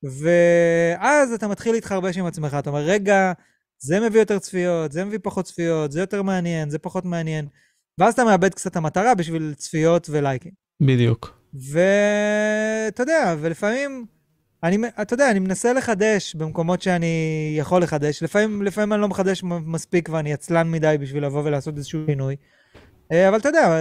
ואז 0.03 1.33
אתה 1.33 1.49
מתחיל 1.49 1.73
להתחרבש 1.73 2.19
עם 2.19 2.27
עצמך, 2.27 2.57
אתה 2.59 2.71
אומר, 2.71 2.81
רגע, 2.81 3.33
זה 3.79 4.01
מביא 4.01 4.21
יותר 4.21 4.39
צפיות, 4.39 4.93
זה 4.93 5.05
מביא 5.05 5.19
פחות 5.23 5.45
צפיות, 5.45 5.93
זה 5.93 6.01
יותר 6.01 6.23
מעניין, 6.23 6.71
זה 6.71 6.79
פחות 6.79 7.05
מעניין. 7.05 7.47
ואז 7.99 8.15
אתה 8.15 8.25
מאבד 8.25 8.55
קצת 8.55 8.77
המטרה 8.77 9.15
בשביל 9.15 9.55
צפיות 9.57 10.07
ולייקים. 10.11 10.53
בדיוק. 10.81 11.40
ואתה 11.55 13.03
יודע, 13.03 13.35
ולפעמים, 13.41 14.07
אני, 14.63 14.79
אתה 15.03 15.15
יודע, 15.15 15.31
אני 15.31 15.39
מנסה 15.39 15.73
לחדש 15.73 16.35
במקומות 16.35 16.83
שאני 16.83 17.55
יכול 17.59 17.83
לחדש. 17.83 18.23
לפעמים, 18.23 18.63
לפעמים 18.63 18.93
אני 18.93 19.01
לא 19.01 19.09
מחדש 19.09 19.43
מספיק 19.45 20.09
ואני 20.13 20.33
עצלן 20.33 20.71
מדי 20.71 20.97
בשביל 21.01 21.25
לבוא 21.25 21.43
ולעשות 21.45 21.77
איזשהו 21.77 22.01
שינוי. 22.07 22.37
אה, 23.13 23.29
אבל 23.29 23.39
אתה 23.39 23.49
יודע, 23.49 23.77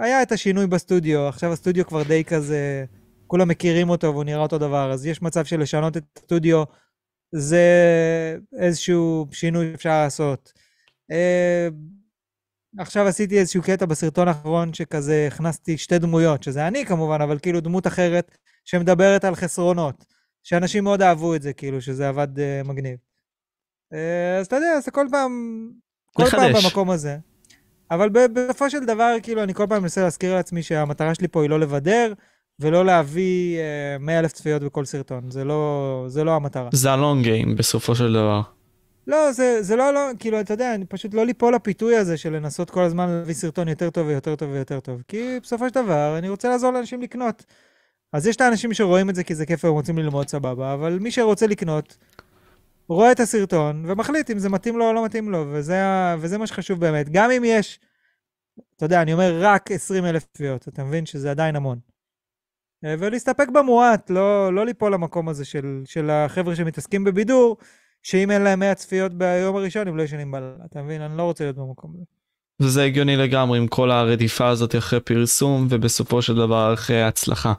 היה 0.00 0.22
את 0.22 0.32
השינוי 0.32 0.66
בסטודיו, 0.66 1.28
עכשיו 1.28 1.52
הסטודיו 1.52 1.86
כבר 1.86 2.02
די 2.02 2.24
כזה, 2.24 2.84
כולם 3.26 3.48
מכירים 3.48 3.90
אותו 3.90 4.06
והוא 4.06 4.24
נראה 4.24 4.42
אותו 4.42 4.58
דבר, 4.58 4.92
אז 4.92 5.06
יש 5.06 5.22
מצב 5.22 5.44
של 5.44 5.60
לשנות 5.60 5.96
את 5.96 6.04
הסטודיו, 6.16 6.64
זה 7.32 7.64
איזשהו 8.58 9.26
שינוי 9.32 9.70
שאפשר 9.72 10.02
לעשות. 10.02 10.52
אה, 12.78 12.82
עכשיו 12.82 13.06
עשיתי 13.06 13.38
איזשהו 13.38 13.62
קטע 13.62 13.86
בסרטון 13.86 14.28
האחרון 14.28 14.74
שכזה 14.74 15.28
הכנסתי 15.32 15.78
שתי 15.78 15.98
דמויות, 15.98 16.42
שזה 16.42 16.68
אני 16.68 16.86
כמובן, 16.86 17.20
אבל 17.20 17.38
כאילו 17.38 17.60
דמות 17.60 17.86
אחרת 17.86 18.38
שמדברת 18.64 19.24
על 19.24 19.34
חסרונות. 19.34 20.04
שאנשים 20.44 20.84
מאוד 20.84 21.02
אהבו 21.02 21.34
את 21.34 21.42
זה, 21.42 21.52
כאילו, 21.52 21.80
שזה 21.80 22.08
עבד 22.08 22.28
uh, 22.38 22.68
מגניב. 22.68 22.96
Uh, 23.92 23.96
אז 24.40 24.46
אתה 24.46 24.56
יודע, 24.56 24.72
אז 24.76 24.88
כל 24.88 25.06
פעם, 25.10 25.32
כל 26.16 26.22
לחדש. 26.22 26.52
פעם 26.52 26.62
במקום 26.64 26.90
הזה. 26.90 27.16
אבל 27.90 28.08
בסופו 28.08 28.70
של 28.70 28.84
דבר, 28.84 29.16
כאילו, 29.22 29.42
אני 29.42 29.54
כל 29.54 29.66
פעם 29.68 29.82
מנסה 29.82 30.02
להזכיר 30.02 30.34
לעצמי 30.34 30.62
שהמטרה 30.62 31.14
שלי 31.14 31.28
פה 31.28 31.42
היא 31.42 31.50
לא 31.50 31.60
לבדר, 31.60 32.12
ולא 32.60 32.84
להביא 32.84 33.58
uh, 33.98 34.02
100 34.02 34.18
אלף 34.18 34.32
צפיות 34.32 34.62
בכל 34.62 34.84
סרטון. 34.84 35.30
זה 35.30 35.44
לא, 35.44 36.04
זה 36.08 36.24
לא 36.24 36.36
המטרה. 36.36 36.68
זה 36.72 36.92
הלונג 36.92 37.24
גיים 37.24 37.56
בסופו 37.56 37.94
של 37.94 38.12
דבר. 38.12 38.40
לא, 39.06 39.32
זה, 39.32 39.62
זה 39.62 39.76
לא, 39.76 39.94
לא, 39.94 40.10
כאילו, 40.18 40.40
אתה 40.40 40.54
יודע, 40.54 40.74
אני 40.74 40.84
פשוט 40.84 41.14
לא 41.14 41.26
ליפול 41.26 41.54
לפיתוי 41.54 41.96
הזה 41.96 42.16
של 42.16 42.32
לנסות 42.32 42.70
כל 42.70 42.82
הזמן 42.82 43.08
להביא 43.08 43.34
סרטון 43.34 43.68
יותר 43.68 43.90
טוב 43.90 44.06
ויותר 44.06 44.36
טוב 44.36 44.50
ויותר 44.50 44.80
טוב. 44.80 45.02
כי 45.08 45.38
בסופו 45.42 45.68
של 45.68 45.74
דבר, 45.74 46.18
אני 46.18 46.28
רוצה 46.28 46.48
לעזור 46.48 46.70
לאנשים 46.70 47.02
לקנות. 47.02 47.44
אז 48.12 48.26
יש 48.26 48.36
את 48.36 48.40
האנשים 48.40 48.74
שרואים 48.74 49.10
את 49.10 49.14
זה 49.14 49.24
כי 49.24 49.34
זה 49.34 49.46
כיף 49.46 49.64
והם 49.64 49.72
רוצים 49.72 49.98
ללמוד 49.98 50.28
סבבה, 50.28 50.74
אבל 50.74 50.98
מי 50.98 51.10
שרוצה 51.10 51.46
לקנות, 51.46 51.96
רואה 52.88 53.12
את 53.12 53.20
הסרטון 53.20 53.84
ומחליט 53.86 54.30
אם 54.30 54.38
זה 54.38 54.48
מתאים 54.48 54.78
לו 54.78 54.88
או 54.88 54.92
לא 54.92 55.04
מתאים 55.04 55.30
לו, 55.30 55.46
וזה, 55.52 55.82
וזה 56.18 56.38
מה 56.38 56.46
שחשוב 56.46 56.80
באמת. 56.80 57.08
גם 57.08 57.30
אם 57.30 57.42
יש, 57.46 57.80
אתה 58.76 58.84
יודע, 58.84 59.02
אני 59.02 59.12
אומר 59.12 59.38
רק 59.40 59.70
20 59.70 60.04
אלף 60.04 60.26
צפיות, 60.32 60.68
אתה 60.68 60.84
מבין 60.84 61.06
שזה 61.06 61.30
עדיין 61.30 61.56
המון. 61.56 61.78
ולהסתפק 62.82 63.48
במועט, 63.48 64.10
לא, 64.10 64.54
לא 64.54 64.66
ליפול 64.66 64.94
למקום 64.94 65.28
הזה 65.28 65.44
של, 65.44 65.82
של 65.84 66.10
החבר'ה 66.10 66.56
שמתעסקים 66.56 67.04
בבידור, 67.04 67.56
שאם 68.04 68.30
אין 68.30 68.42
להם 68.42 68.60
100 68.60 68.74
צפיות 68.74 69.12
ביום 69.12 69.56
הראשון, 69.56 69.88
הם 69.88 69.96
לא 69.96 70.02
ישנים 70.02 70.30
בלילה. 70.30 70.52
אתה 70.70 70.82
מבין? 70.82 71.02
אני 71.02 71.16
לא 71.16 71.22
רוצה 71.22 71.44
להיות 71.44 71.56
במקום 71.56 71.92
הזה. 71.94 72.04
וזה 72.60 72.84
הגיוני 72.84 73.16
לגמרי 73.16 73.58
עם 73.58 73.66
כל 73.66 73.90
הרדיפה 73.90 74.48
הזאת 74.48 74.76
אחרי 74.76 75.00
פרסום, 75.00 75.66
ובסופו 75.70 76.22
של 76.22 76.34
דבר 76.36 76.74
אחרי 76.74 77.02
הצלחה. 77.02 77.52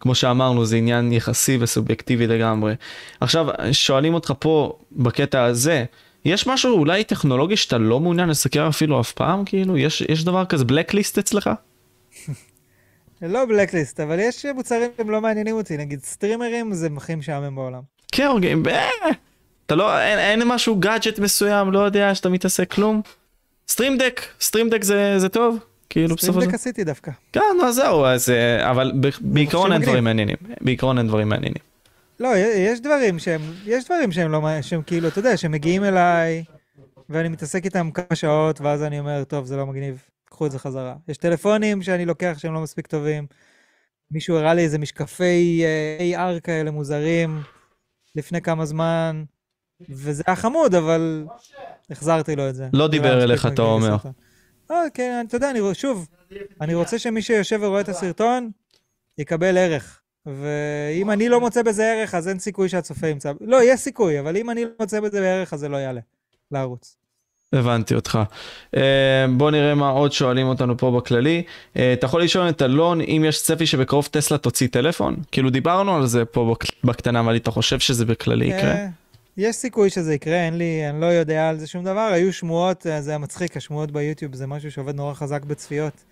כמו 0.00 0.14
שאמרנו, 0.14 0.66
זה 0.66 0.76
עניין 0.76 1.12
יחסי 1.12 1.58
וסובייקטיבי 1.60 2.26
לגמרי. 2.26 2.74
עכשיו, 3.20 3.46
שואלים 3.72 4.14
אותך 4.14 4.32
פה, 4.38 4.78
בקטע 4.92 5.44
הזה, 5.44 5.84
יש 6.24 6.46
משהו 6.46 6.78
אולי 6.78 7.04
טכנולוגי 7.04 7.56
שאתה 7.56 7.78
לא 7.78 8.00
מעוניין 8.00 8.28
לסקר 8.28 8.68
אפילו 8.68 9.00
אף 9.00 9.12
פעם, 9.12 9.44
כאילו? 9.44 9.78
יש, 9.78 10.00
יש 10.00 10.24
דבר 10.24 10.44
כזה 10.44 10.64
blacklist 10.64 11.18
אצלך? 11.18 11.50
לא 13.22 13.44
blacklist, 13.44 14.00
אבל 14.00 14.18
יש 14.20 14.46
מוצרים 14.54 14.90
שהם 14.96 15.10
לא 15.10 15.20
מעניינים 15.20 15.54
אותי, 15.54 15.76
נגיד 15.76 16.04
סטרימרים 16.04 16.74
זה 16.74 16.88
הכי 16.96 17.14
משעמם 17.14 17.54
בעולם. 17.54 17.82
כן, 18.12 18.26
אוקיי, 18.26 18.54
אתה 19.68 19.76
לא, 19.76 20.00
אין, 20.00 20.18
אין 20.18 20.48
משהו 20.48 20.76
גאדג'ט 20.76 21.18
מסוים, 21.18 21.72
לא 21.72 21.78
יודע, 21.78 22.14
שאתה 22.14 22.28
מתעסק 22.28 22.72
כלום? 22.72 23.02
Stream 23.68 23.98
Deck, 23.98 24.20
Stream 24.40 24.70
Deck 24.70 24.82
זה, 24.82 25.18
זה 25.18 25.28
טוב? 25.28 25.58
כאילו 25.90 26.16
בסופו 26.16 26.26
של 26.26 26.32
דבר. 26.32 26.40
סטרים 26.40 26.50
דק 26.50 26.54
עשיתי 26.54 26.84
דווקא. 26.84 27.10
כן, 27.32 27.40
אז 27.64 27.74
זהו, 27.74 28.04
אז, 28.04 28.30
אה, 28.30 28.70
אבל 28.70 28.92
בעיקרון 29.20 29.72
אין 29.72 29.82
דברים 29.82 30.04
מעניינים. 30.04 30.36
בעיקרון 30.60 30.98
אין 30.98 31.06
דברים 31.08 31.28
מעניינים. 31.28 31.62
לא, 32.20 32.28
יש 32.36 32.80
דברים 32.80 33.18
שהם, 33.18 33.40
יש 33.66 33.84
דברים 33.84 34.12
שהם 34.12 34.32
לא, 34.32 34.40
שהם 34.62 34.82
כאילו, 34.82 35.08
אתה 35.08 35.18
יודע, 35.18 35.36
שמגיעים 35.36 35.84
אליי, 35.84 36.44
ואני 37.08 37.28
מתעסק 37.28 37.64
איתם 37.64 37.90
כמה 37.90 38.14
שעות, 38.16 38.60
ואז 38.60 38.82
אני 38.82 38.98
אומר, 39.00 39.24
טוב, 39.24 39.46
זה 39.46 39.56
לא 39.56 39.66
מגניב, 39.66 40.02
קחו 40.24 40.46
את 40.46 40.50
זה 40.50 40.58
חזרה. 40.58 40.94
יש 41.08 41.16
טלפונים 41.16 41.82
שאני 41.82 42.04
לוקח 42.04 42.34
שהם 42.38 42.54
לא 42.54 42.60
מספיק 42.60 42.86
טובים. 42.86 43.26
מישהו 44.10 44.36
הראה 44.36 44.54
לי 44.54 44.62
איזה 44.62 44.78
משקפי 44.78 45.64
אה, 45.64 46.36
AR 46.36 46.40
כאלה 46.40 46.70
מוזרים 46.70 47.42
לפני 48.14 48.40
כמה 48.40 48.64
זמן, 48.64 49.24
וזה 49.88 50.22
היה 50.26 50.36
חמוד, 50.36 50.74
אבל 50.74 51.24
החזרתי 51.90 52.36
לו 52.36 52.48
את 52.48 52.54
זה. 52.54 52.68
לא 52.72 52.88
דיבר 52.88 53.24
אליך, 53.24 53.46
אתה 53.46 53.62
אומר. 53.62 53.96
אה, 54.70 54.82
כן, 54.94 55.24
אתה 55.28 55.36
יודע, 55.36 55.50
אני, 55.50 55.60
שוב, 55.72 56.08
אני 56.60 56.74
רוצה 56.74 56.98
שמי 56.98 57.22
שיושב 57.22 57.58
ורואה 57.62 57.80
את 57.80 57.88
הסרטון, 57.88 58.50
יקבל 59.18 59.58
ערך. 59.58 60.00
ואם 60.26 61.10
אני 61.10 61.28
לא 61.28 61.40
מוצא 61.40 61.62
בזה 61.62 61.92
ערך, 61.92 62.14
אז 62.14 62.28
אין 62.28 62.38
סיכוי 62.38 62.68
שהצופה 62.68 63.06
ימצא. 63.06 63.32
לא, 63.40 63.62
יש 63.64 63.80
סיכוי, 63.80 64.20
אבל 64.20 64.36
אם 64.36 64.50
אני 64.50 64.64
לא 64.64 64.70
מוצא 64.80 65.00
בזה 65.00 65.34
ערך, 65.34 65.52
אז 65.52 65.60
זה 65.60 65.68
לא 65.68 65.76
יעלה 65.76 66.00
לערוץ. 66.50 66.96
הבנתי 67.52 67.94
אותך. 67.94 68.18
Uh, 68.76 68.78
בוא 69.36 69.50
נראה 69.50 69.74
מה 69.74 69.88
עוד 69.88 70.12
שואלים 70.12 70.46
אותנו 70.46 70.76
פה 70.76 70.90
בכללי. 70.90 71.42
Uh, 71.74 71.78
אתה 71.92 72.06
יכול 72.06 72.22
לשאול 72.22 72.48
את 72.48 72.62
אלון 72.62 73.00
אם 73.00 73.24
יש 73.28 73.42
צפי 73.42 73.66
שבקרוב 73.66 74.08
טסלה 74.10 74.38
תוציא 74.38 74.68
טלפון? 74.68 75.16
כאילו 75.32 75.50
דיברנו 75.50 75.96
על 75.96 76.06
זה 76.06 76.24
פה 76.24 76.54
בקטנה, 76.84 77.20
אבל 77.20 77.36
אתה 77.36 77.50
חושב 77.50 77.78
שזה 77.78 78.04
בכללי 78.04 78.46
יקרה? 78.46 78.74
יש 79.38 79.56
סיכוי 79.56 79.90
שזה 79.90 80.14
יקרה, 80.14 80.36
אין 80.36 80.58
לי, 80.58 80.88
אני 80.90 81.00
לא 81.00 81.06
יודע 81.06 81.48
על 81.48 81.58
זה 81.58 81.66
שום 81.66 81.84
דבר. 81.84 82.10
היו 82.12 82.32
שמועות, 82.32 82.82
זה 82.82 83.10
היה 83.10 83.18
מצחיק, 83.18 83.56
השמועות 83.56 83.90
ביוטיוב 83.90 84.34
זה 84.34 84.46
משהו 84.46 84.70
שעובד 84.70 84.94
נורא 84.94 85.14
חזק 85.14 85.44
בצפיות. 85.44 86.04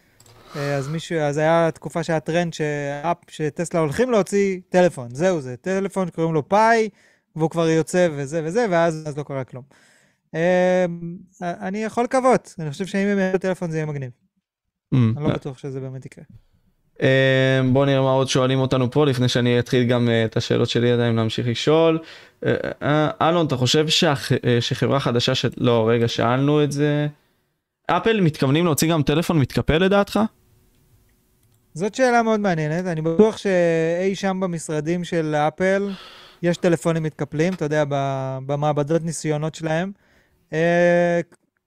אה, 0.57 0.77
אז 0.77 0.89
מישהו, 0.89 1.19
אז 1.19 1.37
היה 1.39 1.71
תקופה 1.75 2.03
שהיה 2.03 2.21
טרנד 2.21 2.55
שאפ, 2.55 3.17
שטסלה 3.29 3.81
הולכים 3.81 4.11
להוציא 4.11 4.61
טלפון, 4.69 5.15
זהו 5.15 5.41
זה, 5.41 5.57
טלפון 5.57 6.09
שקוראים 6.09 6.35
לו 6.35 6.49
פאי, 6.49 6.89
והוא 7.37 7.51
כבר 7.51 7.69
יוצא 7.69 8.09
וזה 8.13 8.43
וזה, 8.45 8.67
ואז 8.71 9.19
לא 9.19 9.23
קרה 9.23 9.45
כלום. 9.45 9.65
אה, 10.35 10.85
אני 11.43 11.85
יכול 11.85 12.05
לקוות, 12.05 12.55
אני 12.59 12.71
חושב 12.71 12.87
שאם 12.87 13.07
הם 13.07 13.19
יעשו 13.19 13.39
טלפון 13.39 13.71
זה 13.71 13.77
יהיה 13.77 13.87
מגניב. 13.87 14.11
Mm. 14.95 14.97
אני 15.17 15.25
לא 15.25 15.35
בטוח 15.35 15.59
שזה 15.59 15.81
באמת 15.81 16.07
יקרה. 16.07 16.25
אה, 17.03 17.61
בוא 17.73 17.87
נראה 17.87 18.03
מה 18.03 18.11
עוד 18.11 18.29
שואלים 18.29 18.59
אותנו 18.59 18.91
פה 18.91 19.07
לפני 19.07 19.29
שאני 19.29 19.59
אתחיל 19.59 19.85
גם 19.85 20.09
את 20.25 20.37
השאלות 20.37 20.69
שלי 20.69 20.93
עדיין 20.93 21.17
להמשיך 21.17 21.49
לשאול. 21.49 21.99
אלון 23.23 23.47
אתה 23.47 23.57
חושב 23.57 23.87
שחברה 24.61 25.01
חדשה 25.01 25.35
ש... 25.35 25.47
לא 25.57 25.89
רגע 25.89 26.09
שאלנו 26.09 26.65
את 26.65 26.73
זה. 26.73 27.07
אפל 27.87 28.21
מתכוונים 28.21 28.65
להוציא 28.65 28.91
גם 28.91 29.03
טלפון 29.03 29.39
מתקפל 29.39 29.79
לדעתך? 29.79 30.21
זאת 31.75 31.95
שאלה 31.95 32.23
מאוד 32.23 32.41
מעניינת, 32.41 32.87
אני 32.87 33.03
בטוח 33.03 33.37
שאי 33.37 34.15
שם 34.15 34.41
במשרדים 34.41 35.05
של 35.05 35.35
אפל 35.35 35.91
יש 36.43 36.57
טלפונים 36.57 37.03
מתקפלים, 37.03 37.53
אתה 37.53 37.65
יודע, 37.65 37.85
במעבדות 38.47 39.03
ניסיונות 39.03 39.55
שלהם. 39.55 39.93
אה, 40.53 41.21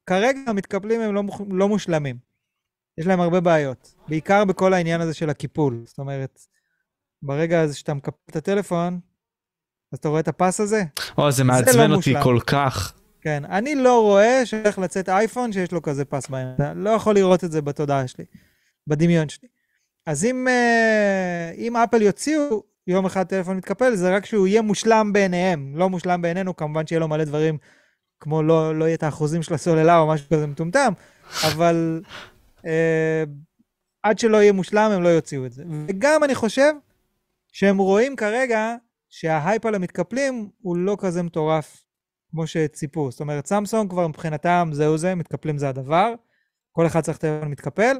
כרגע 0.05 0.39
המתקפלים 0.47 1.01
הם 1.01 1.15
לא, 1.15 1.23
לא 1.51 1.69
מושלמים. 1.69 2.28
יש 2.99 3.07
להם 3.07 3.21
הרבה 3.21 3.39
בעיות, 3.39 3.95
בעיקר 4.07 4.45
בכל 4.45 4.73
העניין 4.73 5.01
הזה 5.01 5.13
של 5.13 5.29
הקיפול. 5.29 5.83
זאת 5.85 5.99
אומרת, 5.99 6.39
ברגע 7.21 7.61
הזה 7.61 7.75
שאתה 7.75 7.93
מקפל 7.93 8.17
את 8.29 8.35
הטלפון, 8.35 8.99
אז 9.93 9.99
אתה 9.99 10.09
רואה 10.09 10.19
את 10.19 10.27
הפס 10.27 10.59
הזה? 10.59 10.83
או, 11.17 11.31
זה 11.31 11.43
מעצבן 11.43 11.77
לא 11.77 11.95
אותי 11.95 11.95
מושלם. 11.95 12.23
כל 12.23 12.39
כך. 12.47 12.93
כן, 13.21 13.45
אני 13.45 13.75
לא 13.75 14.01
רואה 14.01 14.45
שהולך 14.45 14.79
לצאת 14.79 15.09
אייפון 15.09 15.51
שיש 15.51 15.71
לו 15.71 15.81
כזה 15.81 16.05
פס 16.05 16.29
באמצע. 16.29 16.73
לא 16.75 16.89
יכול 16.89 17.15
לראות 17.15 17.43
את 17.43 17.51
זה 17.51 17.61
בתודעה 17.61 18.07
שלי, 18.07 18.25
בדמיון 18.87 19.29
שלי. 19.29 19.47
אז 20.05 20.25
אם, 20.25 20.47
אה, 20.47 21.51
אם 21.57 21.75
אפל 21.77 22.01
יוציאו 22.01 22.63
יום 22.87 23.05
אחד 23.05 23.23
טלפון 23.23 23.57
מתקפל, 23.57 23.95
זה 23.95 24.15
רק 24.15 24.25
שהוא 24.25 24.47
יהיה 24.47 24.61
מושלם 24.61 25.13
בעיניהם. 25.13 25.73
לא 25.75 25.89
מושלם 25.89 26.21
בעינינו, 26.21 26.55
כמובן 26.55 26.87
שיהיה 26.87 26.99
לו 26.99 27.07
מלא 27.07 27.23
דברים, 27.23 27.57
כמו 28.19 28.43
לא, 28.43 28.79
לא 28.79 28.85
יהיה 28.85 28.95
את 28.95 29.03
האחוזים 29.03 29.43
של 29.43 29.53
הסוללה 29.53 29.99
או 29.99 30.07
משהו 30.07 30.27
כזה 30.29 30.47
מטומטם, 30.47 30.93
אבל 31.47 32.01
עד 34.03 34.19
שלא 34.19 34.37
יהיה 34.37 34.51
מושלם, 34.51 34.91
הם 34.91 35.03
לא 35.03 35.09
יוציאו 35.09 35.45
את 35.45 35.51
זה. 35.51 35.63
וגם 35.87 36.23
אני 36.23 36.35
חושב 36.35 36.73
שהם 37.51 37.77
רואים 37.77 38.15
כרגע 38.15 38.75
שההייפ 39.09 39.65
על 39.65 39.75
המתקפלים 39.75 40.49
הוא 40.61 40.77
לא 40.77 40.97
כזה 40.99 41.23
מטורף 41.23 41.83
כמו 42.31 42.47
שציפו. 42.47 43.11
זאת 43.11 43.19
אומרת, 43.19 43.45
סמסונג 43.45 43.89
כבר 43.89 44.07
מבחינתם 44.07 44.69
זהו 44.73 44.97
זה, 44.97 45.15
מתקפלים 45.15 45.57
זה 45.57 45.69
הדבר. 45.69 46.13
כל 46.71 46.87
אחד 46.87 47.01
צריך 47.01 47.17
טלפון 47.17 47.51
מתקפל. 47.51 47.97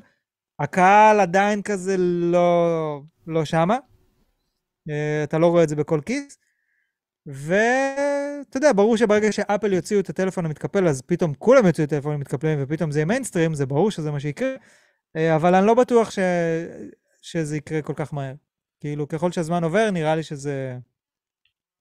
הקהל 0.60 1.20
עדיין 1.20 1.62
כזה 1.62 1.96
לא, 1.98 3.02
לא 3.28 3.46
שמה. 3.46 3.78
אה, 4.90 5.24
אתה 5.24 5.38
לא 5.38 5.48
רואה 5.48 5.64
את 5.64 5.70
זה 5.70 5.76
בכל 5.76 6.00
כיס. 6.06 6.38
ואתה 8.40 8.58
יודע, 8.58 8.72
ברור 8.74 8.98
שברגע 8.98 9.32
שאפל 9.32 9.74
יוציאו 9.74 10.00
את 10.00 10.10
הטלפון 10.10 10.46
המתקפל, 10.46 10.88
אז 10.88 11.02
פתאום 11.02 11.34
כולם 11.34 11.66
יוציאו 11.66 11.86
את 11.86 11.94
הטלפון 11.94 12.14
המתקפלים, 12.14 12.60
ופתאום 12.62 12.92
זה 12.92 13.00
יהיה 13.00 13.06
מיינסטרים, 13.06 13.54
זה 13.54 13.66
ברור 13.66 13.92
שזה 13.92 14.12
מה 14.12 14.20
שיקרה. 14.20 14.50
אה, 15.16 15.36
אבל 15.36 15.56
אני 15.56 15.68
לא 15.68 15.74
בטוח 15.74 16.12
ש... 16.12 16.20
שזה 17.22 17.58
יקרה 17.58 17.82
כל 17.82 17.94
כך 17.96 18.14
מהר. 18.14 18.34
כאילו, 18.80 19.08
ככל 19.08 19.32
שהזמן 19.32 19.64
עובר, 19.64 19.92
נראה 19.92 20.16
לי 20.16 20.24
שזה 20.24 20.78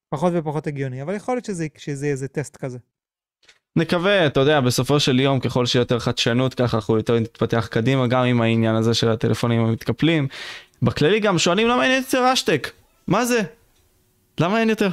פחות 0.08 0.32
ופחות 0.36 0.66
הגיוני, 0.66 1.02
אבל 1.02 1.14
יכול 1.14 1.34
להיות 1.34 1.44
שזה, 1.44 1.66
שזה 1.78 2.06
יהיה 2.06 2.12
איזה 2.12 2.28
טסט 2.28 2.56
כזה. 2.56 2.78
נקווה, 3.76 4.26
אתה 4.26 4.40
יודע, 4.40 4.60
בסופו 4.60 5.00
של 5.00 5.20
יום, 5.20 5.40
ככל 5.40 5.66
שיותר 5.66 5.98
חדשנות, 5.98 6.54
ככה 6.54 6.76
אנחנו 6.76 6.96
יותר 6.96 7.18
נתפתח 7.18 7.68
קדימה, 7.70 8.06
גם 8.06 8.24
עם 8.24 8.40
העניין 8.40 8.74
הזה 8.74 8.94
של 8.94 9.10
הטלפונים 9.10 9.60
המתקפלים. 9.60 10.28
בכללי 10.82 11.20
גם 11.20 11.38
שואלים 11.38 11.68
למה 11.68 11.84
אין 11.84 12.02
יותר 12.02 12.32
אשטק? 12.32 12.70
מה 13.06 13.24
זה? 13.24 13.40
למה 14.40 14.60
אין 14.60 14.70
יותר? 14.70 14.90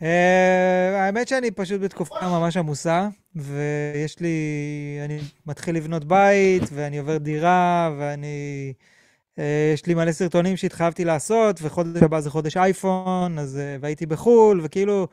Uh, 0.00 0.04
האמת 0.94 1.28
שאני 1.28 1.50
פשוט 1.50 1.80
בתקופה 1.80 2.14
ממש 2.22 2.56
עמוסה, 2.56 3.08
ויש 3.36 4.20
לי, 4.20 4.38
אני 5.04 5.18
מתחיל 5.46 5.76
לבנות 5.76 6.04
בית, 6.04 6.62
ואני 6.72 6.98
עובר 6.98 7.16
דירה, 7.18 7.94
ואני, 7.98 8.72
uh, 9.38 9.42
יש 9.74 9.86
לי 9.86 9.94
מלא 9.94 10.12
סרטונים 10.12 10.56
שהתחייבתי 10.56 11.04
לעשות, 11.04 11.60
וחודש 11.62 12.02
הבא 12.02 12.20
זה 12.20 12.30
חודש 12.30 12.56
אייפון, 12.56 13.38
אז, 13.38 13.60
uh, 13.60 13.82
והייתי 13.82 14.06
בחו"ל, 14.06 14.60
וכאילו, 14.64 15.08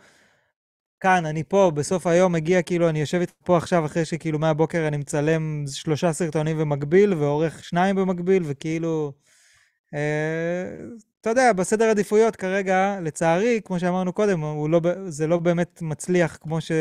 כאן, 1.00 1.26
אני 1.26 1.44
פה, 1.44 1.72
בסוף 1.76 2.08
היום 2.08 2.34
מגיע, 2.34 2.62
כאילו, 2.62 2.90
אני 2.90 3.00
יושב 3.00 3.20
איתך 3.20 3.34
פה 3.44 3.58
עכשיו, 3.58 3.86
אחרי 3.86 4.06
שכאילו 4.06 4.40
מהבוקר 4.40 4.88
אני 4.88 4.98
מצלם 4.98 5.64
שלושה 5.68 6.14
סרטונים 6.14 6.58
במקביל, 6.58 7.14
ועורך 7.14 7.64
שניים 7.64 7.96
במקביל, 7.96 8.44
וכאילו... 8.46 9.14
אתה 11.22 11.30
יודע, 11.30 11.54
בסדר 11.54 11.86
עדיפויות 11.86 12.36
כרגע, 12.36 12.98
לצערי, 13.02 13.62
כמו 13.66 13.80
שאמרנו 13.80 14.14
קודם, 14.14 14.42
לא, 14.72 14.80
זה 15.08 15.28
לא 15.28 15.38
באמת 15.38 15.80
מצליח 15.82 16.38
כמו 16.42 16.62
ש... 16.62 16.72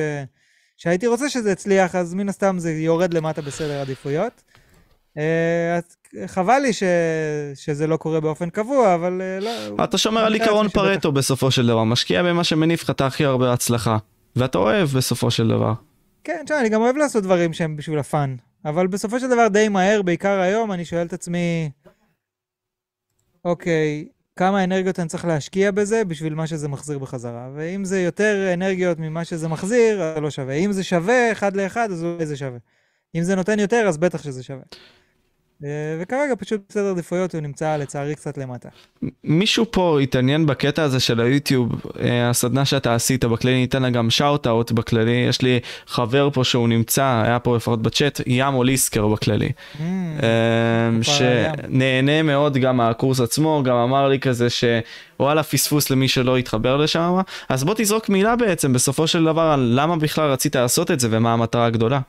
שהייתי 0.77 1.07
רוצה 1.07 1.29
שזה 1.29 1.51
יצליח, 1.51 1.95
אז 1.95 2.15
מן 2.15 2.29
הסתם 2.29 2.59
זה 2.59 2.73
יורד 2.73 3.15
למטה 3.15 3.43
בסדר 3.43 3.81
עדיפויות. 3.81 4.43
אה, 5.19 5.79
חבל 6.27 6.59
לי 6.59 6.73
ש... 6.73 6.83
שזה 7.55 7.87
לא 7.87 7.97
קורה 7.97 8.21
באופן 8.21 8.51
קבוע, 8.51 8.95
אבל 8.95 9.23
אה, 9.23 9.41
לא... 9.41 9.85
אתה 9.85 9.99
שומר 9.99 10.25
על 10.25 10.35
עיקרון 10.35 10.69
פרטו 10.69 11.13
בסופו 11.13 11.51
של 11.51 11.67
דבר, 11.67 11.85
משקיע 11.85 12.23
במה 12.23 12.45
שמניף 12.45 12.83
לך 12.83 12.91
את 12.91 13.01
הכי 13.01 13.25
הרבה 13.25 13.53
הצלחה, 13.53 13.99
ואתה 14.37 14.59
אוהב 14.59 14.89
בסופו 14.89 15.31
של 15.31 15.49
דבר. 15.49 15.73
כן, 16.25 16.43
תשמע, 16.45 16.61
אני 16.61 16.69
גם 16.69 16.81
אוהב 16.81 16.97
לעשות 16.97 17.23
דברים 17.23 17.53
שהם 17.53 17.77
בשביל 17.77 17.99
הפאן, 17.99 18.37
אבל 18.65 18.87
בסופו 18.87 19.21
של 19.21 19.29
דבר 19.29 19.49
די 19.49 19.69
מהר, 19.69 20.03
בעיקר 20.03 20.41
היום, 20.41 20.73
אני 20.73 20.85
שואל 20.85 21.07
את 21.07 21.13
עצמי, 21.13 21.71
אוקיי, 23.45 24.09
כמה 24.41 24.65
אנרגיות 24.65 25.01
אני 25.01 25.09
צריך 25.09 25.25
להשקיע 25.25 25.71
בזה 25.71 26.05
בשביל 26.05 26.35
מה 26.35 26.47
שזה 26.47 26.69
מחזיר 26.69 26.99
בחזרה. 26.99 27.51
ואם 27.55 27.85
זה 27.85 28.01
יותר 28.01 28.51
אנרגיות 28.55 28.99
ממה 28.99 29.25
שזה 29.25 29.49
מחזיר, 29.49 30.03
אז 30.03 30.15
זה 30.15 30.21
לא 30.21 30.31
שווה. 30.31 30.55
אם 30.55 30.73
זה 30.73 30.85
שווה 30.85 31.33
אחד 31.33 31.57
לאחד, 31.57 31.91
אז 31.91 32.05
אולי 32.05 32.27
זה 32.27 32.37
שווה. 32.37 32.59
אם 33.15 33.23
זה 33.23 33.37
נותן 33.37 33.59
יותר, 33.59 33.85
אז 33.89 33.99
בטח 33.99 34.23
שזה 34.23 34.43
שווה. 34.43 34.63
אה, 35.65 35.69
וכרגע 36.01 36.35
פשוט 36.39 36.61
בסדר 36.69 36.91
עדיפויות 36.91 37.35
הוא 37.35 37.41
נמצא 37.41 37.77
לצערי 37.77 38.15
קצת 38.15 38.39
למטה. 38.39 38.69
מישהו 39.25 39.67
פה 39.71 40.01
התעניין 40.03 40.47
בקטע 40.47 40.83
הזה 40.83 41.01
של 41.01 41.21
היוטיוב, 41.21 41.73
אה, 42.01 42.31
הסדנה 42.31 42.65
שאתה 42.65 42.95
עשית 42.95 43.25
בכללי, 43.25 43.61
ניתן 43.61 43.83
לה 43.83 43.91
גם 43.91 44.11
שאוט 44.11 44.47
אאוט 44.47 44.73
בכללי, 44.73 45.27
יש 45.29 45.43
לי 45.43 45.61
חבר 45.87 46.31
פה 46.33 46.45
שהוא 46.45 46.69
נמצא, 46.69 47.23
היה 47.25 47.39
פה 47.39 47.57
לפחות 47.57 47.83
בצ'אט, 47.83 48.21
ים 48.27 48.55
אוליסקר 48.55 49.09
בכללי, 49.09 49.49
Mm, 49.51 49.83
אה. 50.23 51.03
שנהנה 51.03 52.23
מאוד 52.23 52.57
גם 52.57 52.77
מהקורס 52.77 53.21
עצמו, 53.21 53.63
גם 53.65 53.77
אמר 53.77 54.09
לי 54.09 54.19
כזה 54.19 54.47
שוואלה 54.51 55.43
פספוס 55.43 55.91
למי 55.91 56.09
שלא 56.09 56.37
התחבר 56.37 56.77
לשם, 56.77 57.21
אז 57.49 57.65
בוא 57.65 57.75
תזרוק 57.77 58.09
מילה 58.09 58.37
בעצם 58.37 58.73
בסופו 58.73 59.07
של 59.07 59.25
דבר 59.25 59.43
על 59.43 59.73
למה 59.75 59.97
בכלל 59.97 60.31
רצית 60.31 60.57
לעשות 60.57 60.91
את 60.91 61.01
זה 61.01 61.09
ומה 61.11 61.33
המטרה 61.33 61.67
הגדולה. 61.67 62.01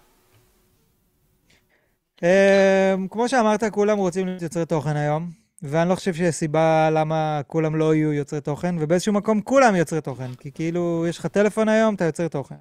אמ, 2.23 3.07
כמו 3.07 3.29
שאמרת, 3.29 3.63
כולם 3.63 3.97
רוצים 3.97 4.27
להיות 4.27 4.41
יוצרי 4.41 4.65
תוכן 4.65 4.95
היום, 4.95 5.29
ואני 5.63 5.89
לא 5.89 5.95
חושב 5.95 6.13
שיש 6.13 6.35
סיבה 6.35 6.89
למה 6.89 7.41
כולם 7.47 7.75
לא 7.75 7.95
יהיו 7.95 8.13
יוצרי 8.13 8.41
תוכן, 8.41 8.75
ובאיזשהו 8.79 9.13
מקום 9.13 9.41
כולם 9.41 9.75
יוצרי 9.75 10.01
תוכן, 10.01 10.33
כי 10.33 10.51
כאילו, 10.51 11.05
יש 11.09 11.17
לך 11.17 11.25
טלפון 11.25 11.69
היום, 11.69 11.95
אתה 11.95 12.05
יוצר 12.05 12.27
תוכן. 12.27 12.55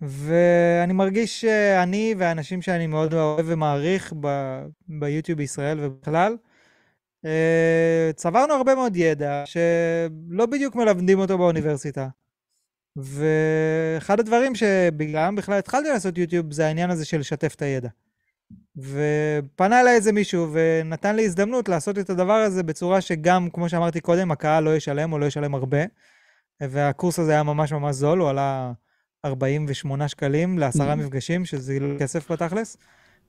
ואני 0.00 0.92
מרגיש 0.92 1.40
שאני 1.40 2.14
והאנשים 2.18 2.62
שאני 2.62 2.86
מאוד 2.86 3.14
אוהב 3.14 3.46
ומעריך 3.48 4.12
ב- 4.20 4.66
ביוטיוב 4.88 5.38
בישראל 5.38 5.78
ובכלל, 5.80 6.36
אה, 7.24 8.10
צברנו 8.14 8.54
הרבה 8.54 8.74
מאוד 8.74 8.96
ידע 8.96 9.42
שלא 9.46 10.46
בדיוק 10.46 10.74
מלמדים 10.74 11.18
אותו 11.18 11.38
באוניברסיטה. 11.38 12.08
ואחד 12.96 14.20
הדברים 14.20 14.54
שבגללם 14.54 15.36
בכלל 15.36 15.58
התחלתי 15.58 15.88
לעשות 15.88 16.18
יוטיוב 16.18 16.52
זה 16.52 16.66
העניין 16.66 16.90
הזה 16.90 17.04
של 17.04 17.18
לשתף 17.18 17.54
את 17.54 17.62
הידע. 17.62 17.88
ופנה 18.78 19.80
אליי 19.80 19.94
איזה 19.94 20.12
מישהו 20.12 20.48
ונתן 20.52 21.16
לי 21.16 21.24
הזדמנות 21.24 21.68
לעשות 21.68 21.98
את 21.98 22.10
הדבר 22.10 22.32
הזה 22.32 22.62
בצורה 22.62 23.00
שגם, 23.00 23.50
כמו 23.50 23.68
שאמרתי 23.68 24.00
קודם, 24.00 24.30
הקהל 24.30 24.64
לא 24.64 24.76
ישלם 24.76 25.12
או 25.12 25.18
לא 25.18 25.26
ישלם 25.26 25.54
הרבה. 25.54 25.78
והקורס 26.60 27.18
הזה 27.18 27.32
היה 27.32 27.42
ממש 27.42 27.72
ממש 27.72 27.96
זול, 27.96 28.18
הוא 28.18 28.28
עלה 28.30 28.72
48 29.24 30.08
שקלים 30.08 30.58
לעשרה 30.58 30.92
Mhm. 30.92 30.96
מפגשים, 30.96 31.44
שזה 31.44 31.78
לא 31.80 31.98
כסף 31.98 32.30
בתכלס. 32.32 32.76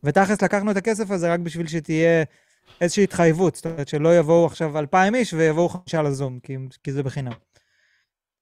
ותכלס 0.04 0.42
לקחנו 0.42 0.72
את 0.72 0.78
הכסף 0.78 1.12
הזה 1.12 1.34
רק 1.34 1.40
בשביל 1.40 1.68
שתהיה 1.68 2.24
איזושהי 2.82 3.04
התחייבות, 3.04 3.56
זאת 3.56 3.66
אומרת 3.66 3.88
שלא 3.88 4.18
יבואו 4.18 4.46
עכשיו 4.46 4.80
2,000 4.80 5.16
איש 5.16 5.34
ויבואו 5.34 5.70
חמישה 5.70 6.02
לזום, 6.02 6.40
כי, 6.44 6.58
כי 6.84 6.92
זה 6.92 7.04
בחינם. 7.04 7.32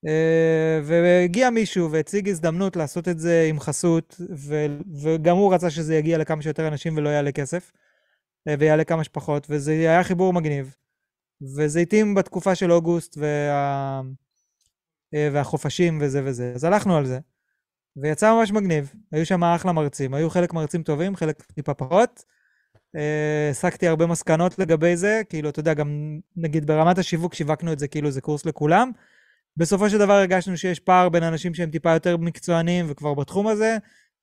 אה, 0.06 0.80
והגיע 0.84 1.50
מישהו 1.50 1.90
והציג 1.90 2.28
הזדמנות 2.28 2.76
לעשות 2.76 3.08
את 3.08 3.18
זה 3.18 3.46
עם 3.48 3.60
חסות, 3.60 4.20
ו, 4.36 4.66
וגם 5.02 5.36
הוא 5.36 5.54
רצה 5.54 5.70
שזה 5.70 5.94
יגיע 5.96 6.18
לכמה 6.18 6.42
שיותר 6.42 6.68
אנשים 6.68 6.96
ולא 6.96 7.08
יעלה 7.08 7.32
כסף, 7.32 7.72
אה, 8.48 8.54
ויעלה 8.58 8.84
כמה 8.84 9.04
שפחות, 9.04 9.46
וזה 9.50 9.72
היה 9.72 10.04
חיבור 10.04 10.32
מגניב. 10.32 10.74
וזה 11.56 11.80
התאים 11.80 12.14
בתקופה 12.14 12.54
של 12.54 12.72
אוגוסט 12.72 13.18
וה, 13.18 14.00
אה, 15.14 15.28
והחופשים 15.32 15.98
וזה 16.00 16.22
וזה, 16.24 16.52
אז 16.54 16.64
הלכנו 16.64 16.96
על 16.96 17.06
זה. 17.06 17.18
ויצא 17.96 18.32
ממש 18.32 18.52
מגניב, 18.52 18.94
היו 19.12 19.26
שם 19.26 19.44
אחלה 19.44 19.72
מרצים, 19.72 20.14
היו 20.14 20.30
חלק 20.30 20.52
מרצים 20.52 20.82
טובים, 20.82 21.16
חלק 21.16 21.42
טיפה 21.42 21.74
פחות. 21.74 22.24
הסקתי 23.50 23.88
הרבה 23.88 24.06
מסקנות 24.06 24.58
לגבי 24.58 24.96
זה, 24.96 25.22
כאילו, 25.28 25.48
אתה 25.48 25.60
יודע, 25.60 25.74
גם 25.74 26.18
נגיד 26.36 26.66
ברמת 26.66 26.98
השיווק 26.98 27.34
שיווקנו 27.34 27.72
את 27.72 27.78
זה 27.78 27.88
כאילו 27.88 28.10
זה 28.10 28.20
קורס 28.20 28.46
לכולם. 28.46 28.90
בסופו 29.56 29.90
של 29.90 29.98
דבר 29.98 30.12
הרגשנו 30.12 30.56
שיש 30.56 30.80
פער 30.80 31.08
בין 31.08 31.22
אנשים 31.22 31.54
שהם 31.54 31.70
טיפה 31.70 31.92
יותר 31.92 32.16
מקצוענים 32.16 32.86
וכבר 32.88 33.14
בתחום 33.14 33.46
הזה, 33.46 33.76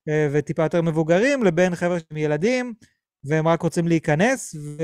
אה, 0.09 0.27
וטיפה 0.31 0.63
יותר 0.63 0.81
מבוגרים, 0.81 1.43
לבין 1.43 1.75
חבר'ה 1.75 1.99
שהם 1.99 2.17
ילדים, 2.17 2.73
והם 3.25 3.47
רק 3.47 3.61
רוצים 3.61 3.87
להיכנס, 3.87 4.55
ו... 4.55 4.83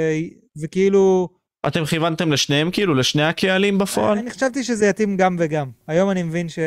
וכאילו... 0.64 1.30
אתם 1.68 1.86
כיוונתם 1.86 2.32
לשניהם 2.32 2.72
כאילו, 2.72 2.96
לשני 2.96 3.24
הקהלים 3.24 3.78
בפועל? 3.78 4.18
אני 4.18 4.32
חשבתי 4.32 4.64
שזה 4.64 4.86
יתאים 4.86 5.18
גם 5.18 5.36
וגם. 5.40 5.70
היום 5.88 6.10
אני 6.10 6.24
מבין 6.24 6.50
ש... 6.50 6.60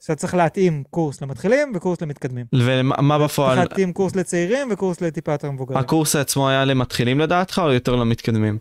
שאתה 0.00 0.14
צריך 0.14 0.34
להתאים 0.34 0.82
קורס 0.90 1.22
למתחילים 1.22 1.72
וקורס 1.74 2.02
למתקדמים. 2.02 2.46
ומה 2.54 3.18
בפועל? 3.18 3.56
צריך 3.56 3.70
להתאים 3.70 3.92
קורס 3.92 4.16
לצעירים 4.16 4.68
וקורס 4.70 5.00
לטיפה 5.00 5.32
יותר 5.32 5.50
מבוגרים. 5.50 5.80
הקורס 5.80 6.16
עצמו 6.16 6.48
היה 6.48 6.64
למתחילים 6.64 7.20
לדעתך 7.20 7.62
או 7.64 7.72
יותר 7.72 7.96
למתקדמים? 7.96 8.58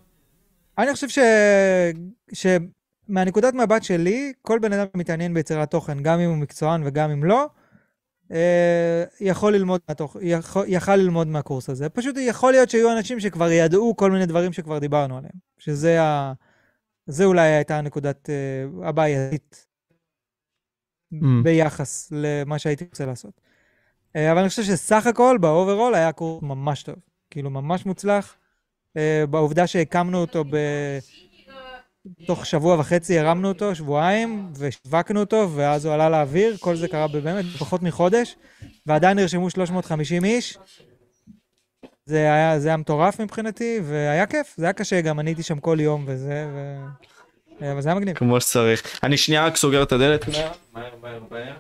אני 0.78 0.94
חושב 0.94 1.10
ש... 1.10 1.20
שמהנקודת 3.08 3.54
מבט 3.54 3.84
שלי, 3.84 4.34
כל 4.42 4.60
בן 4.60 4.74
אדם 4.74 4.86
שמתעניין 4.94 5.34
ביצירת 5.34 5.72
תוכן, 5.72 6.04
גם 6.04 6.20
אם 6.20 6.30
הוא 6.30 6.38
מקצוען 6.38 6.82
וגם 6.86 7.10
אם 7.12 7.24
לא, 7.24 7.50
אה, 8.32 9.04
יכול 9.20 9.54
ללמוד 9.54 9.82
מהתוכ... 9.88 10.18
יכול... 10.22 10.66
יכל 10.68 10.96
ללמוד 10.96 11.28
מהקורס 11.28 11.70
הזה. 11.70 11.90
פשוט 11.90 12.16
יכול 12.20 12.52
להיות 12.52 12.70
שיהיו 12.70 12.92
אנשים 12.98 13.20
שכבר 13.20 13.52
ידעו 13.52 13.96
כל 13.96 14.12
מיני 14.12 14.26
דברים 14.26 14.54
שכבר 14.54 14.80
דיברנו 14.80 15.18
עליהם. 15.18 15.34
שזה 15.58 16.02
ה... 16.02 16.34
זה 17.06 17.26
אולי 17.26 17.48
הייתה 17.48 17.78
הנקודת 17.78 18.30
אה, 18.30 18.88
הבעייתית 18.90 19.74
Mm. 21.14 21.26
ביחס 21.44 22.12
למה 22.12 22.60
שהייתי 22.60 22.86
רוצה 22.86 23.06
לעשות. 23.06 23.42
אה, 24.16 24.32
אבל 24.32 24.40
אני 24.40 24.50
חושב 24.50 24.64
שסך 24.64 25.08
הכל, 25.08 25.38
ב 25.42 25.48
overall, 25.48 25.96
היה 25.96 26.12
קורס 26.12 26.44
ממש 26.44 26.84
טוב. 26.84 26.96
כאילו, 27.30 27.50
ממש 27.50 27.86
מוצלח. 27.86 28.36
אה, 28.98 29.24
בעובדה 29.30 29.68
שהקמנו 29.68 30.22
אותו 30.22 30.44
ב... 30.44 30.58
תוך 32.26 32.46
שבוע 32.46 32.80
וחצי 32.80 33.20
הרמנו 33.20 33.48
אותו, 33.48 33.76
שבועיים, 33.76 34.52
ושיווקנו 34.58 35.20
אותו, 35.20 35.50
ואז 35.56 35.86
הוא 35.86 35.94
עלה 35.94 36.10
לאוויר. 36.10 36.58
כל 36.60 36.76
זה 36.76 36.88
קרה 36.88 37.08
באמת 37.08 37.46
פחות 37.60 37.82
מחודש, 37.84 38.36
ועדיין 38.86 39.20
נרשמו 39.20 39.50
350 39.50 40.26
איש. 40.26 40.58
זה 42.06 42.18
היה, 42.18 42.60
זה 42.60 42.68
היה 42.68 42.78
מטורף 42.78 43.22
מבחינתי, 43.22 43.80
והיה 43.84 44.26
כיף. 44.26 44.54
זה 44.58 44.66
היה 44.66 44.74
קשה, 44.74 45.02
גם 45.02 45.20
אני 45.20 45.30
הייתי 45.30 45.44
שם 45.44 45.60
כל 45.60 45.78
יום 45.80 46.04
וזה, 46.08 46.48
ו... 46.54 46.78
אה, 47.62 47.72
אבל 47.72 47.82
זה 47.82 47.90
היה 47.90 48.00
מגניב. 48.00 48.18
כמו 48.18 48.42
שצריך. 48.42 49.00
אני 49.04 49.18
שנייה 49.18 49.46
רק 49.46 49.56
סוגר 49.56 49.84
את 49.84 49.92
הדלת. 49.92 50.28
מהר, 50.28 50.52
מהר, 50.74 50.92
מהר, 51.02 51.20
מהר. 51.32 51.54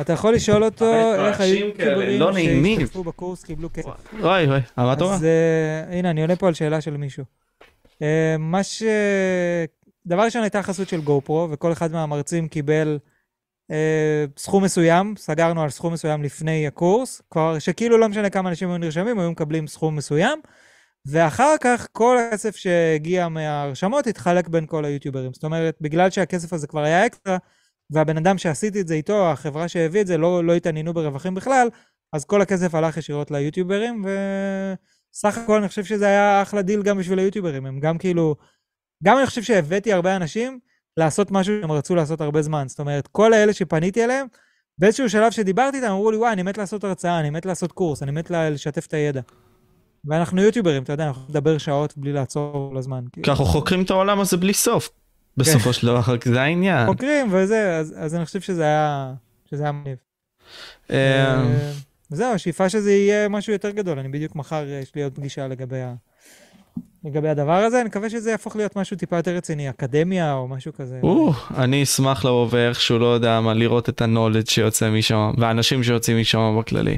אתה 0.00 0.12
יכול 0.12 0.34
לשאול 0.34 0.64
אותו 0.64 0.94
איך 1.26 1.36
כאלה, 1.36 1.52
היוטיוברים 1.52 2.20
לא. 2.20 2.32
שהשתתפו 2.32 3.04
בקורס 3.04 3.44
קיבלו 3.44 3.68
כסף. 3.74 3.88
אוי 4.22 4.46
אוי, 4.46 4.58
אתה 4.58 5.04
אומר? 5.04 5.14
אז 5.14 5.24
אה, 5.24 5.98
הנה, 5.98 6.10
אני 6.10 6.20
עונה 6.20 6.36
פה 6.36 6.48
על 6.48 6.54
שאלה 6.54 6.80
של 6.80 6.96
מישהו. 6.96 7.24
אה, 8.02 8.36
מה 8.38 8.62
ש... 8.62 8.82
דבר 10.06 10.22
ראשון 10.22 10.42
הייתה 10.42 10.62
חסות 10.62 10.88
של 10.88 11.00
גו 11.00 11.20
פרו, 11.20 11.48
וכל 11.50 11.72
אחד 11.72 11.92
מהמרצים 11.92 12.48
קיבל 12.48 12.98
אה, 13.70 14.24
סכום 14.36 14.64
מסוים, 14.64 15.14
סגרנו 15.16 15.62
על 15.62 15.70
סכום 15.70 15.92
מסוים 15.92 16.22
לפני 16.22 16.66
הקורס, 16.66 17.22
כבר 17.30 17.58
שכאילו 17.58 17.98
לא 17.98 18.08
משנה 18.08 18.30
כמה 18.30 18.50
אנשים 18.50 18.68
היו 18.68 18.78
נרשמים, 18.78 19.18
היו 19.18 19.30
מקבלים 19.30 19.66
סכום 19.66 19.96
מסוים, 19.96 20.40
ואחר 21.06 21.54
כך 21.60 21.86
כל 21.92 22.18
הכסף 22.18 22.56
שהגיע 22.56 23.28
מההרשמות 23.28 24.06
התחלק 24.06 24.48
בין 24.48 24.66
כל 24.66 24.84
היוטיוברים. 24.84 25.32
זאת 25.32 25.44
אומרת, 25.44 25.76
בגלל 25.80 26.10
שהכסף 26.10 26.52
הזה 26.52 26.66
כבר 26.66 26.80
היה 26.80 27.06
אקסטרה, 27.06 27.38
והבן 27.90 28.16
אדם 28.16 28.38
שעשיתי 28.38 28.80
את 28.80 28.88
זה 28.88 28.94
איתו, 28.94 29.30
החברה 29.30 29.68
שהביא 29.68 30.00
את 30.00 30.06
זה, 30.06 30.18
לא, 30.18 30.44
לא 30.44 30.54
התעניינו 30.54 30.94
ברווחים 30.94 31.34
בכלל, 31.34 31.68
אז 32.12 32.24
כל 32.24 32.42
הכסף 32.42 32.74
הלך 32.74 32.96
ישירות 32.96 33.30
ליוטיוברים, 33.30 34.04
וסך 35.14 35.38
הכל 35.38 35.58
אני 35.58 35.68
חושב 35.68 35.84
שזה 35.84 36.06
היה 36.06 36.42
אחלה 36.42 36.62
דיל 36.62 36.82
גם 36.82 36.98
בשביל 36.98 37.18
היוטיוברים. 37.18 37.66
הם 37.66 37.80
גם 37.80 37.98
כאילו, 37.98 38.36
גם 39.04 39.18
אני 39.18 39.26
חושב 39.26 39.42
שהבאתי 39.42 39.92
הרבה 39.92 40.16
אנשים 40.16 40.58
לעשות 40.96 41.30
משהו 41.30 41.60
שהם 41.60 41.72
רצו 41.72 41.94
לעשות 41.94 42.20
הרבה 42.20 42.42
זמן. 42.42 42.68
זאת 42.68 42.78
אומרת, 42.80 43.06
כל 43.06 43.32
האלה 43.32 43.52
שפניתי 43.52 44.04
אליהם, 44.04 44.26
באיזשהו 44.78 45.10
שלב 45.10 45.32
שדיברתי 45.32 45.76
איתם, 45.76 45.90
אמרו 45.90 46.10
לי, 46.10 46.16
וואי, 46.16 46.32
אני 46.32 46.42
מת 46.42 46.58
לעשות 46.58 46.84
הרצאה, 46.84 47.20
אני 47.20 47.30
מת 47.30 47.46
לעשות 47.46 47.72
קורס, 47.72 48.02
אני 48.02 48.10
מת 48.10 48.30
לשתף 48.30 48.86
את 48.86 48.94
הידע. 48.94 49.20
ואנחנו 50.04 50.42
יוטיוברים, 50.42 50.82
אתה 50.82 50.92
יודע, 50.92 51.06
אנחנו 51.06 51.22
נדבר 51.28 51.58
שעות 51.58 51.96
בלי 51.96 52.12
לעצור 52.12 52.74
לזמן. 52.74 53.04
כאילו. 53.12 53.24
כי 53.24 53.30
אנחנו 53.30 53.44
חוקרים 53.44 53.82
את 53.82 53.90
העולם 53.90 54.20
הזה 54.20 54.36
בלי 54.36 54.54
סוף. 54.54 54.90
בסופו 55.36 55.72
של 55.72 55.86
דבר, 55.86 56.00
זה 56.24 56.42
העניין. 56.42 56.86
חוקרים 56.86 57.28
וזה, 57.32 57.76
אז, 57.76 57.94
אז 57.98 58.14
אני 58.14 58.24
חושב 58.24 58.40
שזה 58.40 58.62
היה, 58.62 59.12
שזה 59.50 59.62
היה 59.62 59.72
מגניב. 59.72 59.96
אה, 62.12 62.16
אה, 62.16 62.16
זהו, 62.16 62.34
השאיפה 62.34 62.68
שזה 62.68 62.92
יהיה 62.92 63.28
משהו 63.28 63.52
יותר 63.52 63.70
גדול. 63.70 63.98
אני 63.98 64.08
בדיוק 64.08 64.36
מחר, 64.36 64.64
אה, 64.68 64.80
יש 64.82 64.94
לי 64.94 65.02
עוד 65.02 65.12
פגישה 65.14 65.48
לגבי, 65.48 65.80
ה... 65.80 65.94
לגבי 67.04 67.28
הדבר 67.28 67.52
הזה, 67.52 67.80
אני 67.80 67.88
מקווה 67.88 68.10
שזה 68.10 68.30
יהפוך 68.30 68.56
להיות 68.56 68.76
משהו 68.76 68.96
טיפה 68.96 69.16
יותר 69.16 69.36
רציני, 69.36 69.70
אקדמיה 69.70 70.34
או 70.34 70.48
משהו 70.48 70.72
כזה. 70.72 71.00
או, 71.02 71.32
אני 71.56 71.82
אשמח 71.82 72.24
לבוא 72.24 72.48
ואיכשהו, 72.50 72.98
לא 72.98 73.06
יודע 73.06 73.40
מה, 73.40 73.54
לראות 73.54 73.88
את 73.88 74.02
הנולד 74.02 74.46
שיוצא 74.46 74.90
משם, 74.90 75.32
והאנשים 75.38 75.82
שיוצאים 75.82 76.20
משם 76.20 76.56
בכללי. 76.60 76.96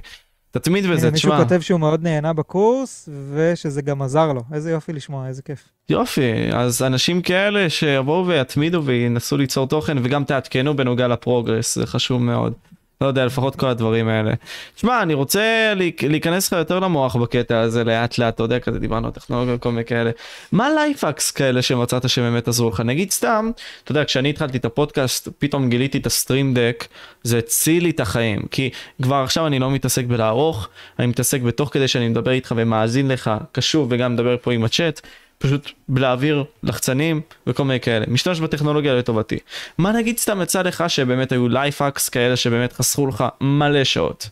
תתמיד 0.51 0.85
בזה, 0.87 1.07
הנה, 1.07 1.11
מישהו 1.11 1.31
תשמע, 1.31 1.45
כותב 1.45 1.61
שהוא 1.61 1.81
מאוד 1.81 2.03
נהנה 2.03 2.33
בקורס, 2.33 3.09
ושזה 3.33 3.83
גם 3.83 4.03
עזר 4.03 4.33
לו. 4.33 4.43
איזה 4.53 4.71
יופי 4.71 4.93
לשמוע, 4.93 5.29
איזה 5.29 5.43
כיף. 5.43 5.69
יופי, 5.89 6.53
אז 6.53 6.83
אנשים 6.83 7.23
כאלה 7.23 7.71
שיבואו 7.71 8.27
ויתמידו 8.27 8.83
וינסו 8.85 9.37
ליצור 9.37 9.67
תוכן 9.67 9.99
וגם 10.03 10.25
תעדכנו 10.25 10.77
בנוגע 10.77 11.09
לפרוגרס, 11.09 11.75
זה 11.75 11.87
חשוב 11.87 12.23
מאוד. 12.23 12.53
לא 13.03 13.07
יודע, 13.07 13.25
לפחות 13.27 13.57
כל 13.57 13.67
הדברים 13.67 14.09
האלה. 14.09 14.33
תשמע, 14.75 15.03
אני 15.03 15.15
רוצה 15.15 15.73
להיכנס 16.03 16.47
לך 16.47 16.59
יותר 16.59 16.81
למוח 16.81 17.17
בקטע 17.17 17.61
הזה 17.61 17.85
לאט 17.85 18.19
לאט, 18.19 18.35
אתה 18.35 18.43
יודע, 18.43 18.59
כזה 18.59 18.79
דיברנו 18.79 19.07
על 19.07 19.13
טכנולוגיה 19.13 19.55
וכל 19.55 19.71
מיני 19.71 19.85
כאלה. 19.85 20.11
מה 20.53 20.69
life 20.75 21.00
hacks 21.00 21.31
כאלה 21.31 21.63
שמצאת 21.63 22.09
שבאמת 22.09 22.49
עזרו 22.49 22.69
לך? 22.69 22.81
נגיד 22.81 23.11
סתם, 23.11 23.51
אתה 23.85 23.93
יודע, 23.93 24.05
כשאני 24.05 24.31
התחלתי 24.31 24.59
את 24.59 24.65
הפודקאסט, 24.65 25.29
פתאום 25.39 25.71
גיליתי 25.71 25.99
את 25.99 26.07
ה-Stream 26.07 26.55
Deck, 26.55 26.87
זה 27.23 27.39
הציל 27.39 27.83
לי 27.83 27.91
את 27.91 28.01
החיים. 28.01 28.43
כי 28.51 28.71
כבר 29.03 29.17
עכשיו 29.17 29.47
אני 29.47 29.59
לא 29.59 29.71
מתעסק 29.71 30.05
בלערוך, 30.05 30.69
אני 30.99 31.07
מתעסק 31.07 31.41
בתוך 31.41 31.69
כדי 31.73 31.89
שאני 31.89 32.09
מדבר 32.09 32.31
איתך 32.31 32.55
ומאזין 32.57 33.09
לך, 33.09 33.31
קשוב 33.53 33.89
וגם 33.91 34.13
מדבר 34.13 34.37
פה 34.43 34.53
עם 34.53 34.65
הצ'אט. 34.65 35.01
פשוט 35.43 35.71
להעביר 35.89 36.45
לחצנים 36.63 37.21
וכל 37.47 37.65
מיני 37.65 37.81
כאלה. 37.81 38.07
משתמש 38.09 38.41
בטכנולוגיה 38.41 38.95
לטובתי. 38.95 39.39
מה 39.79 39.93
נגיד 39.93 40.19
סתם 40.19 40.43
יצא 40.43 40.63
לך 40.63 40.85
שבאמת 40.89 41.33
היו 41.33 41.49
life 41.49 41.76
hacks 41.76 42.09
כאלה 42.09 42.37
שבאמת 42.37 42.73
חסכו 42.73 43.07
לך 43.07 43.25
מלא 43.41 43.85
שעות? 43.85 44.31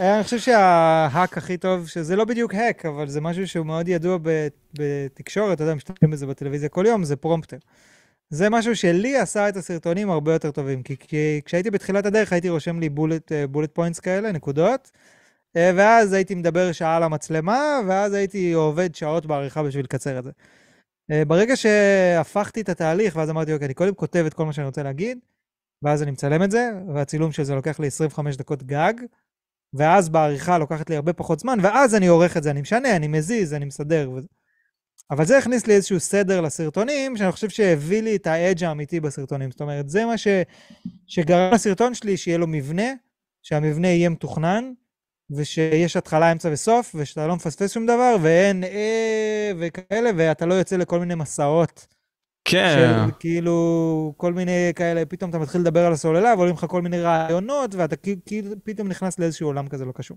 אה, 0.00 0.14
אני 0.14 0.24
חושב 0.24 0.38
שה 0.38 0.81
hack 0.81 1.38
הכי 1.38 1.56
טוב, 1.56 1.88
שזה 1.88 2.16
לא 2.16 2.24
בדיוק 2.24 2.54
hack, 2.54 2.86
אבל 2.86 3.08
זה 3.08 3.20
משהו 3.20 3.48
שהוא 3.48 3.66
מאוד 3.66 3.88
ידוע 3.88 4.18
בתקשורת, 4.78 5.52
אתה 5.52 5.62
יודע, 5.62 5.74
משתמשים 5.74 6.10
בזה 6.10 6.26
בטלוויזיה 6.26 6.68
כל 6.68 6.84
יום, 6.88 7.04
זה 7.04 7.16
prompter. 7.16 7.56
זה 8.30 8.50
משהו 8.50 8.76
שלי 8.76 9.16
עשה 9.16 9.48
את 9.48 9.56
הסרטונים 9.56 10.10
הרבה 10.10 10.32
יותר 10.32 10.50
טובים, 10.50 10.82
כי, 10.82 10.96
כי 10.98 11.40
כשהייתי 11.44 11.70
בתחילת 11.70 12.06
הדרך 12.06 12.32
הייתי 12.32 12.48
רושם 12.48 12.80
לי 12.80 12.88
bullet, 12.88 13.32
bullet 13.50 13.70
points 13.74 14.00
כאלה, 14.00 14.32
נקודות, 14.32 14.90
ואז 15.54 16.12
הייתי 16.12 16.34
מדבר 16.34 16.72
שעה 16.72 16.96
על 16.96 17.02
המצלמה, 17.02 17.80
ואז 17.88 18.12
הייתי 18.12 18.52
עובד 18.52 18.94
שעות 18.94 19.26
בעריכה 19.26 19.62
בשביל 19.62 19.84
לקצר 19.84 20.18
את 20.18 20.24
זה. 20.24 20.30
אה, 21.10 21.24
ברגע 21.24 21.56
שהפכתי 21.56 22.60
את 22.60 22.68
התהליך, 22.68 23.16
ואז 23.16 23.30
אמרתי, 23.30 23.52
אוקיי, 23.52 23.66
אני 23.66 23.74
קודם 23.74 23.94
כותב 23.94 24.24
את 24.26 24.34
כל 24.34 24.46
מה 24.46 24.52
שאני 24.52 24.66
רוצה 24.66 24.82
להגיד, 24.82 25.18
ואז 25.82 26.02
אני 26.02 26.10
מצלם 26.10 26.42
את 26.42 26.50
זה, 26.50 26.70
והצילום 26.94 27.32
של 27.32 27.42
זה 27.42 27.54
לוקח 27.54 27.80
לי 27.80 27.86
25 27.86 28.36
דקות 28.36 28.62
גג, 28.62 28.94
ואז 29.74 30.08
בעריכה 30.08 30.58
לוקחת 30.58 30.90
לי 30.90 30.96
הרבה 30.96 31.12
פחות 31.12 31.40
זמן, 31.40 31.58
ואז 31.62 31.94
אני 31.94 32.06
עורך 32.06 32.36
את 32.36 32.42
זה, 32.42 32.50
אני 32.50 32.60
משנה, 32.60 32.96
אני 32.96 33.08
מזיז, 33.08 33.54
אני 33.54 33.64
מסדר. 33.64 34.10
ו... 34.10 34.18
אבל 35.10 35.24
זה 35.24 35.38
הכניס 35.38 35.66
לי 35.66 35.74
איזשהו 35.74 36.00
סדר 36.00 36.40
לסרטונים, 36.40 37.16
שאני 37.16 37.32
חושב 37.32 37.48
שהביא 37.48 38.02
לי 38.02 38.16
את 38.16 38.26
האדג' 38.26 38.64
האמיתי 38.64 39.00
בסרטונים. 39.00 39.50
זאת 39.50 39.60
אומרת, 39.60 39.88
זה 39.88 40.04
מה 40.04 40.18
ש... 40.18 40.28
שגרם 41.06 41.54
לסרטון 41.54 41.94
שלי 41.94 42.16
שיהיה 42.16 42.38
לו 42.38 42.46
מבנה, 42.46 42.92
שהמבנה 43.42 43.88
יהיה 43.88 44.08
מתוכנן, 44.08 44.72
ושיש 45.36 45.96
התחלה, 45.96 46.32
אמצע 46.32 46.48
וסוף, 46.52 46.94
ושאתה 46.94 47.26
לא 47.26 47.36
מפספס 47.36 47.72
שום 47.72 47.86
דבר, 47.86 48.16
ואין 48.22 48.64
אה 48.64 49.52
וכאלה, 49.58 50.10
ואתה 50.16 50.46
לא 50.46 50.54
יוצא 50.54 50.76
לכל 50.76 50.98
מיני 50.98 51.14
מסעות. 51.14 51.86
כן. 52.44 53.04
של 53.06 53.10
כאילו, 53.18 54.14
כל 54.16 54.32
מיני 54.32 54.72
כאלה, 54.76 55.04
פתאום 55.06 55.30
אתה 55.30 55.38
מתחיל 55.38 55.60
לדבר 55.60 55.86
על 55.86 55.92
הסוללה, 55.92 56.34
ועולים 56.36 56.54
לך 56.54 56.66
כל 56.68 56.82
מיני 56.82 57.00
רעיונות, 57.00 57.74
ואתה 57.74 57.96
כאילו 57.96 58.54
פתאום 58.64 58.88
נכנס 58.88 59.18
לאיזשהו 59.18 59.48
עולם 59.48 59.68
כזה 59.68 59.84
לא 59.84 59.92
קשור. 59.92 60.16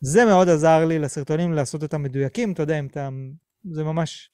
זה 0.00 0.24
מאוד 0.24 0.48
עזר 0.48 0.84
לי 0.84 0.98
לסרטונים 0.98 1.52
לעשות 1.52 1.82
אותם 1.82 2.02
מדויקים, 2.02 2.52
אתה 2.52 2.62
יודע, 2.62 2.78
אם 2.78 2.86
אתה... 2.86 3.08
זה 3.70 3.84
ממש... 3.84 4.30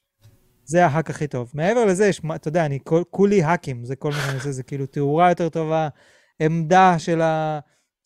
זה 0.65 0.87
ההאק 0.87 1.11
הכי 1.11 1.27
טוב. 1.27 1.51
מעבר 1.55 1.85
לזה, 1.85 2.07
יש, 2.07 2.21
אתה 2.35 2.49
יודע, 2.49 2.67
אני 2.67 2.79
כולי 3.11 3.43
האקים, 3.43 3.85
זה 3.85 3.97
כל 3.97 4.11
מיני, 4.11 4.41
זה, 4.41 4.53
זה 4.53 4.63
כאילו 4.63 4.87
תאורה 4.87 5.29
יותר 5.29 5.49
טובה, 5.49 5.89
עמדה 6.41 6.99
של 6.99 7.21
ה... 7.21 7.59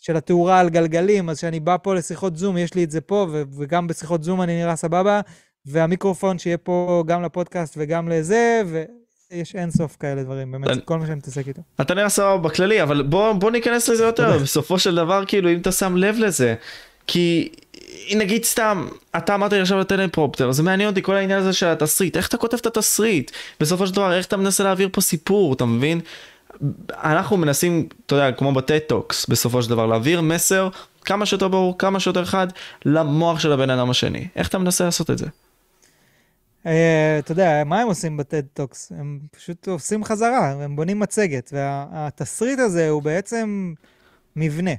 של 0.03 0.17
התאורה 0.17 0.61
על 0.61 0.69
גלגלים, 0.69 1.31
אז 1.31 1.39
כשאני 1.39 1.61
בא 1.61 1.77
פה 1.83 1.95
לשיחות 1.95 2.37
זום, 2.37 2.59
יש 2.59 2.75
לי 2.75 2.85
את 2.85 2.91
זה 2.91 3.01
פה, 3.01 3.27
ו- 3.33 3.43
וגם 3.59 3.87
בשיחות 3.87 4.25
זום 4.25 4.43
אני 4.43 4.63
נראה 4.63 4.77
סבבה, 4.77 5.21
והמיקרופון 5.67 6.39
שיהיה 6.39 6.59
פה 6.59 7.05
גם 7.07 7.23
לפודקאסט 7.23 7.75
וגם 7.77 8.09
לזה, 8.09 8.63
ויש 8.67 9.55
אין 9.55 9.71
סוף 9.71 9.97
כאלה 10.01 10.23
דברים, 10.23 10.53
באמת, 10.53 10.75
זה 10.75 10.81
כל 10.81 10.99
מה 10.99 11.07
שאני 11.07 11.17
מתעסק 11.17 11.49
איתו. 11.49 11.63
אתה 11.81 11.95
נראה 11.95 12.09
סבבה 12.09 12.37
בכללי, 12.37 12.83
אבל 12.83 13.03
בוא, 13.03 13.33
בוא 13.33 13.51
ניכנס 13.51 13.89
לזה 13.89 14.05
יותר, 14.05 14.39
בסופו 14.39 14.79
של 14.79 14.95
דבר, 14.95 15.25
כאילו, 15.27 15.51
אם 15.51 15.59
אתה 15.59 15.73
שם 15.73 15.97
לב 15.97 16.17
לזה, 16.19 16.55
כי 17.07 17.53
נגיד 18.15 18.45
סתם, 18.45 18.89
אתה 19.17 19.35
אמרת 19.35 19.53
לי 19.53 19.61
עכשיו 19.61 19.79
לטלפרומפטר, 19.79 20.53
זה 20.53 20.63
מעניין 20.63 20.89
אותי 20.89 21.03
כל 21.03 21.15
העניין 21.15 21.39
הזה 21.39 21.53
של 21.53 21.67
התסריט, 21.67 22.17
איך 22.17 22.29
אתה 22.29 22.37
כותב 22.37 22.57
את 22.57 22.67
התסריט? 22.67 23.31
בסופו 23.61 23.87
של 23.87 23.95
דבר, 23.95 24.13
איך 24.13 24.27
אתה 24.27 24.37
מנסה 24.37 24.65
להעביר 24.65 24.89
פה 24.93 25.01
סיפור, 25.01 25.53
אתה 25.53 25.65
מבין? 25.65 26.01
אנחנו 26.91 27.37
מנסים, 27.37 27.89
אתה 28.07 28.15
יודע, 28.15 28.33
כמו 28.33 28.53
ב 28.53 28.60
TED 28.60 28.82
Talks, 28.82 29.27
בסופו 29.27 29.63
של 29.63 29.71
דבר, 29.71 29.87
להעביר 29.87 30.21
מסר 30.21 30.69
כמה 31.05 31.27
שיותר 31.27 31.49
ברור, 31.49 31.79
כמה 31.79 32.01
שיותר 32.01 32.25
חד, 32.25 32.47
למוח 32.85 33.41
של 33.41 33.53
הבן 33.53 33.71
אדם 33.71 33.91
השני. 33.91 34.29
איך 34.37 34.49
אתה 34.49 34.59
מנסה 34.59 34.85
לעשות 34.85 35.11
את 35.11 35.19
זה? 35.19 35.27
אה, 36.67 37.19
אתה 37.19 37.33
יודע, 37.33 37.63
מה 37.67 37.81
הם 37.81 37.89
עושים 37.89 38.17
ב 38.17 38.24
TED 38.24 38.47
Talks? 38.47 38.93
הם 38.99 39.19
פשוט 39.31 39.69
עושים 39.69 40.05
חזרה, 40.05 40.51
הם 40.51 40.77
בונים 40.77 40.99
מצגת, 40.99 41.51
והתסריט 41.53 42.59
הזה 42.59 42.89
הוא 42.89 43.03
בעצם 43.03 43.75
מבנה. 44.37 44.75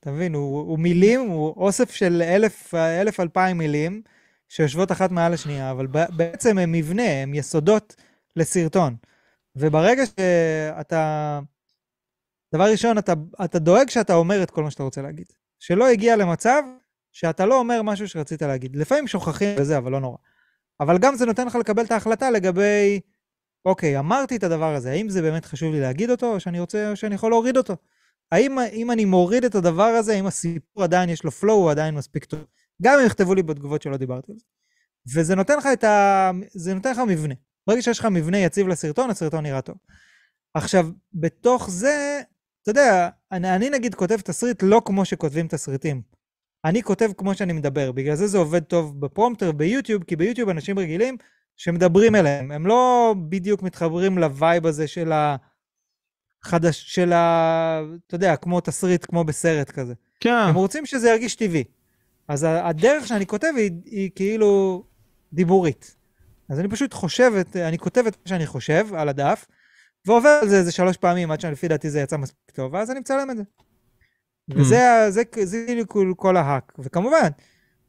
אתה 0.00 0.10
מבין, 0.10 0.34
הוא, 0.34 0.58
הוא 0.58 0.78
מילים, 0.78 1.20
הוא 1.20 1.54
אוסף 1.56 1.90
של 1.94 2.22
אלף, 2.22 2.74
אלף 2.74 3.20
אלפיים 3.20 3.58
מילים 3.58 4.02
שיושבות 4.48 4.92
אחת 4.92 5.10
מעל 5.10 5.34
השנייה, 5.34 5.70
אבל 5.70 5.86
בעצם 5.86 6.58
הם 6.58 6.72
מבנה, 6.72 7.22
הם 7.22 7.34
יסודות 7.34 7.96
לסרטון. 8.36 8.96
וברגע 9.56 10.06
שאתה... 10.06 11.40
דבר 12.54 12.70
ראשון, 12.70 12.98
אתה, 12.98 13.12
אתה 13.44 13.58
דואג 13.58 13.90
שאתה 13.90 14.14
אומר 14.14 14.42
את 14.42 14.50
כל 14.50 14.62
מה 14.62 14.70
שאתה 14.70 14.82
רוצה 14.82 15.02
להגיד. 15.02 15.26
שלא 15.58 15.88
הגיע 15.88 16.16
למצב 16.16 16.62
שאתה 17.12 17.46
לא 17.46 17.58
אומר 17.58 17.82
משהו 17.82 18.08
שרצית 18.08 18.42
להגיד. 18.42 18.76
לפעמים 18.76 19.06
שוכחים 19.06 19.56
וזה, 19.58 19.78
אבל 19.78 19.92
לא 19.92 20.00
נורא. 20.00 20.16
אבל 20.80 20.98
גם 20.98 21.14
זה 21.14 21.26
נותן 21.26 21.46
לך 21.46 21.54
לקבל 21.54 21.84
את 21.84 21.90
ההחלטה 21.90 22.30
לגבי, 22.30 23.00
אוקיי, 23.64 23.98
אמרתי 23.98 24.36
את 24.36 24.42
הדבר 24.42 24.74
הזה, 24.74 24.90
האם 24.90 25.08
זה 25.08 25.22
באמת 25.22 25.44
חשוב 25.44 25.72
לי 25.72 25.80
להגיד 25.80 26.10
אותו, 26.10 26.34
או 26.34 26.40
שאני 26.40 26.60
רוצה, 26.60 26.90
או 26.90 26.96
שאני 26.96 27.14
יכול 27.14 27.30
להוריד 27.30 27.56
אותו? 27.56 27.76
האם 28.32 28.58
אם 28.72 28.90
אני 28.90 29.04
מוריד 29.04 29.44
את 29.44 29.54
הדבר 29.54 29.82
הזה, 29.82 30.12
האם 30.12 30.26
הסיפור 30.26 30.82
עדיין 30.82 31.08
יש 31.08 31.24
לו 31.24 31.30
flow, 31.30 31.50
הוא 31.50 31.70
עדיין 31.70 31.94
מספיק 31.94 32.24
טוב? 32.24 32.40
גם 32.82 32.98
אם 33.00 33.06
יכתבו 33.06 33.34
לי 33.34 33.42
בתגובות 33.42 33.82
שלא 33.82 33.96
דיברתי 33.96 34.32
על 34.32 34.38
זה. 34.38 34.44
וזה 35.14 35.34
נותן 35.34 35.58
לך 35.58 35.68
את 35.72 35.84
ה... 35.84 36.30
זה 36.50 36.74
נותן 36.74 36.90
לך 36.90 36.98
מבנה. 36.98 37.34
ברגע 37.66 37.82
שיש 37.82 37.98
לך 37.98 38.04
מבנה 38.04 38.38
יציב 38.38 38.68
לסרטון, 38.68 39.10
הסרטון 39.10 39.42
נראה 39.42 39.60
טוב. 39.60 39.76
עכשיו, 40.54 40.88
בתוך 41.14 41.70
זה, 41.70 42.20
אתה 42.62 42.70
יודע, 42.70 43.08
אני, 43.32 43.56
אני 43.56 43.70
נגיד 43.70 43.94
כותב 43.94 44.16
תסריט 44.16 44.62
לא 44.62 44.82
כמו 44.84 45.04
שכותבים 45.04 45.48
תסריטים. 45.48 46.02
אני 46.64 46.82
כותב 46.82 47.10
כמו 47.16 47.34
שאני 47.34 47.52
מדבר, 47.52 47.92
בגלל 47.92 48.14
זה 48.14 48.26
זה 48.26 48.38
עובד 48.38 48.62
טוב 48.62 49.00
ב 49.00 49.06
prompter 49.06 49.52
ביוטיוב, 49.52 50.04
כי 50.04 50.16
ביוטיוב 50.16 50.48
אנשים 50.48 50.78
רגילים 50.78 51.16
שמדברים 51.56 52.14
אליהם, 52.14 52.52
הם 52.52 52.66
לא 52.66 53.14
בדיוק 53.28 53.62
מתחברים 53.62 54.18
ל 54.18 54.28
vibe 54.28 54.66
הזה 54.66 54.86
של 54.86 55.12
ה... 55.12 55.36
חדש, 56.42 56.84
של 56.94 57.12
ה... 57.12 57.80
אתה 58.06 58.14
יודע, 58.14 58.36
כמו 58.36 58.60
תסריט, 58.60 59.04
כמו 59.04 59.24
בסרט 59.24 59.70
כזה. 59.70 59.94
כן. 60.20 60.30
הם 60.30 60.54
רוצים 60.54 60.86
שזה 60.86 61.10
ירגיש 61.10 61.34
טבעי. 61.36 61.64
אז 62.28 62.46
הדרך 62.48 63.06
שאני 63.06 63.26
כותב 63.26 63.52
היא, 63.56 63.70
היא 63.84 64.10
כאילו 64.14 64.84
דיבורית. 65.32 65.96
אז 66.48 66.60
אני 66.60 66.68
פשוט 66.68 66.94
חושב, 66.94 67.32
את, 67.40 67.56
אני 67.56 67.78
כותב 67.78 68.06
את 68.06 68.16
מה 68.16 68.28
שאני 68.28 68.46
חושב 68.46 68.86
על 68.94 69.08
הדף, 69.08 69.46
ועובר 70.06 70.38
על 70.42 70.48
זה 70.48 70.56
איזה 70.56 70.72
שלוש 70.72 70.96
פעמים 70.96 71.30
עד 71.30 71.40
שלפי 71.40 71.68
דעתי 71.68 71.90
זה 71.90 72.00
יצא 72.00 72.16
מספיק 72.16 72.50
טוב, 72.50 72.74
ואז 72.74 72.90
אני 72.90 73.00
מצלם 73.00 73.30
את 73.30 73.36
זה. 73.36 73.42
Mm. 73.42 74.54
וזה 74.56 75.06
זה, 75.08 75.22
זה, 75.42 75.66
זה 75.66 75.82
כל 76.16 76.36
ההאק. 76.36 76.72
וכמובן, 76.78 77.28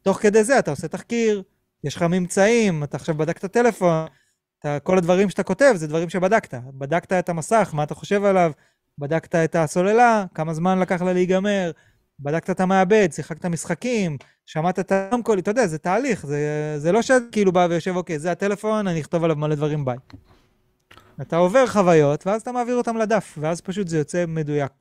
תוך 0.02 0.18
כדי 0.22 0.44
זה 0.44 0.60
אתה 0.60 0.72
עושה 0.72 0.88
תחקיר, 0.88 1.44
יש 1.84 1.96
לך 1.96 2.02
ממצאים, 2.02 2.84
אתה 2.84 2.98
עכשיו 2.98 3.16
בדקת 3.16 3.46
טלפון, 3.46 4.06
אתה, 4.60 4.80
כל 4.80 4.98
הדברים 4.98 5.30
שאתה 5.30 5.44
כותב 5.44 5.74
זה 5.76 5.88
דברים 5.88 6.10
שבדקת. 6.10 6.54
בדקת 6.74 7.14
את 7.14 7.30
המסך, 7.30 7.72
מה 7.74 7.84
אתה 7.84 7.96
חושב 7.96 8.24
עליו, 8.24 8.52
בדקת 8.98 9.36
את 9.36 9.56
הסוללה, 9.56 10.26
כמה 10.34 10.54
זמן 10.54 10.80
לקח 10.80 11.02
לה 11.02 11.14
להיגמר, 11.14 11.72
בדקת 12.20 12.50
את 12.50 12.60
המעבד, 12.60 13.10
שיחקת 13.12 13.46
משחקים, 13.46 14.18
שמעת 14.46 14.80
את 14.80 14.92
הרמקול, 14.92 15.40
אתה 15.40 15.52
יודע, 15.52 15.68
זה 15.68 15.78
תהליך, 15.78 16.26
זה, 16.26 16.40
זה 16.78 16.92
לא 16.92 17.02
שאת 17.02 17.22
כאילו 17.32 17.52
בא 17.52 17.68
ויושב, 17.70 17.96
אוקיי, 17.96 18.20
זה 18.20 18.32
הטלפון, 18.32 18.88
אני 18.88 19.02
אכתוב 19.02 19.24
עליו 19.24 19.36
מלא 19.36 19.56
דברים 19.56 19.86
ביי. 19.86 19.98
אתה 21.22 21.38
עובר 21.38 21.68
חוויות, 21.68 22.28
ואז 22.28 22.42
אתה 22.42 22.52
מעביר 22.52 22.76
אותם 22.76 22.98
לדף, 22.98 23.38
ואז 23.42 23.62
פשוט 23.62 23.88
זה 23.88 23.98
יוצא 23.98 24.26
מדויק. 24.28 24.72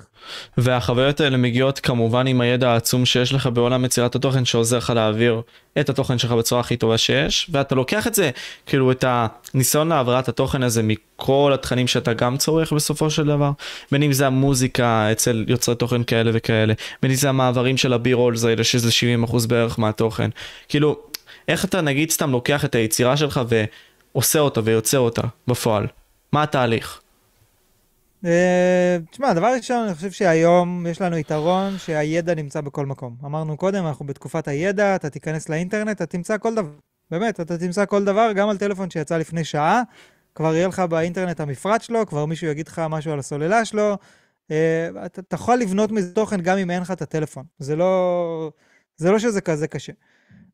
והחוויות 0.59 1.20
האלה 1.20 1.36
מגיעות 1.36 1.78
כמובן 1.78 2.27
עם 2.27 2.40
הידע 2.40 2.70
העצום 2.70 3.06
שיש 3.06 3.32
לך 3.32 3.47
בעולם 3.47 3.85
יצירת 3.85 4.15
התוכן, 4.15 4.44
שעוזר 4.44 4.78
לך 4.78 4.90
להעביר 4.90 5.43
את 5.81 5.89
התוכן 5.89 6.19
שלך 6.19 6.32
בצורה 6.32 6.61
הכי 6.61 6.77
טובה 6.77 6.98
שיש, 6.98 7.51
ואתה 7.52 7.74
לוקח 7.74 8.06
את 8.06 8.15
זה, 8.15 8.31
כאילו 8.66 8.93
את 8.93 9.05
הניסיון 9.09 9.89
להעברת 9.89 10.28
התוכן 10.28 10.62
הזה 10.62 10.82
מכל 10.82 11.51
התכנים 11.55 11.86
שאתה 11.86 12.12
גם 12.12 12.36
צורך 12.36 12.73
בסופו 12.73 13.11
של 13.11 13.27
דבר, 13.27 13.51
בין 13.93 14.02
אם 14.02 14.12
זה 14.12 14.27
המוזיקה 14.27 15.12
אצל 15.12 15.44
יוצרי 15.48 15.74
תוכן 15.74 16.02
כאלה 16.02 16.31
וכאלה, 16.35 16.74
בין 17.02 17.11
אם 17.11 17.16
זה 17.16 17.28
המעברים 17.28 17.77
של 17.77 17.93
הבי 17.93 18.12
רולס 18.12 18.44
האלה, 18.44 18.65
שזה 18.65 18.90
70% 19.27 19.48
בערך 19.48 19.78
מהתוכן. 19.78 20.31
כאילו, 20.69 20.97
איך 21.48 21.65
אתה 21.65 21.81
נגיד 21.81 22.11
סתם 22.11 22.31
לוקח 22.31 22.65
את 22.65 22.74
היצירה 22.74 23.16
שלך 23.16 23.40
ועושה 24.15 24.39
אותה 24.39 24.61
ויוצר 24.65 24.98
אותה 24.98 25.23
בפועל? 25.48 25.86
מה 26.35 26.43
התהליך? 26.43 27.01
אה, 28.24 28.97
תשמע, 29.11 29.32
דבר 29.32 29.52
ראשון, 29.56 29.85
אני 29.86 29.94
חושב 29.94 30.11
שהיום 30.11 30.86
יש 30.86 31.01
לנו 31.01 31.16
יתרון 31.16 31.78
שהידע 31.78 32.35
נמצא 32.35 32.61
בכל 32.61 32.86
מקום. 32.86 33.16
אמרנו 33.24 33.56
קודם, 33.56 33.86
אנחנו 33.86 34.06
בתקופת 34.06 34.48
הידע, 34.48 34.97
אתה 34.97 35.11
תיכנס 35.11 35.48
לאינטרנט, 35.48 35.97
אתה 35.97 36.06
תמצא 36.06 36.39
כל 36.39 36.55
דבר. 36.55 36.70
באמת, 37.11 37.40
אתה 37.40 37.59
תמצא 37.59 37.86
כל 37.86 38.05
דבר, 38.05 38.32
גם 38.35 38.48
על 38.48 38.59
טלפון 38.59 38.90
שיצא 38.90 39.19
לפני 39.19 39.44
שעה, 39.44 39.82
כבר 40.35 40.55
יהיה 40.55 40.69
לך 40.69 40.81
באינטרנט 40.81 41.40
המפרט 41.40 41.82
שלו, 41.82 42.06
כבר 42.06 42.27
מישהו 42.27 42.47
יגיד 42.47 42.69
לך 42.69 42.82
משהו 42.90 43.12
על 43.12 43.19
הסוללה 43.19 43.65
שלו, 43.65 43.97
אתה, 44.47 44.52
אתה 45.06 45.35
יכול 45.35 45.59
לבנות 45.59 45.93
מזה 45.93 46.15
תוכן 46.15 46.40
גם 46.40 46.59
אם 46.59 46.70
אין 46.70 46.82
לך 46.82 46.90
את 46.90 47.02
הטלפון. 47.02 47.44
זה 47.59 47.77
לא, 47.77 48.51
זה 48.97 49.11
לא 49.11 49.19
שזה 49.19 49.40
כזה 49.40 49.69
קשה. 49.69 49.93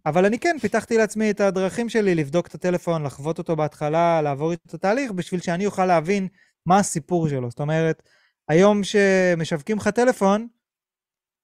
אבל 0.06 0.24
אני 0.24 0.38
כן 0.38 0.56
פיתחתי 0.60 0.96
לעצמי 0.96 1.30
את 1.30 1.40
הדרכים 1.40 1.88
שלי 1.88 2.14
לבדוק 2.14 2.46
את 2.46 2.54
הטלפון, 2.54 3.02
לחוות 3.02 3.38
אותו 3.38 3.56
בהתחלה, 3.56 4.22
לעבור 4.22 4.52
את 4.52 4.74
התהליך, 4.74 5.12
בשביל 5.12 5.40
שאני 5.40 5.66
אוכל 5.66 5.86
להבין 5.86 6.28
מה 6.66 6.78
הסיפור 6.78 7.28
שלו. 7.28 7.50
זאת 7.50 7.60
אומרת, 7.60 8.02
היום 8.48 8.84
שמשווקים 8.84 9.76
לך 9.76 9.88
טלפון, 9.88 10.48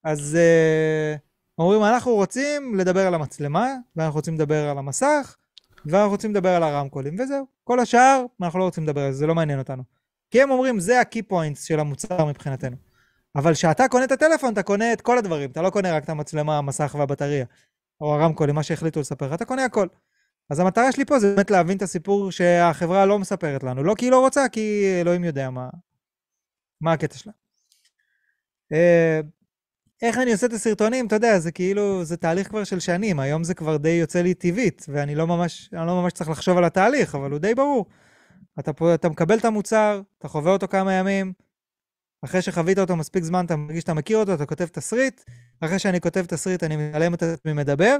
אז 0.03 0.37
uh, 0.37 1.19
אומרים, 1.57 1.83
אנחנו 1.83 2.11
רוצים 2.11 2.75
לדבר 2.75 3.07
על 3.07 3.13
המצלמה, 3.13 3.73
ואנחנו 3.95 4.15
רוצים 4.15 4.35
לדבר 4.35 4.69
על 4.69 4.77
המסך, 4.77 5.35
ואנחנו 5.85 6.11
רוצים 6.11 6.31
לדבר 6.31 6.49
על 6.49 6.63
הרמקולים, 6.63 7.15
וזהו. 7.19 7.45
כל 7.63 7.79
השאר, 7.79 8.25
אנחנו 8.41 8.59
לא 8.59 8.63
רוצים 8.63 8.83
לדבר 8.83 9.01
על 9.01 9.11
זה, 9.11 9.17
זה 9.17 9.27
לא 9.27 9.35
מעניין 9.35 9.59
אותנו. 9.59 9.83
כי 10.31 10.41
הם 10.41 10.51
אומרים, 10.51 10.79
זה 10.79 10.99
ה-key 10.99 11.33
points 11.33 11.65
של 11.65 11.79
המוצר 11.79 12.25
מבחינתנו. 12.25 12.75
אבל 13.35 13.53
כשאתה 13.53 13.87
קונה 13.87 14.05
את 14.05 14.11
הטלפון, 14.11 14.53
אתה 14.53 14.63
קונה 14.63 14.93
את 14.93 15.01
כל 15.01 15.17
הדברים. 15.17 15.51
אתה 15.51 15.61
לא 15.61 15.69
קונה 15.69 15.95
רק 15.95 16.03
את 16.03 16.09
המצלמה, 16.09 16.57
המסך 16.57 16.95
והבטריה, 16.99 17.45
או 18.01 18.13
הרמקולים, 18.13 18.55
מה 18.55 18.63
שהחליטו 18.63 18.99
לספר 18.99 19.27
לך, 19.27 19.33
אתה 19.33 19.45
קונה 19.45 19.65
הכל. 19.65 19.87
אז 20.49 20.59
המטרה 20.59 20.91
שלי 20.91 21.05
פה 21.05 21.19
זה 21.19 21.35
באמת 21.35 21.51
להבין 21.51 21.77
את 21.77 21.81
הסיפור 21.81 22.31
שהחברה 22.31 23.05
לא 23.05 23.19
מספרת 23.19 23.63
לנו. 23.63 23.83
לא 23.83 23.95
כי 23.97 24.05
היא 24.05 24.11
לא 24.11 24.19
רוצה, 24.19 24.49
כי 24.49 24.93
אלוהים 25.01 25.23
יודע 25.23 25.49
מה, 25.49 25.69
מה 26.81 26.93
הקטע 26.93 27.17
שלה. 27.17 27.33
אה, 28.73 29.19
איך 30.01 30.17
אני 30.17 30.31
עושה 30.31 30.47
את 30.47 30.53
הסרטונים, 30.53 31.07
אתה 31.07 31.15
יודע, 31.15 31.39
זה 31.39 31.51
כאילו, 31.51 32.03
זה 32.03 32.17
תהליך 32.17 32.47
כבר 32.47 32.63
של 32.63 32.79
שנים, 32.79 33.19
היום 33.19 33.43
זה 33.43 33.53
כבר 33.53 33.77
די 33.77 33.89
יוצא 33.89 34.21
לי 34.21 34.33
טבעית, 34.33 34.85
ואני 34.89 35.15
לא 35.15 35.27
ממש, 35.27 35.69
אני 35.73 35.87
לא 35.87 36.01
ממש 36.01 36.13
צריך 36.13 36.29
לחשוב 36.29 36.57
על 36.57 36.63
התהליך, 36.63 37.15
אבל 37.15 37.31
הוא 37.31 37.39
די 37.39 37.55
ברור. 37.55 37.85
אתה, 38.59 38.71
אתה 38.93 39.09
מקבל 39.09 39.37
את 39.37 39.45
המוצר, 39.45 40.01
אתה 40.17 40.27
חווה 40.27 40.51
אותו 40.51 40.67
כמה 40.67 40.93
ימים, 40.93 41.33
אחרי 42.21 42.41
שחווית 42.41 42.79
אותו 42.79 42.95
מספיק 42.95 43.23
זמן, 43.23 43.45
אתה 43.45 43.55
מרגיש 43.55 43.81
שאתה 43.81 43.93
מכיר 43.93 44.17
אותו, 44.17 44.33
אתה 44.33 44.45
כותב 44.45 44.65
תסריט, 44.65 45.21
אחרי 45.61 45.79
שאני 45.79 46.01
כותב 46.01 46.25
תסריט, 46.25 46.63
אני 46.63 46.75
מעלם 46.75 47.13
את 47.13 47.23
עצמי 47.23 47.53
מדבר, 47.53 47.97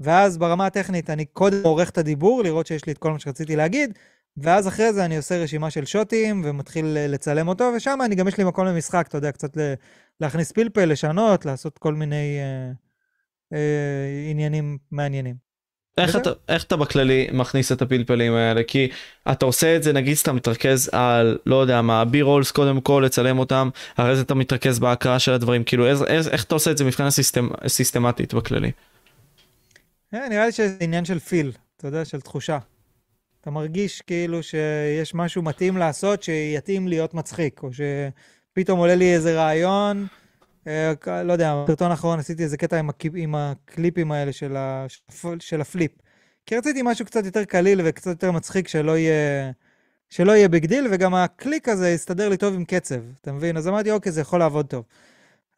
ואז 0.00 0.38
ברמה 0.38 0.66
הטכנית 0.66 1.10
אני 1.10 1.24
קודם 1.24 1.62
עורך 1.64 1.90
את 1.90 1.98
הדיבור, 1.98 2.42
לראות 2.42 2.66
שיש 2.66 2.86
לי 2.86 2.92
את 2.92 2.98
כל 2.98 3.12
מה 3.12 3.18
שרציתי 3.18 3.56
להגיד, 3.56 3.98
ואז 4.36 4.68
אחרי 4.68 4.92
זה 4.92 5.04
אני 5.04 5.16
עושה 5.16 5.38
רשימה 5.42 5.70
של 5.70 5.84
שוטים 5.84 6.42
ומתחיל 6.44 6.86
לצלם 6.86 7.48
אותו, 7.48 7.72
ושם 7.76 7.98
אני 8.04 8.14
גם 8.14 8.28
יש 8.28 8.38
לי 8.38 8.44
מקום 8.44 8.66
למשחק, 8.66 9.06
אתה 9.08 9.18
יודע, 9.18 9.32
קצת 9.32 9.56
להכניס 10.20 10.52
פלפל, 10.52 10.84
לשנות, 10.84 11.46
לעשות 11.46 11.78
כל 11.78 11.94
מיני 11.94 12.38
אה, 12.40 12.72
אה, 13.52 14.30
עניינים 14.30 14.78
מעניינים. 14.90 15.51
איך 15.98 16.16
אתה, 16.16 16.30
איך 16.48 16.64
אתה 16.64 16.76
בכללי 16.76 17.28
מכניס 17.32 17.72
את 17.72 17.82
הפלפלים 17.82 18.34
האלה? 18.34 18.62
כי 18.62 18.88
אתה 19.32 19.44
עושה 19.44 19.76
את 19.76 19.82
זה, 19.82 19.92
נגיד 19.92 20.16
שאתה 20.16 20.32
מתרכז 20.32 20.90
על, 20.92 21.38
לא 21.46 21.56
יודע 21.56 21.82
מה, 21.82 22.04
בי 22.04 22.22
רולס 22.22 22.50
קודם 22.50 22.80
כל, 22.80 23.02
לצלם 23.06 23.38
אותם, 23.38 23.68
אחרי 23.96 24.16
זה 24.16 24.22
אתה 24.22 24.34
מתרכז 24.34 24.78
בהקראה 24.78 25.18
של 25.18 25.32
הדברים, 25.32 25.64
כאילו 25.64 25.86
איך, 25.86 26.02
איך, 26.06 26.28
איך 26.28 26.44
אתה 26.44 26.54
עושה 26.54 26.70
את 26.70 26.78
זה 26.78 26.84
מבחינה 26.84 27.10
סיסטמ, 27.10 27.48
סיסטמטית 27.66 28.34
בכללי? 28.34 28.70
אה, 30.14 30.28
נראה 30.28 30.46
לי 30.46 30.52
שזה 30.52 30.76
עניין 30.80 31.04
של 31.04 31.18
פיל, 31.18 31.52
אתה 31.76 31.88
יודע, 31.88 32.04
של 32.04 32.20
תחושה. 32.20 32.58
אתה 33.40 33.50
מרגיש 33.50 34.02
כאילו 34.02 34.42
שיש 34.42 35.14
משהו 35.14 35.42
מתאים 35.42 35.76
לעשות 35.76 36.22
שיתאים 36.22 36.88
להיות 36.88 37.14
מצחיק, 37.14 37.62
או 37.62 37.68
שפתאום 37.72 38.78
עולה 38.78 38.94
לי 38.94 39.14
איזה 39.14 39.36
רעיון, 39.36 40.06
לא 41.24 41.32
יודע, 41.32 41.64
בסרטון 41.64 41.90
האחרון 41.90 42.18
עשיתי 42.18 42.42
איזה 42.42 42.56
קטע 42.56 42.78
עם, 42.78 42.90
הקליפ, 42.90 43.12
עם 43.16 43.34
הקליפים 43.34 44.12
האלה 44.12 44.32
של, 44.32 44.56
ה, 44.56 44.86
של 45.38 45.60
ה 45.60 45.65
Flip. 45.65 45.92
כי 46.46 46.56
רציתי 46.56 46.80
משהו 46.84 47.06
קצת 47.06 47.24
יותר 47.24 47.44
קליל 47.44 47.80
וקצת 47.84 48.10
יותר 48.10 48.30
מצחיק, 48.30 48.68
שלא 48.68 48.98
יהיה, 48.98 49.50
שלא 50.10 50.32
יהיה 50.32 50.48
big 50.48 50.66
deal, 50.66 50.86
וגם 50.90 51.14
הקליק 51.14 51.68
הזה 51.68 51.90
יסתדר 51.90 52.28
לי 52.28 52.36
טוב 52.36 52.54
עם 52.54 52.64
קצב, 52.64 53.00
אתה 53.20 53.32
מבין? 53.32 53.56
אז 53.56 53.68
אמרתי, 53.68 53.90
אוקיי, 53.90 54.12
זה 54.12 54.20
יכול 54.20 54.38
לעבוד 54.38 54.66
טוב. 54.66 54.84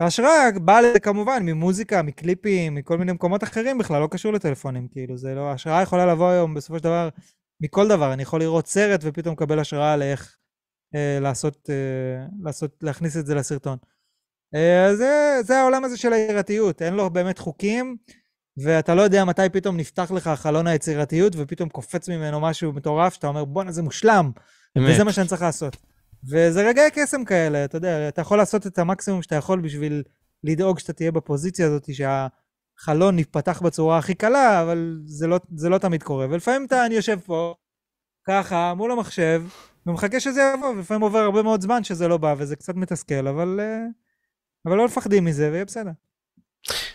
ההשראה 0.01 0.51
באה 0.62 0.82
לזה 0.82 1.01
כמובן 1.01 1.43
ממוזיקה, 1.43 2.02
מקליפים, 2.02 2.74
מכל 2.74 2.98
מיני 2.98 3.12
מקומות 3.12 3.44
אחרים 3.44 3.78
בכלל, 3.78 4.01
לא 4.01 4.09
קשור 4.10 4.32
לטלפונים, 4.32 4.89
כאילו, 4.89 5.16
זה 5.16 5.35
לא... 5.35 5.40
ההשראה 5.51 5.82
יכולה 5.82 6.06
לבוא 6.06 6.28
היום 6.28 6.55
בסופו 6.55 6.78
של 6.78 6.85
דבר 6.85 7.09
מכל 7.60 7.89
דבר. 7.89 8.12
אני 8.12 8.22
יכול 8.22 8.40
לראות 8.40 8.66
סרט 8.66 9.01
ופתאום 9.02 9.35
לקבל 9.35 9.59
השראה 9.59 9.97
לאיך 9.97 10.36
אה, 10.94 11.18
לעשות, 11.20 11.70
אה, 11.70 12.26
לעשות, 12.43 12.76
להכניס 12.82 13.16
את 13.16 13.26
זה 13.26 13.35
לסרטון. 13.35 13.78
אה, 14.55 14.97
זה, 14.97 15.39
זה 15.43 15.60
העולם 15.60 15.85
הזה 15.85 15.97
של 15.97 16.12
היצירתיות, 16.12 16.82
אין 16.82 16.94
לו 16.94 17.10
באמת 17.10 17.39
חוקים, 17.39 17.97
ואתה 18.56 18.94
לא 18.94 19.02
יודע 19.02 19.24
מתי 19.24 19.43
פתאום 19.52 19.76
נפתח 19.76 20.10
לך 20.10 20.28
חלון 20.28 20.66
היצירתיות, 20.66 21.32
ופתאום 21.36 21.68
קופץ 21.68 22.09
ממנו 22.09 22.40
משהו 22.40 22.72
מטורף, 22.72 23.14
שאתה 23.14 23.26
אומר, 23.26 23.44
בואנה, 23.44 23.72
זה 23.72 23.82
מושלם, 23.82 24.31
באמת. 24.76 24.90
וזה 24.94 25.05
מה 25.05 25.12
שאני 25.12 25.28
צריך 25.28 25.43
לעשות. 25.43 25.76
וזה 26.31 26.68
רגעי 26.68 26.90
קסם 26.90 27.24
כאלה, 27.24 27.64
אתה 27.64 27.76
יודע, 27.76 28.09
אתה 28.09 28.20
יכול 28.20 28.39
לעשות 28.39 28.66
את 28.66 28.78
המקסימום 28.78 29.22
שאתה 29.22 29.35
יכול 29.35 29.60
בשביל 29.60 30.02
לדאוג 30.44 30.78
שאתה 30.78 30.93
תהיה 30.93 31.12
בפוזיציה 31.12 31.66
הזאת, 31.66 31.89
שהחלון 31.94 33.18
ייפתח 33.18 33.62
בצורה 33.62 33.98
הכי 33.98 34.14
קלה, 34.14 34.62
אבל 34.62 34.98
זה 35.06 35.26
לא, 35.26 35.40
זה 35.56 35.68
לא 35.68 35.78
תמיד 35.78 36.02
קורה. 36.02 36.26
ולפעמים 36.31 36.66
אתה, 36.66 36.86
אני 36.86 36.94
יושב 36.94 37.18
פה, 37.26 37.55
ככה, 38.26 38.74
מול 38.74 38.93
המחשב, 38.93 39.43
ומחכה 39.86 40.20
שזה 40.20 40.52
יבוא, 40.55 40.68
ולפעמים 40.68 41.02
עובר 41.02 41.18
הרבה 41.18 41.43
מאוד 41.43 41.60
זמן 41.60 41.85
שזה 41.85 42.09
לא 42.09 42.16
בא, 42.16 42.35
וזה 42.39 42.56
קצת 42.56 42.74
מתסכל, 42.74 43.26
אבל... 43.26 43.60
אה... 43.61 44.03
אבל 44.66 44.77
לא 44.77 44.85
מפחדים 44.85 45.24
מזה 45.24 45.51
ויהיה 45.51 45.65
בסדר. 45.65 45.91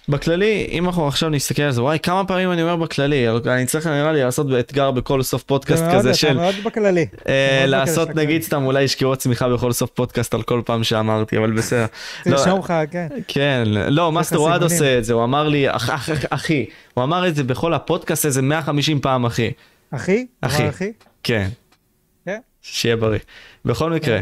בכללי 0.10 0.68
אם 0.72 0.86
אנחנו 0.86 1.08
עכשיו 1.08 1.30
נסתכל 1.30 1.62
על 1.62 1.72
זה 1.72 1.84
וואי 1.84 2.00
כמה 2.00 2.26
פעמים 2.26 2.52
אני 2.52 2.62
אומר 2.62 2.76
בכללי 2.76 3.30
אני 3.30 3.66
צריך 3.66 3.88
נראה 3.88 4.12
לי 4.12 4.24
לעשות 4.24 4.48
אתגר 4.60 4.92
בכל 4.92 5.24
סוף 5.24 5.44
פודקאסט 5.44 5.84
כזה 5.94 6.14
של 6.14 6.34
מאוד 6.34 6.56
בכללי 6.66 7.06
אה, 7.28 7.64
לעשות 7.68 8.16
נגיד 8.16 8.42
סתם 8.42 8.66
אולי 8.66 8.84
ישקיעו 8.84 9.16
צמיחה 9.16 9.50
בכל 9.50 9.72
סוף 9.72 9.90
פודקאסט 9.90 10.34
על 10.34 10.44
כל 10.44 10.62
פעם 10.66 10.84
שאמרתי 10.84 11.38
אבל 11.38 11.52
בסדר. 11.52 11.86
תרשום 12.24 12.50
לא, 12.50 12.60
לך 12.60 12.74
כן. 12.92 13.08
כן 13.28 13.64
לא 13.68 14.12
מאסטר 14.12 14.42
וואט 14.42 14.64
עושה 14.64 14.98
את 14.98 15.06
זה 15.06 15.14
הוא 15.14 15.24
אמר 15.24 15.48
לי 15.48 15.66
אחי 16.30 16.66
הוא 16.94 17.04
אמר 17.04 17.28
את 17.28 17.36
זה 17.36 17.44
בכל 17.44 17.74
הפודקאסט 17.74 18.26
איזה 18.26 18.42
150 18.42 19.02
פעם 19.02 19.26
אחי. 19.26 19.52
אחי? 19.92 20.26
אחי? 20.42 20.68
כן. 21.24 21.50
כן. 22.26 22.40
שיהיה 22.62 22.96
בריא. 22.96 23.20
בכל 23.66 23.92
מקרה. 23.92 24.20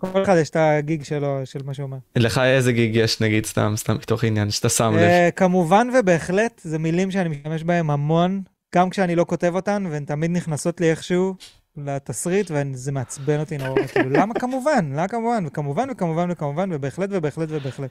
כל 0.00 0.22
אחד 0.22 0.36
יש 0.40 0.50
את 0.50 0.56
הגיג 0.56 1.02
שלו, 1.04 1.40
של 1.44 1.60
מה 1.64 1.74
שהוא 1.74 1.84
אומר. 1.84 1.96
לך 2.16 2.38
איזה 2.38 2.72
גיג 2.72 2.96
יש 2.96 3.20
נגיד 3.20 3.46
סתם, 3.46 3.72
סתם 3.76 3.94
מתוך 3.94 4.24
עניין 4.24 4.50
שאתה 4.50 4.68
שם 4.68 4.92
לב? 4.96 5.00
Uh, 5.00 5.32
כמובן 5.36 5.88
ובהחלט, 5.98 6.60
זה 6.64 6.78
מילים 6.78 7.10
שאני 7.10 7.28
משתמש 7.28 7.62
בהם 7.62 7.90
המון, 7.90 8.42
גם 8.74 8.90
כשאני 8.90 9.16
לא 9.16 9.24
כותב 9.28 9.52
אותן, 9.54 9.84
והן 9.90 10.04
תמיד 10.04 10.30
נכנסות 10.30 10.80
לי 10.80 10.90
איכשהו 10.90 11.34
לתסריט, 11.76 12.50
וזה 12.54 12.92
מעצבן 12.92 13.40
אותי 13.40 13.58
נורא, 13.58 13.86
כאילו, 13.92 14.10
למה 14.10 14.34
כמובן? 14.34 14.92
למה 14.92 15.08
כמובן? 15.08 15.44
וכמובן 15.46 15.88
וכמובן 15.90 16.30
וכמובן, 16.30 16.70
ובהחלט 16.72 17.08
ובהחלט 17.12 17.48
ובהחלט. 17.50 17.90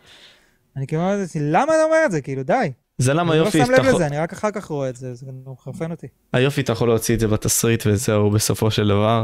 אני 0.75 0.87
כאילו 0.87 1.01
אומר 1.01 1.15
למה 1.35 1.73
אתה 1.73 1.83
אומר 1.83 1.97
את 2.05 2.11
זה? 2.11 2.21
כאילו, 2.21 2.43
די. 2.43 2.71
זה 2.97 3.13
למה 3.13 3.35
יופי... 3.35 3.61
אני 3.61 3.69
לא 3.69 3.77
שם 3.77 3.83
לב 3.83 3.95
לזה, 3.95 4.07
אני 4.07 4.17
רק 4.17 4.33
אחר 4.33 4.51
כך 4.51 4.65
רואה 4.65 4.89
את 4.89 4.95
זה, 4.95 5.13
זה 5.13 5.25
מחרפן 5.45 5.91
אותי. 5.91 6.07
היופי, 6.33 6.61
אתה 6.61 6.71
יכול 6.71 6.87
להוציא 6.87 7.15
את 7.15 7.19
זה 7.19 7.27
בתסריט 7.27 7.83
וזהו 7.87 8.29
בסופו 8.29 8.71
של 8.71 8.87
דבר. 8.87 9.23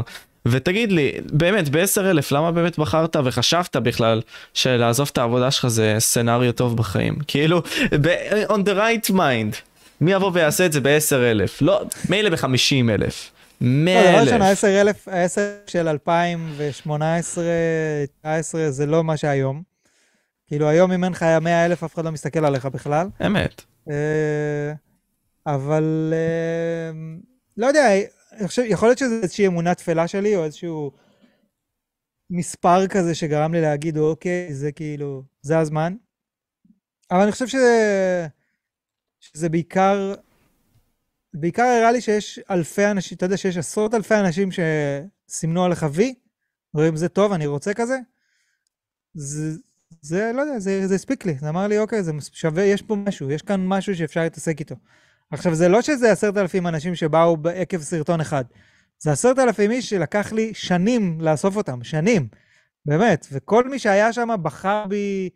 ותגיד 0.50 0.92
לי, 0.92 1.12
באמת, 1.32 1.68
ב-10,000, 1.68 2.26
למה 2.30 2.52
באמת 2.52 2.78
בחרת 2.78 3.16
וחשבת 3.24 3.76
בכלל 3.76 4.22
שלעזוב 4.54 5.10
את 5.12 5.18
העבודה 5.18 5.50
שלך 5.50 5.66
זה 5.66 5.96
סצנריו 5.98 6.52
טוב 6.52 6.76
בחיים? 6.76 7.18
כאילו, 7.26 7.62
on 8.48 8.58
the 8.64 8.76
right 8.76 9.10
mind, 9.10 9.56
מי 10.00 10.12
יבוא 10.12 10.30
ויעשה 10.34 10.66
את 10.66 10.72
זה 10.72 10.80
ב-10,000? 10.80 11.50
לא, 11.60 11.84
מילא 12.08 12.30
ב-50,000. 12.30 13.36
100,000. 13.60 14.14
לא, 14.14 14.24
דבר 14.24 14.44
ראשון, 14.44 14.72
ה-10,000, 14.72 15.10
ה-10 15.10 15.70
של 15.70 15.88
2018, 15.88 17.44
2019, 18.24 18.70
זה 18.70 18.86
לא 18.86 19.04
מה 19.04 19.16
שהיום. 19.16 19.62
כאילו, 20.46 20.68
היום 20.68 20.92
אם 20.92 21.04
אין 21.04 21.12
לך 21.12 21.22
100,000, 21.22 21.84
אף 21.84 21.94
אחד 21.94 22.04
לא 22.04 22.12
מסתכל 22.12 22.44
עליך 22.44 22.66
בכלל. 22.66 23.06
אמת. 23.26 23.62
אה, 23.90 24.72
אבל, 25.46 26.12
אה, 26.12 26.98
לא 27.56 27.66
יודע, 27.66 27.88
אני 28.36 28.48
חושב, 28.48 28.62
יכול 28.66 28.88
להיות 28.88 28.98
שזה 28.98 29.20
איזושהי 29.22 29.46
אמונה 29.46 29.74
תפלה 29.74 30.08
שלי, 30.08 30.36
או 30.36 30.44
איזשהו 30.44 30.92
מספר 32.30 32.86
כזה 32.86 33.14
שגרם 33.14 33.54
לי 33.54 33.60
להגיד, 33.60 33.98
אוקיי, 33.98 34.54
זה 34.54 34.72
כאילו, 34.72 35.22
זה 35.42 35.58
הזמן. 35.58 35.96
אבל 37.10 37.20
אני 37.20 37.32
חושב 37.32 37.46
שזה, 37.46 38.26
שזה 39.20 39.48
בעיקר, 39.48 40.14
בעיקר 41.34 41.62
הראה 41.62 41.92
לי 41.92 42.00
שיש 42.00 42.40
אלפי 42.50 42.86
אנשים, 42.86 43.16
אתה 43.16 43.26
יודע 43.26 43.36
שיש 43.36 43.56
עשרות 43.56 43.94
אלפי 43.94 44.14
אנשים 44.14 44.48
שסימנו 44.52 45.64
עליך 45.64 45.86
וי, 45.92 46.14
רואים 46.74 46.96
זה 46.96 47.08
טוב, 47.08 47.32
אני 47.32 47.46
רוצה 47.46 47.74
כזה. 47.74 47.98
זה, 49.14 49.58
זה, 50.00 50.30
לא 50.34 50.42
יודע, 50.42 50.58
זה, 50.58 50.86
זה 50.86 50.94
הספיק 50.94 51.26
לי. 51.26 51.34
זה 51.40 51.48
אמר 51.48 51.66
לי, 51.66 51.78
אוקיי, 51.78 52.02
זה 52.02 52.12
שווה, 52.32 52.62
יש 52.64 52.82
פה 52.82 52.96
משהו, 52.96 53.30
יש 53.30 53.42
כאן 53.42 53.66
משהו 53.66 53.96
שאפשר 53.96 54.20
להתעסק 54.20 54.60
איתו. 54.60 54.74
עכשיו, 55.30 55.54
זה 55.54 55.68
לא 55.68 55.82
שזה 55.82 56.12
עשרת 56.12 56.36
אלפים 56.36 56.66
אנשים 56.66 56.94
שבאו 56.94 57.36
עקב 57.54 57.78
סרטון 57.78 58.20
אחד. 58.20 58.44
זה 58.98 59.12
עשרת 59.12 59.38
אלפים 59.38 59.70
איש 59.70 59.90
שלקח 59.90 60.32
לי 60.32 60.54
שנים 60.54 61.20
לאסוף 61.20 61.56
אותם, 61.56 61.84
שנים. 61.84 62.28
באמת. 62.86 63.26
וכל 63.32 63.68
מי 63.68 63.78
שהיה 63.78 64.12
שם 64.12 64.28
בחר 64.42 64.84
בי, 64.88 65.30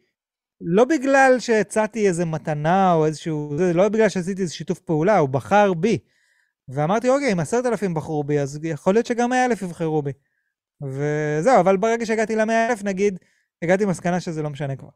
לא 0.60 0.84
בגלל 0.84 1.36
שהצעתי 1.38 2.08
איזה 2.08 2.24
מתנה 2.24 2.92
או 2.92 3.06
איזשהו, 3.06 3.54
זה 3.58 3.72
לא 3.72 3.88
בגלל 3.88 4.08
שעשיתי 4.08 4.42
איזה 4.42 4.54
שיתוף 4.54 4.78
פעולה, 4.78 5.18
הוא 5.18 5.28
בחר 5.28 5.74
בי. 5.74 5.98
ואמרתי, 6.68 7.08
אוקיי, 7.08 7.32
אם 7.32 7.40
עשרת 7.40 7.66
אלפים 7.66 7.94
בחרו 7.94 8.24
בי, 8.24 8.40
אז 8.40 8.60
יכול 8.62 8.94
להיות 8.94 9.06
שגם 9.06 9.30
מאה 9.30 9.44
אלף 9.44 9.62
יבחרו 9.62 10.02
בי. 10.02 10.12
וזהו, 10.82 11.60
אבל 11.60 11.76
ברגע 11.76 12.06
שהגעתי 12.06 12.36
למאה 12.36 12.68
אלף, 12.68 12.84
נגיד, 12.84 13.18
הגעתי 13.62 13.84
למסקנה 13.84 14.20
שזה 14.20 14.42
לא 14.42 14.50
משנה 14.50 14.76
כבר. 14.76 14.88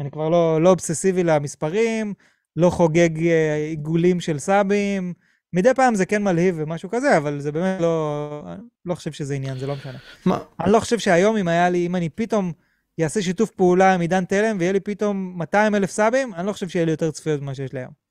אני 0.00 0.10
כבר 0.10 0.28
לא, 0.28 0.62
לא 0.62 0.68
אובססיבי 0.68 1.24
למספרים, 1.24 2.14
לא 2.56 2.70
חוגג 2.70 3.26
אה, 3.26 3.56
עיגולים 3.56 4.20
של 4.20 4.38
סאבים. 4.38 5.12
מדי 5.52 5.74
פעם 5.74 5.94
זה 5.94 6.06
כן 6.06 6.22
מלהיב 6.22 6.54
ומשהו 6.58 6.90
כזה, 6.90 7.16
אבל 7.16 7.40
זה 7.40 7.52
באמת 7.52 7.80
לא... 7.80 8.42
לא 8.84 8.94
חושב 8.94 9.12
שזה 9.12 9.34
עניין, 9.34 9.58
זה 9.58 9.66
לא 9.66 9.74
משנה. 9.74 9.98
מה? 10.26 10.38
אני 10.60 10.72
לא 10.72 10.80
חושב 10.80 10.98
שהיום, 10.98 11.36
אם 11.36 11.48
היה 11.48 11.70
לי, 11.70 11.86
אם 11.86 11.96
אני 11.96 12.08
פתאום 12.08 12.52
אעשה 13.00 13.22
שיתוף 13.22 13.50
פעולה 13.50 13.94
עם 13.94 14.00
עידן 14.00 14.24
תלם 14.24 14.56
ויהיה 14.58 14.72
לי 14.72 14.80
פתאום 14.80 15.34
200 15.36 15.74
אלף 15.74 15.90
סאבים, 15.90 16.34
אני 16.34 16.46
לא 16.46 16.52
חושב 16.52 16.68
שיהיה 16.68 16.84
לי 16.84 16.90
יותר 16.90 17.10
צפיות 17.10 17.42
ממה 17.42 17.54
שיש 17.54 17.72
לי 17.72 17.80
היום. 17.80 18.05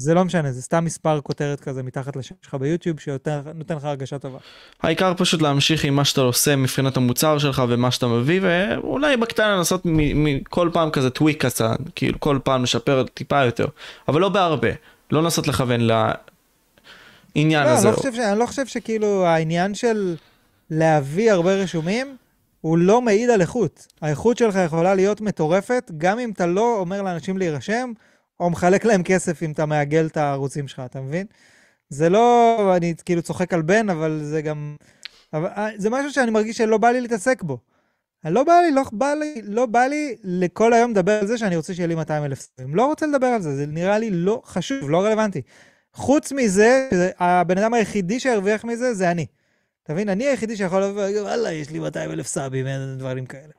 זה 0.00 0.14
לא 0.14 0.24
משנה, 0.24 0.52
זה 0.52 0.62
סתם 0.62 0.84
מספר 0.84 1.20
כותרת 1.20 1.60
כזה 1.60 1.82
מתחת 1.82 2.16
לשם 2.16 2.34
שלך 2.42 2.54
ביוטיוב, 2.54 3.00
שנותן 3.00 3.76
לך 3.76 3.84
הרגשה 3.84 4.18
טובה. 4.18 4.38
העיקר 4.82 5.14
פשוט 5.16 5.42
להמשיך 5.42 5.84
עם 5.84 5.94
מה 5.94 6.04
שאתה 6.04 6.20
עושה 6.20 6.56
מבחינת 6.56 6.96
המוצר 6.96 7.38
שלך 7.38 7.62
ומה 7.68 7.90
שאתה 7.90 8.06
מביא, 8.06 8.40
ואולי 8.42 9.16
בקטנה 9.16 9.56
לנסות 9.56 9.82
מכל 9.84 10.70
פעם 10.72 10.90
כזה 10.90 11.10
טוויק 11.10 11.46
קצת, 11.46 11.78
כאילו 11.94 12.20
כל 12.20 12.38
פעם 12.44 12.62
לשפר 12.62 13.04
טיפה 13.14 13.44
יותר, 13.44 13.66
אבל 14.08 14.20
לא 14.20 14.28
בהרבה, 14.28 14.68
לא 15.10 15.22
לנסות 15.22 15.48
לכוון 15.48 15.80
לעניין 15.80 17.64
לא, 17.64 17.70
הזה. 17.70 17.88
אני 17.88 17.92
לא, 17.92 17.96
חושב 17.96 18.14
ש... 18.14 18.18
אני 18.18 18.38
לא 18.38 18.46
חושב 18.46 18.66
שכאילו 18.66 19.26
העניין 19.26 19.74
של 19.74 20.16
להביא 20.70 21.32
הרבה 21.32 21.54
רשומים, 21.54 22.16
הוא 22.60 22.78
לא 22.78 23.02
מעיד 23.02 23.30
על 23.30 23.40
איכות. 23.40 23.86
האיכות 24.02 24.38
שלך 24.38 24.58
יכולה 24.64 24.94
להיות 24.94 25.20
מטורפת, 25.20 25.90
גם 25.98 26.18
אם 26.18 26.30
אתה 26.30 26.46
לא 26.46 26.76
אומר 26.78 27.02
לאנשים 27.02 27.38
להירשם, 27.38 27.92
או 28.40 28.50
מחלק 28.50 28.84
להם 28.84 29.02
כסף 29.02 29.42
אם 29.42 29.52
אתה 29.52 29.66
מעגל 29.66 30.06
את 30.06 30.16
הערוצים 30.16 30.68
שלך, 30.68 30.82
אתה 30.84 31.00
מבין? 31.00 31.26
זה 31.88 32.08
לא, 32.08 32.56
אני 32.76 32.94
כאילו 33.04 33.22
צוחק 33.22 33.54
על 33.54 33.62
בן, 33.62 33.90
אבל 33.90 34.20
זה 34.22 34.42
גם... 34.42 34.76
אבל, 35.32 35.48
אה, 35.48 35.68
זה 35.76 35.90
משהו 35.90 36.12
שאני 36.12 36.30
מרגיש 36.30 36.56
שלא 36.56 36.78
בא 36.78 36.90
לי 36.90 37.00
להתעסק 37.00 37.42
בו. 37.42 37.58
לא 38.24 38.44
בא 38.44 38.52
לי, 38.52 38.72
לא 38.72 38.82
בא 38.92 39.14
לי, 39.14 39.42
לא 39.44 39.66
בא 39.66 39.84
לי 39.84 40.16
לכל 40.24 40.72
היום 40.72 40.90
לדבר 40.90 41.12
על 41.12 41.26
זה 41.26 41.38
שאני 41.38 41.56
רוצה 41.56 41.74
שיהיה 41.74 41.86
לי 41.86 41.94
200 41.94 42.24
אלף 42.24 42.40
סרטים. 42.40 42.74
לא 42.74 42.86
רוצה 42.86 43.06
לדבר 43.06 43.26
על 43.26 43.42
זה, 43.42 43.56
זה 43.56 43.66
נראה 43.66 43.98
לי 43.98 44.10
לא 44.10 44.42
חשוב, 44.44 44.90
לא 44.90 45.04
רלוונטי. 45.04 45.42
חוץ 45.94 46.32
מזה, 46.32 46.88
הבן 47.18 47.58
אדם 47.58 47.74
היחידי 47.74 48.20
שהרוויח 48.20 48.64
מזה 48.64 48.94
זה 48.94 49.10
אני. 49.10 49.26
אתה 49.82 49.92
מבין? 49.92 50.08
אני 50.08 50.24
היחידי 50.24 50.56
שיכול 50.56 50.82
לבוא 50.82 51.00
ולהגיד, 51.00 51.20
וואלה, 51.20 51.52
יש 51.52 51.70
לי 51.70 51.78
200 51.78 52.10
אלף 52.10 52.26
סאבים, 52.26 52.66
אין 52.66 52.98
דברים 52.98 53.26
כאלה. 53.26 53.52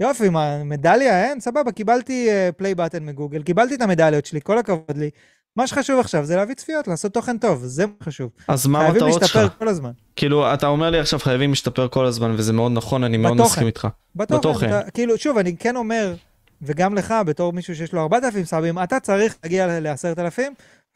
יופי, 0.00 0.28
מה, 0.28 0.64
מדליה 0.64 1.24
אין? 1.24 1.40
סבבה, 1.40 1.72
קיבלתי 1.72 2.28
פליי 2.56 2.72
uh, 2.72 2.74
בטן 2.74 3.04
מגוגל, 3.06 3.42
קיבלתי 3.42 3.74
את 3.74 3.80
המדליות 3.80 4.26
שלי, 4.26 4.40
כל 4.42 4.58
הכבוד 4.58 4.96
לי. 4.96 5.10
מה 5.56 5.66
שחשוב 5.66 6.00
עכשיו 6.00 6.24
זה 6.24 6.36
להביא 6.36 6.54
צפיות, 6.54 6.88
לעשות 6.88 7.14
תוכן 7.14 7.38
טוב, 7.38 7.64
זה 7.64 7.86
מה 7.86 7.92
חשוב. 8.02 8.30
אז 8.48 8.66
מה 8.66 8.86
המטרות 8.86 9.12
שלך? 9.12 9.30
חייבים 9.30 9.42
להשתפר 9.42 9.58
כל 9.58 9.68
הזמן. 9.68 9.90
כאילו, 10.16 10.54
אתה 10.54 10.66
אומר 10.66 10.90
לי 10.90 10.98
עכשיו 10.98 11.18
חייבים 11.18 11.50
להשתפר 11.50 11.88
כל 11.88 12.06
הזמן, 12.06 12.34
וזה 12.38 12.52
מאוד 12.52 12.72
נכון, 12.72 13.04
אני 13.04 13.16
מאוד 13.16 13.36
מסכים 13.36 13.66
איתך. 13.66 13.88
בתוכן. 14.16 14.36
בתוכן. 14.36 14.68
אתה, 14.68 14.90
כאילו, 14.90 15.18
שוב, 15.18 15.38
אני 15.38 15.56
כן 15.56 15.76
אומר, 15.76 16.14
וגם 16.62 16.94
לך, 16.94 17.14
בתור 17.26 17.52
מישהו 17.52 17.74
שיש 17.74 17.92
לו 17.92 18.02
4,000 18.02 18.44
סאבים, 18.44 18.78
אתה 18.78 19.00
צריך 19.00 19.36
להגיע 19.42 19.80
ל-10,000, 19.80 20.40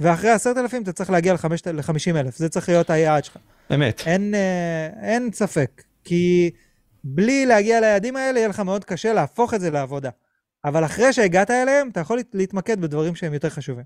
ואחרי 0.01 0.31
10,000 0.31 0.83
אתה 0.83 0.93
צריך 0.93 1.11
להגיע 1.11 1.33
ל-50,000, 1.33 2.31
זה 2.37 2.49
צריך 2.49 2.69
להיות 2.69 2.91
היעד 2.91 3.25
שלך. 3.25 3.37
אמת. 3.75 4.03
אין, 4.07 4.35
אה, 4.35 5.11
אין 5.11 5.31
ספק, 5.33 5.83
כי 6.05 6.51
בלי 7.09 7.47
להגיע 7.47 7.81
ליעדים 7.81 8.17
האלה, 8.17 8.39
יהיה 8.39 8.49
לך 8.49 8.61
מאוד 8.61 8.85
קשה 8.85 9.13
להפוך 9.13 9.55
את 9.55 9.61
זה 9.61 9.71
לעבודה. 9.71 10.11
אבל 10.65 10.85
אחרי 10.85 11.13
שהגעת 11.13 11.51
אליהם, 11.51 11.89
אתה 11.93 12.01
יכול 12.01 12.21
להתמקד 12.35 12.81
בדברים 12.81 13.15
שהם 13.15 13.35
יותר 13.35 13.51
חשובים. 13.51 13.85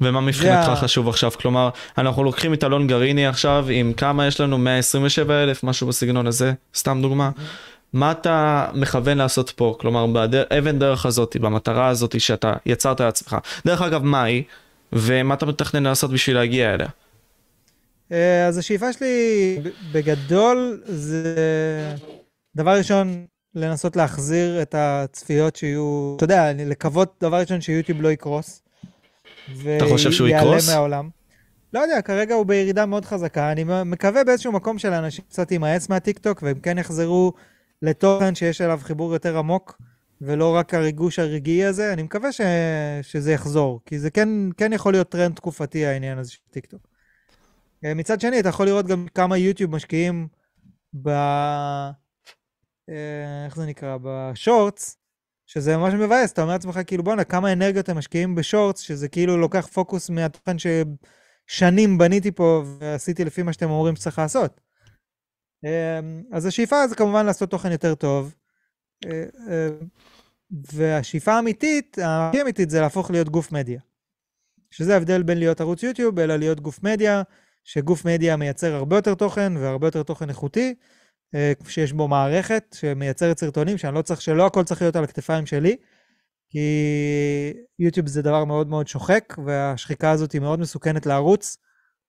ומה 0.00 0.20
מבחינתך 0.20 0.70
זה... 0.74 0.76
חשוב 0.76 1.08
עכשיו? 1.08 1.30
כלומר, 1.30 1.70
אנחנו 1.98 2.24
לוקחים 2.24 2.54
את 2.54 2.64
אלון 2.64 2.86
גריני 2.86 3.26
עכשיו, 3.26 3.66
עם 3.70 3.92
כמה 3.92 4.26
יש 4.26 4.40
לנו? 4.40 4.58
127 4.58 5.42
אלף, 5.42 5.64
משהו 5.64 5.86
בסגנון 5.86 6.26
הזה, 6.26 6.52
סתם 6.74 6.98
דוגמה. 7.02 7.30
מה 7.92 8.10
אתה 8.10 8.66
מכוון 8.74 9.18
לעשות 9.18 9.50
פה? 9.50 9.76
כלומר, 9.80 10.06
באבן 10.06 10.78
דרך 10.78 11.06
הזאת, 11.06 11.36
במטרה 11.36 11.88
הזאת 11.88 12.20
שאתה 12.20 12.52
יצרת 12.66 13.00
לעצמך. 13.00 13.36
דרך 13.66 13.82
אגב, 13.82 14.02
מה 14.02 14.22
היא? 14.22 14.42
ומה 14.92 15.34
אתה 15.34 15.46
מתכנן 15.46 15.82
לעשות 15.82 16.10
בשביל 16.10 16.36
להגיע 16.36 16.74
אליה? 16.74 16.88
אה, 18.12 18.46
אז 18.46 18.58
השאיפה 18.58 18.92
שלי 18.92 19.58
בגדול 19.92 20.80
זה 20.84 21.34
דבר 22.56 22.78
ראשון, 22.78 23.26
לנסות 23.54 23.96
להחזיר 23.96 24.62
את 24.62 24.74
הצפיות 24.78 25.56
שיהיו, 25.56 26.14
אתה 26.16 26.24
יודע, 26.24 26.52
לקוות 26.56 27.16
דבר 27.20 27.40
ראשון 27.40 27.60
שיוטיוב 27.60 28.02
לא 28.02 28.08
יקרוס. 28.12 28.62
אתה 29.76 29.84
חושב 29.88 30.12
שהוא 30.12 30.28
יקרוס? 30.28 30.44
ויעלם 30.44 30.60
מהעולם. 30.66 31.08
לא 31.72 31.80
יודע, 31.80 32.02
כרגע 32.02 32.34
הוא 32.34 32.46
בירידה 32.46 32.86
מאוד 32.86 33.04
חזקה. 33.04 33.52
אני 33.52 33.64
מקווה 33.84 34.24
באיזשהו 34.24 34.52
מקום 34.52 34.78
שלאנשים 34.78 35.24
קצת 35.28 35.52
יימאס 35.52 35.88
מהטיקטוק, 35.88 36.42
והם 36.42 36.60
כן 36.60 36.78
יחזרו 36.78 37.32
לתוכן 37.82 38.34
שיש 38.34 38.60
אליו 38.60 38.80
חיבור 38.82 39.12
יותר 39.12 39.38
עמוק, 39.38 39.78
ולא 40.20 40.56
רק 40.56 40.74
הריגוש 40.74 41.18
הרגעי 41.18 41.64
הזה. 41.64 41.92
אני 41.92 42.02
מקווה 42.02 42.32
ש... 42.32 42.40
שזה 43.02 43.32
יחזור, 43.32 43.80
כי 43.86 43.98
זה 43.98 44.10
כן, 44.10 44.28
כן 44.56 44.72
יכול 44.72 44.92
להיות 44.92 45.08
טרנד 45.08 45.34
תקופתי, 45.34 45.86
העניין 45.86 46.18
הזה 46.18 46.30
של 46.32 46.38
טיקטוק. 46.50 46.80
אה, 47.84 47.94
מצד 47.94 48.20
שני, 48.20 48.40
אתה 48.40 48.48
יכול 48.48 48.66
לראות 48.66 48.86
גם 48.86 49.06
כמה 49.14 49.38
יוטיוב 49.38 49.76
משקיעים 49.76 50.28
ב... 51.02 51.10
אה, 52.90 53.44
איך 53.46 53.56
זה 53.56 53.66
נקרא? 53.66 53.96
ב 54.02 54.14
Shorts, 54.14 54.96
שזה 55.46 55.76
ממש 55.76 55.94
מבאס, 55.94 56.32
אתה 56.32 56.42
אומר 56.42 56.52
לעצמך, 56.52 56.80
כאילו, 56.86 57.02
בואנה, 57.02 57.24
כמה 57.24 57.52
אנרגיות 57.52 57.88
הם 57.88 57.98
משקיעים 57.98 58.34
ב 58.34 58.40
Shorts, 58.40 58.80
שזה 58.80 59.08
כאילו 59.08 59.36
לוקח 59.36 59.66
פוקוס 59.66 60.10
מהתוכן 60.10 60.56
ששנים 60.58 61.98
בניתי 61.98 62.32
פה 62.32 62.62
ועשיתי 62.78 63.24
לפי 63.24 63.42
מה 63.42 63.52
שאתם 63.52 63.70
אומרים 63.70 63.96
שצריך 63.96 64.18
לעשות. 64.18 64.60
אה, 65.64 66.00
אז 66.32 66.46
השאיפה 66.46 66.88
זה 66.88 66.94
כמובן 66.94 67.26
לעשות 67.26 67.50
תוכן 67.50 67.72
יותר 67.72 67.94
טוב. 67.94 68.34
והשאיפה 70.74 71.32
האמיתית, 71.32 71.98
הכי 72.02 72.42
אמיתית 72.42 72.70
זה 72.70 72.80
להפוך 72.80 73.10
להיות 73.10 73.28
גוף 73.28 73.52
מדיה. 73.52 73.80
שזה 74.70 74.94
ההבדל 74.94 75.22
בין 75.22 75.38
להיות 75.38 75.60
ערוץ 75.60 75.82
יוטיוב, 75.82 76.18
אלא 76.18 76.36
להיות 76.36 76.60
גוף 76.60 76.82
מדיה, 76.82 77.22
שגוף 77.64 78.04
מדיה 78.04 78.36
מייצר 78.36 78.74
הרבה 78.74 78.96
יותר 78.96 79.14
תוכן 79.14 79.56
והרבה 79.56 79.86
יותר 79.86 80.02
תוכן 80.02 80.28
איכותי, 80.28 80.68
אה, 80.68 80.99
שיש 81.68 81.92
בו 81.92 82.08
מערכת 82.08 82.76
שמייצרת 82.78 83.38
סרטונים, 83.38 83.78
שאני 83.78 83.94
לא 83.94 84.02
צריך, 84.02 84.22
שלא 84.22 84.46
הכל 84.46 84.64
צריך 84.64 84.82
להיות 84.82 84.96
על 84.96 85.04
הכתפיים 85.04 85.46
שלי, 85.46 85.76
כי 86.50 86.68
יוטיוב 87.78 88.06
זה 88.06 88.22
דבר 88.22 88.44
מאוד 88.44 88.68
מאוד 88.68 88.88
שוחק, 88.88 89.34
והשחיקה 89.46 90.10
הזאת 90.10 90.32
היא 90.32 90.40
מאוד 90.40 90.60
מסוכנת 90.60 91.06
לערוץ. 91.06 91.56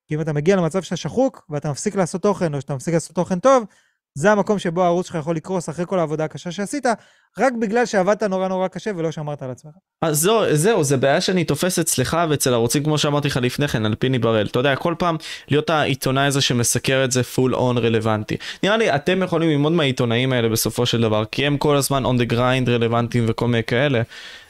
כי 0.06 0.14
אם 0.14 0.20
אתה 0.20 0.32
מגיע 0.32 0.56
למצב 0.56 0.82
שאתה 0.82 0.96
שחוק, 0.96 1.46
ואתה 1.50 1.70
מפסיק 1.70 1.94
לעשות 1.94 2.22
תוכן, 2.22 2.54
או 2.54 2.60
שאתה 2.60 2.74
מפסיק 2.74 2.94
לעשות 2.94 3.16
תוכן 3.16 3.38
טוב, 3.38 3.64
זה 4.14 4.32
המקום 4.32 4.58
שבו 4.58 4.82
הערוץ 4.82 5.06
שלך 5.06 5.14
יכול 5.14 5.36
לקרוס 5.36 5.68
אחרי 5.68 5.84
כל 5.88 5.98
העבודה 5.98 6.24
הקשה 6.24 6.50
שעשית, 6.50 6.86
רק 7.38 7.52
בגלל 7.52 7.86
שעבדת 7.86 8.22
נורא 8.22 8.48
נורא 8.48 8.68
קשה 8.68 8.90
ולא 8.96 9.10
שמרת 9.10 9.42
על 9.42 9.50
עצמך. 9.50 9.72
אז 10.02 10.20
זהו, 10.20 10.56
זהו, 10.56 10.84
זה 10.84 10.96
בעיה 10.96 11.20
שאני 11.20 11.44
תופס 11.44 11.78
אצלך 11.78 12.16
ואצל 12.30 12.54
ערוצים 12.54 12.84
כמו 12.84 12.98
שאמרתי 12.98 13.28
לך 13.28 13.36
לפני 13.36 13.68
כן, 13.68 13.86
על 13.86 13.94
פיני 13.94 14.18
בראל. 14.18 14.46
אתה 14.46 14.58
יודע, 14.58 14.76
כל 14.76 14.94
פעם 14.98 15.16
להיות 15.48 15.70
העיתונאי 15.70 16.26
הזה 16.26 16.40
שמסקר 16.40 17.04
את 17.04 17.12
זה 17.12 17.22
פול 17.22 17.54
און 17.54 17.78
רלוונטי. 17.78 18.36
נראה 18.62 18.76
לי, 18.76 18.94
אתם 18.94 19.22
יכולים 19.22 19.50
ללמוד 19.50 19.72
מהעיתונאים 19.72 20.32
האלה 20.32 20.48
בסופו 20.48 20.86
של 20.86 21.00
דבר, 21.00 21.24
כי 21.24 21.46
הם 21.46 21.56
כל 21.56 21.76
הזמן 21.76 22.06
on 22.06 22.18
the 22.18 22.32
grind 22.32 22.70
רלוונטיים 22.70 23.24
וכל 23.28 23.46
מיני 23.48 23.64
כאלה. 23.64 24.02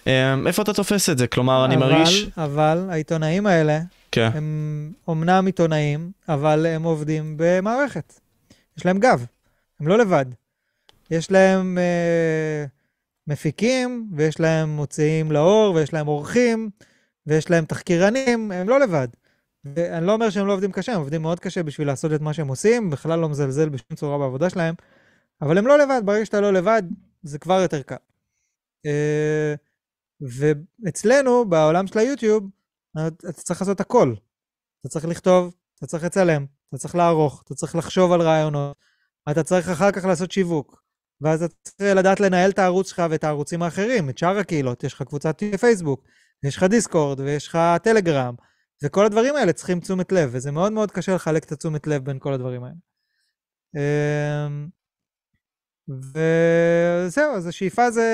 אמ, 0.07 0.47
איפה 0.47 0.63
אתה 0.63 0.73
תופס 0.73 1.11
את 1.11 1.19
זה? 1.19 1.27
כלומר, 1.27 1.65
אני 1.65 1.77
מרגיש... 1.77 2.27
אבל 2.37 2.87
העיתונאים 2.91 3.47
האלה, 3.47 3.81
כן. 4.13 4.31
הם 4.35 4.93
אומנם 5.09 5.47
עיתונאים, 5.47 6.11
אבל 6.29 6.67
הם 6.67 6.83
עובדים 6.83 7.35
במערכת. 7.37 8.13
יש 8.79 8.87
להם 8.87 8.99
גב. 8.99 9.25
הם 9.83 9.89
לא 9.89 9.99
לבד. 9.99 10.27
יש 11.11 11.31
להם 11.31 11.79
אה, 11.79 12.65
מפיקים, 13.27 14.11
ויש 14.17 14.41
להם 14.41 14.69
מוציאים 14.69 15.33
לאור, 15.33 15.75
ויש 15.75 15.93
להם 15.93 16.07
עורכים, 16.07 16.71
ויש 17.27 17.51
להם 17.51 17.65
תחקירנים, 17.65 18.53
הם 18.53 18.69
לא 18.69 18.81
לבד. 18.81 19.09
ואני 19.65 20.07
לא 20.07 20.13
אומר 20.13 20.31
שהם 20.31 20.47
לא 20.47 20.53
עובדים 20.53 20.73
קשה, 20.73 20.93
הם 20.93 20.99
עובדים 20.99 21.23
מאוד 21.23 21.41
קשה 21.41 21.63
בשביל 21.63 21.87
לעשות 21.87 22.13
את 22.13 22.21
מה 22.21 22.35
שהם 22.35 22.49
עושים, 22.49 22.91
בכלל 22.91 23.19
לא 23.19 23.29
מזלזל 23.29 23.69
בשום 23.69 23.97
צורה 23.97 24.19
בעבודה 24.19 24.51
שלהם, 24.51 24.75
אבל 25.43 25.59
הם 25.59 25.67
לא 25.67 25.79
לבד, 25.79 26.03
ברגע 26.05 26.25
שאתה 26.25 26.41
לא 26.41 26.53
לבד, 26.53 26.83
זה 27.23 27.39
כבר 27.39 27.61
יותר 27.61 27.83
קל. 27.83 27.97
אה, 28.87 29.55
ואצלנו, 30.85 31.45
בעולם 31.49 31.87
של 31.87 31.99
היוטיוב, 31.99 32.49
אתה 33.29 33.33
צריך 33.33 33.61
לעשות 33.61 33.81
הכל. 33.81 34.15
אתה 34.81 34.89
צריך 34.89 35.05
לכתוב, 35.05 35.55
אתה 35.79 35.87
צריך 35.87 36.05
לצלם, 36.05 36.47
אתה 36.69 36.79
צריך 36.79 36.95
לערוך, 36.95 37.43
אתה 37.47 37.55
צריך 37.55 37.77
לחשוב 37.77 38.13
על 38.13 38.23
רעיונות, 38.23 38.92
אתה 39.31 39.43
צריך 39.43 39.69
אחר 39.69 39.91
כך 39.91 40.05
לעשות 40.05 40.33
שיווק. 40.33 40.83
ואז 41.21 41.43
אתה 41.43 41.55
צריך 41.63 41.97
לדעת 41.97 42.21
לנהל 42.21 42.51
את 42.51 42.59
הערוץ 42.59 42.89
שלך 42.89 43.03
ואת 43.11 43.25
הערוצים 43.25 43.63
האחרים, 43.63 44.11
את 44.11 44.19
שאר 44.19 44.39
הקהילות. 44.39 44.85
יש 44.85 44.95
לך 44.95 45.03
קבוצת 45.03 45.43
פייסבוק, 45.61 46.05
יש 46.45 46.57
לך 46.57 46.63
דיסקורד, 46.63 47.21
ויש 47.21 47.49
לך 47.49 47.59
טלגרם, 47.83 48.35
וכל 48.85 49.07
הדברים 49.07 49.37
האלה 49.37 49.53
צריכים 49.53 49.81
תשומת 49.81 50.13
לב, 50.13 50.31
וזה 50.33 50.51
מאוד 50.51 50.73
מאוד 50.73 50.91
קשה 50.91 51.15
לחלק 51.15 51.45
את 51.45 51.53
התשומת 51.53 51.87
לב 51.87 52.05
בין 52.05 52.19
כל 52.19 52.33
הדברים 52.33 52.65
האלה. 52.65 52.75
אמ, 53.77 54.69
וזהו, 55.89 57.35
אז 57.37 57.47
השאיפה 57.47 57.91
זה, 57.91 58.05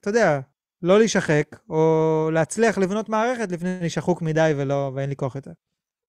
אתה 0.00 0.10
יודע, 0.10 0.40
לא 0.82 0.98
להישחק, 0.98 1.56
או 1.68 2.30
להצליח 2.32 2.78
לבנות 2.78 3.08
מערכת 3.08 3.52
לפני 3.52 3.90
שחוק 3.90 4.22
מדי 4.22 4.52
ולא, 4.56 4.92
ואין 4.94 5.10
לי 5.10 5.16
כוח 5.16 5.36
יותר. 5.36 5.52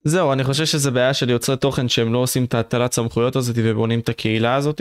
זהו, 0.04 0.32
אני 0.32 0.44
חושב 0.44 0.64
שזה 0.64 0.90
בעיה 0.90 1.14
של 1.14 1.30
יוצרי 1.30 1.56
תוכן 1.56 1.88
שהם 1.88 2.12
לא 2.12 2.18
עושים 2.18 2.44
את 2.44 2.54
ההטלת 2.54 2.92
סמכויות 2.92 3.36
הזאת 3.36 3.56
ובונים 3.58 4.00
את 4.00 4.08
הקהילה 4.08 4.54
הזאת, 4.54 4.80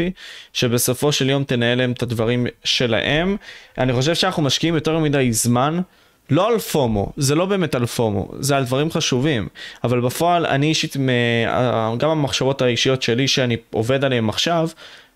שבסופו 0.54 1.12
של 1.12 1.30
יום 1.30 1.44
תנהל 1.44 1.78
להם 1.78 1.92
את 1.92 2.04
הדברים 2.04 2.48
שלהם. 2.64 3.38
אני 3.78 3.94
חושב 3.94 4.16
שאנחנו 4.16 4.44
משקיעים 4.44 4.76
יותר 4.76 5.00
מדי 5.00 5.34
זמן, 5.34 5.82
לא 6.30 6.48
על 6.48 6.60
פומו, 6.60 7.12
זה 7.18 7.36
לא 7.36 7.46
באמת 7.46 7.76
על 7.76 7.86
פומו, 7.86 8.32
זה 8.40 8.58
על 8.58 8.66
דברים 8.66 8.92
חשובים. 8.92 9.48
אבל 9.84 10.02
בפועל, 10.02 10.46
אני 10.46 10.68
אישית, 10.68 10.98
גם 11.98 12.10
המחשבות 12.10 12.62
האישיות 12.62 13.02
שלי 13.02 13.28
שאני 13.28 13.58
עובד 13.72 14.04
עליהן 14.04 14.30
עכשיו, 14.30 14.70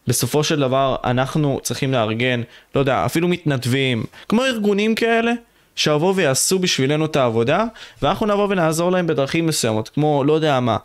בסופו 0.07 0.43
של 0.43 0.59
דבר 0.59 0.95
אנחנו 1.03 1.59
צריכים 1.63 1.91
לארגן, 1.91 2.41
לא 2.75 2.79
יודע, 2.79 3.05
אפילו 3.05 3.27
מתנדבים, 3.27 4.03
כמו 4.29 4.45
ארגונים 4.45 4.95
כאלה. 4.95 5.31
שיבואו 5.75 6.15
ויעשו 6.15 6.59
בשבילנו 6.59 7.05
את 7.05 7.15
העבודה, 7.15 7.65
ואנחנו 8.01 8.25
נבוא 8.25 8.47
ונעזור 8.49 8.91
להם 8.91 9.07
בדרכים 9.07 9.45
מסוימות, 9.45 9.89
כמו 9.89 10.23
לא 10.23 10.33
יודע 10.33 10.59
מה, 10.59 10.77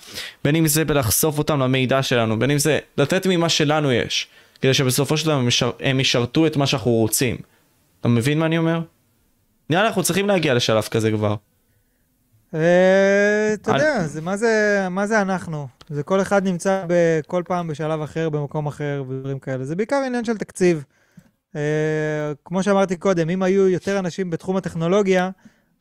בין 0.45 0.57
אם 0.57 0.67
זה 0.67 0.85
בלחשוף 0.85 1.39
אותם 1.39 1.61
למידע 1.61 2.03
שלנו, 2.03 2.39
בין 2.39 2.51
אם 2.51 2.59
זה 2.59 2.79
לתת 2.99 3.27
ממה 3.27 3.49
שלנו 3.49 3.93
יש, 3.93 4.29
כדי 4.61 4.75
שבסופו 4.75 5.17
של 5.17 5.27
דבר 5.27 5.41
הם 5.81 6.01
ישרתו 6.01 6.47
את 6.47 6.57
מה 6.57 6.67
שאנחנו 6.67 6.91
רוצים. 6.91 7.37
אתה 8.01 8.09
מבין 8.09 8.39
מה 8.39 8.47
אני 8.47 8.59
אומר? 8.59 8.81
נראה 9.71 9.83
לי 9.83 9.89
אנחנו 9.89 10.03
צריכים 10.03 10.29
להגיע 10.29 10.55
לשלב 10.55 10.83
כזה 10.83 11.11
כבר. 11.11 11.35
אה, 12.55 13.55
אתה 13.55 13.71
יודע, 13.71 14.07
מה 14.91 15.07
זה 15.07 15.23
אנחנו? 15.23 15.69
זה 15.89 16.03
כל 16.03 16.21
אחד 16.21 16.45
נמצא 16.45 16.85
כל 17.27 17.43
פעם 17.47 17.69
בשלב 17.69 18.03
אחר, 18.03 18.29
במקום 18.29 18.67
אחר 18.67 19.05
ודברים 19.09 19.39
כאלה. 19.39 19.65
זה 19.65 19.77
בעיקר 19.77 20.03
עניין 20.07 20.25
של 20.25 20.39
תקציב. 20.39 20.85
Uh, 21.55 21.56
כמו 22.44 22.62
שאמרתי 22.62 22.97
קודם, 22.97 23.31
אם 23.31 23.43
היו 23.43 23.68
יותר 23.68 23.98
אנשים 23.98 24.31
בתחום 24.31 24.56
הטכנולוגיה, 24.56 25.31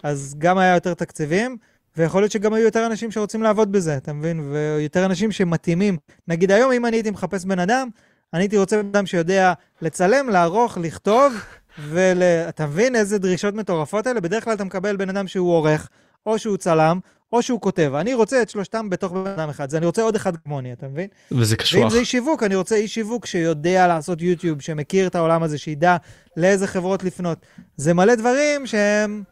אז 0.03 0.35
גם 0.37 0.57
היה 0.57 0.73
יותר 0.73 0.93
תקציבים, 0.93 1.57
ויכול 1.97 2.21
להיות 2.21 2.31
שגם 2.31 2.53
היו 2.53 2.65
יותר 2.65 2.85
אנשים 2.85 3.11
שרוצים 3.11 3.43
לעבוד 3.43 3.71
בזה, 3.71 3.97
אתה 3.97 4.13
מבין? 4.13 4.51
ויותר 4.51 5.05
אנשים 5.05 5.31
שמתאימים. 5.31 5.97
נגיד 6.27 6.51
היום, 6.51 6.71
אם 6.71 6.85
אני 6.85 6.97
הייתי 6.97 7.11
מחפש 7.11 7.45
בן 7.45 7.59
אדם, 7.59 7.89
אני 8.33 8.41
הייתי 8.41 8.57
רוצה 8.57 8.81
בן 8.83 8.87
אדם 8.87 9.05
שיודע 9.05 9.53
לצלם, 9.81 10.29
לערוך, 10.29 10.77
לכתוב, 10.77 11.33
ואתה 11.79 12.63
ול... 12.63 12.69
מבין 12.69 12.95
איזה 12.95 13.19
דרישות 13.19 13.55
מטורפות 13.55 14.07
האלה? 14.07 14.21
בדרך 14.21 14.43
כלל 14.43 14.53
אתה 14.53 14.63
מקבל 14.63 14.97
בן 14.97 15.09
אדם 15.09 15.27
שהוא 15.27 15.51
עורך, 15.51 15.89
או 16.25 16.39
שהוא 16.39 16.57
צלם, 16.57 16.99
או 17.33 17.41
שהוא 17.41 17.61
כותב. 17.61 17.91
אני 17.95 18.13
רוצה 18.13 18.41
את 18.41 18.49
שלושתם 18.49 18.89
בתוך 18.89 19.11
בן 19.11 19.27
אדם 19.27 19.49
אחד. 19.49 19.75
אני 19.75 19.85
רוצה 19.85 20.01
עוד 20.01 20.15
אחד 20.15 20.37
כמוני, 20.37 20.73
אתה 20.73 20.87
מבין? 20.87 21.07
וזה 21.31 21.55
קשוח. 21.55 21.81
ואם 21.81 21.89
זה 21.89 21.99
איש 21.99 22.11
שיווק, 22.11 22.43
אני 22.43 22.55
רוצה 22.55 22.75
איש 22.75 22.93
שיווק 22.93 23.25
שיודע 23.25 23.87
לעשות 23.87 24.21
יוטיוב, 24.21 24.61
שמכיר 24.61 25.07
את 25.07 25.15
העולם 25.15 25.43
הזה, 25.43 25.57
שידע 25.57 25.97
לאיזה 26.37 26.67
חברות 26.67 27.03
לפנות. 27.03 27.45
זה 27.77 27.93
מלא 27.93 28.15
דברים 28.15 28.67
שהם... 28.67 29.23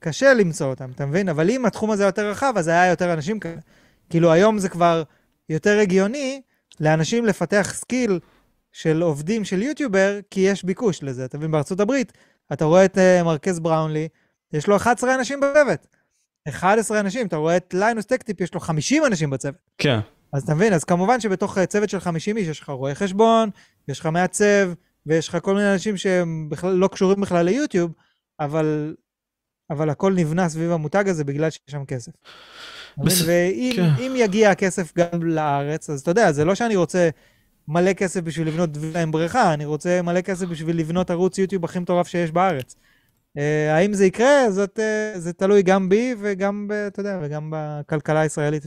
קשה 0.00 0.34
למצוא 0.34 0.66
אותם, 0.66 0.90
אתה 0.90 1.06
מבין? 1.06 1.28
אבל 1.28 1.50
אם 1.50 1.66
התחום 1.66 1.90
הזה 1.90 2.04
יותר 2.04 2.30
רחב, 2.30 2.52
אז 2.56 2.68
היה 2.68 2.90
יותר 2.90 3.12
אנשים 3.12 3.40
כאלה. 3.40 3.60
כאילו, 4.10 4.32
היום 4.32 4.58
זה 4.58 4.68
כבר 4.68 5.02
יותר 5.48 5.78
הגיוני 5.78 6.40
לאנשים 6.80 7.26
לפתח 7.26 7.72
skill 7.74 8.20
של 8.72 9.02
עובדים 9.02 9.44
של 9.44 9.62
יוטיובר, 9.62 10.18
כי 10.30 10.40
יש 10.40 10.64
ביקוש 10.64 11.02
לזה. 11.02 11.24
אתה 11.24 11.38
מבין? 11.38 11.50
בארצות 11.50 11.80
הברית, 11.80 12.12
אתה 12.52 12.64
רואה 12.64 12.84
את 12.84 12.98
אה, 12.98 13.24
מרקס 13.24 13.60
בראונלי, 13.60 14.08
יש 14.52 14.66
לו 14.66 14.76
11 14.76 15.14
אנשים 15.14 15.40
בצוות. 15.40 15.86
11 16.48 17.00
אנשים, 17.00 17.26
אתה 17.26 17.36
רואה 17.36 17.56
את 17.56 17.74
Linus 17.74 18.04
Tech 18.04 18.20
Tips, 18.20 18.40
יש 18.40 18.54
לו 18.54 18.60
50 18.60 19.06
אנשים 19.06 19.30
בצוות. 19.30 19.54
כן. 19.78 19.98
אז 20.32 20.42
אתה 20.42 20.54
מבין, 20.54 20.72
אז 20.72 20.84
כמובן 20.84 21.20
שבתוך 21.20 21.58
אה, 21.58 21.66
צוות 21.66 21.90
של 21.90 22.00
50 22.00 22.36
איש 22.36 22.48
יש 22.48 22.60
לך 22.60 22.68
רואה 22.68 22.94
חשבון, 22.94 23.50
יש 23.88 24.00
לך 24.00 24.06
מעצב, 24.06 24.72
ויש 25.06 25.28
לך 25.28 25.38
כל 25.42 25.54
מיני 25.54 25.72
אנשים 25.72 25.96
שהם 25.96 26.48
בכלל 26.50 26.72
לא 26.72 26.88
קשורים 26.88 27.20
בכלל 27.20 27.44
ליוטיוב, 27.44 27.92
אבל, 28.40 28.94
אבל 29.70 29.90
הכל 29.90 30.12
נבנה 30.12 30.48
סביב 30.48 30.70
המותג 30.70 31.08
הזה 31.08 31.24
בגלל 31.24 31.50
שיש 31.50 31.60
שם 31.70 31.84
כסף. 31.84 32.12
בס... 32.98 33.22
ואם 33.26 33.72
כן. 33.76 34.02
יגיע 34.16 34.50
הכסף 34.50 34.92
גם 34.98 35.22
לארץ, 35.22 35.90
אז 35.90 36.00
אתה 36.00 36.10
יודע, 36.10 36.32
זה 36.32 36.44
לא 36.44 36.54
שאני 36.54 36.76
רוצה 36.76 37.08
מלא 37.68 37.92
כסף 37.92 38.20
בשביל 38.20 38.48
לבנות 38.48 38.70
וילה 38.72 39.02
עם 39.02 39.10
בריכה, 39.10 39.54
אני 39.54 39.64
רוצה 39.64 40.02
מלא 40.02 40.20
כסף 40.20 40.46
בשביל 40.46 40.78
לבנות 40.78 41.10
ערוץ 41.10 41.38
יוטיוב 41.38 41.64
הכי 41.64 41.78
מטורף 41.78 42.08
שיש 42.08 42.30
בארץ. 42.30 42.76
Uh, 43.38 43.40
האם 43.70 43.94
זה 43.94 44.06
יקרה? 44.06 44.50
זאת, 44.50 44.78
uh, 44.78 45.18
זה 45.18 45.32
תלוי 45.32 45.62
גם 45.62 45.88
בי 45.88 46.14
וגם, 46.20 46.68
ב, 46.68 46.72
אתה 46.72 47.00
יודע, 47.00 47.18
וגם 47.22 47.52
בכלכלה 47.54 48.20
הישראלית. 48.20 48.62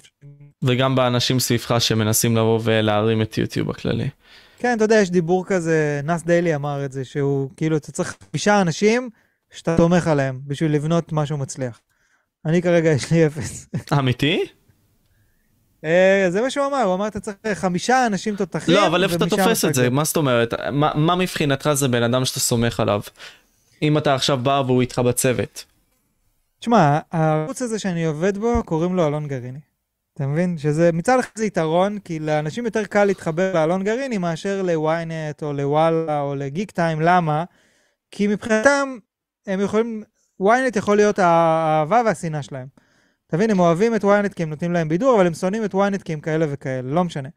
וגם 0.63 0.95
באנשים 0.95 1.39
סביבך 1.39 1.75
שמנסים 1.79 2.37
לבוא 2.37 2.59
ולהרים 2.63 3.21
את 3.21 3.37
יוטיוב 3.37 3.69
הכללי. 3.69 4.09
כן, 4.59 4.73
אתה 4.77 4.83
יודע, 4.83 4.95
יש 4.95 5.09
דיבור 5.09 5.45
כזה, 5.45 6.01
נאס 6.03 6.23
דיילי 6.23 6.55
אמר 6.55 6.85
את 6.85 6.91
זה, 6.91 7.05
שהוא 7.05 7.49
כאילו, 7.57 7.77
אתה 7.77 7.91
צריך 7.91 8.15
חמישה 8.31 8.61
אנשים 8.61 9.09
שאתה 9.51 9.77
תומך 9.77 10.07
עליהם 10.07 10.39
בשביל 10.47 10.71
לבנות 10.71 11.13
משהו 11.13 11.37
מצליח. 11.37 11.79
אני 12.45 12.61
כרגע, 12.61 12.89
יש 12.89 13.11
לי 13.11 13.27
אפס. 13.27 13.67
אמיתי? 13.99 14.45
Uh, 15.81 15.85
זה 16.29 16.41
מה 16.41 16.49
שהוא 16.49 16.65
אמר, 16.65 16.81
הוא 16.81 16.95
אמר, 16.95 17.07
אתה 17.07 17.19
צריך 17.19 17.37
חמישה 17.59 18.05
אנשים 18.05 18.35
תותחים. 18.35 18.75
לא, 18.75 18.87
אבל 18.87 19.03
איפה 19.03 19.15
אתה 19.15 19.25
תופס 19.25 19.65
את 19.65 19.73
זה? 19.73 19.89
מה 19.89 20.03
זאת 20.03 20.17
אומרת? 20.17 20.53
מה 20.95 21.15
מבחינתך 21.15 21.69
זה 21.73 21.87
בן 21.87 22.03
אדם 22.03 22.25
שאתה 22.25 22.39
סומך 22.39 22.79
עליו? 22.79 23.01
אם 23.81 23.97
אתה 23.97 24.15
עכשיו 24.15 24.37
בא 24.37 24.63
והוא 24.65 24.81
איתך 24.81 24.99
בצוות. 24.99 25.65
תשמע, 26.59 26.99
הערוץ 27.11 27.61
הזה 27.61 27.79
שאני 27.79 28.05
עובד 28.05 28.37
בו, 28.37 28.63
קוראים 28.65 28.95
לו 28.95 29.07
אלון 29.07 29.27
גרעיני. 29.27 29.59
אתה 30.13 30.27
מבין? 30.27 30.57
שזה 30.57 30.91
מצד 30.91 31.19
אחד 31.19 31.29
זה 31.35 31.45
יתרון, 31.45 31.99
כי 31.99 32.19
לאנשים 32.19 32.65
יותר 32.65 32.85
קל 32.85 33.05
להתחבר 33.05 33.53
לאלון 33.53 33.83
גרעיני 33.83 34.17
מאשר 34.17 34.61
ל-ynet 34.61 35.41
או 35.41 35.53
לוואלה 35.53 36.21
או 36.21 36.35
לגיק 36.35 36.71
טיים. 36.71 37.01
למה? 37.01 37.43
כי 38.11 38.27
מבחינתם, 38.27 38.97
הם 39.47 39.59
יכולים, 39.59 40.03
ynet 40.41 40.77
יכול 40.77 40.97
להיות 40.97 41.19
האהבה 41.19 42.01
והשנאה 42.05 42.41
שלהם. 42.41 42.67
אתה 43.27 43.37
מבין, 43.37 43.49
הם 43.49 43.59
אוהבים 43.59 43.95
את 43.95 44.03
ynet 44.03 44.33
כי 44.35 44.43
הם 44.43 44.49
נותנים 44.49 44.73
להם 44.73 44.89
בידור, 44.89 45.15
אבל 45.15 45.27
הם 45.27 45.33
שונאים 45.33 45.65
את 45.65 45.73
ynet 45.73 46.03
כי 46.03 46.13
הם 46.13 46.19
כאלה 46.19 46.45
וכאלה, 46.49 46.81
לא 46.91 47.03
משנה. 47.03 47.29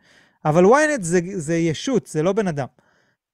אבל 0.44 0.64
ynet 0.64 1.02
זה, 1.02 1.20
זה 1.34 1.56
ישות, 1.56 2.06
זה 2.06 2.22
לא 2.22 2.32
בן 2.32 2.48
אדם. 2.48 2.66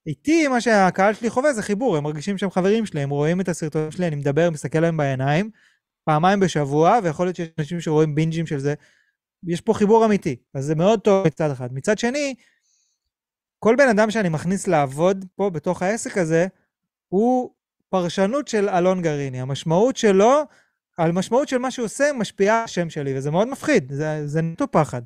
איתי, 0.07 0.49
מה 0.49 0.61
שהקהל 0.61 1.15
שלי 1.15 1.31
חווה 1.31 1.53
זה 1.53 1.63
חיבור, 1.63 1.97
הם 1.97 2.05
מרגישים 2.05 2.39
שהם 2.39 2.51
חברים 2.51 2.87
שלי, 2.87 3.01
הם 3.01 3.11
רואים 3.11 3.41
את 3.41 3.49
הסרטונים 3.49 3.91
שלי, 3.91 4.07
אני 4.07 4.17
מדבר, 4.17 4.51
מסתכל 4.51 4.81
להם 4.81 4.97
בעיניים, 4.97 5.51
פעמיים 6.05 6.41
בשבוע, 6.41 6.99
ויכול 7.03 7.27
להיות 7.27 7.37
שיש 7.37 7.49
אנשים 7.59 7.81
שרואים 7.81 8.15
בינג'ים 8.15 8.47
של 8.47 8.59
זה. 8.59 8.75
יש 9.47 9.61
פה 9.61 9.75
חיבור 9.75 10.05
אמיתי, 10.05 10.37
אז 10.55 10.65
זה 10.65 10.75
מאוד 10.75 11.01
טוב 11.01 11.27
מצד 11.27 11.51
אחד. 11.51 11.73
מצד 11.73 11.99
שני, 11.99 12.35
כל 13.59 13.77
בן 13.79 13.89
אדם 13.89 14.11
שאני 14.11 14.29
מכניס 14.29 14.67
לעבוד 14.67 15.25
פה 15.37 15.51
בתוך 15.51 15.83
העסק 15.83 16.19
הזה, 16.19 16.47
הוא 17.09 17.51
פרשנות 17.89 18.49
של 18.49 18.69
אלון 18.69 19.03
גרעיני. 19.03 19.41
המשמעות 19.41 19.97
שלו, 19.97 20.43
המשמעות 20.99 21.49
של 21.49 21.59
מה 21.59 21.71
שהוא 21.71 21.85
עושה, 21.85 22.11
משפיעה 22.15 22.59
על 22.59 22.65
השם 22.65 22.91
שלי, 22.91 23.19
וזה 23.19 23.31
מאוד 23.31 23.49
מפחיד, 23.49 23.93
זה, 23.93 24.27
זה 24.27 24.43
נטו 24.43 24.71
פחד. 24.71 25.03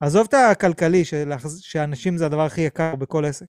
עזוב 0.00 0.26
את 0.28 0.34
הכלכלי, 0.34 1.02
שאנשים 1.60 2.16
זה 2.16 2.26
הדבר 2.26 2.42
הכי 2.42 2.60
יקר 2.60 2.96
בכל 2.96 3.24
עסק. 3.24 3.46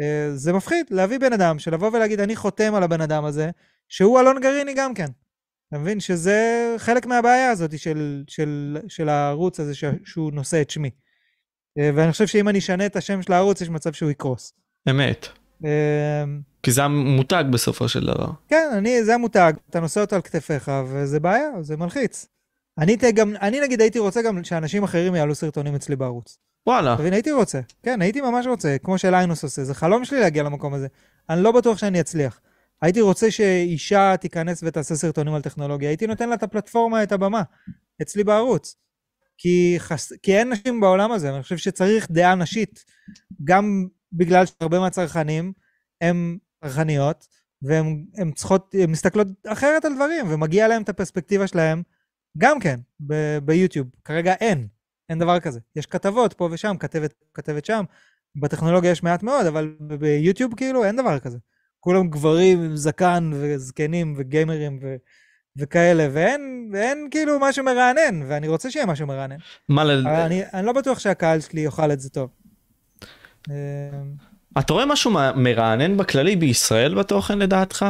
אה, 0.00 0.30
זה 0.34 0.52
מפחיד 0.52 0.86
להביא 0.90 1.18
בן 1.18 1.32
אדם, 1.32 1.58
שלבוא 1.58 1.90
ולהגיד, 1.92 2.20
אני 2.20 2.36
חותם 2.36 2.74
על 2.74 2.82
הבן 2.82 3.00
אדם 3.00 3.24
הזה, 3.24 3.50
שהוא 3.88 4.20
אלון 4.20 4.40
גרעיני 4.40 4.74
גם 4.74 4.94
כן. 4.94 5.06
אתה 5.68 5.78
מבין 5.78 6.00
שזה 6.00 6.74
חלק 6.78 7.06
מהבעיה 7.06 7.50
הזאת 7.50 7.78
של, 7.78 8.24
של, 8.28 8.78
של 8.88 9.08
הערוץ 9.08 9.60
הזה 9.60 9.74
ש, 9.74 9.84
שהוא 10.04 10.32
נושא 10.32 10.62
את 10.62 10.70
שמי. 10.70 10.90
אה, 11.78 11.90
ואני 11.94 12.12
חושב 12.12 12.26
שאם 12.26 12.48
אני 12.48 12.58
אשנה 12.58 12.86
את 12.86 12.96
השם 12.96 13.22
של 13.22 13.32
הערוץ, 13.32 13.60
יש 13.60 13.68
מצב 13.68 13.92
שהוא 13.92 14.10
יקרוס. 14.10 14.52
אמת. 14.90 15.26
אה, 15.64 16.24
כי 16.62 16.72
זה 16.72 16.84
המותג 16.84 17.44
בסופו 17.52 17.88
של 17.88 18.00
דבר. 18.00 18.30
כן, 18.48 18.70
אני, 18.72 19.04
זה 19.04 19.14
המותג, 19.14 19.52
אתה 19.70 19.80
נושא 19.80 20.00
אותו 20.00 20.16
על 20.16 20.22
כתפיך, 20.22 20.70
וזה 20.88 21.20
בעיה, 21.20 21.48
זה 21.60 21.76
מלחיץ. 21.76 22.26
אני, 22.78 22.96
גם, 23.14 23.36
אני 23.40 23.60
נגיד 23.60 23.80
הייתי 23.80 23.98
רוצה 23.98 24.22
גם 24.22 24.44
שאנשים 24.44 24.82
אחרים 24.82 25.14
יעלו 25.14 25.34
סרטונים 25.34 25.74
אצלי 25.74 25.96
בערוץ. 25.96 26.38
וואלה. 26.66 26.96
תבין, 26.98 27.12
הייתי 27.12 27.32
רוצה. 27.32 27.60
כן, 27.82 28.02
הייתי 28.02 28.20
ממש 28.20 28.46
רוצה, 28.46 28.76
כמו 28.82 28.98
שליינוס 28.98 29.42
עושה. 29.44 29.64
זה 29.64 29.74
חלום 29.74 30.04
שלי 30.04 30.20
להגיע 30.20 30.42
למקום 30.42 30.74
הזה. 30.74 30.86
אני 31.30 31.42
לא 31.42 31.52
בטוח 31.52 31.78
שאני 31.78 32.00
אצליח. 32.00 32.40
הייתי 32.82 33.00
רוצה 33.00 33.30
שאישה 33.30 34.14
תיכנס 34.20 34.62
ותעשה 34.66 34.94
סרטונים 34.94 35.34
על 35.34 35.42
טכנולוגיה. 35.42 35.88
הייתי 35.88 36.06
נותן 36.06 36.28
לה 36.28 36.34
את 36.34 36.42
הפלטפורמה, 36.42 37.02
את 37.02 37.12
הבמה, 37.12 37.42
אצלי 38.02 38.24
בערוץ. 38.24 38.76
כי, 39.38 39.74
חס... 39.78 40.12
כי 40.22 40.38
אין 40.38 40.52
נשים 40.52 40.80
בעולם 40.80 41.12
הזה, 41.12 41.32
ואני 41.32 41.42
חושב 41.42 41.56
שצריך 41.56 42.10
דעה 42.10 42.34
נשית, 42.34 42.84
גם 43.44 43.86
בגלל 44.12 44.46
שהרבה 44.46 44.78
מהצרכנים 44.80 45.52
הם 46.00 46.38
צרכניות, 46.64 47.26
והן 47.62 48.32
צריכות, 48.34 48.74
הן 48.82 48.90
מסתכלות 48.90 49.26
אחרת 49.46 49.84
על 49.84 49.94
דברים, 49.94 50.26
ומגיע 50.30 50.68
להם 50.68 50.82
את 50.82 50.88
הפרספקטיבה 50.88 51.46
שלהם 51.46 51.82
גם 52.38 52.60
כן 52.60 52.80
ב- 53.06 53.38
ביוטיוב. 53.38 53.86
כרגע 54.04 54.34
אין. 54.34 54.66
אין 55.12 55.18
דבר 55.18 55.40
כזה. 55.40 55.60
יש 55.76 55.86
כתבות 55.86 56.32
פה 56.32 56.48
ושם, 56.52 56.76
כתבת, 56.80 57.14
כתבת 57.34 57.64
שם. 57.64 57.84
בטכנולוגיה 58.36 58.90
יש 58.90 59.02
מעט 59.02 59.22
מאוד, 59.22 59.46
אבל 59.46 59.74
ביוטיוב 59.80 60.54
כאילו 60.56 60.84
אין 60.84 60.96
דבר 60.96 61.18
כזה. 61.18 61.38
כולם 61.80 62.08
גברים 62.08 62.62
עם 62.62 62.76
זקן 62.76 63.30
וזקנים 63.34 64.14
וגיימרים 64.16 64.78
ו... 64.82 64.96
וכאלה, 65.56 66.08
ואין, 66.12 66.70
ואין 66.72 67.08
כאילו 67.10 67.38
משהו 67.40 67.64
מרענן, 67.64 68.22
ואני 68.28 68.48
רוצה 68.48 68.70
שיהיה 68.70 68.86
משהו 68.86 69.06
מרענן. 69.06 69.36
מה 69.68 69.84
ל... 69.84 70.08
אני, 70.08 70.42
אני 70.54 70.66
לא 70.66 70.72
בטוח 70.72 70.98
שהקהל 70.98 71.40
שלי 71.40 71.60
יאכל 71.60 71.92
את 71.92 72.00
זה 72.00 72.10
טוב. 72.10 72.30
אמ, 73.50 73.54
אתה 74.58 74.72
רואה 74.72 74.86
משהו 74.86 75.10
מרענן 75.36 75.96
בכללי 75.96 76.36
בישראל 76.36 76.94
בתוכן 76.94 77.38
לדעתך? 77.38 77.86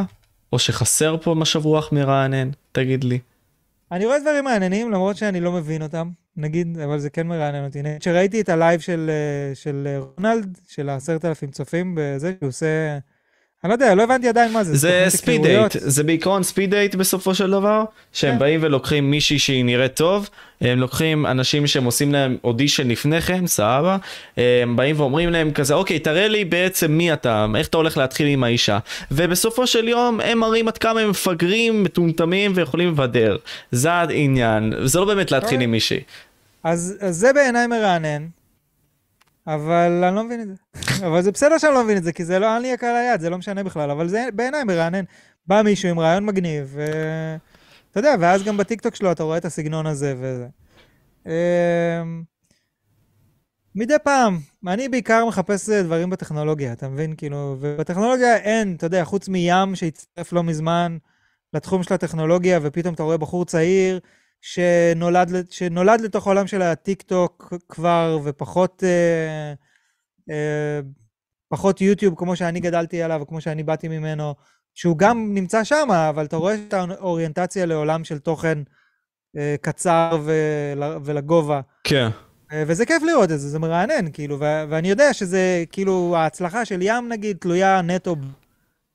או 0.52 0.58
שחסר 0.58 1.16
פה 1.22 1.34
משב 1.34 1.66
רוח 1.66 1.92
מרענן? 1.92 2.50
תגיד 2.72 3.04
לי. 3.04 3.18
אני 3.92 4.06
רואה 4.06 4.20
דברים 4.20 4.44
מעניינים, 4.44 4.90
למרות 4.90 5.16
שאני 5.16 5.40
לא 5.40 5.52
מבין 5.52 5.82
אותם, 5.82 6.10
נגיד, 6.36 6.78
אבל 6.78 6.98
זה 6.98 7.10
כן 7.10 7.26
מרענן 7.26 7.64
אותי. 7.64 7.82
כשראיתי 8.00 8.40
את 8.40 8.48
הלייב 8.48 8.80
של, 8.80 9.10
אה, 9.10 9.54
של 9.54 9.98
רונלד, 9.98 10.58
של 10.68 10.88
העשרת 10.88 11.24
אלפים 11.24 11.50
צופים 11.50 11.94
בזה, 11.98 12.32
שהוא 12.38 12.48
עושה... 12.48 12.98
אני 13.64 13.68
לא 13.68 13.74
יודע, 13.74 13.94
לא 13.94 14.02
הבנתי 14.02 14.28
עדיין 14.28 14.52
מה 14.52 14.64
זה. 14.64 14.76
זה 14.76 15.04
ספיד 15.08 15.42
דייט, 15.42 15.72
זה 15.72 16.04
בעיקרון 16.04 16.42
speed 16.42 16.70
date 16.70 16.94
בסופו 16.94 17.34
של 17.34 17.50
דבר, 17.50 17.84
שהם 18.12 18.32
כן. 18.32 18.38
באים 18.38 18.60
ולוקחים 18.62 19.10
מישהי 19.10 19.38
שהיא 19.38 19.64
נראית 19.64 19.94
טוב, 19.94 20.28
הם 20.60 20.78
לוקחים 20.78 21.26
אנשים 21.26 21.66
שהם 21.66 21.84
עושים 21.84 22.12
להם 22.12 22.36
אודישן 22.44 22.88
לפני 22.88 23.20
כן, 23.20 23.46
סבבה, 23.46 23.96
הם 24.36 24.76
באים 24.76 25.00
ואומרים 25.00 25.30
להם 25.30 25.52
כזה, 25.52 25.74
אוקיי, 25.74 25.98
תראה 25.98 26.28
לי 26.28 26.44
בעצם 26.44 26.92
מי 26.92 27.12
אתה, 27.12 27.46
איך 27.56 27.68
אתה 27.68 27.76
הולך 27.76 27.96
להתחיל 27.96 28.26
עם 28.26 28.44
האישה, 28.44 28.78
ובסופו 29.10 29.66
של 29.66 29.88
יום 29.88 30.20
הם 30.20 30.38
מראים 30.38 30.68
עד 30.68 30.78
כמה 30.78 31.00
הם 31.00 31.10
מפגרים, 31.10 31.82
מטומטמים 31.82 32.52
ויכולים 32.54 32.88
לבדר, 32.88 33.36
זה 33.72 33.92
העניין, 33.92 34.72
זה 34.84 34.98
לא 34.98 35.04
באמת 35.04 35.30
להתחיל 35.30 35.60
עם 35.60 35.70
מישהי. 35.70 36.00
אז, 36.64 36.96
אז 37.00 37.16
זה 37.16 37.32
בעיניי 37.32 37.66
מרענן, 37.66 38.26
אבל 39.46 40.04
אני 40.04 40.16
לא 40.16 40.24
מבין 40.24 40.40
את 40.40 40.48
זה. 40.48 40.54
אבל 41.06 41.22
זה 41.22 41.32
בסדר 41.32 41.58
שאני 41.58 41.74
לא 41.74 41.84
מבין 41.84 41.96
את 41.96 42.04
זה, 42.04 42.12
כי 42.12 42.24
זה 42.24 42.38
לא, 42.38 42.54
אין 42.54 42.62
לי 42.62 42.72
הקהל 42.72 42.96
היד, 42.96 43.20
זה 43.20 43.30
לא 43.30 43.38
משנה 43.38 43.62
בכלל, 43.62 43.90
אבל 43.90 44.08
זה 44.08 44.28
בעיניי 44.34 44.64
מרענן. 44.64 45.04
בא 45.46 45.62
מישהו 45.62 45.88
עם 45.88 46.00
רעיון 46.00 46.26
מגניב, 46.26 46.76
ואתה 46.76 47.98
יודע, 48.00 48.14
ואז 48.20 48.42
גם 48.44 48.56
בטיקטוק 48.56 48.94
שלו 48.94 49.12
אתה 49.12 49.22
רואה 49.22 49.38
את 49.38 49.44
הסגנון 49.44 49.86
הזה 49.86 50.14
וזה. 50.18 50.46
אמ, 51.26 52.22
מדי 53.74 53.94
פעם, 54.04 54.38
אני 54.66 54.88
בעיקר 54.88 55.26
מחפש 55.26 55.70
דברים 55.70 56.10
בטכנולוגיה, 56.10 56.72
אתה 56.72 56.88
מבין? 56.88 57.14
כאילו, 57.16 57.56
ובטכנולוגיה 57.60 58.36
אין, 58.36 58.74
אתה 58.74 58.86
יודע, 58.86 59.04
חוץ 59.04 59.28
מים 59.28 59.74
שהצטרף 59.74 60.32
לא 60.32 60.42
מזמן 60.42 60.98
לתחום 61.54 61.82
של 61.82 61.94
הטכנולוגיה, 61.94 62.58
ופתאום 62.62 62.94
אתה 62.94 63.02
רואה 63.02 63.16
בחור 63.16 63.44
צעיר 63.44 64.00
שנולד, 64.42 65.50
שנולד 65.50 66.00
לתוך 66.00 66.26
העולם 66.26 66.46
של 66.46 66.62
הטיק 66.62 67.02
טוק 67.02 67.52
כבר, 67.68 68.18
ופחות 68.24 68.84
אה, 68.86 69.52
אה, 70.30 70.80
פחות 71.48 71.80
יוטיוב 71.80 72.14
כמו 72.18 72.36
שאני 72.36 72.60
גדלתי 72.60 73.02
עליו, 73.02 73.20
וכמו 73.22 73.40
שאני 73.40 73.62
באתי 73.62 73.88
ממנו, 73.88 74.34
שהוא 74.74 74.98
גם 74.98 75.34
נמצא 75.34 75.64
שם, 75.64 75.88
אבל 76.08 76.24
אתה 76.24 76.36
רואה 76.36 76.54
את 76.54 76.74
האוריינטציה 76.74 77.66
לעולם 77.66 78.04
של 78.04 78.18
תוכן 78.18 78.58
אה, 79.36 79.54
קצר 79.60 80.18
ול, 80.24 80.82
ולגובה. 81.04 81.60
כן. 81.84 82.08
אה, 82.52 82.64
וזה 82.66 82.86
כיף 82.86 83.02
לראות 83.02 83.30
את 83.32 83.40
זה, 83.40 83.48
זה 83.48 83.58
מרענן, 83.58 84.12
כאילו, 84.12 84.40
ו- 84.40 84.64
ואני 84.68 84.90
יודע 84.90 85.12
שזה, 85.12 85.64
כאילו, 85.72 86.16
ההצלחה 86.16 86.64
של 86.64 86.82
ים, 86.82 87.08
נגיד, 87.08 87.36
תלויה 87.36 87.82
נטו 87.82 88.16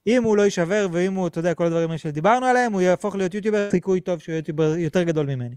אם 0.07 0.23
הוא 0.23 0.37
לא 0.37 0.41
יישבר, 0.41 0.87
ואם 0.91 1.13
הוא, 1.13 1.27
אתה 1.27 1.39
יודע, 1.39 1.53
כל 1.53 1.65
הדברים 1.65 1.89
האלה 1.89 1.97
שדיברנו 1.97 2.45
עליהם, 2.45 2.73
הוא 2.73 2.81
יהפוך 2.81 3.15
להיות 3.15 3.33
יוטיובר, 3.33 3.71
סיכוי 3.71 4.01
טוב 4.01 4.19
שהוא 4.19 4.35
יוטיובר 4.35 4.77
יותר 4.77 5.03
גדול 5.03 5.25
ממני. 5.25 5.55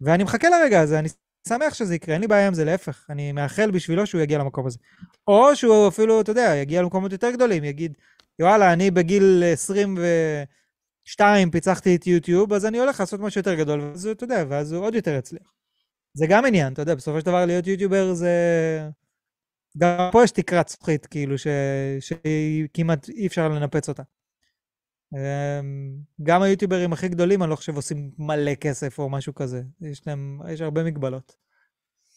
ואני 0.00 0.24
מחכה 0.24 0.48
לרגע 0.48 0.80
הזה, 0.80 0.98
אני 0.98 1.08
שמח 1.48 1.74
שזה 1.74 1.94
יקרה, 1.94 2.14
אין 2.14 2.20
לי 2.22 2.28
בעיה 2.28 2.46
עם 2.46 2.54
זה, 2.54 2.64
להפך. 2.64 3.06
אני 3.10 3.32
מאחל 3.32 3.70
בשבילו 3.70 4.06
שהוא 4.06 4.20
יגיע 4.20 4.38
למקום 4.38 4.66
הזה. 4.66 4.78
או 5.28 5.56
שהוא 5.56 5.88
אפילו, 5.88 6.20
אתה 6.20 6.30
יודע, 6.30 6.52
יגיע 6.56 6.82
למקומות 6.82 7.12
יותר 7.12 7.30
גדולים, 7.30 7.64
יגיד, 7.64 7.92
וואלה, 8.40 8.72
אני 8.72 8.90
בגיל 8.90 9.42
22 9.52 11.50
פיצחתי 11.50 11.96
את 11.96 12.06
יוטיוב, 12.06 12.52
אז 12.52 12.66
אני 12.66 12.78
הולך 12.78 13.00
לעשות 13.00 13.20
משהו 13.20 13.38
יותר 13.38 13.54
גדול, 13.54 13.80
ואז 13.80 14.04
הוא, 14.04 14.12
אתה 14.12 14.24
יודע, 14.24 14.44
ואז 14.48 14.72
הוא 14.72 14.84
עוד 14.84 14.94
יותר 14.94 15.14
יצליח. 15.14 15.52
זה 16.14 16.26
גם 16.28 16.46
עניין, 16.46 16.72
אתה 16.72 16.82
יודע, 16.82 16.94
בסופו 16.94 17.20
של 17.20 17.26
דבר 17.26 17.46
להיות 17.46 17.66
יוטיובר 17.66 18.14
זה... 18.14 18.30
גם 19.78 20.08
פה 20.12 20.24
יש 20.24 20.30
תקרת 20.30 20.68
זכוכית, 20.68 21.06
כאילו, 21.06 21.38
ש... 21.38 21.46
שכמעט 22.00 23.08
אי 23.08 23.26
אפשר 23.26 23.48
לנפץ 23.48 23.88
אותה. 23.88 24.02
אמ, 25.14 25.18
גם 26.22 26.42
היוטיוברים 26.42 26.92
הכי 26.92 27.08
גדולים, 27.08 27.42
אני 27.42 27.50
לא 27.50 27.56
חושב 27.56 27.76
עושים 27.76 28.10
מלא 28.18 28.54
כסף 28.54 28.98
או 28.98 29.08
משהו 29.08 29.34
כזה. 29.34 29.62
יש 29.80 30.02
להם, 30.06 30.40
יש 30.48 30.60
הרבה 30.60 30.84
מגבלות. 30.84 31.32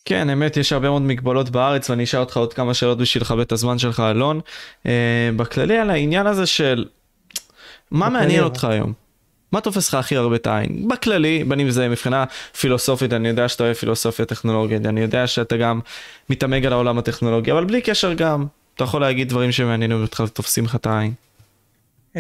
כן, 0.06 0.30
אמת, 0.30 0.58
יש 0.58 0.74
הרבה 0.74 0.90
מאוד 0.90 1.02
מגבלות 1.02 1.50
בארץ, 1.50 1.90
ואני 1.90 2.04
אשאל 2.04 2.20
אותך 2.20 2.38
עוד 2.38 2.54
כמה 2.54 2.74
שאלות 2.74 2.98
בשביל 2.98 3.24
לכבד 3.24 3.42
את 3.42 3.52
הזמן 3.52 3.78
שלך, 3.78 4.00
אלון. 4.00 4.40
Uh, 4.84 4.90
בכללי 5.36 5.78
על 5.78 5.90
העניין 5.90 6.28
הזה 6.28 6.46
של, 6.46 6.86
מה 7.92 8.10
מעניין 8.10 8.44
אותך 8.44 8.64
היום? 8.64 8.94
מה 9.52 9.62
תופס 9.62 9.90
לך 9.90 9.96
הכי 9.96 10.16
הרבה 10.16 10.36
את 10.36 10.48
העין? 10.48 10.88
בכללי, 10.88 11.44
בין 11.44 11.60
אם 11.60 11.70
זה 11.70 11.90
מבחינה 11.90 12.26
פילוסופית, 12.60 13.14
אני 13.14 13.28
יודע 13.28 13.48
שאתה 13.48 13.64
אוהב 13.64 13.76
פילוסופיה 13.76 14.26
טכנולוגית, 14.26 14.86
אני 14.86 15.02
יודע 15.02 15.28
שאתה 15.28 15.58
גם 15.58 15.80
מתעמג 16.30 16.66
על 16.66 16.74
העולם 16.74 16.98
הטכנולוגי, 16.98 17.52
אבל 17.52 17.66
בלי 17.66 17.82
קשר 17.82 18.14
גם, 18.14 18.46
אתה 18.76 18.84
יכול 18.84 19.02
להגיד 19.02 19.30
דברים 19.30 19.52
שמעניינים 19.52 20.02
אותך 20.02 20.24
ותופסים 20.26 20.66
לך 20.66 20.76
את 20.76 20.86
העין. 20.86 21.14
Uh, 22.14 22.18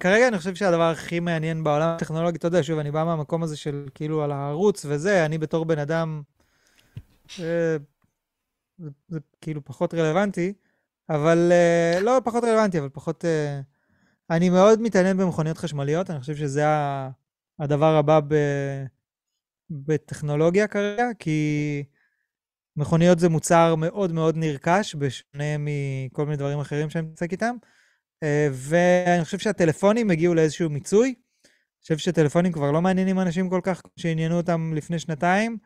כרגע 0.00 0.28
אני 0.28 0.38
חושב 0.38 0.54
שהדבר 0.54 0.90
הכי 0.90 1.20
מעניין 1.20 1.64
בעולם 1.64 1.88
הטכנולוגי, 1.88 2.36
אתה 2.36 2.46
יודע, 2.46 2.62
שוב, 2.62 2.78
אני 2.78 2.90
בא 2.90 3.04
מהמקום 3.04 3.42
הזה 3.42 3.56
של 3.56 3.84
כאילו 3.94 4.22
על 4.22 4.32
הערוץ 4.32 4.86
וזה, 4.88 5.24
אני 5.24 5.38
בתור 5.38 5.64
בן 5.64 5.78
אדם, 5.78 6.22
uh, 7.28 7.40
זה, 9.08 9.18
כאילו 9.40 9.64
פחות 9.64 9.94
רלוונטי, 9.94 10.52
אבל, 11.10 11.52
uh, 11.98 12.00
לא 12.00 12.20
פחות 12.24 12.44
רלוונטי, 12.44 12.78
אבל 12.78 12.88
פחות... 12.92 13.24
אני 14.32 14.50
מאוד 14.50 14.80
מתעניין 14.80 15.16
במכוניות 15.16 15.58
חשמליות, 15.58 16.10
אני 16.10 16.20
חושב 16.20 16.36
שזה 16.36 16.64
הדבר 17.58 17.96
הבא 17.96 18.20
ב... 18.28 18.34
בטכנולוגיה 19.70 20.66
כרגע, 20.68 21.04
כי 21.18 21.84
מכוניות 22.76 23.18
זה 23.18 23.28
מוצר 23.28 23.74
מאוד 23.74 24.12
מאוד 24.12 24.36
נרכש, 24.36 24.94
בשונה 24.94 25.56
מכל 25.58 26.24
מיני 26.24 26.36
דברים 26.36 26.58
אחרים 26.60 26.90
שאני 26.90 27.06
מתעסק 27.06 27.32
איתם. 27.32 27.56
אה, 28.22 28.48
ואני 28.52 29.24
חושב 29.24 29.38
שהטלפונים 29.38 30.10
הגיעו 30.10 30.34
לאיזשהו 30.34 30.70
מיצוי. 30.70 31.08
אני 31.08 31.82
חושב 31.82 31.98
שטלפונים 31.98 32.52
כבר 32.52 32.70
לא 32.70 32.82
מעניינים 32.82 33.20
אנשים 33.20 33.50
כל 33.50 33.60
כך 33.62 33.82
שעניינו 33.96 34.36
אותם 34.36 34.72
לפני 34.74 34.98
שנתיים, 34.98 35.58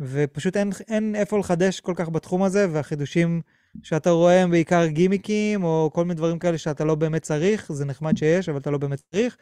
ופשוט 0.00 0.56
אין, 0.56 0.70
אין 0.88 1.14
איפה 1.16 1.38
לחדש 1.38 1.80
כל 1.80 1.94
כך 1.96 2.08
בתחום 2.08 2.42
הזה, 2.42 2.66
והחידושים 2.72 3.42
שאתה 3.82 4.10
רואה 4.10 4.42
הם 4.42 4.50
בעיקר 4.50 4.86
גימיקים, 4.86 5.64
או 5.64 5.90
כל 5.94 6.04
מיני 6.04 6.14
דברים 6.14 6.38
כאלה 6.38 6.58
שאתה 6.58 6.84
לא 6.84 6.94
באמת 6.94 7.22
צריך, 7.22 7.72
זה 7.72 7.84
נחמד 7.84 8.16
שיש, 8.16 8.48
אבל 8.48 8.58
אתה 8.58 8.70
לא 8.70 8.78
באמת 8.78 9.02
צריך. 9.10 9.36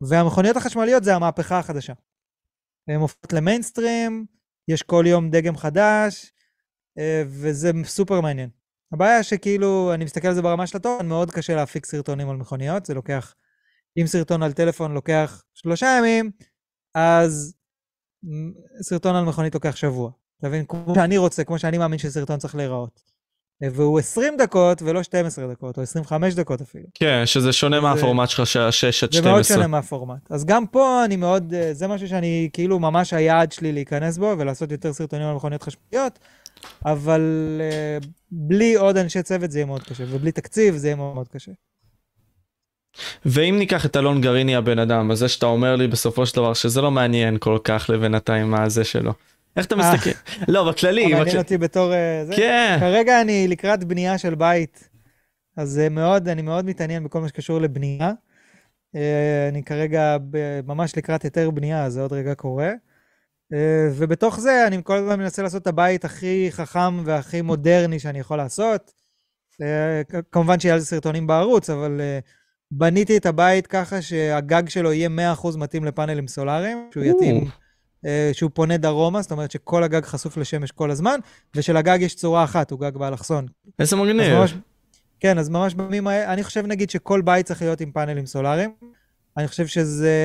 והמכוניות 0.00 0.56
החשמליות 0.56 1.04
זה 1.04 1.14
המהפכה 1.14 1.58
החדשה. 1.58 1.92
הן 2.88 3.00
הופכות 3.00 3.32
למיינסטרים, 3.32 4.26
יש 4.68 4.82
כל 4.82 5.04
יום 5.06 5.30
דגם 5.30 5.56
חדש, 5.56 6.32
אה, 6.98 7.22
וזה 7.26 7.70
סופר 7.84 8.20
מעניין. 8.20 8.50
הבעיה 8.92 9.22
שכאילו, 9.22 9.94
אני 9.94 10.04
מסתכל 10.04 10.28
על 10.28 10.34
זה 10.34 10.42
ברמה 10.42 10.66
של 10.66 10.76
התוכן, 10.76 11.06
מאוד 11.06 11.30
קשה 11.30 11.54
להפיק 11.54 11.86
סרטונים 11.86 12.30
על 12.30 12.36
מכוניות, 12.36 12.86
זה 12.86 12.94
לוקח, 12.94 13.34
אם 14.00 14.06
סרטון 14.06 14.42
על 14.42 14.52
טלפון 14.52 14.94
לוקח 14.94 15.42
שלושה 15.54 15.86
ימים, 15.98 16.30
אז 16.94 17.54
סרטון 18.82 19.16
על 19.16 19.24
מכונית 19.24 19.54
לוקח 19.54 19.76
שבוע. 19.76 20.10
אתה 20.38 20.48
מבין? 20.48 20.64
כמו 20.66 20.94
שאני 20.94 21.18
רוצה, 21.18 21.44
כמו 21.44 21.58
שאני 21.58 21.78
מאמין 21.78 21.98
שסרטון 21.98 22.38
צריך 22.38 22.54
להיראות. 22.54 23.17
והוא 23.60 23.98
20 23.98 24.36
דקות 24.36 24.82
ולא 24.82 25.02
12 25.02 25.46
דקות, 25.46 25.78
או 25.78 25.82
25 25.82 26.34
דקות 26.34 26.60
אפילו. 26.60 26.84
כן, 26.94 27.22
שזה 27.26 27.52
שונה 27.52 27.80
מהפורמט 27.80 28.28
שלך 28.28 28.46
של 28.46 28.70
6 28.70 29.04
עד 29.04 29.12
12. 29.12 29.22
זה 29.22 29.30
מאוד 29.30 29.42
שונה 29.42 29.66
מהפורמט. 29.66 30.30
אז 30.30 30.44
גם 30.44 30.66
פה 30.66 31.04
אני 31.04 31.16
מאוד, 31.16 31.54
אה, 31.54 31.74
זה 31.74 31.88
משהו 31.88 32.08
שאני, 32.08 32.48
כאילו, 32.52 32.78
ממש 32.78 33.12
היעד 33.12 33.52
שלי 33.52 33.72
להיכנס 33.72 34.18
בו 34.18 34.34
ולעשות 34.38 34.72
יותר 34.72 34.92
סרטונים 34.92 35.26
על 35.26 35.34
מכוניות 35.34 35.62
חשמליות, 35.62 36.18
אבל 36.84 37.20
uh, 38.00 38.06
בלי 38.30 38.74
עוד 38.74 38.96
אנשי 38.96 39.22
צוות 39.22 39.50
זה 39.50 39.58
יהיה 39.58 39.66
מאוד 39.66 39.82
קשה, 39.82 40.04
ובלי 40.08 40.32
תקציב 40.32 40.76
זה 40.76 40.88
יהיה 40.88 40.96
מאוד 40.96 41.28
קשה. 41.28 41.52
ואם 43.26 43.56
ניקח 43.58 43.86
את 43.86 43.96
אלון 43.96 44.20
גריני 44.20 44.56
הבן 44.56 44.78
אדם, 44.78 45.10
אז 45.10 45.18
זה 45.18 45.28
שאתה 45.28 45.46
אומר 45.46 45.76
לי 45.76 45.86
בסופו 45.86 46.26
של 46.26 46.36
דבר 46.36 46.54
שזה 46.54 46.80
לא 46.80 46.90
מעניין 46.90 47.36
כל 47.38 47.58
כך 47.64 47.90
לבינתיים 47.92 48.50
מה 48.50 48.68
זה 48.68 48.84
שלו. 48.84 49.12
איך 49.58 49.66
אתה 49.66 49.74
אה. 49.74 49.94
מסתכל? 49.94 50.10
לא, 50.48 50.70
בכללי. 50.70 51.14
מעניין 51.14 51.38
אותי 51.38 51.58
בתור... 51.58 51.92
אה, 51.92 52.24
כן. 52.36 52.76
כרגע 52.80 53.20
אני 53.20 53.48
לקראת 53.48 53.84
בנייה 53.84 54.18
של 54.18 54.34
בית, 54.34 54.88
אז 55.56 55.80
מאוד, 55.90 56.28
אני 56.28 56.42
מאוד 56.42 56.64
מתעניין 56.64 57.04
בכל 57.04 57.20
מה 57.20 57.28
שקשור 57.28 57.60
לבנייה. 57.60 58.12
אה, 58.96 59.48
אני 59.48 59.62
כרגע 59.62 60.16
ממש 60.66 60.96
לקראת 60.96 61.22
היתר 61.22 61.50
בנייה, 61.50 61.90
זה 61.90 62.02
עוד 62.02 62.12
רגע 62.12 62.34
קורה. 62.34 62.72
ובתוך 63.92 64.40
זה 64.40 64.66
אני 64.66 64.80
כל 64.84 64.96
הזמן 64.96 65.18
מנסה 65.18 65.42
לעשות 65.42 65.62
את 65.62 65.66
הבית 65.66 66.04
הכי 66.04 66.48
חכם 66.50 67.04
והכי 67.04 67.42
מודרני 67.42 67.98
שאני 67.98 68.18
יכול 68.18 68.36
לעשות. 68.36 68.92
כמובן 70.32 70.60
שיהיה 70.60 70.74
על 70.74 70.80
זה 70.80 70.86
סרטונים 70.86 71.26
בערוץ, 71.26 71.70
אבל 71.70 72.00
בניתי 72.70 73.16
את 73.16 73.26
הבית 73.26 73.66
ככה 73.66 74.02
שהגג 74.02 74.68
שלו 74.68 74.92
יהיה 74.92 75.08
100% 75.42 75.58
מתאים 75.58 75.84
לפאנלים 75.84 76.28
סולאריים, 76.28 76.88
שהוא 76.92 77.04
יתאים... 77.04 77.48
אה, 78.06 78.30
שהוא 78.32 78.50
פונה 78.54 78.76
דרומה, 78.76 79.22
זאת 79.22 79.32
אומרת 79.32 79.50
שכל 79.50 79.82
הגג 79.82 80.04
חשוף 80.04 80.36
לשמש 80.36 80.70
כל 80.70 80.90
הזמן, 80.90 81.20
ושלגג 81.54 81.98
יש 82.00 82.14
צורה 82.14 82.44
אחת, 82.44 82.70
הוא 82.70 82.80
גג 82.80 82.96
באלכסון. 82.96 83.46
איזה 83.78 83.96
מגניב. 83.96 84.34
ממש, 84.34 84.54
כן, 85.20 85.38
אז 85.38 85.48
ממש 85.48 85.74
בימים 85.74 86.06
האלה, 86.06 86.32
אני 86.32 86.44
חושב 86.44 86.66
נגיד 86.66 86.90
שכל 86.90 87.20
בית 87.20 87.46
צריך 87.46 87.62
להיות 87.62 87.80
עם 87.80 87.92
פאנלים 87.92 88.26
סולאריים. 88.26 88.74
אני 89.36 89.48
חושב 89.48 89.66
שזה 89.66 90.16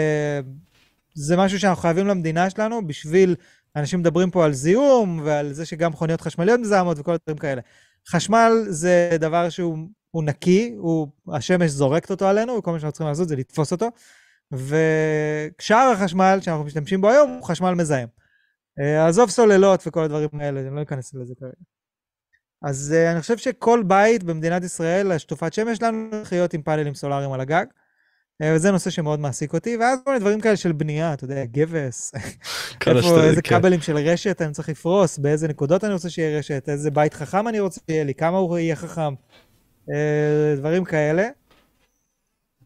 זה 1.13 1.37
משהו 1.37 1.59
שאנחנו 1.59 1.81
חייבים 1.81 2.07
למדינה 2.07 2.49
שלנו 2.49 2.87
בשביל, 2.87 3.35
אנשים 3.75 3.99
מדברים 3.99 4.31
פה 4.31 4.45
על 4.45 4.53
זיהום 4.53 5.21
ועל 5.23 5.53
זה 5.53 5.65
שגם 5.65 5.91
מכוניות 5.91 6.21
חשמליות 6.21 6.59
מזהמות 6.59 6.99
וכל 6.99 7.13
הדברים 7.13 7.37
כאלה. 7.37 7.61
חשמל 8.07 8.51
זה 8.69 9.09
דבר 9.19 9.49
שהוא 9.49 9.87
נקי, 10.15 10.75
הוא, 10.77 11.07
השמש 11.33 11.71
זורקת 11.71 12.11
אותו 12.11 12.27
עלינו, 12.27 12.53
וכל 12.53 12.71
מה 12.71 12.79
שאנחנו 12.79 12.91
צריכים 12.91 13.07
לעשות 13.07 13.27
זה 13.27 13.35
לתפוס 13.35 13.71
אותו. 13.71 13.89
ושאר 14.53 15.91
החשמל 15.93 16.39
שאנחנו 16.41 16.63
משתמשים 16.63 17.01
בו 17.01 17.09
היום 17.09 17.29
הוא 17.29 17.43
חשמל 17.43 17.73
מזהם. 17.73 18.07
אה, 18.79 19.07
עזוב 19.07 19.29
סוללות 19.29 19.83
וכל 19.87 20.03
הדברים 20.03 20.29
האלה, 20.39 20.59
אני 20.59 20.75
לא 20.75 20.81
אכנס 20.81 21.13
לזה 21.13 21.33
כרגע. 21.39 21.53
אז 22.63 22.95
uh, 22.95 23.11
אני 23.11 23.21
חושב 23.21 23.37
שכל 23.37 23.83
בית 23.87 24.23
במדינת 24.23 24.63
ישראל, 24.63 25.11
השטופת 25.11 25.53
שמש 25.53 25.77
שלנו, 25.77 26.09
צריך 26.11 26.33
להיות 26.33 26.53
עם 26.53 26.61
פאנלים 26.61 26.95
סולאריים 26.95 27.31
על 27.31 27.41
הגג. 27.41 27.65
Uh, 28.43 28.45
וזה 28.55 28.71
נושא 28.71 28.89
שמאוד 28.89 29.19
מעסיק 29.19 29.53
אותי, 29.53 29.77
ואז 29.77 29.99
כל 30.05 30.11
מיני 30.11 30.19
דברים 30.19 30.41
כאלה 30.41 30.55
של 30.55 30.71
בנייה, 30.71 31.13
אתה 31.13 31.23
יודע, 31.23 31.45
גבס, 31.45 32.11
איפה, 32.87 33.23
איזה 33.23 33.41
כן. 33.41 33.59
כבלים 33.59 33.81
של 33.81 33.97
רשת 33.97 34.41
אני 34.41 34.53
צריך 34.53 34.69
לפרוס, 34.69 35.17
באיזה 35.17 35.47
נקודות 35.47 35.83
אני 35.83 35.93
רוצה 35.93 36.09
שיהיה 36.09 36.39
רשת, 36.39 36.69
איזה 36.69 36.91
בית 36.91 37.13
חכם 37.13 37.47
אני 37.47 37.59
רוצה 37.59 37.81
שיהיה 37.89 38.03
לי, 38.03 38.13
כמה 38.13 38.37
הוא 38.37 38.57
יהיה 38.57 38.75
חכם, 38.75 39.13
דברים 40.57 40.83
כאלה. 40.83 41.27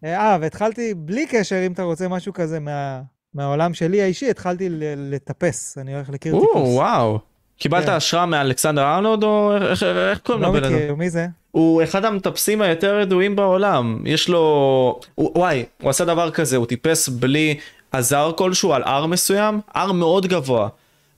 אה, 0.03 0.38
והתחלתי, 0.41 0.94
בלי 0.94 1.26
קשר, 1.28 1.65
אם 1.65 1.72
אתה 1.72 1.84
רוצה 1.84 2.07
משהו 2.07 2.34
כזה 2.34 2.60
מה, 2.60 3.02
מהעולם 3.34 3.74
שלי 3.74 4.02
האישי, 4.02 4.30
התחלתי 4.30 4.68
לטפס, 4.98 5.78
אני 5.78 5.95
הולך 5.95 6.10
לקיר 6.10 6.40
טיפוס. 6.40 6.76
וואו. 6.76 7.19
קיבלת 7.60 7.86
כן. 7.86 7.91
השראה 7.91 8.26
מאלכסנדר 8.26 8.84
ארנוד 8.84 9.24
או 9.24 9.57
איך, 9.57 9.84
איך 9.84 10.19
קוראים 10.19 10.44
לו? 10.44 10.53
לא 10.53 10.60
מכיר, 10.60 10.95
מי 10.95 11.10
זה? 11.10 11.28
הוא 11.52 11.84
אחד 11.84 12.06
המטפסים 12.06 12.61
היותר 12.61 12.99
ידועים 12.99 13.36
בעולם. 13.36 14.02
יש 14.06 14.30
לו... 14.30 14.99
הוא, 15.15 15.32
וואי, 15.36 15.65
הוא 15.82 15.90
עשה 15.90 16.06
דבר 16.06 16.32
כזה, 16.32 16.57
הוא 16.57 16.65
טיפס 16.65 17.10
בלי 17.10 17.57
עזר 17.91 18.32
כלשהו 18.38 18.74
על 18.74 18.84
הר 18.84 19.06
מסוים, 19.06 19.60
הר 19.74 19.91
מאוד 19.91 20.28
גבוה. 20.28 20.68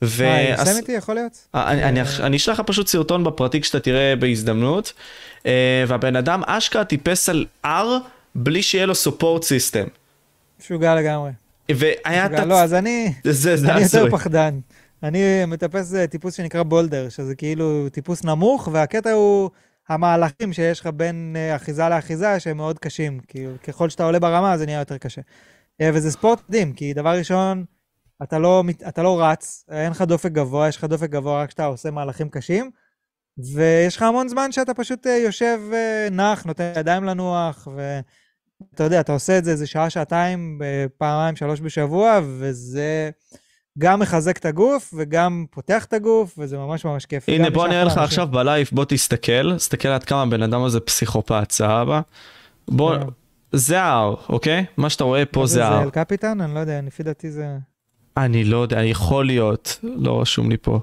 ו... 0.02 0.24
אה, 0.24 0.78
איתי 0.78 0.92
יכול 0.92 1.16
להיות? 1.16 1.48
אה, 1.56 1.72
אני, 1.72 1.84
אני, 1.84 2.02
אני 2.20 2.38
אשלח 2.38 2.60
לך 2.60 2.66
פשוט 2.66 2.88
סרטון 2.88 3.24
בפרטי 3.24 3.62
כשאתה 3.62 3.80
תראה 3.80 4.16
בהזדמנות. 4.16 4.94
אה, 5.46 5.84
והבן 5.88 6.16
אדם 6.16 6.42
אשכרה 6.46 6.86
טיפס 6.86 7.30
על 7.30 7.46
הר 7.64 7.98
בלי 8.40 8.64
שיהיה 8.64 8.86
לו 8.86 8.96
סופורט 8.96 9.44
סיסטם. 9.44 9.88
משוגע 10.60 10.96
לגמרי. 10.96 11.32
והיה... 11.70 12.26
משוגע, 12.26 12.42
תצ... 12.42 12.48
לא, 12.48 12.62
אז 12.62 12.74
אני... 12.74 13.14
זה, 13.24 13.56
זה 13.58 13.74
אני 13.74 13.82
יותר 13.82 14.12
פחדן. 14.12 14.60
אני 15.04 15.46
מטפס 15.48 15.94
טיפוס 16.10 16.34
שנקרא 16.34 16.64
בולדר, 16.64 17.10
שזה 17.10 17.36
כאילו 17.36 17.90
טיפוס 17.92 18.24
נמוך, 18.24 18.70
והקטע 18.72 19.12
הוא 19.12 19.50
המהלכים 19.90 20.54
שיש 20.54 20.80
לך 20.80 20.88
בין 20.88 21.36
אה, 21.40 21.56
אחיזה 21.56 21.90
לאחיזה 21.90 22.40
שהם 22.40 22.58
מאוד 22.58 22.80
קשים. 22.80 23.20
כאילו, 23.28 23.52
ככל 23.64 23.90
שאתה 23.90 24.04
עולה 24.04 24.20
ברמה 24.20 24.58
זה 24.58 24.66
נהיה 24.66 24.80
יותר 24.80 24.98
קשה. 24.98 25.22
אה, 25.82 25.90
וזה 25.94 26.12
ספורט 26.12 26.42
מדהים, 26.50 26.74
כי 26.74 26.94
דבר 26.94 27.18
ראשון, 27.18 27.66
אתה 28.24 28.40
לא, 28.40 28.64
אתה 28.88 29.04
לא 29.04 29.22
רץ, 29.22 29.66
אין 29.72 29.92
לך 29.92 30.02
דופק 30.02 30.32
גבוה, 30.32 30.68
יש 30.68 30.78
לך 30.78 30.84
דופק 30.84 31.10
גבוה 31.10 31.42
רק 31.42 31.48
כשאתה 31.48 31.66
עושה 31.66 31.92
מהלכים 31.92 32.30
קשים, 32.30 32.72
ויש 33.54 33.98
לך 33.98 34.02
המון 34.02 34.28
זמן 34.28 34.52
שאתה 34.52 34.74
פשוט 34.74 35.08
אה, 35.08 35.18
יושב 35.18 35.60
נח, 36.12 36.44
נותן 36.44 36.74
ידיים 36.78 37.04
לנוח, 37.04 37.68
ואתה 38.62 38.84
יודע, 38.84 39.00
אתה 39.00 39.14
עושה 39.14 39.38
את 39.38 39.46
זה 39.46 39.52
איזה 39.52 39.68
שעה, 39.68 39.90
שעתיים, 39.90 40.62
פעמיים, 40.98 41.36
שלוש 41.36 41.62
בשבוע, 41.62 42.20
וזה... 42.24 43.10
גם 43.78 44.00
מחזק 44.00 44.38
את 44.38 44.46
הגוף 44.46 44.94
וגם 44.98 45.46
פותח 45.52 45.86
את 45.86 45.94
הגוף, 45.94 46.36
וזה 46.38 46.58
ממש 46.58 46.86
ממש 46.86 47.06
כיף. 47.06 47.30
הנה 47.30 47.50
בוא 47.50 47.68
נראה 47.68 47.84
לך 47.84 47.98
עכשיו 47.98 48.28
בלייב, 48.28 48.70
בוא 48.72 48.86
תסתכל, 48.86 49.56
תסתכל 49.56 49.88
עד 49.88 50.04
כמה 50.04 50.22
הבן 50.22 50.44
אדם 50.44 50.64
הזה 50.64 50.80
פסיכופת, 50.80 51.52
סבבה? 51.52 52.02
בוא. 52.68 52.96
זה 53.52 53.82
ההר, 53.82 54.16
אוקיי? 54.30 54.66
מה 54.78 54.90
שאתה 54.90 55.04
רואה 55.04 55.26
פה 55.26 55.46
זה 55.46 55.66
ההר. 55.66 55.78
זה 55.78 55.84
אל 55.84 55.90
קפיטן? 55.90 56.42
אני 56.42 56.56
לא 56.56 56.60
יודע, 56.60 56.82
לפי 56.82 57.04
דעתי 57.04 57.32
זה... 57.32 57.58
אני 58.18 58.44
לא 58.44 58.58
יודע, 58.58 58.84
יכול 58.84 59.26
להיות, 59.26 59.80
לא 59.84 60.22
רשום 60.22 60.50
לי 60.50 60.58
פה. 60.58 60.80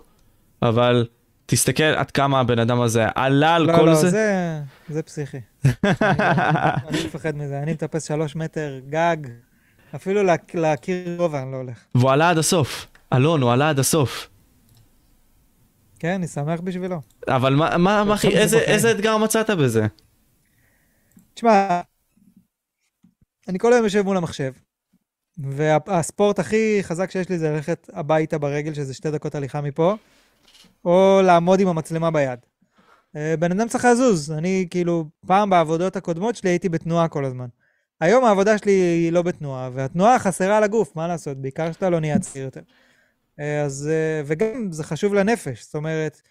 אבל 0.62 1.06
תסתכל 1.46 1.82
עד 1.82 2.10
כמה 2.10 2.40
הבן 2.40 2.58
אדם 2.58 2.80
הזה 2.80 3.06
עלה 3.14 3.54
על 3.54 3.62
לא, 3.62 3.76
כל 3.76 3.82
לא, 3.82 3.94
זה. 3.94 4.06
לא, 4.06 4.10
זה, 4.10 4.60
זה 4.88 5.02
פסיכי. 5.02 5.40
אני 6.88 7.04
מפחד 7.06 7.36
מזה, 7.36 7.62
אני 7.62 7.72
מטפס 7.72 8.08
שלוש 8.08 8.36
מטר 8.36 8.80
גג, 8.88 9.16
אפילו 9.94 10.22
להכיר 10.54 11.16
גובה 11.16 11.42
אני 11.42 11.52
לא 11.52 11.56
הולך. 11.56 11.78
והוא 11.94 12.10
עלה 12.10 12.30
עד 12.30 12.38
הסוף. 12.38 12.86
אלון, 13.12 13.42
הוא 13.42 13.52
עלה 13.52 13.68
עד 13.70 13.78
הסוף. 13.78 14.28
כן, 15.98 16.12
אני 16.12 16.26
שמח 16.26 16.60
בשבילו. 16.60 17.00
אבל 17.28 17.54
מה, 17.54 17.76
מה, 17.76 18.04
מה 18.04 18.14
אחי, 18.14 18.28
איזה, 18.28 18.58
איזה 18.58 18.90
אתגר 18.90 19.16
מצאת 19.16 19.50
בזה? 19.50 19.86
תשמע, 21.34 21.80
אני 23.48 23.58
כל 23.58 23.72
היום 23.72 23.84
יושב 23.84 24.02
מול 24.02 24.16
המחשב, 24.16 24.52
והספורט 25.38 26.38
הכי 26.38 26.78
חזק 26.82 27.10
שיש 27.10 27.28
לי 27.28 27.38
זה 27.38 27.50
ללכת 27.50 27.90
הביתה 27.92 28.38
ברגל, 28.38 28.74
שזה 28.74 28.94
שתי 28.94 29.10
דקות 29.10 29.34
הליכה 29.34 29.60
מפה, 29.60 29.96
או 30.86 31.20
לעמוד 31.24 31.60
עם 31.60 31.68
המצלמה 31.68 32.10
ביד. 32.10 32.38
אה, 33.16 33.34
בן 33.38 33.52
אדם 33.52 33.68
צריך 33.68 33.84
לזוז. 33.84 34.32
אני, 34.32 34.66
כאילו, 34.70 35.04
פעם 35.26 35.50
בעבודות 35.50 35.96
הקודמות 35.96 36.36
שלי 36.36 36.50
הייתי 36.50 36.68
בתנועה 36.68 37.08
כל 37.08 37.24
הזמן. 37.24 37.46
היום 38.00 38.24
העבודה 38.24 38.58
שלי 38.58 38.72
היא 38.72 39.12
לא 39.12 39.22
בתנועה, 39.22 39.70
והתנועה 39.72 40.18
חסרה 40.18 40.60
לגוף, 40.60 40.96
מה 40.96 41.08
לעשות? 41.08 41.36
בעיקר 41.36 41.72
שאתה 41.72 41.90
לא 41.90 42.00
נהיה 42.00 42.18
צעיר 42.18 42.44
יותר. 42.44 42.60
אה, 43.40 43.62
אז, 43.62 43.88
אה, 43.92 44.22
וגם 44.26 44.72
זה 44.72 44.84
חשוב 44.84 45.14
לנפש, 45.14 45.64
זאת 45.64 45.74
אומרת, 45.74 46.22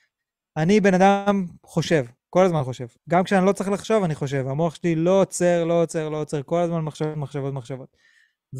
אני 0.57 0.79
בן 0.79 0.93
אדם 0.93 1.45
חושב, 1.63 2.05
כל 2.29 2.45
הזמן 2.45 2.63
חושב. 2.63 2.85
גם 3.09 3.23
כשאני 3.23 3.45
לא 3.45 3.51
צריך 3.51 3.69
לחשוב, 3.69 4.03
אני 4.03 4.15
חושב. 4.15 4.45
המוח 4.47 4.75
שלי 4.75 4.95
לא 4.95 5.21
עוצר, 5.21 5.63
לא 5.63 5.81
עוצר, 5.81 6.09
לא 6.09 6.21
עוצר, 6.21 6.41
כל 6.43 6.59
הזמן 6.59 6.81
מחשבות, 6.81 7.17
מחשבות, 7.17 7.53
מחשבות. 7.53 7.97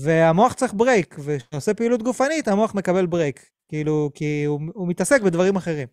והמוח 0.01 0.53
צריך 0.53 0.73
break, 0.73 1.15
וכשאתה 1.19 1.57
עושה 1.57 1.73
פעילות 1.73 2.03
גופנית, 2.03 2.47
המוח 2.47 2.76
מקבל 2.76 3.05
break. 3.06 3.45
כאילו, 3.67 4.11
כי 4.13 4.43
הוא, 4.43 4.59
הוא 4.73 4.88
מתעסק 4.88 5.22
בדברים 5.22 5.55
אחרים. 5.55 5.88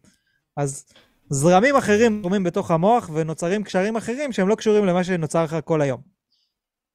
אז 0.57 0.85
זרמים 1.31 1.77
אחרים 1.77 2.21
זורמים 2.23 2.45
בתוך 2.45 2.71
המוח, 2.71 3.11
ונוצרים 3.13 3.65
קשרים 3.65 3.97
אחרים 3.97 4.33
שהם 4.33 4.49
לא 4.49 4.55
קשורים 4.55 4.85
למה 4.85 5.05
שנוצר 5.05 5.45
לך 5.45 5.57
כל 5.65 5.81
היום. 5.81 6.01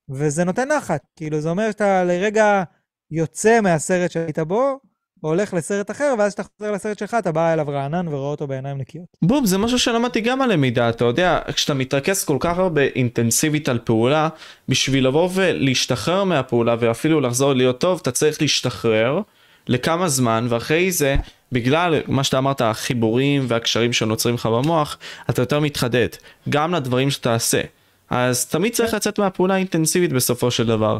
וזה 0.09 0.43
נותן 0.43 0.71
נחת, 0.71 1.01
כאילו, 1.15 1.41
זה 1.41 1.49
אומר 1.49 1.71
שאתה 1.71 2.03
לרגע 2.03 2.63
יוצא 3.11 3.61
מהסרט 3.61 4.11
שהיית 4.11 4.39
בו, 4.39 4.79
הולך 5.21 5.53
לסרט 5.53 5.91
אחר, 5.91 6.15
ואז 6.19 6.33
כשאתה 6.33 6.43
חוזר 6.43 6.71
לסרט 6.71 6.99
שלך, 6.99 7.13
אתה 7.19 7.31
בא 7.31 7.53
אליו 7.53 7.67
רענן 7.67 8.07
ורואה 8.07 8.31
אותו 8.31 8.47
בעיניים 8.47 8.77
נקיות. 8.77 9.05
בום, 9.21 9.45
זה 9.45 9.57
משהו 9.57 9.79
שלמדתי 9.79 10.21
גם 10.21 10.41
על 10.41 10.53
למידה, 10.53 10.89
אתה 10.89 11.05
יודע, 11.05 11.39
כשאתה 11.53 11.73
מתרכז 11.73 12.23
כל 12.23 12.37
כך 12.39 12.57
הרבה 12.57 12.81
אינטנסיבית 12.81 13.69
על 13.69 13.79
פעולה, 13.83 14.29
בשביל 14.69 15.07
לבוא 15.07 15.29
ולהשתחרר 15.33 16.23
מהפעולה 16.23 16.75
ואפילו 16.79 17.21
לחזור 17.21 17.53
להיות 17.53 17.79
טוב, 17.79 17.99
אתה 18.01 18.11
צריך 18.11 18.41
להשתחרר 18.41 19.21
לכמה 19.67 20.09
זמן, 20.09 20.47
ואחרי 20.49 20.91
זה, 20.91 21.15
בגלל 21.51 22.01
מה 22.07 22.23
שאתה 22.23 22.37
אמרת, 22.37 22.61
החיבורים 22.61 23.45
והקשרים 23.47 23.93
שנוצרים 23.93 24.35
לך 24.35 24.45
במוח, 24.45 24.97
אתה 25.29 25.41
יותר 25.41 25.59
מתחדד, 25.59 26.07
גם 26.49 26.73
לדברים 26.73 27.09
שאתה 27.09 27.33
עושה. 27.33 27.61
אז 28.09 28.45
תמיד 28.45 28.73
צריך. 28.73 28.93
לצאת 28.93 29.19
מהפעולה 29.19 29.53
האינטנסיבית 29.53 30.13
בסופו 30.13 30.51
של 30.51 30.67
דבר. 30.67 30.99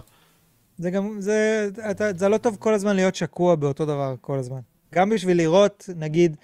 זה 0.77 0.91
גם, 0.91 1.21
זה, 1.21 1.69
אתה, 1.91 2.13
זה 2.15 2.29
לא 2.29 2.37
טוב 2.37 2.57
כל 2.59 2.73
הזמן 2.73 2.95
להיות 2.95 3.15
שקוע 3.15 3.55
באותו 3.55 3.85
דבר 3.85 4.15
כל 4.21 4.39
הזמן. 4.39 4.59
גם 4.95 5.09
בשביל 5.09 5.37
לראות, 5.37 5.89
נגיד, 5.95 6.37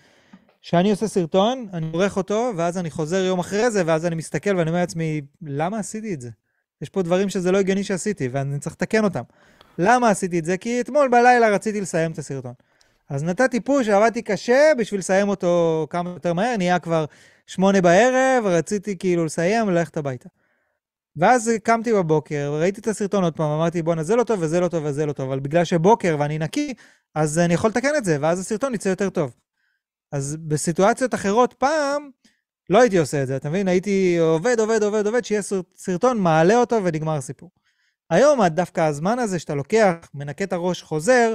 שאני 0.61 0.91
עושה 0.91 1.07
סרטון, 1.07 1.67
אני 1.73 1.89
עורך 1.93 2.17
אותו, 2.17 2.51
ואז 2.55 2.77
אני 2.77 2.89
חוזר 2.89 3.23
יום 3.23 3.39
אחרי 3.39 3.71
זה, 3.71 3.83
ואז 3.85 4.05
אני 4.05 4.15
מסתכל 4.15 4.57
ואני 4.57 4.69
אומר 4.69 4.79
לעצמי, 4.79 5.21
למה 5.41 5.79
עשיתי 5.79 6.13
את 6.13 6.21
זה? 6.21 6.29
יש 6.81 6.89
פה 6.89 7.01
דברים 7.01 7.29
שזה 7.29 7.51
לא 7.51 7.57
הגיוני 7.57 7.83
שעשיתי, 7.83 8.27
ואני 8.27 8.59
צריך 8.59 8.75
לתקן 8.75 9.03
אותם. 9.03 9.21
למה 9.77 10.09
עשיתי 10.09 10.39
את 10.39 10.45
זה? 10.45 10.57
כי 10.57 10.81
אתמול 10.81 11.07
בלילה 11.07 11.49
רציתי 11.49 11.81
לסיים 11.81 12.11
את 12.11 12.17
הסרטון. 12.17 12.53
אז 13.09 13.23
נתתי 13.23 13.59
פוש, 13.59 13.87
עבדתי 13.87 14.21
קשה 14.21 14.71
בשביל 14.77 14.99
לסיים 14.99 15.29
אותו 15.29 15.87
כמה 15.89 16.09
יותר 16.09 16.33
מהר, 16.33 16.57
נהיה 16.57 16.79
כבר 16.79 17.05
שמונה 17.47 17.81
בערב, 17.81 18.45
רציתי 18.45 18.97
כאילו 18.97 19.25
לסיים 19.25 19.67
וללכת 19.67 19.97
הביתה. 19.97 20.29
ואז 21.15 21.51
קמתי 21.63 21.93
בבוקר, 21.93 22.57
ראיתי 22.61 22.81
את 22.81 22.87
הסרטון 22.87 23.23
עוד 23.23 23.33
פעם, 23.33 23.51
אמרתי, 23.51 23.81
בואנה, 23.81 24.03
זה 24.03 24.15
לא 24.15 24.23
טוב 24.23 24.39
וזה 24.41 24.59
לא 24.59 24.67
טוב 24.67 24.83
וזה 24.85 25.05
לא 25.05 25.13
טוב, 25.13 25.27
אבל 25.27 25.39
בגלל 25.39 25.63
שבוקר 25.63 26.15
ואני 26.19 26.37
נקי, 26.37 26.73
אז 27.15 27.39
אני 27.39 27.53
יכול 27.53 27.69
לתקן 27.69 27.95
את 27.97 28.05
זה, 28.05 28.17
ואז 28.21 28.39
הסרטון 28.39 28.73
יצא 28.73 28.89
יותר 28.89 29.09
טוב. 29.09 29.33
אז 30.11 30.37
בסיטואציות 30.47 31.13
אחרות 31.13 31.53
פעם, 31.53 32.09
לא 32.69 32.81
הייתי 32.81 32.97
עושה 32.97 33.23
את 33.23 33.27
זה, 33.27 33.35
אתה 33.35 33.49
מבין? 33.49 33.67
הייתי 33.67 34.17
עובד, 34.19 34.59
עובד, 34.59 34.83
עובד, 34.83 35.07
עובד, 35.07 35.25
שיהיה 35.25 35.41
סרטון, 35.75 36.19
מעלה 36.19 36.55
אותו 36.55 36.83
ונגמר 36.83 37.15
הסיפור. 37.15 37.51
היום 38.09 38.47
דווקא 38.47 38.81
הזמן 38.81 39.19
הזה 39.19 39.39
שאתה 39.39 39.55
לוקח, 39.55 39.93
מנקה 40.13 40.43
את 40.43 40.53
הראש, 40.53 40.81
חוזר, 40.81 41.33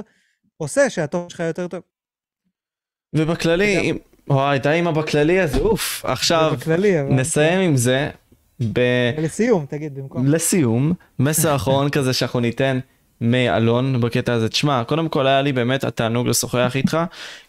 עושה 0.57 0.89
שהתוכן 0.89 1.29
שלך 1.29 1.39
יותר 1.39 1.67
טוב. 1.67 1.81
ובכללי, 3.15 3.93
וואי, 4.27 4.59
די 4.59 4.69
עם 4.69 4.87
הבכללי 4.87 5.39
הזה, 5.39 5.59
אוף. 5.59 6.05
עכשיו, 6.05 6.53
נסיים 7.09 7.59
עם 7.59 7.77
זה. 7.77 8.09
ב... 8.73 8.79
לסיום, 9.17 9.65
תגיד, 9.69 9.95
במקום. 9.95 10.27
לסיום, 10.27 10.93
מסר 11.19 11.55
אחרון 11.55 11.89
כזה 11.89 12.13
שאנחנו 12.13 12.39
ניתן 12.39 12.79
מאלון 13.21 14.01
בקטע 14.01 14.33
הזה. 14.33 14.49
תשמע, 14.49 14.83
קודם 14.83 15.09
כל 15.09 15.27
היה 15.27 15.41
לי 15.41 15.53
באמת 15.53 15.83
התענוג 15.83 16.27
לשוחח 16.27 16.71
איתך, 16.75 16.97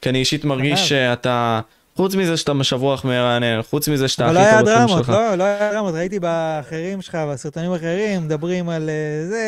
כי 0.03 0.09
אני 0.09 0.19
אישית 0.19 0.45
מרגיש 0.45 0.89
שאתה... 0.89 1.61
חוץ 1.97 2.15
מזה 2.15 2.37
שאתה 2.37 2.53
משב 2.53 2.77
רוח 2.83 3.05
מרענן, 3.05 3.63
חוץ 3.63 3.89
מזה 3.89 4.09
שאתה 4.09 4.27
הכי 4.27 4.65
טוב 4.65 4.71
בתחום 4.71 4.99
שלך. 4.99 5.09
אבל 5.09 5.19
לא 5.19 5.25
היה 5.25 5.27
דרמות, 5.27 5.31
לא, 5.31 5.35
לא 5.35 5.45
היה 5.45 5.73
דרמות, 5.73 5.95
ראיתי 5.95 6.21
באחרים 6.21 7.03
שלך, 7.03 7.15
בסרטונים 7.15 7.73
אחרים, 7.73 8.25
מדברים 8.25 8.69
על 8.69 8.91
אה, 8.91 9.27
זה, 9.29 9.45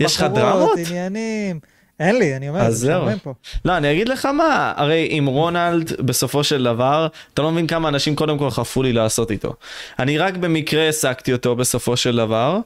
יש 0.00 0.16
לך 0.16 0.22
דרמות? 0.22 0.78
עניינים. 0.88 1.60
אין 2.00 2.18
לי, 2.18 2.36
אני 2.36 2.48
אומר, 2.48 2.60
אז 2.60 2.78
זה 2.78 2.86
זהו. 2.86 3.34
לא, 3.64 3.76
אני 3.76 3.92
אגיד 3.92 4.08
לך 4.08 4.26
מה, 4.26 4.72
הרי 4.76 5.08
עם 5.10 5.26
רונלד, 5.26 5.92
בסופו 6.00 6.44
של 6.44 6.64
דבר, 6.64 7.06
אתה 7.34 7.42
לא 7.42 7.50
מבין 7.50 7.66
כמה 7.66 7.88
אנשים 7.88 8.16
קודם 8.16 8.38
כל 8.38 8.50
חפרו 8.50 8.82
לי 8.82 8.92
לעשות 8.92 9.30
איתו. 9.30 9.54
אני 9.98 10.18
רק 10.18 10.36
במקרה 10.36 10.82
העסקתי 10.82 11.32
אותו 11.32 11.56
בסופו 11.56 11.96
של 11.96 12.16
דבר, 12.16 12.58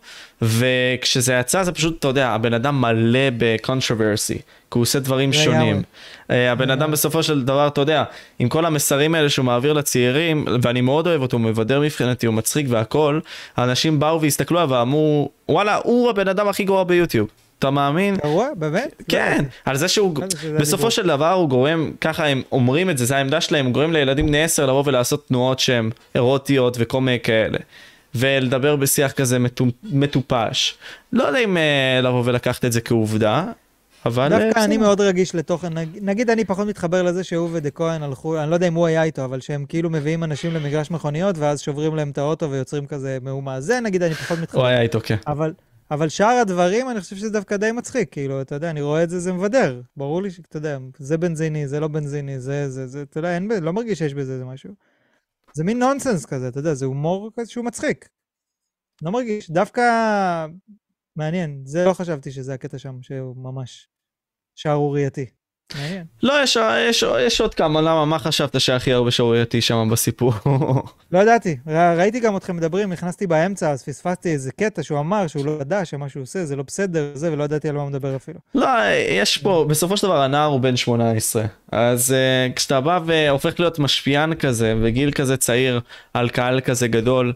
וכשזה 0.42 1.34
יצא 1.34 1.62
זה 1.62 1.72
פשוט, 1.72 1.98
אתה 1.98 2.08
יודע, 2.08 2.28
הבן 2.28 2.54
אדם 2.54 2.80
מלא 2.80 3.28
ב 3.36 3.44
controversy, 3.44 4.34
כי 4.34 4.42
הוא 4.70 4.82
עושה 4.82 4.98
דברים 4.98 5.32
שונים. 5.32 5.82
אה, 6.30 6.52
הבן 6.52 6.70
אדם 6.70 6.90
בסופו 6.90 7.22
של 7.22 7.44
דבר, 7.44 7.66
אתה 7.66 7.80
יודע, 7.80 8.04
עם 8.38 8.48
כל 8.48 8.66
המסרים 8.66 9.14
האלה 9.14 9.28
שהוא 9.28 9.44
מעביר 9.44 9.72
לצעירים, 9.72 10.44
ואני 10.62 10.80
מאוד 10.80 11.06
אוהב 11.06 11.22
אותו, 11.22 11.36
הוא 11.36 11.44
מבדר 11.44 11.80
מבחינתי, 11.80 12.26
הוא 12.26 12.34
מצחיק 12.34 12.66
והכל, 12.68 13.20
האנשים 13.56 14.00
באו 14.00 14.20
והסתכלו 14.20 14.58
עליו 14.58 14.70
ואמרו, 14.70 15.30
וואלה, 15.48 15.78
הוא 15.84 16.10
הבן 16.10 16.28
אדם 16.28 16.48
הכי 16.48 16.64
גרוע 16.64 16.84
ביוטיוב. 16.84 17.28
אתה 17.58 17.70
מאמין? 17.70 18.16
גרוע? 18.16 18.48
באמת? 18.56 19.02
כן, 19.08 19.44
על 19.64 19.76
זה 19.76 19.88
שהוא, 19.88 20.14
לא 20.52 20.58
בסופו. 20.60 20.90
של 20.90 21.06
דבר 21.06 21.32
הוא 21.32 21.48
גורם, 21.48 21.90
ככה 22.00 22.26
הם 22.26 22.42
אומרים 22.52 22.90
את 22.90 22.98
זה, 22.98 23.04
זה 23.04 23.16
העמדה 23.16 23.40
שלהם, 23.40 23.64
הוא 23.66 23.74
גורם 23.74 23.92
לילדים 23.92 24.26
בני 24.26 24.42
10 24.44 24.66
לבוא 24.66 24.82
ולעשות 24.86 25.26
תנועות 25.28 25.58
שהן 25.58 25.90
אירוטיות 26.14 26.76
וכל 26.80 27.00
מיני 27.00 27.20
כאלה. 27.20 27.58
ולדבר 28.14 28.76
בשיח 28.76 29.12
כזה 29.12 29.38
מטו- 29.38 29.64
מטופש. 29.84 30.74
לא 31.12 31.24
יודע 31.24 31.38
אם 31.38 31.56
אה, 31.56 32.00
לבוא 32.02 32.22
ולקחת 32.24 32.64
את 32.64 32.72
זה 32.72 32.80
כעובדה, 32.80 33.44
אבל... 34.06 34.32
אה, 34.32 34.38
דווקא 34.38 34.64
אני. 34.64 34.76
מאוד 34.76 35.00
רגיש 35.00 35.34
לתוכן, 35.34 35.78
נג- 35.78 35.98
נגיד 36.02 36.30
אני 36.30 36.44
פחות 36.44 36.66
מתחבר 36.66 37.02
לזה 37.02 37.24
שהוא 37.24 37.48
ודה 37.52 37.70
כהן 37.70 38.02
הלכו, 38.02 38.38
אני 38.42 38.50
לא 38.50 38.54
יודע 38.56 38.68
אם 38.68 38.74
הוא 38.74 38.86
היה 38.86 39.02
איתו, 39.02 39.24
אבל 39.24 39.40
שהם 39.40 39.64
כאילו 39.68 39.90
מביאים 39.90 40.24
אנשים 40.24 40.54
למגרש 40.54 40.90
מכוניות, 40.90 41.38
ואז 41.38 41.60
שוברים 41.60 41.96
להם 41.96 42.10
את 42.10 42.18
האוטו 42.18 42.50
ויוצרים 42.50 42.86
כזה 42.86 43.18
מהומה. 43.22 43.60
זה 43.60 43.80
נגיד 43.80 44.02
אני 44.02 44.14
פחות 44.14 44.36
הוא 44.36 44.42
מתחבר. 44.42 44.66
היה 44.66 44.80
איתו, 44.80 44.98
כן. 45.02 45.16
אבל, 45.26 45.52
אבל 45.90 46.08
שאר 46.08 46.38
הדברים, 46.42 46.90
אני 46.90 47.00
חושב 47.00 47.16
שזה 47.16 47.30
דווקא 47.30 47.56
די 47.56 47.72
מצחיק, 47.72 48.12
כאילו, 48.12 48.40
אתה 48.40 48.54
יודע, 48.54 48.70
אני 48.70 48.80
רואה 48.80 49.02
את 49.02 49.10
זה, 49.10 49.20
זה 49.20 49.32
מבדר. 49.32 49.82
ברור 49.96 50.22
לי 50.22 50.30
שאתה 50.30 50.56
יודע, 50.56 50.78
זה 50.98 51.18
בנזיני, 51.18 51.68
זה 51.68 51.80
לא 51.80 51.88
בנזיני, 51.88 52.40
זה, 52.40 52.70
זה, 52.70 52.86
זה, 52.86 53.02
אתה 53.02 53.18
יודע, 53.18 53.34
אין, 53.34 53.50
לא 53.62 53.72
מרגיש 53.72 53.98
שיש 53.98 54.14
בזה 54.14 54.32
איזה 54.32 54.44
משהו. 54.44 54.74
זה 55.54 55.64
מין 55.64 55.78
נונסנס 55.78 56.26
כזה, 56.26 56.48
אתה 56.48 56.58
יודע, 56.58 56.74
זה 56.74 56.86
הומור 56.86 57.30
כזה 57.36 57.50
שהוא 57.50 57.64
מצחיק. 57.64 58.08
לא 59.02 59.10
מרגיש, 59.10 59.50
דווקא 59.50 59.82
מעניין, 61.16 61.62
זה 61.64 61.84
לא 61.84 61.92
חשבתי 61.92 62.30
שזה 62.30 62.54
הקטע 62.54 62.78
שם, 62.78 63.02
שהוא 63.02 63.36
ממש 63.36 63.88
שערורייתי. 64.54 65.37
לא, 66.22 66.42
יש, 66.42 66.58
יש, 66.88 67.04
יש 67.20 67.40
עוד 67.40 67.54
כמה, 67.54 67.80
למה, 67.80 68.04
מה 68.04 68.18
חשבת 68.18 68.60
שהכי 68.60 68.92
הרבה 68.92 69.10
שערורייתי 69.10 69.60
שם 69.60 69.88
בסיפור? 69.92 70.32
לא 71.12 71.18
ידעתי, 71.18 71.56
ר- 71.66 71.98
ראיתי 71.98 72.20
גם 72.20 72.36
אתכם 72.36 72.56
מדברים, 72.56 72.92
נכנסתי 72.92 73.26
באמצע, 73.26 73.70
אז 73.70 73.82
פספסתי 73.82 74.32
איזה 74.32 74.52
קטע 74.52 74.82
שהוא 74.82 74.98
אמר 75.00 75.26
שהוא 75.26 75.46
לא 75.46 75.58
ידע 75.60 75.84
שמה 75.84 76.08
שהוא 76.08 76.22
עושה 76.22 76.44
זה 76.44 76.56
לא 76.56 76.62
בסדר, 76.62 77.10
זה, 77.14 77.32
ולא 77.32 77.44
ידעתי 77.44 77.68
על 77.68 77.74
מה 77.74 77.82
הוא 77.82 77.90
מדבר 77.90 78.16
אפילו. 78.16 78.38
לא, 78.54 78.68
יש 79.10 79.38
פה, 79.38 79.66
בסופו 79.68 79.96
של 79.96 80.06
דבר 80.06 80.22
הנער 80.22 80.46
הוא 80.46 80.60
בן 80.60 80.76
18, 80.76 81.44
אז 81.72 82.14
uh, 82.14 82.52
כשאתה 82.56 82.80
בא 82.80 83.00
והופך 83.06 83.60
להיות 83.60 83.78
משפיען 83.78 84.34
כזה, 84.34 84.74
בגיל 84.84 85.10
כזה 85.12 85.36
צעיר, 85.36 85.80
על 86.14 86.28
קהל 86.28 86.60
כזה 86.60 86.88
גדול, 86.88 87.32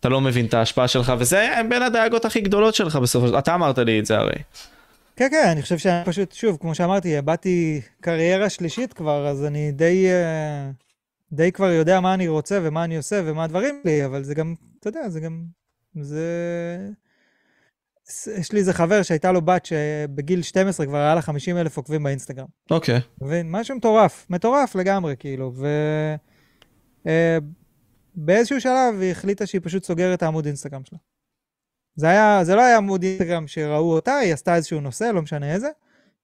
אתה 0.00 0.08
לא 0.08 0.20
מבין 0.20 0.46
את 0.46 0.54
ההשפעה 0.54 0.88
שלך, 0.88 1.12
וזה 1.18 1.48
בין 1.68 1.82
הדאגות 1.82 2.24
הכי 2.24 2.40
גדולות 2.40 2.74
שלך 2.74 2.96
בסופו 2.96 3.26
של 3.26 3.30
דבר, 3.30 3.38
אתה 3.38 3.54
אמרת 3.54 3.78
לי 3.78 4.00
את 4.00 4.06
זה 4.06 4.18
הרי. 4.18 4.32
כן, 5.20 5.28
כן, 5.30 5.48
אני 5.52 5.62
חושב 5.62 5.78
שאני 5.78 6.04
פשוט, 6.04 6.32
שוב, 6.32 6.56
כמו 6.60 6.74
שאמרתי, 6.74 7.22
באתי 7.22 7.80
קריירה 8.00 8.50
שלישית 8.50 8.92
כבר, 8.92 9.28
אז 9.28 9.44
אני 9.44 9.72
די, 9.72 10.06
אה, 10.10 10.70
די 11.32 11.52
כבר 11.52 11.70
יודע 11.70 12.00
מה 12.00 12.14
אני 12.14 12.28
רוצה 12.28 12.58
ומה 12.62 12.84
אני 12.84 12.96
עושה 12.96 13.22
ומה 13.24 13.44
הדברים 13.44 13.80
שלי, 13.82 14.04
אבל 14.04 14.24
זה 14.24 14.34
גם, 14.34 14.54
אתה 14.80 14.88
יודע, 14.88 15.08
זה 15.08 15.20
גם, 15.20 15.44
זה... 16.00 16.26
יש 18.38 18.52
לי 18.52 18.58
איזה 18.58 18.72
חבר 18.72 19.02
שהייתה 19.02 19.32
לו 19.32 19.42
בת 19.42 19.66
שבגיל 19.66 20.42
12 20.42 20.86
כבר 20.86 20.96
היה 20.96 21.14
לה 21.14 21.22
50 21.22 21.56
אלף 21.56 21.76
עוקבים 21.76 22.02
באינסטגרם. 22.02 22.46
אוקיי. 22.70 22.96
אתה 22.96 23.24
מבין? 23.24 23.50
משהו 23.50 23.76
מטורף, 23.76 24.26
מטורף 24.30 24.74
לגמרי, 24.74 25.14
כאילו, 25.18 25.52
ו... 25.54 25.66
אה, 27.06 27.38
באיזשהו 28.14 28.60
שלב 28.60 29.00
היא 29.00 29.10
החליטה 29.10 29.46
שהיא 29.46 29.60
פשוט 29.64 29.84
סוגרת 29.84 30.18
את 30.18 30.22
העמוד 30.22 30.46
אינסטגרם 30.46 30.84
שלה. 30.84 30.98
זה, 32.00 32.08
היה, 32.08 32.44
זה 32.44 32.54
לא 32.54 32.60
היה 32.60 32.76
עמוד 32.76 33.02
אינסטגרם 33.02 33.46
שראו 33.46 33.92
אותה, 33.92 34.16
היא 34.16 34.32
עשתה 34.32 34.54
איזשהו 34.54 34.80
נושא, 34.80 35.04
לא 35.04 35.22
משנה 35.22 35.54
איזה. 35.54 35.68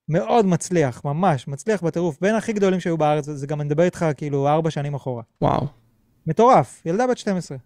מאוד 0.08 0.46
מצליח, 0.46 1.04
ממש, 1.04 1.48
מצליח 1.48 1.82
בטירוף. 1.82 2.18
בין 2.20 2.34
הכי 2.34 2.52
גדולים 2.52 2.80
שהיו 2.80 2.98
בארץ, 2.98 3.24
זה 3.24 3.46
גם 3.46 3.60
אני 3.60 3.66
מדבר 3.66 3.82
איתך 3.82 4.06
כאילו 4.16 4.48
ארבע 4.48 4.70
שנים 4.70 4.94
אחורה. 4.94 5.22
וואו. 5.42 5.66
מטורף, 6.26 6.82
ילדה 6.86 7.06
בת 7.06 7.18
12. 7.18 7.56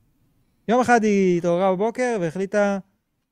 יום 0.68 0.80
אחד 0.80 1.04
היא 1.04 1.38
התעוררה 1.38 1.72
בבוקר 1.72 2.18
והחליטה 2.20 2.78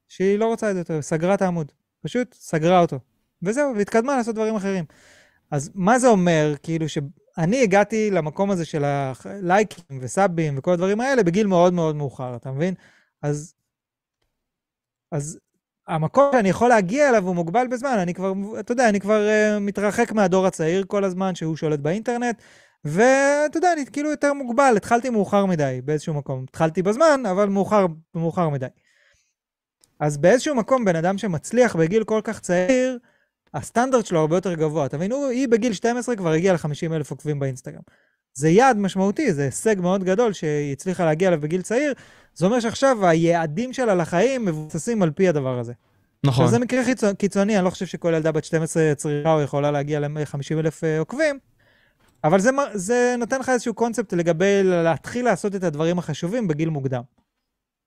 שהיא 0.09 0.39
לא 0.39 0.47
רוצה 0.47 0.71
את 0.71 0.75
זה 0.75 0.81
יותר, 0.81 1.03
סגרה 1.03 1.35
את 1.35 1.43
העמוד. 1.43 1.73
פשוט 2.03 2.35
סגרה 2.35 2.81
אותו. 2.81 2.99
וזהו, 3.43 3.77
והתקדמה 3.77 4.17
לעשות 4.17 4.35
דברים 4.35 4.57
אחרים. 4.57 4.85
אז 5.51 5.71
מה 5.75 5.99
זה 5.99 6.09
אומר, 6.09 6.55
כאילו, 6.63 6.89
שאני 6.89 7.63
הגעתי 7.63 8.11
למקום 8.11 8.51
הזה 8.51 8.65
של 8.65 8.85
הלייקים 8.85 9.85
וסאבים 10.01 10.59
וכל 10.59 10.73
הדברים 10.73 11.01
האלה 11.01 11.23
בגיל 11.23 11.47
מאוד 11.47 11.73
מאוד 11.75 11.97
מאוחר, 11.97 12.37
אתה 12.37 12.53
מבין? 12.53 12.75
אז, 13.23 13.55
אז 15.13 15.39
המקום 15.89 16.31
שאני 16.33 16.49
יכול 16.49 16.69
להגיע 16.69 17.09
אליו 17.09 17.27
הוא 17.27 17.35
מוגבל 17.35 17.67
בזמן, 17.67 17.99
אני 17.99 18.15
כבר, 18.15 18.33
אתה 18.61 18.73
יודע, 18.73 18.89
אני 18.89 19.01
כבר 19.01 19.27
uh, 19.27 19.61
מתרחק 19.61 20.13
מהדור 20.13 20.47
הצעיר 20.47 20.85
כל 20.87 21.05
הזמן, 21.05 21.35
שהוא 21.35 21.57
שולט 21.57 21.79
באינטרנט, 21.81 22.43
ואתה 22.85 23.57
יודע, 23.59 23.73
אני 23.73 23.87
כאילו 23.87 24.11
יותר 24.11 24.33
מוגבל, 24.33 24.75
התחלתי 24.77 25.11
מאוחר 25.11 25.47
מדי 25.47 25.81
באיזשהו 25.85 26.15
מקום. 26.15 26.45
התחלתי 26.49 26.83
בזמן, 26.83 27.23
אבל 27.31 27.49
מאוחר, 27.49 27.87
מאוחר 28.15 28.49
מדי. 28.49 28.67
אז 30.01 30.17
באיזשהו 30.17 30.55
מקום, 30.55 30.85
בן 30.85 30.97
אדם 30.97 31.19
שמצליח 31.19 31.77
בגיל 31.77 32.05
כל 32.05 32.21
כך 32.25 32.41
צעיר, 32.41 32.99
הסטנדרט 33.55 34.07
שלו 34.07 34.21
הרבה 34.21 34.37
יותר 34.37 34.55
גבוה. 34.55 34.87
אתה 34.87 34.97
מבין? 34.97 35.13
הוא, 35.13 35.27
היא 35.27 35.49
בגיל 35.49 35.73
12 35.73 36.17
כבר 36.17 36.33
הגיעה 36.33 36.55
ל-50 36.55 36.95
אלף 36.95 37.11
עוקבים 37.11 37.39
באינסטגרם. 37.39 37.83
זה 38.39 38.49
יעד 38.49 38.79
משמעותי, 38.79 39.33
זה 39.33 39.45
הישג 39.45 39.81
מאוד 39.81 40.05
גדול 40.05 40.33
שהיא 40.33 40.73
הצליחה 40.73 41.05
להגיע 41.05 41.29
אליו 41.29 41.41
בגיל 41.41 41.63
צעיר. 41.63 41.93
זה 42.35 42.47
אומר 42.47 42.61
שעכשיו 42.61 43.07
היעדים 43.07 43.73
שלה 43.73 43.95
לחיים 43.95 44.45
מבוססים 44.45 45.03
על 45.03 45.11
פי 45.11 45.29
הדבר 45.29 45.59
הזה. 45.59 45.73
נכון. 46.25 46.49
זה 46.49 46.59
מקרה 46.59 46.85
חיצוני, 46.85 47.15
קיצוני, 47.15 47.57
אני 47.57 47.65
לא 47.65 47.71
חושב 47.71 47.87
שכל 47.87 48.13
ילדה 48.17 48.33
בת 48.33 48.45
12 48.45 48.95
צריכה 48.97 49.35
או 49.35 49.43
יכולה 49.43 49.71
להגיע 49.71 50.01
ל-50 50.01 50.59
אלף 50.59 50.85
אה, 50.85 50.99
עוקבים, 50.99 51.39
אבל 52.25 52.41
זה, 52.41 52.51
זה 52.75 53.15
נותן 53.19 53.41
לך 53.41 53.49
איזשהו 53.49 53.75
קונספט 53.75 54.13
לגבי 54.13 54.61
להתחיל 54.63 55.25
לעשות 55.25 55.55
את 55.55 55.65
הדברים 55.65 55.99
החשובים 55.99 56.49
בגיל 56.49 56.69
מוקדם. 56.69 57.03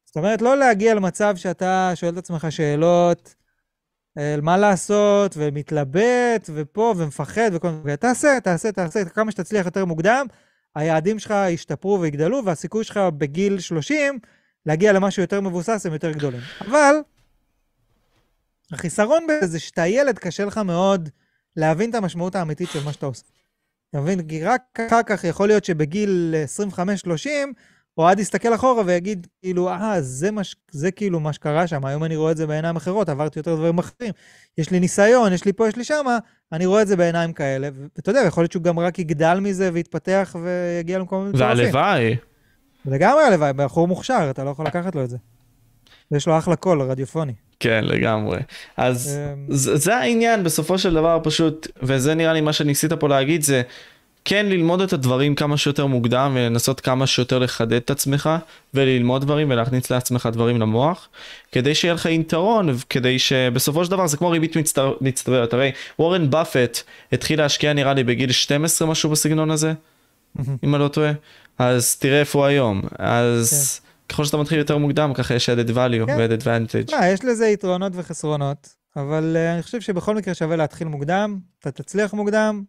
זאת 0.05 0.17
אומרת, 0.17 0.41
לא 0.41 0.57
להגיע 0.57 0.95
למצב 0.95 1.35
שאתה 1.35 1.91
שואל 1.95 2.13
את 2.13 2.17
עצמך 2.17 2.47
שאלות 2.49 3.35
מה 4.41 4.57
לעשות, 4.57 5.33
ומתלבט, 5.37 6.49
ופה, 6.53 6.93
ומפחד, 6.97 7.51
וכל 7.53 7.69
מיני... 7.69 7.97
תעשה, 7.97 8.39
תעשה, 8.43 8.71
תעשה, 8.71 9.05
כמה 9.05 9.31
שתצליח 9.31 9.65
יותר 9.65 9.85
מוקדם, 9.85 10.25
היעדים 10.75 11.19
שלך 11.19 11.33
ישתפרו 11.49 12.01
ויגדלו, 12.01 12.45
והסיכוי 12.45 12.83
שלך 12.83 12.99
בגיל 13.17 13.59
30 13.59 14.19
להגיע 14.65 14.93
למשהו 14.93 15.21
יותר 15.21 15.41
מבוסס 15.41 15.85
הם 15.85 15.93
יותר 15.93 16.11
גדולים. 16.11 16.41
אבל 16.61 16.95
החיסרון 18.71 19.27
בזה 19.27 19.47
זה 19.47 19.59
שאתה 19.59 19.87
ילד, 19.87 20.19
קשה 20.19 20.45
לך 20.45 20.57
מאוד 20.57 21.09
להבין 21.55 21.89
את 21.89 21.95
המשמעות 21.95 22.35
האמיתית 22.35 22.69
של 22.69 22.83
מה 22.83 22.93
שאתה 22.93 23.05
עושה. 23.05 23.23
אתה 23.89 24.01
מבין? 24.01 24.27
כי 24.27 24.43
רק 24.43 24.79
אחר 24.87 25.03
כך 25.03 25.23
יכול 25.23 25.47
להיות 25.47 25.65
שבגיל 25.65 26.35
25-30, 26.75 26.77
אוהד 27.97 28.19
יסתכל 28.19 28.55
אחורה 28.55 28.83
ויגיד, 28.85 29.27
כאילו, 29.41 29.69
אה, 29.69 30.01
זה, 30.01 30.31
מה 30.31 30.43
ש... 30.43 30.55
זה 30.71 30.91
כאילו 30.91 31.19
מה 31.19 31.33
שקרה 31.33 31.67
שם, 31.67 31.85
היום 31.85 32.03
אני 32.03 32.15
רואה 32.15 32.31
את 32.31 32.37
זה 32.37 32.47
בעיניים 32.47 32.75
אחרות, 32.75 33.09
עברתי 33.09 33.39
יותר 33.39 33.55
דברים 33.55 33.77
אחרים. 33.77 34.13
יש 34.57 34.71
לי 34.71 34.79
ניסיון, 34.79 35.33
יש 35.33 35.45
לי 35.45 35.53
פה, 35.53 35.67
יש 35.67 35.75
לי 35.75 35.83
שמה, 35.83 36.17
אני 36.51 36.65
רואה 36.65 36.81
את 36.81 36.87
זה 36.87 36.95
בעיניים 36.95 37.33
כאלה, 37.33 37.69
ואתה 37.95 38.09
יודע, 38.09 38.21
יכול 38.27 38.43
להיות 38.43 38.51
שהוא 38.51 38.63
גם 38.63 38.79
רק 38.79 38.99
יגדל 38.99 39.39
מזה 39.39 39.69
ויתפתח 39.73 40.35
ויגיע 40.43 40.99
מטורפים. 40.99 41.31
והלוואי. 41.39 42.15
לגמרי 42.85 43.23
הלוואי, 43.23 43.53
בחור 43.53 43.87
מוכשר, 43.87 44.27
אתה 44.29 44.43
לא 44.43 44.49
יכול 44.49 44.65
לקחת 44.65 44.95
לו 44.95 45.03
את 45.03 45.09
זה. 45.09 45.17
יש 46.11 46.27
לו 46.27 46.37
אחלה 46.37 46.55
קול, 46.55 46.81
רדיופוני. 46.81 47.33
כן, 47.59 47.83
לגמרי. 47.83 48.39
אז 48.77 49.19
אמ, 49.33 49.45
זה 49.49 49.95
העניין 49.97 50.43
בסופו 50.43 50.77
של 50.77 50.93
דבר 50.93 51.19
פשוט, 51.23 51.67
וזה 51.83 52.15
נראה 52.15 52.33
לי 52.33 52.41
מה 52.41 52.53
שניסית 52.53 52.93
פה 52.93 53.07
להגיד, 53.09 53.41
זה 53.41 53.61
כן 54.25 54.45
ללמוד 54.45 54.81
את 54.81 54.93
הדברים 54.93 55.35
כמה 55.35 55.57
שיותר 55.57 55.85
מוקדם 55.85 56.31
ולנסות 56.35 56.79
כמה 56.79 57.07
שיותר 57.07 57.39
לחדד 57.39 57.73
את 57.73 57.89
עצמך 57.89 58.29
וללמוד 58.73 59.21
דברים 59.21 59.49
ולהכניס 59.49 59.91
לעצמך 59.91 60.29
דברים 60.33 60.61
למוח 60.61 61.09
כדי 61.51 61.75
שיהיה 61.75 61.93
לך 61.93 62.05
יתרון 62.05 62.77
כדי 62.89 63.19
שבסופו 63.19 63.85
של 63.85 63.91
דבר 63.91 64.07
זה 64.07 64.17
כמו 64.17 64.29
ריבית 64.29 64.55
מצטבר- 64.55 64.95
מצטברת. 65.01 65.53
הרי 65.53 65.71
וורן 65.99 66.29
באפט 66.29 66.81
התחיל 67.11 67.39
להשקיע 67.39 67.73
נראה 67.73 67.93
לי 67.93 68.03
בגיל 68.03 68.31
12 68.31 68.87
משהו 68.87 69.09
בסגנון 69.09 69.51
הזה 69.51 69.73
אם 70.63 70.75
אני 70.75 70.83
לא 70.83 70.87
טועה. 70.87 71.11
אז 71.59 71.95
תראה 71.95 72.19
איפה 72.19 72.39
הוא 72.39 72.45
היום. 72.45 72.81
אז 72.99 73.81
ככל 74.09 74.25
שאתה 74.25 74.37
מתחיל 74.37 74.57
יותר 74.57 74.77
מוקדם 74.77 75.13
ככה 75.13 75.35
יש 75.35 75.49
added 75.49 75.69
value 75.69 76.05
כן. 76.05 76.15
ו-added 76.17 76.41
advantage. 76.43 76.95
מה, 76.95 77.07
יש 77.07 77.25
לזה 77.25 77.47
יתרונות 77.47 77.91
וחסרונות, 77.95 78.69
אבל 78.95 79.37
uh, 79.37 79.53
אני 79.53 79.63
חושב 79.63 79.81
שבכל 79.81 80.15
מקרה 80.15 80.33
שווה 80.33 80.55
להתחיל 80.55 80.87
מוקדם, 80.87 81.39
אתה 81.59 81.71
תצליח 81.71 82.13
מוקדם, 82.13 82.63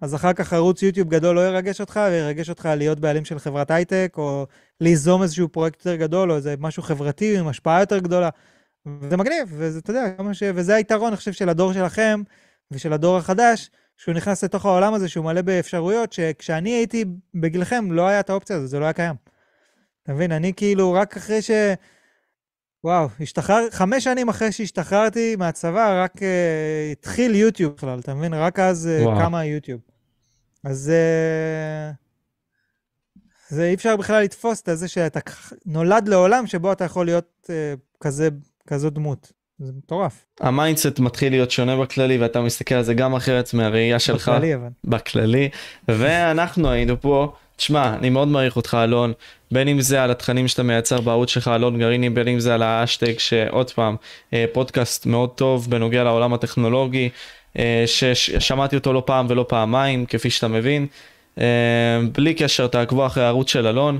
אז 0.00 0.14
אחר 0.14 0.32
כך 0.32 0.52
ערוץ 0.52 0.82
יוטיוב 0.82 1.08
גדול 1.08 1.36
לא 1.36 1.46
ירגש 1.46 1.80
אותך, 1.80 2.00
וירגש 2.10 2.50
אותך 2.50 2.68
להיות 2.76 3.00
בעלים 3.00 3.24
של 3.24 3.38
חברת 3.38 3.70
הייטק, 3.70 4.14
או 4.18 4.46
ליזום 4.80 5.22
איזשהו 5.22 5.48
פרויקט 5.48 5.78
יותר 5.78 5.96
גדול, 5.96 6.30
או 6.30 6.36
איזה 6.36 6.54
משהו 6.58 6.82
חברתי 6.82 7.38
עם 7.38 7.48
השפעה 7.48 7.80
יותר 7.80 7.98
גדולה. 7.98 8.28
וזה 8.86 9.16
מגניב, 9.16 9.48
וזה, 9.52 9.78
אתה 9.78 9.90
יודע, 9.90 10.32
ש... 10.32 10.42
וזה 10.54 10.74
היתרון, 10.74 11.08
אני 11.08 11.16
חושב, 11.16 11.32
של 11.32 11.48
הדור 11.48 11.72
שלכם, 11.72 12.22
ושל 12.70 12.92
הדור 12.92 13.16
החדש, 13.16 13.70
שהוא 13.96 14.14
נכנס 14.14 14.44
לתוך 14.44 14.66
העולם 14.66 14.94
הזה 14.94 15.08
שהוא 15.08 15.24
מלא 15.24 15.42
באפשרויות, 15.42 16.12
שכשאני 16.12 16.70
הייתי 16.70 17.04
בגילכם 17.34 17.92
לא 17.92 18.08
היה 18.08 18.20
את 18.20 18.30
האופציה 18.30 18.56
הזאת, 18.56 18.68
זה 18.68 18.78
לא 18.78 18.84
היה 18.84 18.92
קיים. 18.92 19.14
אתה 20.02 20.12
מבין? 20.12 20.32
אני 20.32 20.52
כאילו, 20.56 20.92
רק 20.92 21.16
אחרי 21.16 21.42
ש... 21.42 21.50
וואו, 22.86 23.08
השתחרר, 23.20 23.66
חמש 23.70 24.04
שנים 24.04 24.28
אחרי 24.28 24.52
שהשתחררתי 24.52 25.36
מהצבא, 25.36 26.04
רק 26.04 26.16
uh, 26.16 26.22
התחיל 26.92 27.34
יוטיוב 27.34 27.72
בכלל, 27.76 27.98
אתה 27.98 28.14
מבין? 28.14 28.34
רק 28.34 28.58
אז 28.58 28.88
uh, 29.00 29.04
וואו. 29.04 29.18
קמה 29.18 29.44
יוטיוב. 29.44 29.80
אז 30.64 30.92
אה, 30.92 31.94
זה 33.48 33.64
אי 33.64 33.74
אפשר 33.74 33.96
בכלל 33.96 34.22
לתפוס 34.22 34.62
את 34.62 34.68
זה 34.78 34.88
שאתה 34.88 35.20
נולד 35.66 36.08
לעולם 36.08 36.46
שבו 36.46 36.72
אתה 36.72 36.84
יכול 36.84 37.06
להיות 37.06 37.28
אה, 37.44 37.50
כזה, 38.00 38.28
כזו 38.66 38.90
דמות. 38.90 39.32
זה 39.58 39.72
מטורף. 39.76 40.26
ה 40.40 40.47
mindset 40.47 40.98
מתחיל 40.98 41.32
להיות 41.32 41.50
שונה 41.50 41.76
בכללי 41.76 42.18
ואתה 42.18 42.40
מסתכל 42.40 42.74
על 42.74 42.82
זה 42.82 42.94
גם 42.94 43.14
אחרת 43.14 43.54
מהראייה 43.54 43.98
שלך. 43.98 44.28
בכללי, 44.28 44.54
אבל. 44.54 44.68
בכללי, 44.84 45.48
ואנחנו 45.88 46.70
היינו 46.70 47.00
פה. 47.00 47.32
תשמע, 47.56 47.94
אני 47.94 48.10
מאוד 48.10 48.28
מעריך 48.28 48.56
אותך 48.56 48.76
אלון, 48.82 49.12
בין 49.50 49.68
אם 49.68 49.80
זה 49.80 50.02
על 50.02 50.10
התכנים 50.10 50.48
שאתה 50.48 50.62
מייצר 50.62 51.00
בערוץ 51.00 51.30
שלך 51.30 51.48
אלון 51.48 51.78
גרעיני, 51.78 52.10
בין 52.10 52.28
אם 52.28 52.40
זה 52.40 52.54
על 52.54 52.62
האשטג 52.62 53.18
שעוד 53.18 53.70
פעם, 53.70 53.96
אה, 54.32 54.44
פודקאסט 54.52 55.06
מאוד 55.06 55.30
טוב 55.30 55.70
בנוגע 55.70 56.04
לעולם 56.04 56.34
הטכנולוגי, 56.34 57.08
אה, 57.58 57.84
ששמעתי 57.86 58.76
אותו 58.76 58.92
לא 58.92 59.02
פעם 59.06 59.26
ולא 59.28 59.44
פעמיים, 59.48 60.06
כפי 60.06 60.30
שאתה 60.30 60.48
מבין. 60.48 60.86
אה, 61.40 61.44
בלי 62.12 62.34
קשר, 62.34 62.66
תעקבו 62.66 63.06
אחרי 63.06 63.24
הערוץ 63.24 63.50
של 63.50 63.66
אלון, 63.66 63.98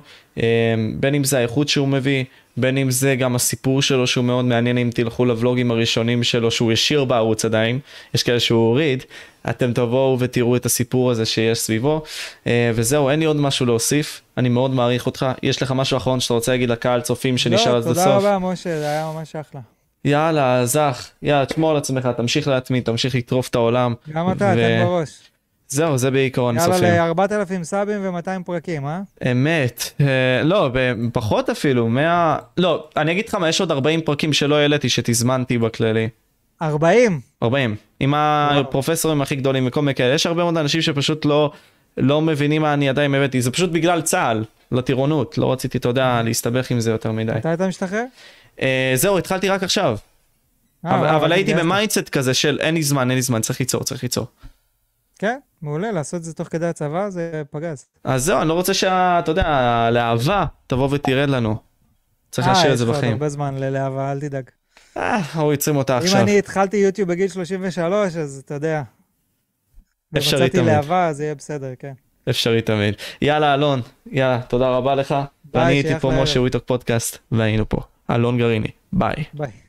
בין 1.01 1.15
אם 1.15 1.25
זה 1.25 1.39
האיכות 1.39 1.69
שהוא 1.69 1.89
מביא, 1.89 2.25
בין 2.57 2.79
אם 2.79 2.91
זה 2.91 3.15
גם 3.15 3.35
הסיפור 3.35 3.83
שלו 3.83 4.07
שהוא 4.07 4.25
מאוד 4.25 4.45
מעניין 4.45 4.79
אם 4.79 4.91
תלכו 4.95 5.25
לבלוגים 5.25 5.71
הראשונים 5.71 6.23
שלו 6.23 6.51
שהוא 6.51 6.73
השאיר 6.73 7.05
בערוץ 7.05 7.45
עדיין, 7.45 7.79
יש 8.15 8.23
כאלה 8.23 8.41
שהוא 8.41 8.69
הוריד, 8.69 9.05
אתם 9.51 9.73
תבואו 9.73 10.17
ותראו 10.21 10.57
את 10.57 10.67
הסיפור 10.67 11.11
הזה 11.11 11.27
שיש 11.27 11.59
סביבו. 11.59 12.03
אה, 12.47 12.71
וזהו, 12.75 13.11
אין 13.11 13.19
לי 13.19 13.25
עוד 13.25 13.37
משהו 13.37 13.67
להוסיף, 13.67 14.21
אני 14.37 14.49
מאוד 14.49 14.71
מעריך 14.71 15.07
אותך. 15.07 15.27
יש 15.43 15.63
לך 15.63 15.73
משהו 15.73 15.97
אחרון 15.97 16.21
שאתה 16.21 16.35
רוצה 16.35 16.53
להגיד 16.53 16.69
לקהל 16.69 17.01
צופים 17.01 17.39
שנשאר 17.39 17.73
לא, 17.73 17.77
עד 17.77 17.83
תודה 17.83 18.01
הסוף? 18.01 18.25
רבה, 18.25 18.39
משה, 18.39 18.79
זה 18.79 18.89
היה 18.89 19.13
ממש 19.15 19.37
אחלה. 19.37 19.61
יאללה, 20.05 20.67
זך, 20.67 21.09
יאללה, 21.23 21.47
תשמור 21.47 21.71
על 21.71 21.77
עצמך, 21.77 22.09
תמשיך 22.17 22.49
להתמיד, 22.49 22.85
תמשיך 22.85 23.15
לטרוף 23.15 23.49
את 23.49 23.55
העולם. 23.55 23.95
גם 24.13 24.33
אתה, 24.33 24.55
תן 24.55 24.85
בראש. 24.85 25.11
זהו, 25.69 25.99
זה 25.99 26.11
בעיקרון 26.11 26.57
יאללה, 26.57 26.75
צופים. 26.75 26.95
ל-4,000 26.95 27.65
סאבים 27.65 28.01
ו-200 28.03 28.43
פרקים, 28.45 28.87
אה? 28.87 29.01
אמת, 29.33 29.91
אה, 30.01 30.43
לא, 30.45 30.71
פחות 31.13 31.51
אפילו, 31.51 31.89
100, 31.89 32.39
לא, 32.57 32.89
אני 32.97 33.13
אגיד 33.13 33.29
לך 33.29 33.35
מה, 33.35 33.49
יש 33.49 33.61
עוד 33.61 33.71
40 33.71 34.01
פרקים 34.01 34.33
שלא 34.33 34.55
העליתי 34.55 34.89
שתזמנתי 34.89 35.59
בכללי. 35.59 36.09
40. 36.63 37.21
40. 37.43 37.77
עם 38.01 38.15
הפרופסורים 38.17 39.23
הכי 39.23 39.37
גדולים 39.37 39.67
וכל 39.67 39.83
מיני 39.83 39.95
כאלה. 39.95 40.15
יש 40.15 40.27
הרבה 40.27 40.43
מאוד 40.43 40.57
אנשים 40.57 40.83
שפשוט 40.83 41.25
לא, 41.25 41.53
לא 41.97 42.21
מבינים 42.21 42.63
מה 42.63 42.75
אני 42.75 42.89
עדיין 42.89 43.15
הבאתי. 43.15 43.41
זה 43.43 43.51
פשוט 43.51 43.71
בגלל 43.71 44.03
צה"ל, 44.03 44.45
לטירונות. 44.73 45.39
לא 45.39 45.53
רציתי, 45.53 45.79
אתה 45.79 45.89
יודע, 45.89 46.23
להסתבך 46.25 46.71
עם 46.71 46.81
זה 46.81 46.91
יותר 46.91 47.13
מדי. 47.13 47.33
מתי 47.33 47.55
אתה 47.55 47.69
משתחרר? 47.69 48.05
אה, 48.61 48.93
זהו, 48.95 49.19
התחלתי 49.19 49.49
רק 49.49 49.63
עכשיו. 49.63 49.99
אה, 50.87 50.95
אבל, 50.95 51.07
וואו, 51.07 51.17
אבל 51.17 51.33
הייתי. 51.33 51.55
ב 51.55 51.62
mindset 51.62 52.09
כזה 52.09 52.35
של 52.35 52.59
אין 52.61 52.75
לי 52.75 52.83
זמן, 52.83 53.11
אין 53.11 53.17
לי 53.17 53.23
זמן, 53.23 53.41
צריך 53.41 53.61
ליצור, 53.61 53.85
צריך 53.85 54.03
ליצור. 54.03 54.27
כן, 55.19 55.39
מעולה, 55.67 55.93
לעשות 55.93 56.19
את 56.19 56.25
זה 56.25 56.35
תוך 56.35 56.49
כדי 56.49 56.67
הצבא 56.67 57.11
זה 57.11 57.43
פגז. 57.51 57.87
אז 58.05 58.25
זהו, 58.25 58.41
אני 58.41 58.49
לא 58.49 58.55
רוצה 58.55 58.75
שה... 58.75 59.19
אתה 59.19 59.31
יודע, 59.31 59.47
הלהבה 59.47 60.45
תבוא 60.67 60.89
ותרד 60.93 61.29
לנו. 61.29 61.57
צריך 62.31 62.49
להשאיר 62.49 62.73
את 62.73 62.79
זה 62.79 62.85
אה, 62.85 62.89
יש 62.89 62.95
עוד 62.95 62.99
בחיים. 62.99 63.13
הרבה 63.13 63.29
זמן 63.29 63.55
ללהבה, 63.59 64.13
אל 64.13 64.21
תדאג. 64.21 64.51
אה, 64.97 65.21
הוא 65.35 65.53
יוצרים 65.53 65.77
אותה 65.77 65.99
גם 65.99 66.03
עכשיו. 66.03 66.21
אני 66.21 66.39
התחלתי 66.39 66.77
יוטיוב 66.77 67.09
בגיל 67.09 67.29
33, 67.29 68.17
אז 68.17 68.43
אתה 68.45 68.55
יודע. 68.55 68.83
אפשרי 70.17 70.41
ומצאתי 70.41 70.59
תמיד. 70.59 70.73
להבה, 70.73 71.09
אז 71.09 71.21
יהיה 71.21 71.35
בסדר, 71.35 71.73
כן. 71.79 71.93
אפשרי 72.31 72.63
תמיד. 72.63 72.95
יאללה, 73.23 73.55
אלון, 73.55 73.81
יאללה, 74.11 74.41
תודה 74.49 74.69
רבה 74.69 74.95
לך. 74.95 75.15
ואני 75.55 75.73
הייתי 75.73 75.89
שיהיה 75.89 76.01
פה 76.01 76.09
אחלה 76.09 76.23
משה. 76.23 76.41
וויטוק 76.41 76.65
פודקאסט, 76.67 77.19
והיינו 77.33 77.69
פה. 77.69 77.81
אלון 78.11 78.39
גרעיני, 78.39 78.69
ביי. 78.93 79.25
ביי. 79.35 79.66